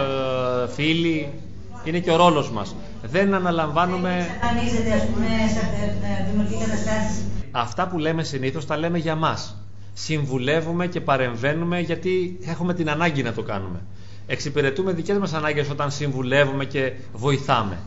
φίλοι, 0.77 1.18
είναι 1.86 2.01
και 2.05 2.12
ο 2.16 2.18
ρόλος 2.24 2.48
μας. 2.56 2.68
Δεν 3.14 3.35
αναλαμβάνουμε... 3.35 4.12
ας 4.98 5.05
πούμε, 5.10 5.28
δημιουργεί 6.28 6.56
καταστάσεις. 6.64 7.18
Αυτά 7.51 7.86
που 7.89 7.98
λέμε 7.98 8.22
συνήθως 8.22 8.66
τα 8.66 8.77
λέμε 8.77 8.98
για 8.98 9.14
μας. 9.14 9.56
Συμβουλεύουμε 9.93 10.86
και 10.86 11.01
παρεμβαίνουμε 11.01 11.81
γιατί 11.81 12.39
έχουμε 12.44 12.74
την 12.74 12.90
ανάγκη 12.90 13.22
να 13.22 13.32
το 13.32 13.43
κάνουμε. 13.43 13.81
Εξυπηρετούμε 14.27 14.93
δικές 14.93 15.18
μας 15.18 15.32
ανάγκες 15.32 15.70
όταν 15.70 15.90
συμβουλεύουμε 15.90 16.64
και 16.64 16.93
βοηθάμε. 17.12 17.78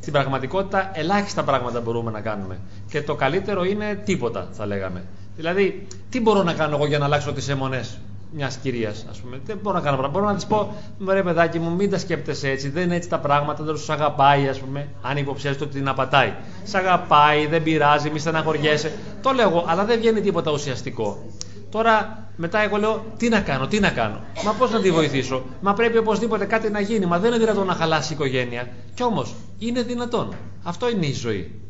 Στην 0.00 0.12
πραγματικότητα 0.12 0.90
ελάχιστα 0.94 1.44
πράγματα 1.44 1.80
μπορούμε 1.80 2.10
να 2.10 2.20
κάνουμε. 2.20 2.58
Και 2.90 3.02
το 3.02 3.14
καλύτερο 3.14 3.64
είναι 3.64 3.94
τίποτα 4.04 4.48
θα 4.52 4.66
λέγαμε. 4.66 5.04
Δηλαδή, 5.36 5.86
τι 6.10 6.20
μπορώ 6.20 6.42
να 6.42 6.52
κάνω 6.52 6.76
εγώ 6.76 6.86
για 6.86 6.98
να 6.98 7.04
αλλάξω 7.04 7.32
τις 7.32 7.48
αιμονές; 7.48 7.98
Μιας 8.32 8.56
κυρίας, 8.56 9.06
ας 9.10 9.18
πούμε. 9.18 9.40
Δεν 9.44 9.58
μπορώ 9.62 9.76
να 9.76 9.82
κάνω 9.82 9.96
πράγματα. 9.96 10.18
Μπορώ 10.18 10.32
να 10.32 10.36
της 10.36 10.46
πω, 10.46 10.74
ρε 11.06 11.22
παιδάκι 11.22 11.58
μου, 11.58 11.74
μην 11.74 11.90
τα 11.90 11.98
σκέπτεσαι 11.98 12.48
έτσι. 12.48 12.68
Δεν 12.68 12.82
είναι 12.82 12.96
έτσι 12.96 13.08
τα 13.08 13.18
πράγματα. 13.18 13.64
Δεν 13.64 13.76
σου 13.76 13.92
αγαπάει, 13.92 14.48
ας 14.48 14.58
πούμε. 14.58 14.88
Αν 15.02 15.16
υποψιάζεται 15.16 15.64
ότι 15.64 15.72
την 15.74 15.88
απατάει. 15.88 16.32
Σ' 16.64 16.74
αγαπάει, 16.74 17.46
δεν 17.46 17.62
πειράζει, 17.62 18.10
μη 18.10 18.18
στεναχωριέσαι. 18.18 18.92
Το 19.22 19.30
λέω 19.30 19.48
εγώ, 19.48 19.64
αλλά 19.68 19.84
δεν 19.84 19.98
βγαίνει 19.98 20.20
τίποτα 20.20 20.50
ουσιαστικό. 20.50 21.24
Τώρα 21.70 22.24
μετά 22.36 22.62
εγώ 22.62 22.76
λέω 22.76 23.04
τι 23.16 23.28
να 23.28 23.40
κάνω, 23.40 23.66
τι 23.66 23.80
να 23.80 23.90
κάνω; 23.90 24.20
Μα 24.44 24.52
πώς 24.52 24.70
να 24.70 24.80
τη 24.80 24.90
βοηθήσω; 24.90 25.42
Μα 25.60 25.72
πρέπει 25.72 25.98
οπωσδήποτε 25.98 26.44
κάτι 26.44 26.70
να 26.70 26.80
γίνει. 26.80 27.06
Μα 27.06 27.18
δεν 27.18 27.30
είναι 27.30 27.40
δυνατόν 27.40 27.66
να 27.66 27.74
χαλάσει 27.74 28.12
η 28.12 28.14
οικογένεια. 28.14 28.68
Κι 28.94 29.02
όμως 29.02 29.34
είναι 29.58 29.82
δυνατόν. 29.82 30.34
Αυτό 30.62 30.90
είναι 30.90 31.06
η 31.06 31.12
ζωή. 31.12 31.60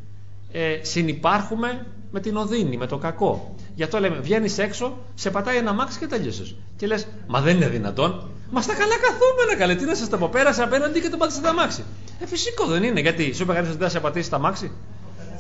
Ε, 0.53 0.79
συνυπάρχουμε 0.83 1.87
με 2.11 2.21
την 2.21 2.37
οδύνη, 2.37 2.77
με 2.77 2.87
το 2.87 2.99
κακό. 2.99 3.55
Γι' 3.81 3.87
αυτό 3.87 4.01
λέμε, 4.01 4.17
βγαίνεις 4.17 4.59
έξω, 4.59 4.99
σε 5.15 5.31
πατάει 5.31 5.57
ένα 5.57 5.73
μάξι 5.73 5.99
και 5.99 6.07
τελείωσε. 6.07 6.55
Και 6.77 6.87
λες, 6.87 7.07
Μα 7.27 7.41
δεν 7.41 7.57
είναι 7.57 7.69
δυνατόν. 7.69 8.31
Μα 8.51 8.61
στα 8.61 8.75
καλά 8.75 8.95
καθούμενα 8.99 9.59
καλέ. 9.59 9.75
Τι 9.75 9.85
να 9.85 9.95
σας 9.95 10.09
τα 10.09 10.17
πω, 10.17 10.29
πέρασε 10.29 10.63
απέναντι 10.63 11.01
και 11.01 11.09
το 11.09 11.17
πάτησε 11.17 11.41
τα 11.41 11.53
μάξι. 11.53 11.85
Ε, 12.21 12.27
φυσικό 12.27 12.67
δεν 12.67 12.83
είναι, 12.83 13.01
γιατί 13.01 13.33
σου 13.33 13.43
είπε 13.43 13.53
κανείς 13.53 13.69
ότι 13.69 13.79
δεν 13.79 13.89
θα 13.89 13.93
σε 13.95 14.01
πατήσει 14.01 14.31
τα 14.31 14.39
μάξι. 14.39 14.73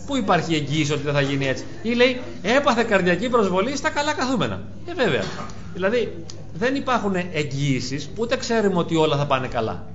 Πού 0.07 0.17
υπάρχει 0.17 0.55
εγγύηση 0.55 0.93
ότι 0.93 1.03
δεν 1.03 1.13
θα 1.13 1.21
γίνει 1.21 1.47
έτσι. 1.47 1.65
Ή 1.83 1.93
λέει, 1.93 2.21
έπαθε 2.43 2.83
καρδιακή 2.83 3.29
προσβολή 3.29 3.77
στα 3.77 3.91
καλά 3.91 4.13
καθούμενα. 4.13 4.61
Ε, 4.87 4.95
βέβαια. 4.95 5.23
Δηλαδή, 5.75 6.25
δεν 6.53 6.75
υπάρχουν 6.75 7.15
εγγύησεις, 7.33 8.11
ούτε 8.17 8.37
ξέρουμε 8.37 8.79
ότι 8.79 8.97
όλα 8.97 9.17
θα 9.17 9.27
πάνε 9.27 9.47
καλά. 9.47 9.87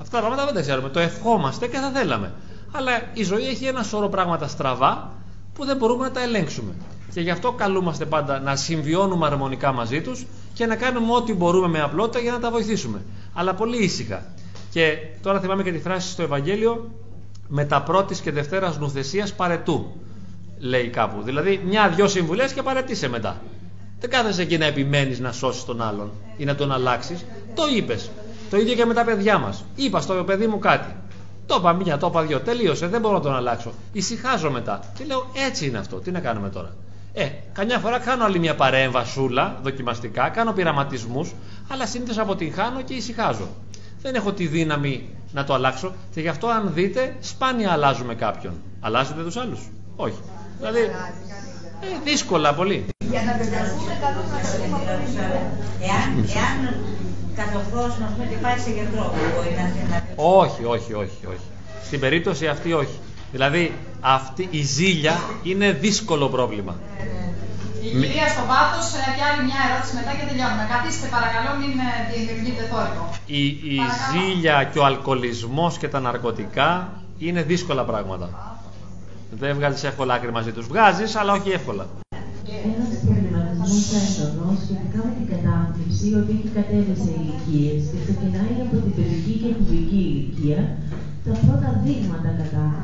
Αυτά 0.00 0.20
τα 0.20 0.26
πράγματα 0.26 0.44
δεν 0.44 0.54
τα 0.54 0.60
ξέρουμε. 0.60 0.88
Το 0.88 1.00
ευχόμαστε 1.00 1.66
και 1.66 1.76
θα 1.76 1.90
θέλαμε. 1.94 2.32
Αλλά 2.72 2.90
η 3.12 3.22
ζωή 3.22 3.46
έχει 3.46 3.64
ένα 3.64 3.82
σώρο 3.82 4.08
πράγματα 4.08 4.48
στραβά 4.48 5.12
που 5.54 5.64
δεν 5.64 5.76
μπορούμε 5.76 6.04
να 6.04 6.10
τα 6.10 6.22
ελέγξουμε. 6.22 6.72
Και 7.12 7.20
γι' 7.20 7.30
αυτό 7.30 7.52
καλούμαστε 7.52 8.04
πάντα 8.04 8.40
να 8.40 8.56
συμβιώνουμε 8.56 9.26
αρμονικά 9.26 9.72
μαζί 9.72 10.00
τους 10.00 10.26
και 10.54 10.66
να 10.66 10.76
κάνουμε 10.76 11.12
ό,τι 11.12 11.34
μπορούμε 11.34 11.68
με 11.68 11.80
απλότητα 11.80 12.18
για 12.18 12.32
να 12.32 12.38
τα 12.38 12.50
βοηθήσουμε. 12.50 13.02
Αλλά 13.34 13.54
πολύ 13.54 13.84
ήσυχα. 13.84 14.24
Και 14.70 14.96
τώρα 15.22 15.40
θυμάμαι 15.40 15.62
και 15.62 15.72
τη 15.72 15.78
φράση 15.78 16.10
στο 16.10 16.22
Ευαγγέλιο 16.22 16.90
με 17.48 17.64
τα 17.64 17.82
πρώτης 17.82 18.20
και 18.20 18.30
δευτέρας 18.30 18.78
νουθεσίας 18.78 19.34
παρετού. 19.34 19.92
Λέει 20.58 20.88
κάπου. 20.88 21.22
Δηλαδή, 21.22 21.60
μια-δυο 21.66 22.08
συμβουλές 22.08 22.52
και 22.52 22.62
παρετήσε 22.62 23.08
μετά. 23.08 23.40
Δεν 24.00 24.10
κάθεσαι 24.10 24.42
εκεί 24.42 24.58
να 24.58 24.64
επιμένεις 24.64 25.20
να 25.20 25.32
σώσεις 25.32 25.64
τον 25.64 25.82
άλλον 25.82 26.10
ή 26.36 26.44
να 26.44 26.54
τον 26.54 26.72
αλλάξεις. 26.72 27.24
Το 27.54 27.62
είπες. 27.76 28.10
Το 28.50 28.56
ίδιο 28.56 28.74
και 28.74 28.84
με 28.84 28.94
τα 28.94 29.04
παιδιά 29.04 29.38
μας. 29.38 29.64
Είπα 29.76 30.00
στο 30.00 30.14
παιδί 30.14 30.46
μου 30.46 30.58
κάτι. 30.58 30.94
Το 31.46 31.56
είπα 31.58 31.72
μία, 31.72 31.98
το 31.98 32.06
είπα 32.06 32.22
δυο. 32.22 32.40
Τελείωσε. 32.40 32.86
Δεν 32.86 33.00
μπορώ 33.00 33.14
να 33.14 33.20
τον 33.20 33.34
αλλάξω. 33.34 33.72
Ησυχάζω 33.92 34.50
μετά. 34.50 34.80
Και 34.98 35.04
λέω 35.04 35.30
έτσι 35.46 35.66
είναι 35.66 35.78
αυτό. 35.78 35.96
Τι 35.96 36.10
να 36.10 36.20
κάνουμε 36.20 36.48
τώρα. 36.48 36.74
Ε, 37.12 37.28
καμιά 37.52 37.78
φορά 37.78 37.98
κάνω 37.98 38.24
άλλη 38.24 38.38
μια 38.38 38.54
παρέμβασούλα 38.54 39.58
δοκιμαστικά, 39.62 40.28
κάνω 40.28 40.52
πειραματισμούς, 40.52 41.34
αλλά 41.68 41.86
συνήθως 41.86 42.18
αποτυγχάνω 42.18 42.82
και 42.82 42.94
ησυχάζω. 42.94 43.48
Δεν 44.02 44.14
έχω 44.14 44.32
τη 44.32 44.46
δύναμη 44.46 45.08
να 45.32 45.44
το 45.44 45.54
αλλάξω 45.54 45.94
και 46.14 46.20
γι' 46.20 46.28
αυτό 46.28 46.46
αν 46.46 46.70
δείτε 46.74 47.16
σπάνια 47.20 47.72
αλλάζουμε 47.72 48.14
κάποιον. 48.14 48.52
Αλλάζετε 48.80 49.22
τους 49.22 49.36
άλλους; 49.36 49.60
Όχι. 49.96 50.18
Δηλαδή, 50.58 50.80
ε, 50.80 51.86
δύσκολα 52.04 52.54
πολύ. 52.54 52.86
Για 53.10 53.22
να 53.22 53.32
βεβαιωθούμε 53.32 53.98
καλό 54.00 54.20
να 54.30 54.38
Εάν, 55.86 56.28
εάν 56.36 56.74
κατοχθώσουμε 57.34 58.08
πούμε 58.12 58.26
και 58.30 58.36
πάει 58.36 58.58
σε 58.58 58.70
γιατρό, 58.70 59.14
μπορεί 59.34 59.54
να 59.58 60.02
Όχι, 60.16 60.64
όχι, 60.64 60.92
όχι, 60.94 61.26
όχι. 61.26 61.48
Στην 61.84 62.00
περίπτωση 62.00 62.46
αυτή 62.46 62.72
όχι. 62.72 62.98
Δηλαδή 63.32 63.72
αυτή 64.00 64.48
η 64.50 64.62
ζήλια 64.62 65.14
είναι 65.42 65.72
δύσκολο 65.72 66.28
πρόβλημα. 66.28 66.74
Η 67.82 67.88
κυρία 67.90 68.28
στο 68.34 68.42
βάθος 68.52 68.86
ε, 68.92 69.02
και 69.16 69.22
άλλη 69.28 69.42
μια 69.48 69.60
ερώτηση 69.68 69.92
μετά 69.98 70.12
και 70.18 70.24
τελειώνουμε. 70.30 70.64
Καθίστε 70.74 71.06
παρακαλώ, 71.16 71.50
μην 71.60 71.72
ε, 71.88 71.92
δημιουργείτε 72.12 72.62
θόρυβο. 72.70 73.04
Η, 73.40 73.42
η 73.76 73.80
ζήλια 74.08 74.56
και 74.72 74.78
ο 74.78 74.84
αλκοολισμός 74.90 75.72
και 75.80 75.88
τα 75.88 76.00
ναρκωτικά 76.00 76.68
είναι 77.18 77.42
δύσκολα 77.42 77.84
πράγματα. 77.90 78.28
Δεν 79.40 79.54
βγάζεις 79.58 79.82
εύκολα 79.84 80.14
άκρη 80.14 80.32
μαζί 80.38 80.52
τους. 80.52 80.66
Βγάζεις, 80.66 81.16
αλλά 81.16 81.32
όχι 81.32 81.50
εύκολα. 81.50 81.84
Ένα 82.68 82.84
προβληματισμό 83.06 83.96
έντονο 84.24 84.58
σχετικά 84.64 84.98
με 85.06 85.12
την 85.18 85.26
κατάθλιψη 85.32 86.06
ότι 86.20 86.30
έχει 86.36 86.48
κατέβει 86.58 86.94
σε 87.04 87.10
ηλικίες 87.20 87.80
και 87.90 87.98
ξεκινάει 88.04 88.54
από 88.64 88.76
την 88.84 88.92
παιδική 88.96 89.34
και 89.40 89.48
εφηβική 89.52 90.00
ηλικία 90.08 90.60
τα 91.24 91.32
πρώτα 91.44 91.70
δείγματα 91.84 92.30
κατάθλιψη. 92.40 92.79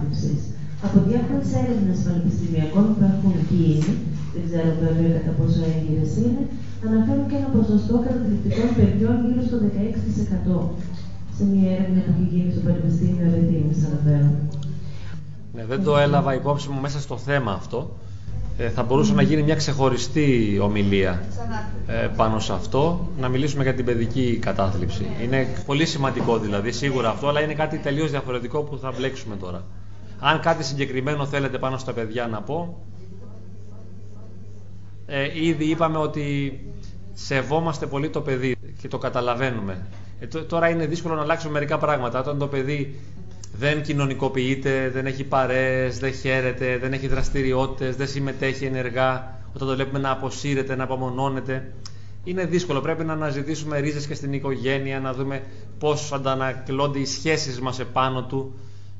Από 0.86 0.98
διάφορε 1.08 1.44
έρευνε 1.62 1.94
πανεπιστημιακών 2.06 2.86
που 2.92 3.02
έχουν 3.10 3.34
γίνει, 3.50 3.92
δεν 4.32 4.42
ξέρω 4.48 4.70
βέβαια 4.84 5.10
κατά 5.16 5.32
πόσο 5.38 5.60
έγκυρες 5.72 6.12
είναι, 6.20 6.42
αναφέρουν 6.86 7.26
και 7.30 7.36
ένα 7.40 7.48
ποσοστό 7.56 7.94
καταθλιπτικών 8.06 8.68
παιδιών 8.78 9.16
γύρω 9.24 9.42
στο 9.48 9.56
16%. 9.66 10.66
Σε 11.36 11.44
μια 11.52 11.68
έρευνα 11.76 12.00
που 12.04 12.12
έχει 12.14 12.26
γίνει 12.32 12.50
στο 12.54 12.62
Πανεπιστήμιο 12.66 13.26
Ρετίνη, 13.34 13.74
αναφέρω. 13.88 14.28
Ναι, 15.54 15.64
δεν 15.72 15.80
το 15.86 15.92
έλαβα 16.04 16.30
υπόψη 16.40 16.66
μου 16.72 16.80
μέσα 16.80 16.98
στο 17.06 17.16
θέμα 17.28 17.52
αυτό. 17.52 17.78
Ε, 18.58 18.68
θα 18.68 18.82
μπορούσε 18.82 19.12
να 19.14 19.22
γίνει 19.22 19.42
μια 19.42 19.54
ξεχωριστή 19.54 20.58
ομιλία 20.62 21.22
ε, 21.86 22.08
πάνω 22.16 22.38
σε 22.38 22.52
αυτό, 22.52 23.08
να 23.20 23.28
μιλήσουμε 23.28 23.62
για 23.62 23.74
την 23.74 23.84
παιδική 23.84 24.38
κατάθλιψη. 24.40 25.06
Είναι 25.24 25.46
πολύ 25.66 25.86
σημαντικό 25.86 26.38
δηλαδή, 26.38 26.72
σίγουρα 26.72 27.08
αυτό, 27.08 27.28
αλλά 27.28 27.40
είναι 27.40 27.54
κάτι 27.54 27.78
τελείως 27.78 28.10
διαφορετικό 28.10 28.60
που 28.60 28.78
θα 28.78 28.92
μπλέξουμε 28.96 29.36
τώρα. 29.36 29.62
Αν 30.18 30.40
κάτι 30.40 30.64
συγκεκριμένο 30.64 31.26
θέλετε 31.26 31.58
πάνω 31.58 31.78
στα 31.78 31.92
παιδιά 31.92 32.26
να 32.26 32.42
πω, 32.42 32.82
ε, 35.06 35.46
ήδη 35.46 35.64
είπαμε 35.64 35.98
ότι 35.98 36.60
σεβόμαστε 37.12 37.86
πολύ 37.86 38.10
το 38.10 38.20
παιδί 38.20 38.56
και 38.80 38.88
το 38.88 38.98
καταλαβαίνουμε. 38.98 39.86
Ε, 40.20 40.26
τώρα 40.26 40.68
είναι 40.68 40.86
δύσκολο 40.86 41.14
να 41.14 41.22
αλλάξουμε 41.22 41.52
μερικά 41.52 41.78
πράγματα. 41.78 42.18
Όταν 42.20 42.38
το 42.38 42.46
παιδί 42.46 43.00
δεν 43.58 43.82
κοινωνικοποιείται, 43.82 44.90
δεν 44.90 45.06
έχει 45.06 45.24
παρέες, 45.24 45.98
δεν 45.98 46.12
χαίρεται, 46.12 46.78
δεν 46.78 46.92
έχει 46.92 47.08
δραστηριότητες, 47.08 47.96
δεν 47.96 48.08
συμμετέχει 48.08 48.64
ενεργά, 48.64 49.38
όταν 49.54 49.68
το 49.68 49.74
βλέπουμε 49.74 49.98
να 49.98 50.10
αποσύρεται, 50.10 50.76
να 50.76 50.84
απομονώνεται. 50.84 51.72
Είναι 52.24 52.44
δύσκολο. 52.44 52.80
Πρέπει 52.80 53.04
να 53.04 53.12
αναζητήσουμε 53.12 53.78
ρίζες 53.78 54.06
και 54.06 54.14
στην 54.14 54.32
οικογένεια, 54.32 55.00
να 55.00 55.12
δούμε 55.12 55.42
πώς 55.78 56.12
αντανακλώνται 56.12 56.98
οι 56.98 57.04
σχέσεις 57.04 57.60
μας 57.60 57.78
επάνω 57.78 58.24
του. 58.24 58.54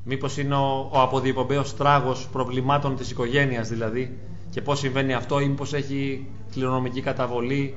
Μήπως 0.08 0.36
είναι 0.36 0.54
ο, 0.54 0.88
ο 0.92 1.00
αποδιοπομπαίος 1.00 1.76
τράγος 1.76 2.28
προβλημάτων 2.32 2.96
της 2.96 3.10
οικογένειας 3.10 3.68
δηλαδή 3.68 4.18
και 4.50 4.62
πώς 4.62 4.78
συμβαίνει 4.78 5.14
αυτό 5.14 5.40
ή 5.40 5.48
μήπως 5.48 5.72
έχει 5.72 6.26
κληρονομική 6.50 7.00
καταβολή, 7.00 7.76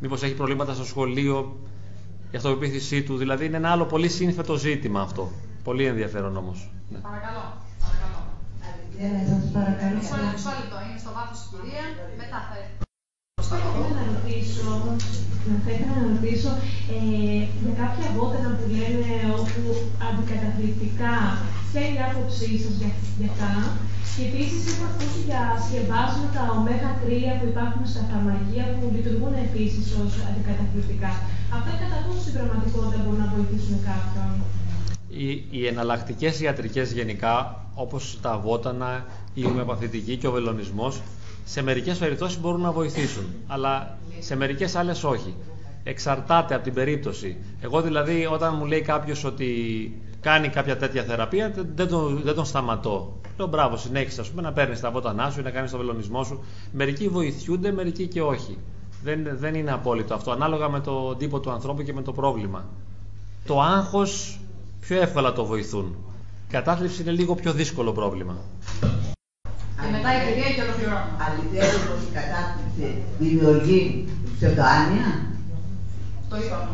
μήπως 0.00 0.22
έχει 0.22 0.34
προβλήματα 0.34 0.74
στο 0.74 0.84
σχολείο, 0.84 1.56
η 2.30 2.36
αυτοπεποίθησή 2.36 3.02
του. 3.02 3.16
Δηλαδή 3.16 3.44
είναι 3.46 3.56
ένα 3.56 3.70
άλλο 3.70 3.84
πολύ 3.84 4.08
σύνθετο 4.08 4.54
ζήτημα 4.54 5.00
αυτό. 5.00 5.30
Πολύ 5.64 5.84
ενδιαφέρον 5.84 6.36
όμως. 6.36 6.70
Ναι. 6.90 6.98
Παρακαλώ. 6.98 7.44
Παρακαλώ. 7.84 8.20
Ε, 8.98 9.26
σας 9.28 9.50
παρακαλώ. 9.52 9.94
Μισό 10.32 10.50
λεπτό, 10.58 10.76
είναι 10.88 10.98
στο 10.98 11.10
βάθος 11.16 11.38
η 11.44 11.48
κυρία, 11.50 11.84
μετά 12.16 12.38
θα 12.48 12.54
έρθει. 14.24 14.52
Θα 14.64 14.70
ήθελα 14.70 14.72
να 14.80 14.92
ρωτήσω, 14.96 15.60
θα 15.64 15.70
ήθελα 15.74 15.94
να 16.00 16.06
ρωτήσω 16.14 16.50
ε, 16.94 17.42
για 17.62 17.74
κάποια 17.82 18.06
βότανα 18.16 18.50
που 18.56 18.66
λένε 18.76 19.10
όπου 19.40 19.62
αντικαταθλιπτικά 20.06 21.16
ποια 21.76 21.86
είναι 21.86 22.00
η 22.02 22.06
άποψή 22.10 22.48
σας 22.64 22.74
για, 22.80 22.90
για 23.18 23.28
αυτά. 23.32 23.50
Και 24.14 24.24
επίσης 24.30 24.62
έχω 24.72 24.84
ακούσει 24.90 25.20
για 25.30 25.42
σκευάσματα 25.66 26.40
ω3 26.56 27.10
που 27.38 27.46
υπάρχουν 27.52 27.84
στα 27.92 28.02
φαρμακεία 28.10 28.64
που 28.76 28.84
λειτουργούν 28.94 29.34
επίσης 29.46 29.86
ως 30.02 30.12
αντικαταθλιπτικά. 30.28 31.12
Αυτά 31.56 31.70
κατά 31.82 31.98
πόσο 32.04 32.20
στην 32.24 32.34
πραγματικότητα 32.38 32.98
μπορούν 33.02 33.20
να 33.24 33.30
βοηθήσουν 33.34 33.76
κάποιον; 33.90 34.30
Οι, 35.22 35.28
οι 35.56 35.60
εναλλακτικές 35.72 36.34
ιατρικές 36.40 36.86
γενικά, 36.98 37.34
όπως 37.74 38.02
τα 38.24 38.32
βότανα, 38.44 38.90
η 39.34 39.42
ομοιοπαθητική 39.46 40.14
και 40.16 40.26
ο 40.30 40.32
βελονισμός, 40.36 40.94
σε 41.44 41.62
μερικές 41.62 41.98
περιπτώσεις 41.98 42.40
μπορούν 42.40 42.60
να 42.60 42.72
βοηθήσουν, 42.72 43.24
αλλά 43.46 43.98
σε 44.18 44.36
μερικές 44.36 44.74
άλλες 44.74 45.04
όχι. 45.04 45.34
Εξαρτάται 45.84 46.54
από 46.54 46.64
την 46.64 46.74
περίπτωση. 46.74 47.36
Εγώ 47.60 47.82
δηλαδή, 47.82 48.26
όταν 48.26 48.54
μου 48.58 48.64
λέει 48.64 48.80
κάποιος 48.80 49.24
ότι 49.24 49.48
κάνει 50.20 50.48
κάποια 50.48 50.76
τέτοια 50.76 51.02
θεραπεία, 51.02 51.54
δεν 51.74 51.88
τον, 51.88 52.20
δεν 52.24 52.34
τον 52.34 52.44
σταματώ. 52.44 53.20
Λέω 53.38 53.46
μπράβο, 53.46 53.76
συνέχισε 53.76 54.20
ας 54.20 54.30
πούμε, 54.30 54.42
να 54.42 54.52
παίρνεις 54.52 54.80
τα 54.80 54.90
βότανά 54.90 55.30
σου 55.30 55.40
ή 55.40 55.42
να 55.42 55.50
κάνεις 55.50 55.70
το 55.70 55.76
βελονισμό 55.76 56.24
σου. 56.24 56.44
Μερικοί 56.72 57.08
βοηθιούνται, 57.08 57.72
μερικοί 57.72 58.06
και 58.06 58.22
όχι. 58.22 58.58
Δεν, 59.02 59.28
δεν 59.32 59.54
είναι 59.54 59.72
απόλυτο 59.72 60.14
αυτό, 60.14 60.30
ανάλογα 60.30 60.68
με 60.68 60.80
τον 60.80 61.18
τύπο 61.18 61.40
του 61.40 61.50
ανθρώπου 61.50 61.82
και 61.82 61.92
με 61.92 62.02
το 62.02 62.12
πρόβλημα. 62.12 62.64
Το 63.46 63.60
άγχος 63.60 64.40
πιο 64.80 65.00
εύκολα 65.00 65.32
το 65.32 65.44
βοηθούν. 65.44 65.96
Η 66.48 66.52
κατάθλιψη 66.52 67.02
είναι 67.02 67.10
λίγο 67.10 67.34
πιο 67.34 67.52
δύσκολο 67.52 67.92
πρόβλημα. 67.92 68.36
Και 69.84 69.90
μετά 69.96 70.10
η 70.16 70.18
κυρία 70.26 70.50
και 70.54 70.62
ολοκληρώνω. 70.66 71.06
Αληθεύει 71.24 71.78
πως 71.88 72.00
η 72.08 72.10
κατάθλιψη 72.18 72.86
δημιουργεί 73.18 74.08
ψευδοάνοια. 74.36 75.08
Το 76.30 76.36
είπαμε. 76.36 76.68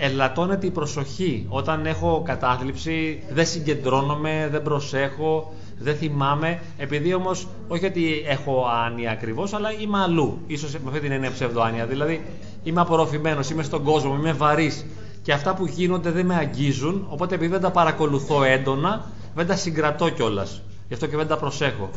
Ελαττώνεται 0.00 0.66
η 0.66 0.70
προσοχή. 0.70 1.46
Όταν 1.48 1.86
έχω 1.86 2.22
κατάθλιψη 2.24 3.22
δεν 3.30 3.46
συγκεντρώνομαι, 3.46 4.48
δεν 4.50 4.62
προσέχω, 4.62 5.54
δεν 5.78 5.96
θυμάμαι. 5.96 6.60
Επειδή 6.78 7.14
όμως, 7.14 7.46
όχι 7.68 7.86
ότι 7.86 8.24
έχω 8.26 8.66
άνοια 8.86 9.10
ακριβώς, 9.10 9.52
αλλά 9.52 9.72
είμαι 9.72 9.98
αλλού. 9.98 10.38
Ίσως 10.46 10.72
με 10.72 10.80
αυτή 10.86 11.00
την 11.00 11.12
έννοια 11.12 11.30
ψευδοάνοια. 11.30 11.86
Δηλαδή 11.86 12.24
είμαι 12.62 12.80
απορροφημένος, 12.80 13.50
είμαι 13.50 13.62
στον 13.62 13.82
κόσμο, 13.82 14.14
είμαι 14.14 14.32
βαρύς. 14.32 14.86
Και 15.22 15.32
αυτά 15.32 15.54
που 15.54 15.66
γίνονται 15.66 16.10
δεν 16.10 16.26
με 16.26 16.34
αγγίζουν, 16.34 17.06
οπότε 17.08 17.34
επειδή 17.34 17.52
δεν 17.52 17.60
τα 17.60 17.70
παρακολουθώ 17.70 18.42
έντονα, 18.42 19.04
δεν 19.34 19.46
τα 19.46 19.56
συγκρατώ 19.56 20.08
κιόλας. 20.08 20.62
Γι' 20.88 20.94
αυτό 20.94 21.06
και 21.06 21.16
δεν 21.16 21.26
τα 21.26 21.36
προσέχω. 21.36 21.90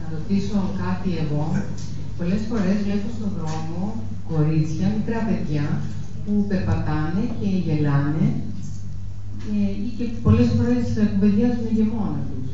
Να 0.00 0.04
ρωτήσω 0.16 0.58
κάτι 0.82 1.10
εγώ. 1.24 1.44
Πολλές 2.18 2.42
φορές 2.48 2.76
βλέπω 2.84 3.08
στον 3.16 3.30
δρόμο 3.38 3.80
κορίτσια, 4.30 4.86
μικρά 4.96 5.20
παιδιά, 5.28 5.66
που 6.24 6.32
περπατάνε 6.48 7.22
και 7.40 7.48
γελάνε 7.64 8.26
ε, 9.52 9.70
ή 9.86 9.88
και 9.98 10.04
πολλές 10.22 10.48
φορές 10.56 10.84
κουβεντιάζουν 11.12 11.68
και 11.76 11.86
μόνα 11.92 12.20
τους. 12.28 12.46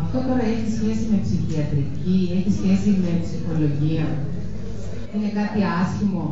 Αυτό 0.00 0.18
τώρα 0.28 0.44
έχει 0.52 0.68
σχέση 0.78 1.04
με 1.10 1.18
ψυχιατρική, 1.24 2.18
έχει 2.38 2.50
σχέση 2.60 2.90
με 3.02 3.10
ψυχολογία. 3.24 4.06
Είναι 5.14 5.30
κάτι 5.38 5.60
άσχημο; 5.80 6.26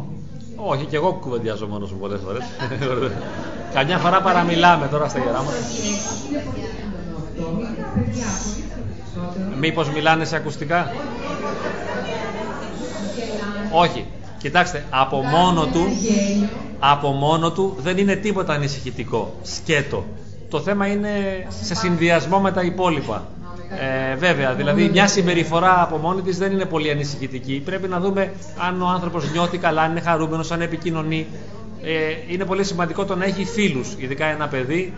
Όχι, 0.70 0.84
και 0.90 0.96
εγώ 0.96 1.10
κουβεντιάζω 1.12 1.66
μόνος 1.66 1.92
μου 1.92 1.98
πολλές 1.98 2.20
φορές. 2.24 2.44
Καμιά 3.76 3.98
φορά 3.98 4.22
παραμιλάμε 4.22 4.86
τώρα 4.86 5.08
στα 5.08 5.18
γερά 5.18 5.42
μας. 5.42 5.54
Μήπως 9.60 9.90
μιλάνε 9.90 10.24
σε 10.24 10.36
ακουστικά; 10.36 10.92
Όχι. 13.72 14.06
Κοιτάξτε, 14.38 14.84
από 14.90 15.22
μόνο 15.22 15.66
του, 15.66 15.86
από 16.78 17.08
μόνο 17.08 17.52
του 17.52 17.76
δεν 17.80 17.98
είναι 17.98 18.14
τίποτα 18.14 18.52
ανησυχητικό. 18.52 19.34
Σκέτο. 19.42 20.04
Το 20.50 20.60
θέμα 20.60 20.86
είναι 20.86 21.10
σε 21.62 21.74
συνδυασμό 21.74 22.40
με 22.40 22.52
τα 22.52 22.62
υπόλοιπα. 22.62 23.26
Ε, 24.10 24.14
βέβαια, 24.16 24.54
δηλαδή 24.54 24.88
μια 24.88 25.06
συμπεριφορά 25.06 25.82
από 25.82 25.96
μόνη 25.96 26.22
της 26.22 26.38
δεν 26.38 26.52
είναι 26.52 26.64
πολύ 26.64 26.90
ανησυχητική. 26.90 27.62
Πρέπει 27.64 27.88
να 27.88 28.00
δούμε 28.00 28.32
αν 28.68 28.82
ο 28.82 28.86
άνθρωπος 28.86 29.30
νιώθει 29.30 29.58
καλά, 29.58 29.82
αν 29.82 29.90
είναι 29.90 30.00
χαρούμενος, 30.00 30.50
αν 30.50 30.60
επικοινωνεί. 30.60 31.26
Ε, 31.82 32.32
είναι 32.32 32.44
πολύ 32.44 32.64
σημαντικό 32.64 33.04
το 33.04 33.16
να 33.16 33.24
έχει 33.24 33.44
φίλους, 33.44 33.94
ειδικά 33.98 34.26
ένα 34.26 34.48
παιδί, 34.48 34.92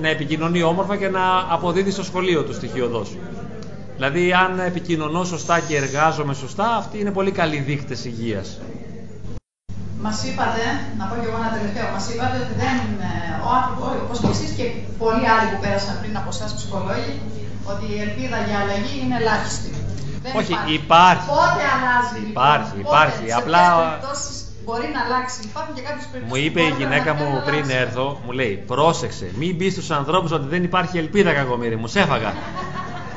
να 0.00 0.08
επικοινωνεί 0.08 0.62
όμορφα 0.62 0.96
και 0.96 1.08
να 1.08 1.22
αποδίδει 1.48 1.90
στο 1.90 2.04
σχολείο 2.04 2.42
του 2.42 2.54
στοιχειοδός. 2.54 3.16
Δηλαδή, 3.96 4.32
αν 4.32 4.58
επικοινωνώ 4.58 5.24
σωστά 5.24 5.60
και 5.60 5.76
εργάζομαι 5.76 6.34
σωστά, 6.34 6.76
αυτοί 6.76 6.98
είναι 6.98 7.10
πολύ 7.10 7.30
καλοί 7.30 7.58
δείκτες 7.58 8.04
υγείας. 8.04 8.60
Μας 10.00 10.24
είπατε, 10.24 10.64
να 10.98 11.04
πω 11.06 11.14
και 11.20 11.26
εγώ 11.28 11.36
ένα 11.42 11.52
τελευταίο, 11.56 11.86
μας 11.96 12.06
είπατε 12.10 12.36
ότι 12.44 12.54
δεν, 12.62 12.76
ο 13.46 13.48
άνθρωπο, 13.58 13.84
όπω 14.04 14.14
και 14.22 14.32
εσεί 14.36 14.46
και 14.58 14.66
πολλοί 15.02 15.26
άλλοι 15.34 15.48
που 15.52 15.60
πέρασαν 15.64 15.94
πριν 16.02 16.14
από 16.20 16.28
εσάς 16.34 16.50
ψυχολόγοι, 16.58 17.14
ότι 17.72 17.84
η 17.94 17.98
ελπίδα 18.06 18.38
για 18.48 18.56
αλλαγή 18.62 18.94
είναι 19.02 19.16
ελάχιστη. 19.20 19.70
Όχι, 20.38 20.54
υπάρχει. 20.80 21.28
Πότε 21.36 21.62
αλλάζει, 21.74 22.18
λοιπόν, 22.24 22.30
Υπάρχει, 22.30 22.76
υπάρχει. 22.86 23.24
Πότε, 23.26 23.40
Απλά. 23.40 23.62
Μπορεί 24.66 24.88
να 24.94 25.00
αλλάξει. 25.04 25.40
Υπάρχουν 25.44 25.74
και 25.74 25.80
κάποιες 25.80 26.06
περιπτώσεις. 26.12 26.42
Μου 26.42 26.46
είπε 26.46 26.60
η 26.62 26.74
γυναίκα 26.78 27.14
μου 27.14 27.42
πριν 27.46 27.70
έρθω, 27.70 28.20
μου 28.24 28.32
λέει: 28.32 28.62
Πρόσεξε, 28.66 29.30
μην 29.38 29.56
μπεις 29.56 29.72
στους 29.72 29.90
ανθρώπους 29.90 30.30
ότι 30.30 30.48
δεν 30.48 30.64
υπάρχει 30.64 30.98
ελπίδα, 30.98 31.32
κακομίρι 31.32 31.76
μου. 31.76 31.86
Σε 31.86 32.00
έφαγα. 32.00 32.34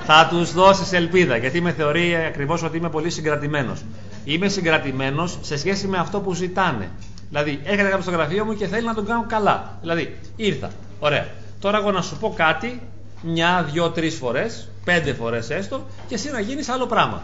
θα 0.05 0.27
τους 0.29 0.53
δώσεις 0.53 0.93
ελπίδα. 0.93 1.37
Γιατί 1.37 1.61
με 1.61 1.71
θεωρεί 1.71 2.15
ακριβώς 2.15 2.63
ότι 2.63 2.77
είμαι 2.77 2.89
πολύ 2.89 3.09
συγκρατημένος. 3.09 3.83
Είμαι 4.23 4.47
συγκρατημένος 4.47 5.37
σε 5.41 5.57
σχέση 5.57 5.87
με 5.87 5.97
αυτό 5.97 6.19
που 6.19 6.33
ζητάνε. 6.33 6.89
Δηλαδή, 7.29 7.59
έρχεται 7.63 7.87
κάποιος 7.87 8.03
στο 8.03 8.11
γραφείο 8.11 8.45
μου 8.45 8.53
και 8.53 8.67
θέλει 8.67 8.85
να 8.85 8.93
τον 8.93 9.05
κάνω 9.05 9.25
καλά. 9.27 9.77
Δηλαδή, 9.81 10.19
ήρθα. 10.35 10.69
Ωραία. 10.99 11.27
Τώρα 11.59 11.77
εγώ 11.77 11.91
να 11.91 12.01
σου 12.01 12.17
πω 12.17 12.33
κάτι 12.37 12.81
μια, 13.21 13.67
δυο, 13.71 13.89
τρεις 13.89 14.15
φορές, 14.15 14.69
πέντε 14.83 15.13
φορές 15.13 15.49
έστω, 15.49 15.85
και 16.07 16.15
εσύ 16.15 16.31
να 16.31 16.39
γίνεις 16.39 16.69
άλλο 16.69 16.85
πράγμα. 16.85 17.23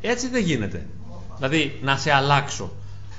Έτσι 0.00 0.28
δεν 0.28 0.42
γίνεται. 0.42 0.86
Δηλαδή, 1.36 1.78
να 1.82 1.96
σε 1.96 2.12
αλλάξω. 2.12 2.70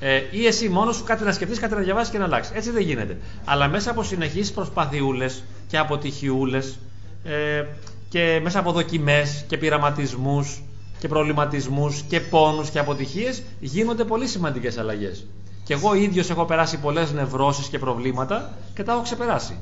Ε, 0.06 0.22
ή 0.32 0.46
εσύ 0.46 0.70
μόνος 0.70 0.96
σου 0.96 1.04
κάτι 1.04 1.24
να 1.24 1.32
σκεφτείς, 1.32 1.60
κάτι 1.60 1.74
να 1.74 1.80
διαβάσεις 1.80 2.12
και 2.12 2.18
να 2.18 2.24
αλλάξεις. 2.24 2.56
Έτσι 2.56 2.72
δεν 2.72 2.82
γίνεται. 2.82 3.18
Αλλά 3.46 3.68
μέσα 3.68 3.92
από 3.92 4.04
συνεχείς 4.04 4.52
προσπαθιούλε 4.52 5.26
και 5.68 5.78
αποτυχιούλες 5.78 6.80
ε, 7.24 7.64
και 8.10 8.40
μέσα 8.44 8.60
από 8.60 8.72
δοκιμές 8.72 9.44
και 9.48 9.58
πειραματισμούς 9.58 10.62
και 11.00 11.08
προβληματισμούς 11.08 12.02
και 12.02 12.20
πόνους 12.20 12.70
και 12.70 12.80
αποτυχίες 12.80 13.44
γίνονται 13.60 14.04
πολύ 14.04 14.28
σημαντικές 14.28 14.78
αλλαγές. 14.78 15.26
Και 15.64 15.74
εγώ 15.74 15.94
ίδιος 15.94 16.30
έχω 16.30 16.46
περάσει 16.46 16.80
πολλές 16.80 17.12
νευρώσεις 17.12 17.68
και 17.68 17.80
προβλήματα 17.80 18.54
και 18.74 18.84
τα 18.84 18.92
έχω 18.92 19.02
ξεπεράσει. 19.02 19.58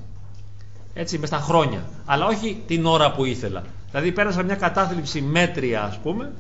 Έτσι, 0.94 1.18
μες 1.18 1.28
στα 1.28 1.38
χρόνια. 1.38 1.90
Αλλά 2.06 2.26
όχι 2.26 2.64
την 2.68 2.86
ώρα 2.86 3.12
που 3.12 3.26
ήθελα. 3.26 3.64
Δηλαδή, 3.92 4.12
πέρασα 4.12 4.44
μια 4.44 4.56
κατάθλιψη 4.56 5.22
μέτρια, 5.22 5.84
ας 5.84 5.98
πούμε, 5.98 6.32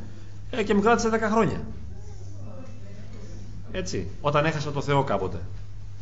ε, 0.51 0.63
και 0.63 0.73
μου 0.73 0.81
κράτησε 0.81 1.09
10 1.09 1.29
χρόνια. 1.31 1.61
Έτσι, 3.71 4.07
όταν 4.21 4.45
έχασα 4.45 4.71
το 4.71 4.81
Θεό 4.81 5.03
κάποτε. 5.03 5.37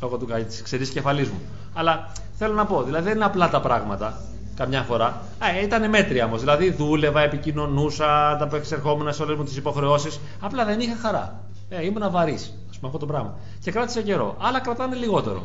Λόγω 0.01 0.17
του 0.17 0.27
ξερή 0.63 0.87
κεφαλής 0.87 1.29
μου. 1.29 1.41
Αλλά 1.73 2.11
θέλω 2.37 2.53
να 2.53 2.65
πω, 2.65 2.83
δηλαδή 2.83 3.03
δεν 3.03 3.15
είναι 3.15 3.25
απλά 3.25 3.49
τα 3.49 3.61
πράγματα 3.61 4.21
καμιά 4.55 4.81
φορά. 4.83 5.05
Α, 5.39 5.61
ήταν 5.63 5.89
μέτρια 5.89 6.25
όμως. 6.25 6.39
Δηλαδή 6.39 6.71
δούλευα, 6.71 7.21
επικοινωνούσα, 7.21 8.37
τα 8.39 8.49
εξερχόμουν 8.53 9.13
σε 9.13 9.23
όλες 9.23 9.37
μου 9.37 9.43
τις 9.43 9.57
υποχρεώσεις. 9.57 10.19
Απλά 10.39 10.65
δεν 10.65 10.79
είχα 10.79 10.95
χαρά. 11.01 11.43
Ε, 11.69 11.85
ήμουν 11.85 12.11
βαρύ, 12.11 12.33
ας 12.33 12.75
πούμε, 12.75 12.87
αυτό 12.87 12.97
το 12.97 13.05
πράγμα. 13.05 13.37
Και 13.59 13.71
κράτησε 13.71 14.01
καιρό. 14.01 14.35
Άλλα 14.39 14.59
κρατάνε 14.59 14.95
λιγότερο. 14.95 15.43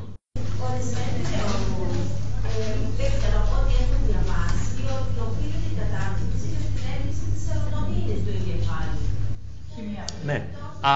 Ναι. 10.25 10.47
Α, 10.81 10.93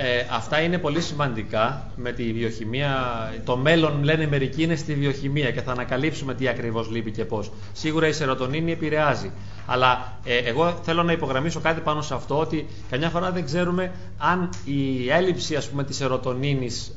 ε, 0.00 0.26
αυτά 0.30 0.60
είναι 0.60 0.78
πολύ 0.78 1.00
σημαντικά 1.00 1.90
με 1.96 2.12
τη 2.12 2.32
βιοχημία. 2.32 2.92
Το 3.44 3.56
μέλλον, 3.56 4.02
λένε 4.02 4.26
μερικοί, 4.26 4.62
είναι 4.62 4.76
στη 4.76 4.94
βιοχημία 4.94 5.50
και 5.50 5.60
θα 5.60 5.72
ανακαλύψουμε 5.72 6.34
τι 6.34 6.48
ακριβώς 6.48 6.90
λείπει 6.90 7.10
και 7.10 7.24
πώς. 7.24 7.52
Σίγουρα 7.72 8.06
η 8.08 8.12
σερωτονίνη 8.12 8.72
επηρεάζει. 8.72 9.30
Αλλά 9.66 10.18
ε, 10.24 10.36
εγώ 10.36 10.78
θέλω 10.82 11.02
να 11.02 11.12
υπογραμμίσω 11.12 11.60
κάτι 11.60 11.80
πάνω 11.80 12.02
σε 12.02 12.14
αυτό, 12.14 12.38
ότι 12.38 12.66
καμιά 12.90 13.08
φορά 13.08 13.30
δεν 13.30 13.44
ξέρουμε 13.44 13.92
αν 14.18 14.48
η 14.64 15.10
έλλειψη 15.10 15.54
ας 15.56 15.68
πούμε, 15.68 15.84
της 15.84 15.96
σερωτονίνης 15.96 16.96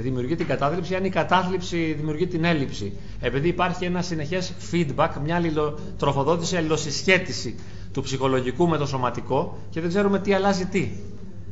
δημιουργεί 0.00 0.34
την 0.34 0.46
κατάθλιψη, 0.46 0.94
αν 0.94 1.04
η 1.04 1.08
κατάθλιψη 1.10 1.94
δημιουργεί 1.96 2.26
την 2.26 2.44
έλλειψη. 2.44 2.92
Επειδή 3.20 3.48
υπάρχει 3.48 3.84
ένα 3.84 4.02
συνεχές 4.02 4.52
feedback, 4.72 5.10
μια 5.24 5.36
αλληλοτροφοδότηση, 5.36 6.56
αλληλοσυσχέτιση 6.56 7.54
του 7.92 8.02
ψυχολογικού 8.02 8.68
με 8.68 8.76
το 8.76 8.86
σωματικό 8.86 9.58
και 9.70 9.80
δεν 9.80 9.88
ξέρουμε 9.88 10.18
τι 10.18 10.32
αλλάζει 10.34 10.66
τι. 10.66 10.90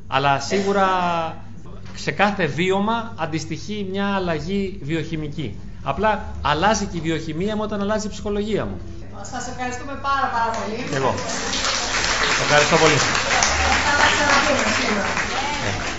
Αλλά 0.08 0.40
σίγουρα 0.40 0.86
σε 1.94 2.10
κάθε 2.10 2.46
βίωμα 2.46 3.12
αντιστοιχεί 3.16 3.86
μια 3.90 4.14
αλλαγή 4.14 4.78
βιοχημική. 4.82 5.58
Απλά 5.82 6.24
αλλάζει 6.42 6.84
και 6.86 6.96
η 6.96 7.00
βιοχημία 7.00 7.56
μου 7.56 7.62
όταν 7.64 7.80
αλλάζει 7.80 8.06
η 8.06 8.10
ψυχολογία 8.10 8.64
μου. 8.64 8.80
Σας 9.22 9.48
ευχαριστούμε 9.48 9.92
πάρα 10.02 10.26
πάρα 10.32 10.50
πολύ. 10.58 10.94
Εγώ. 10.94 11.14
Ευχαριστώ 12.42 12.76
πολύ. 12.76 12.94
Θα 12.94 13.92
τα 14.00 14.06
ξαναπούμε 14.14 14.64
σίγουρα. 14.76 15.06
Ε. 15.68 15.93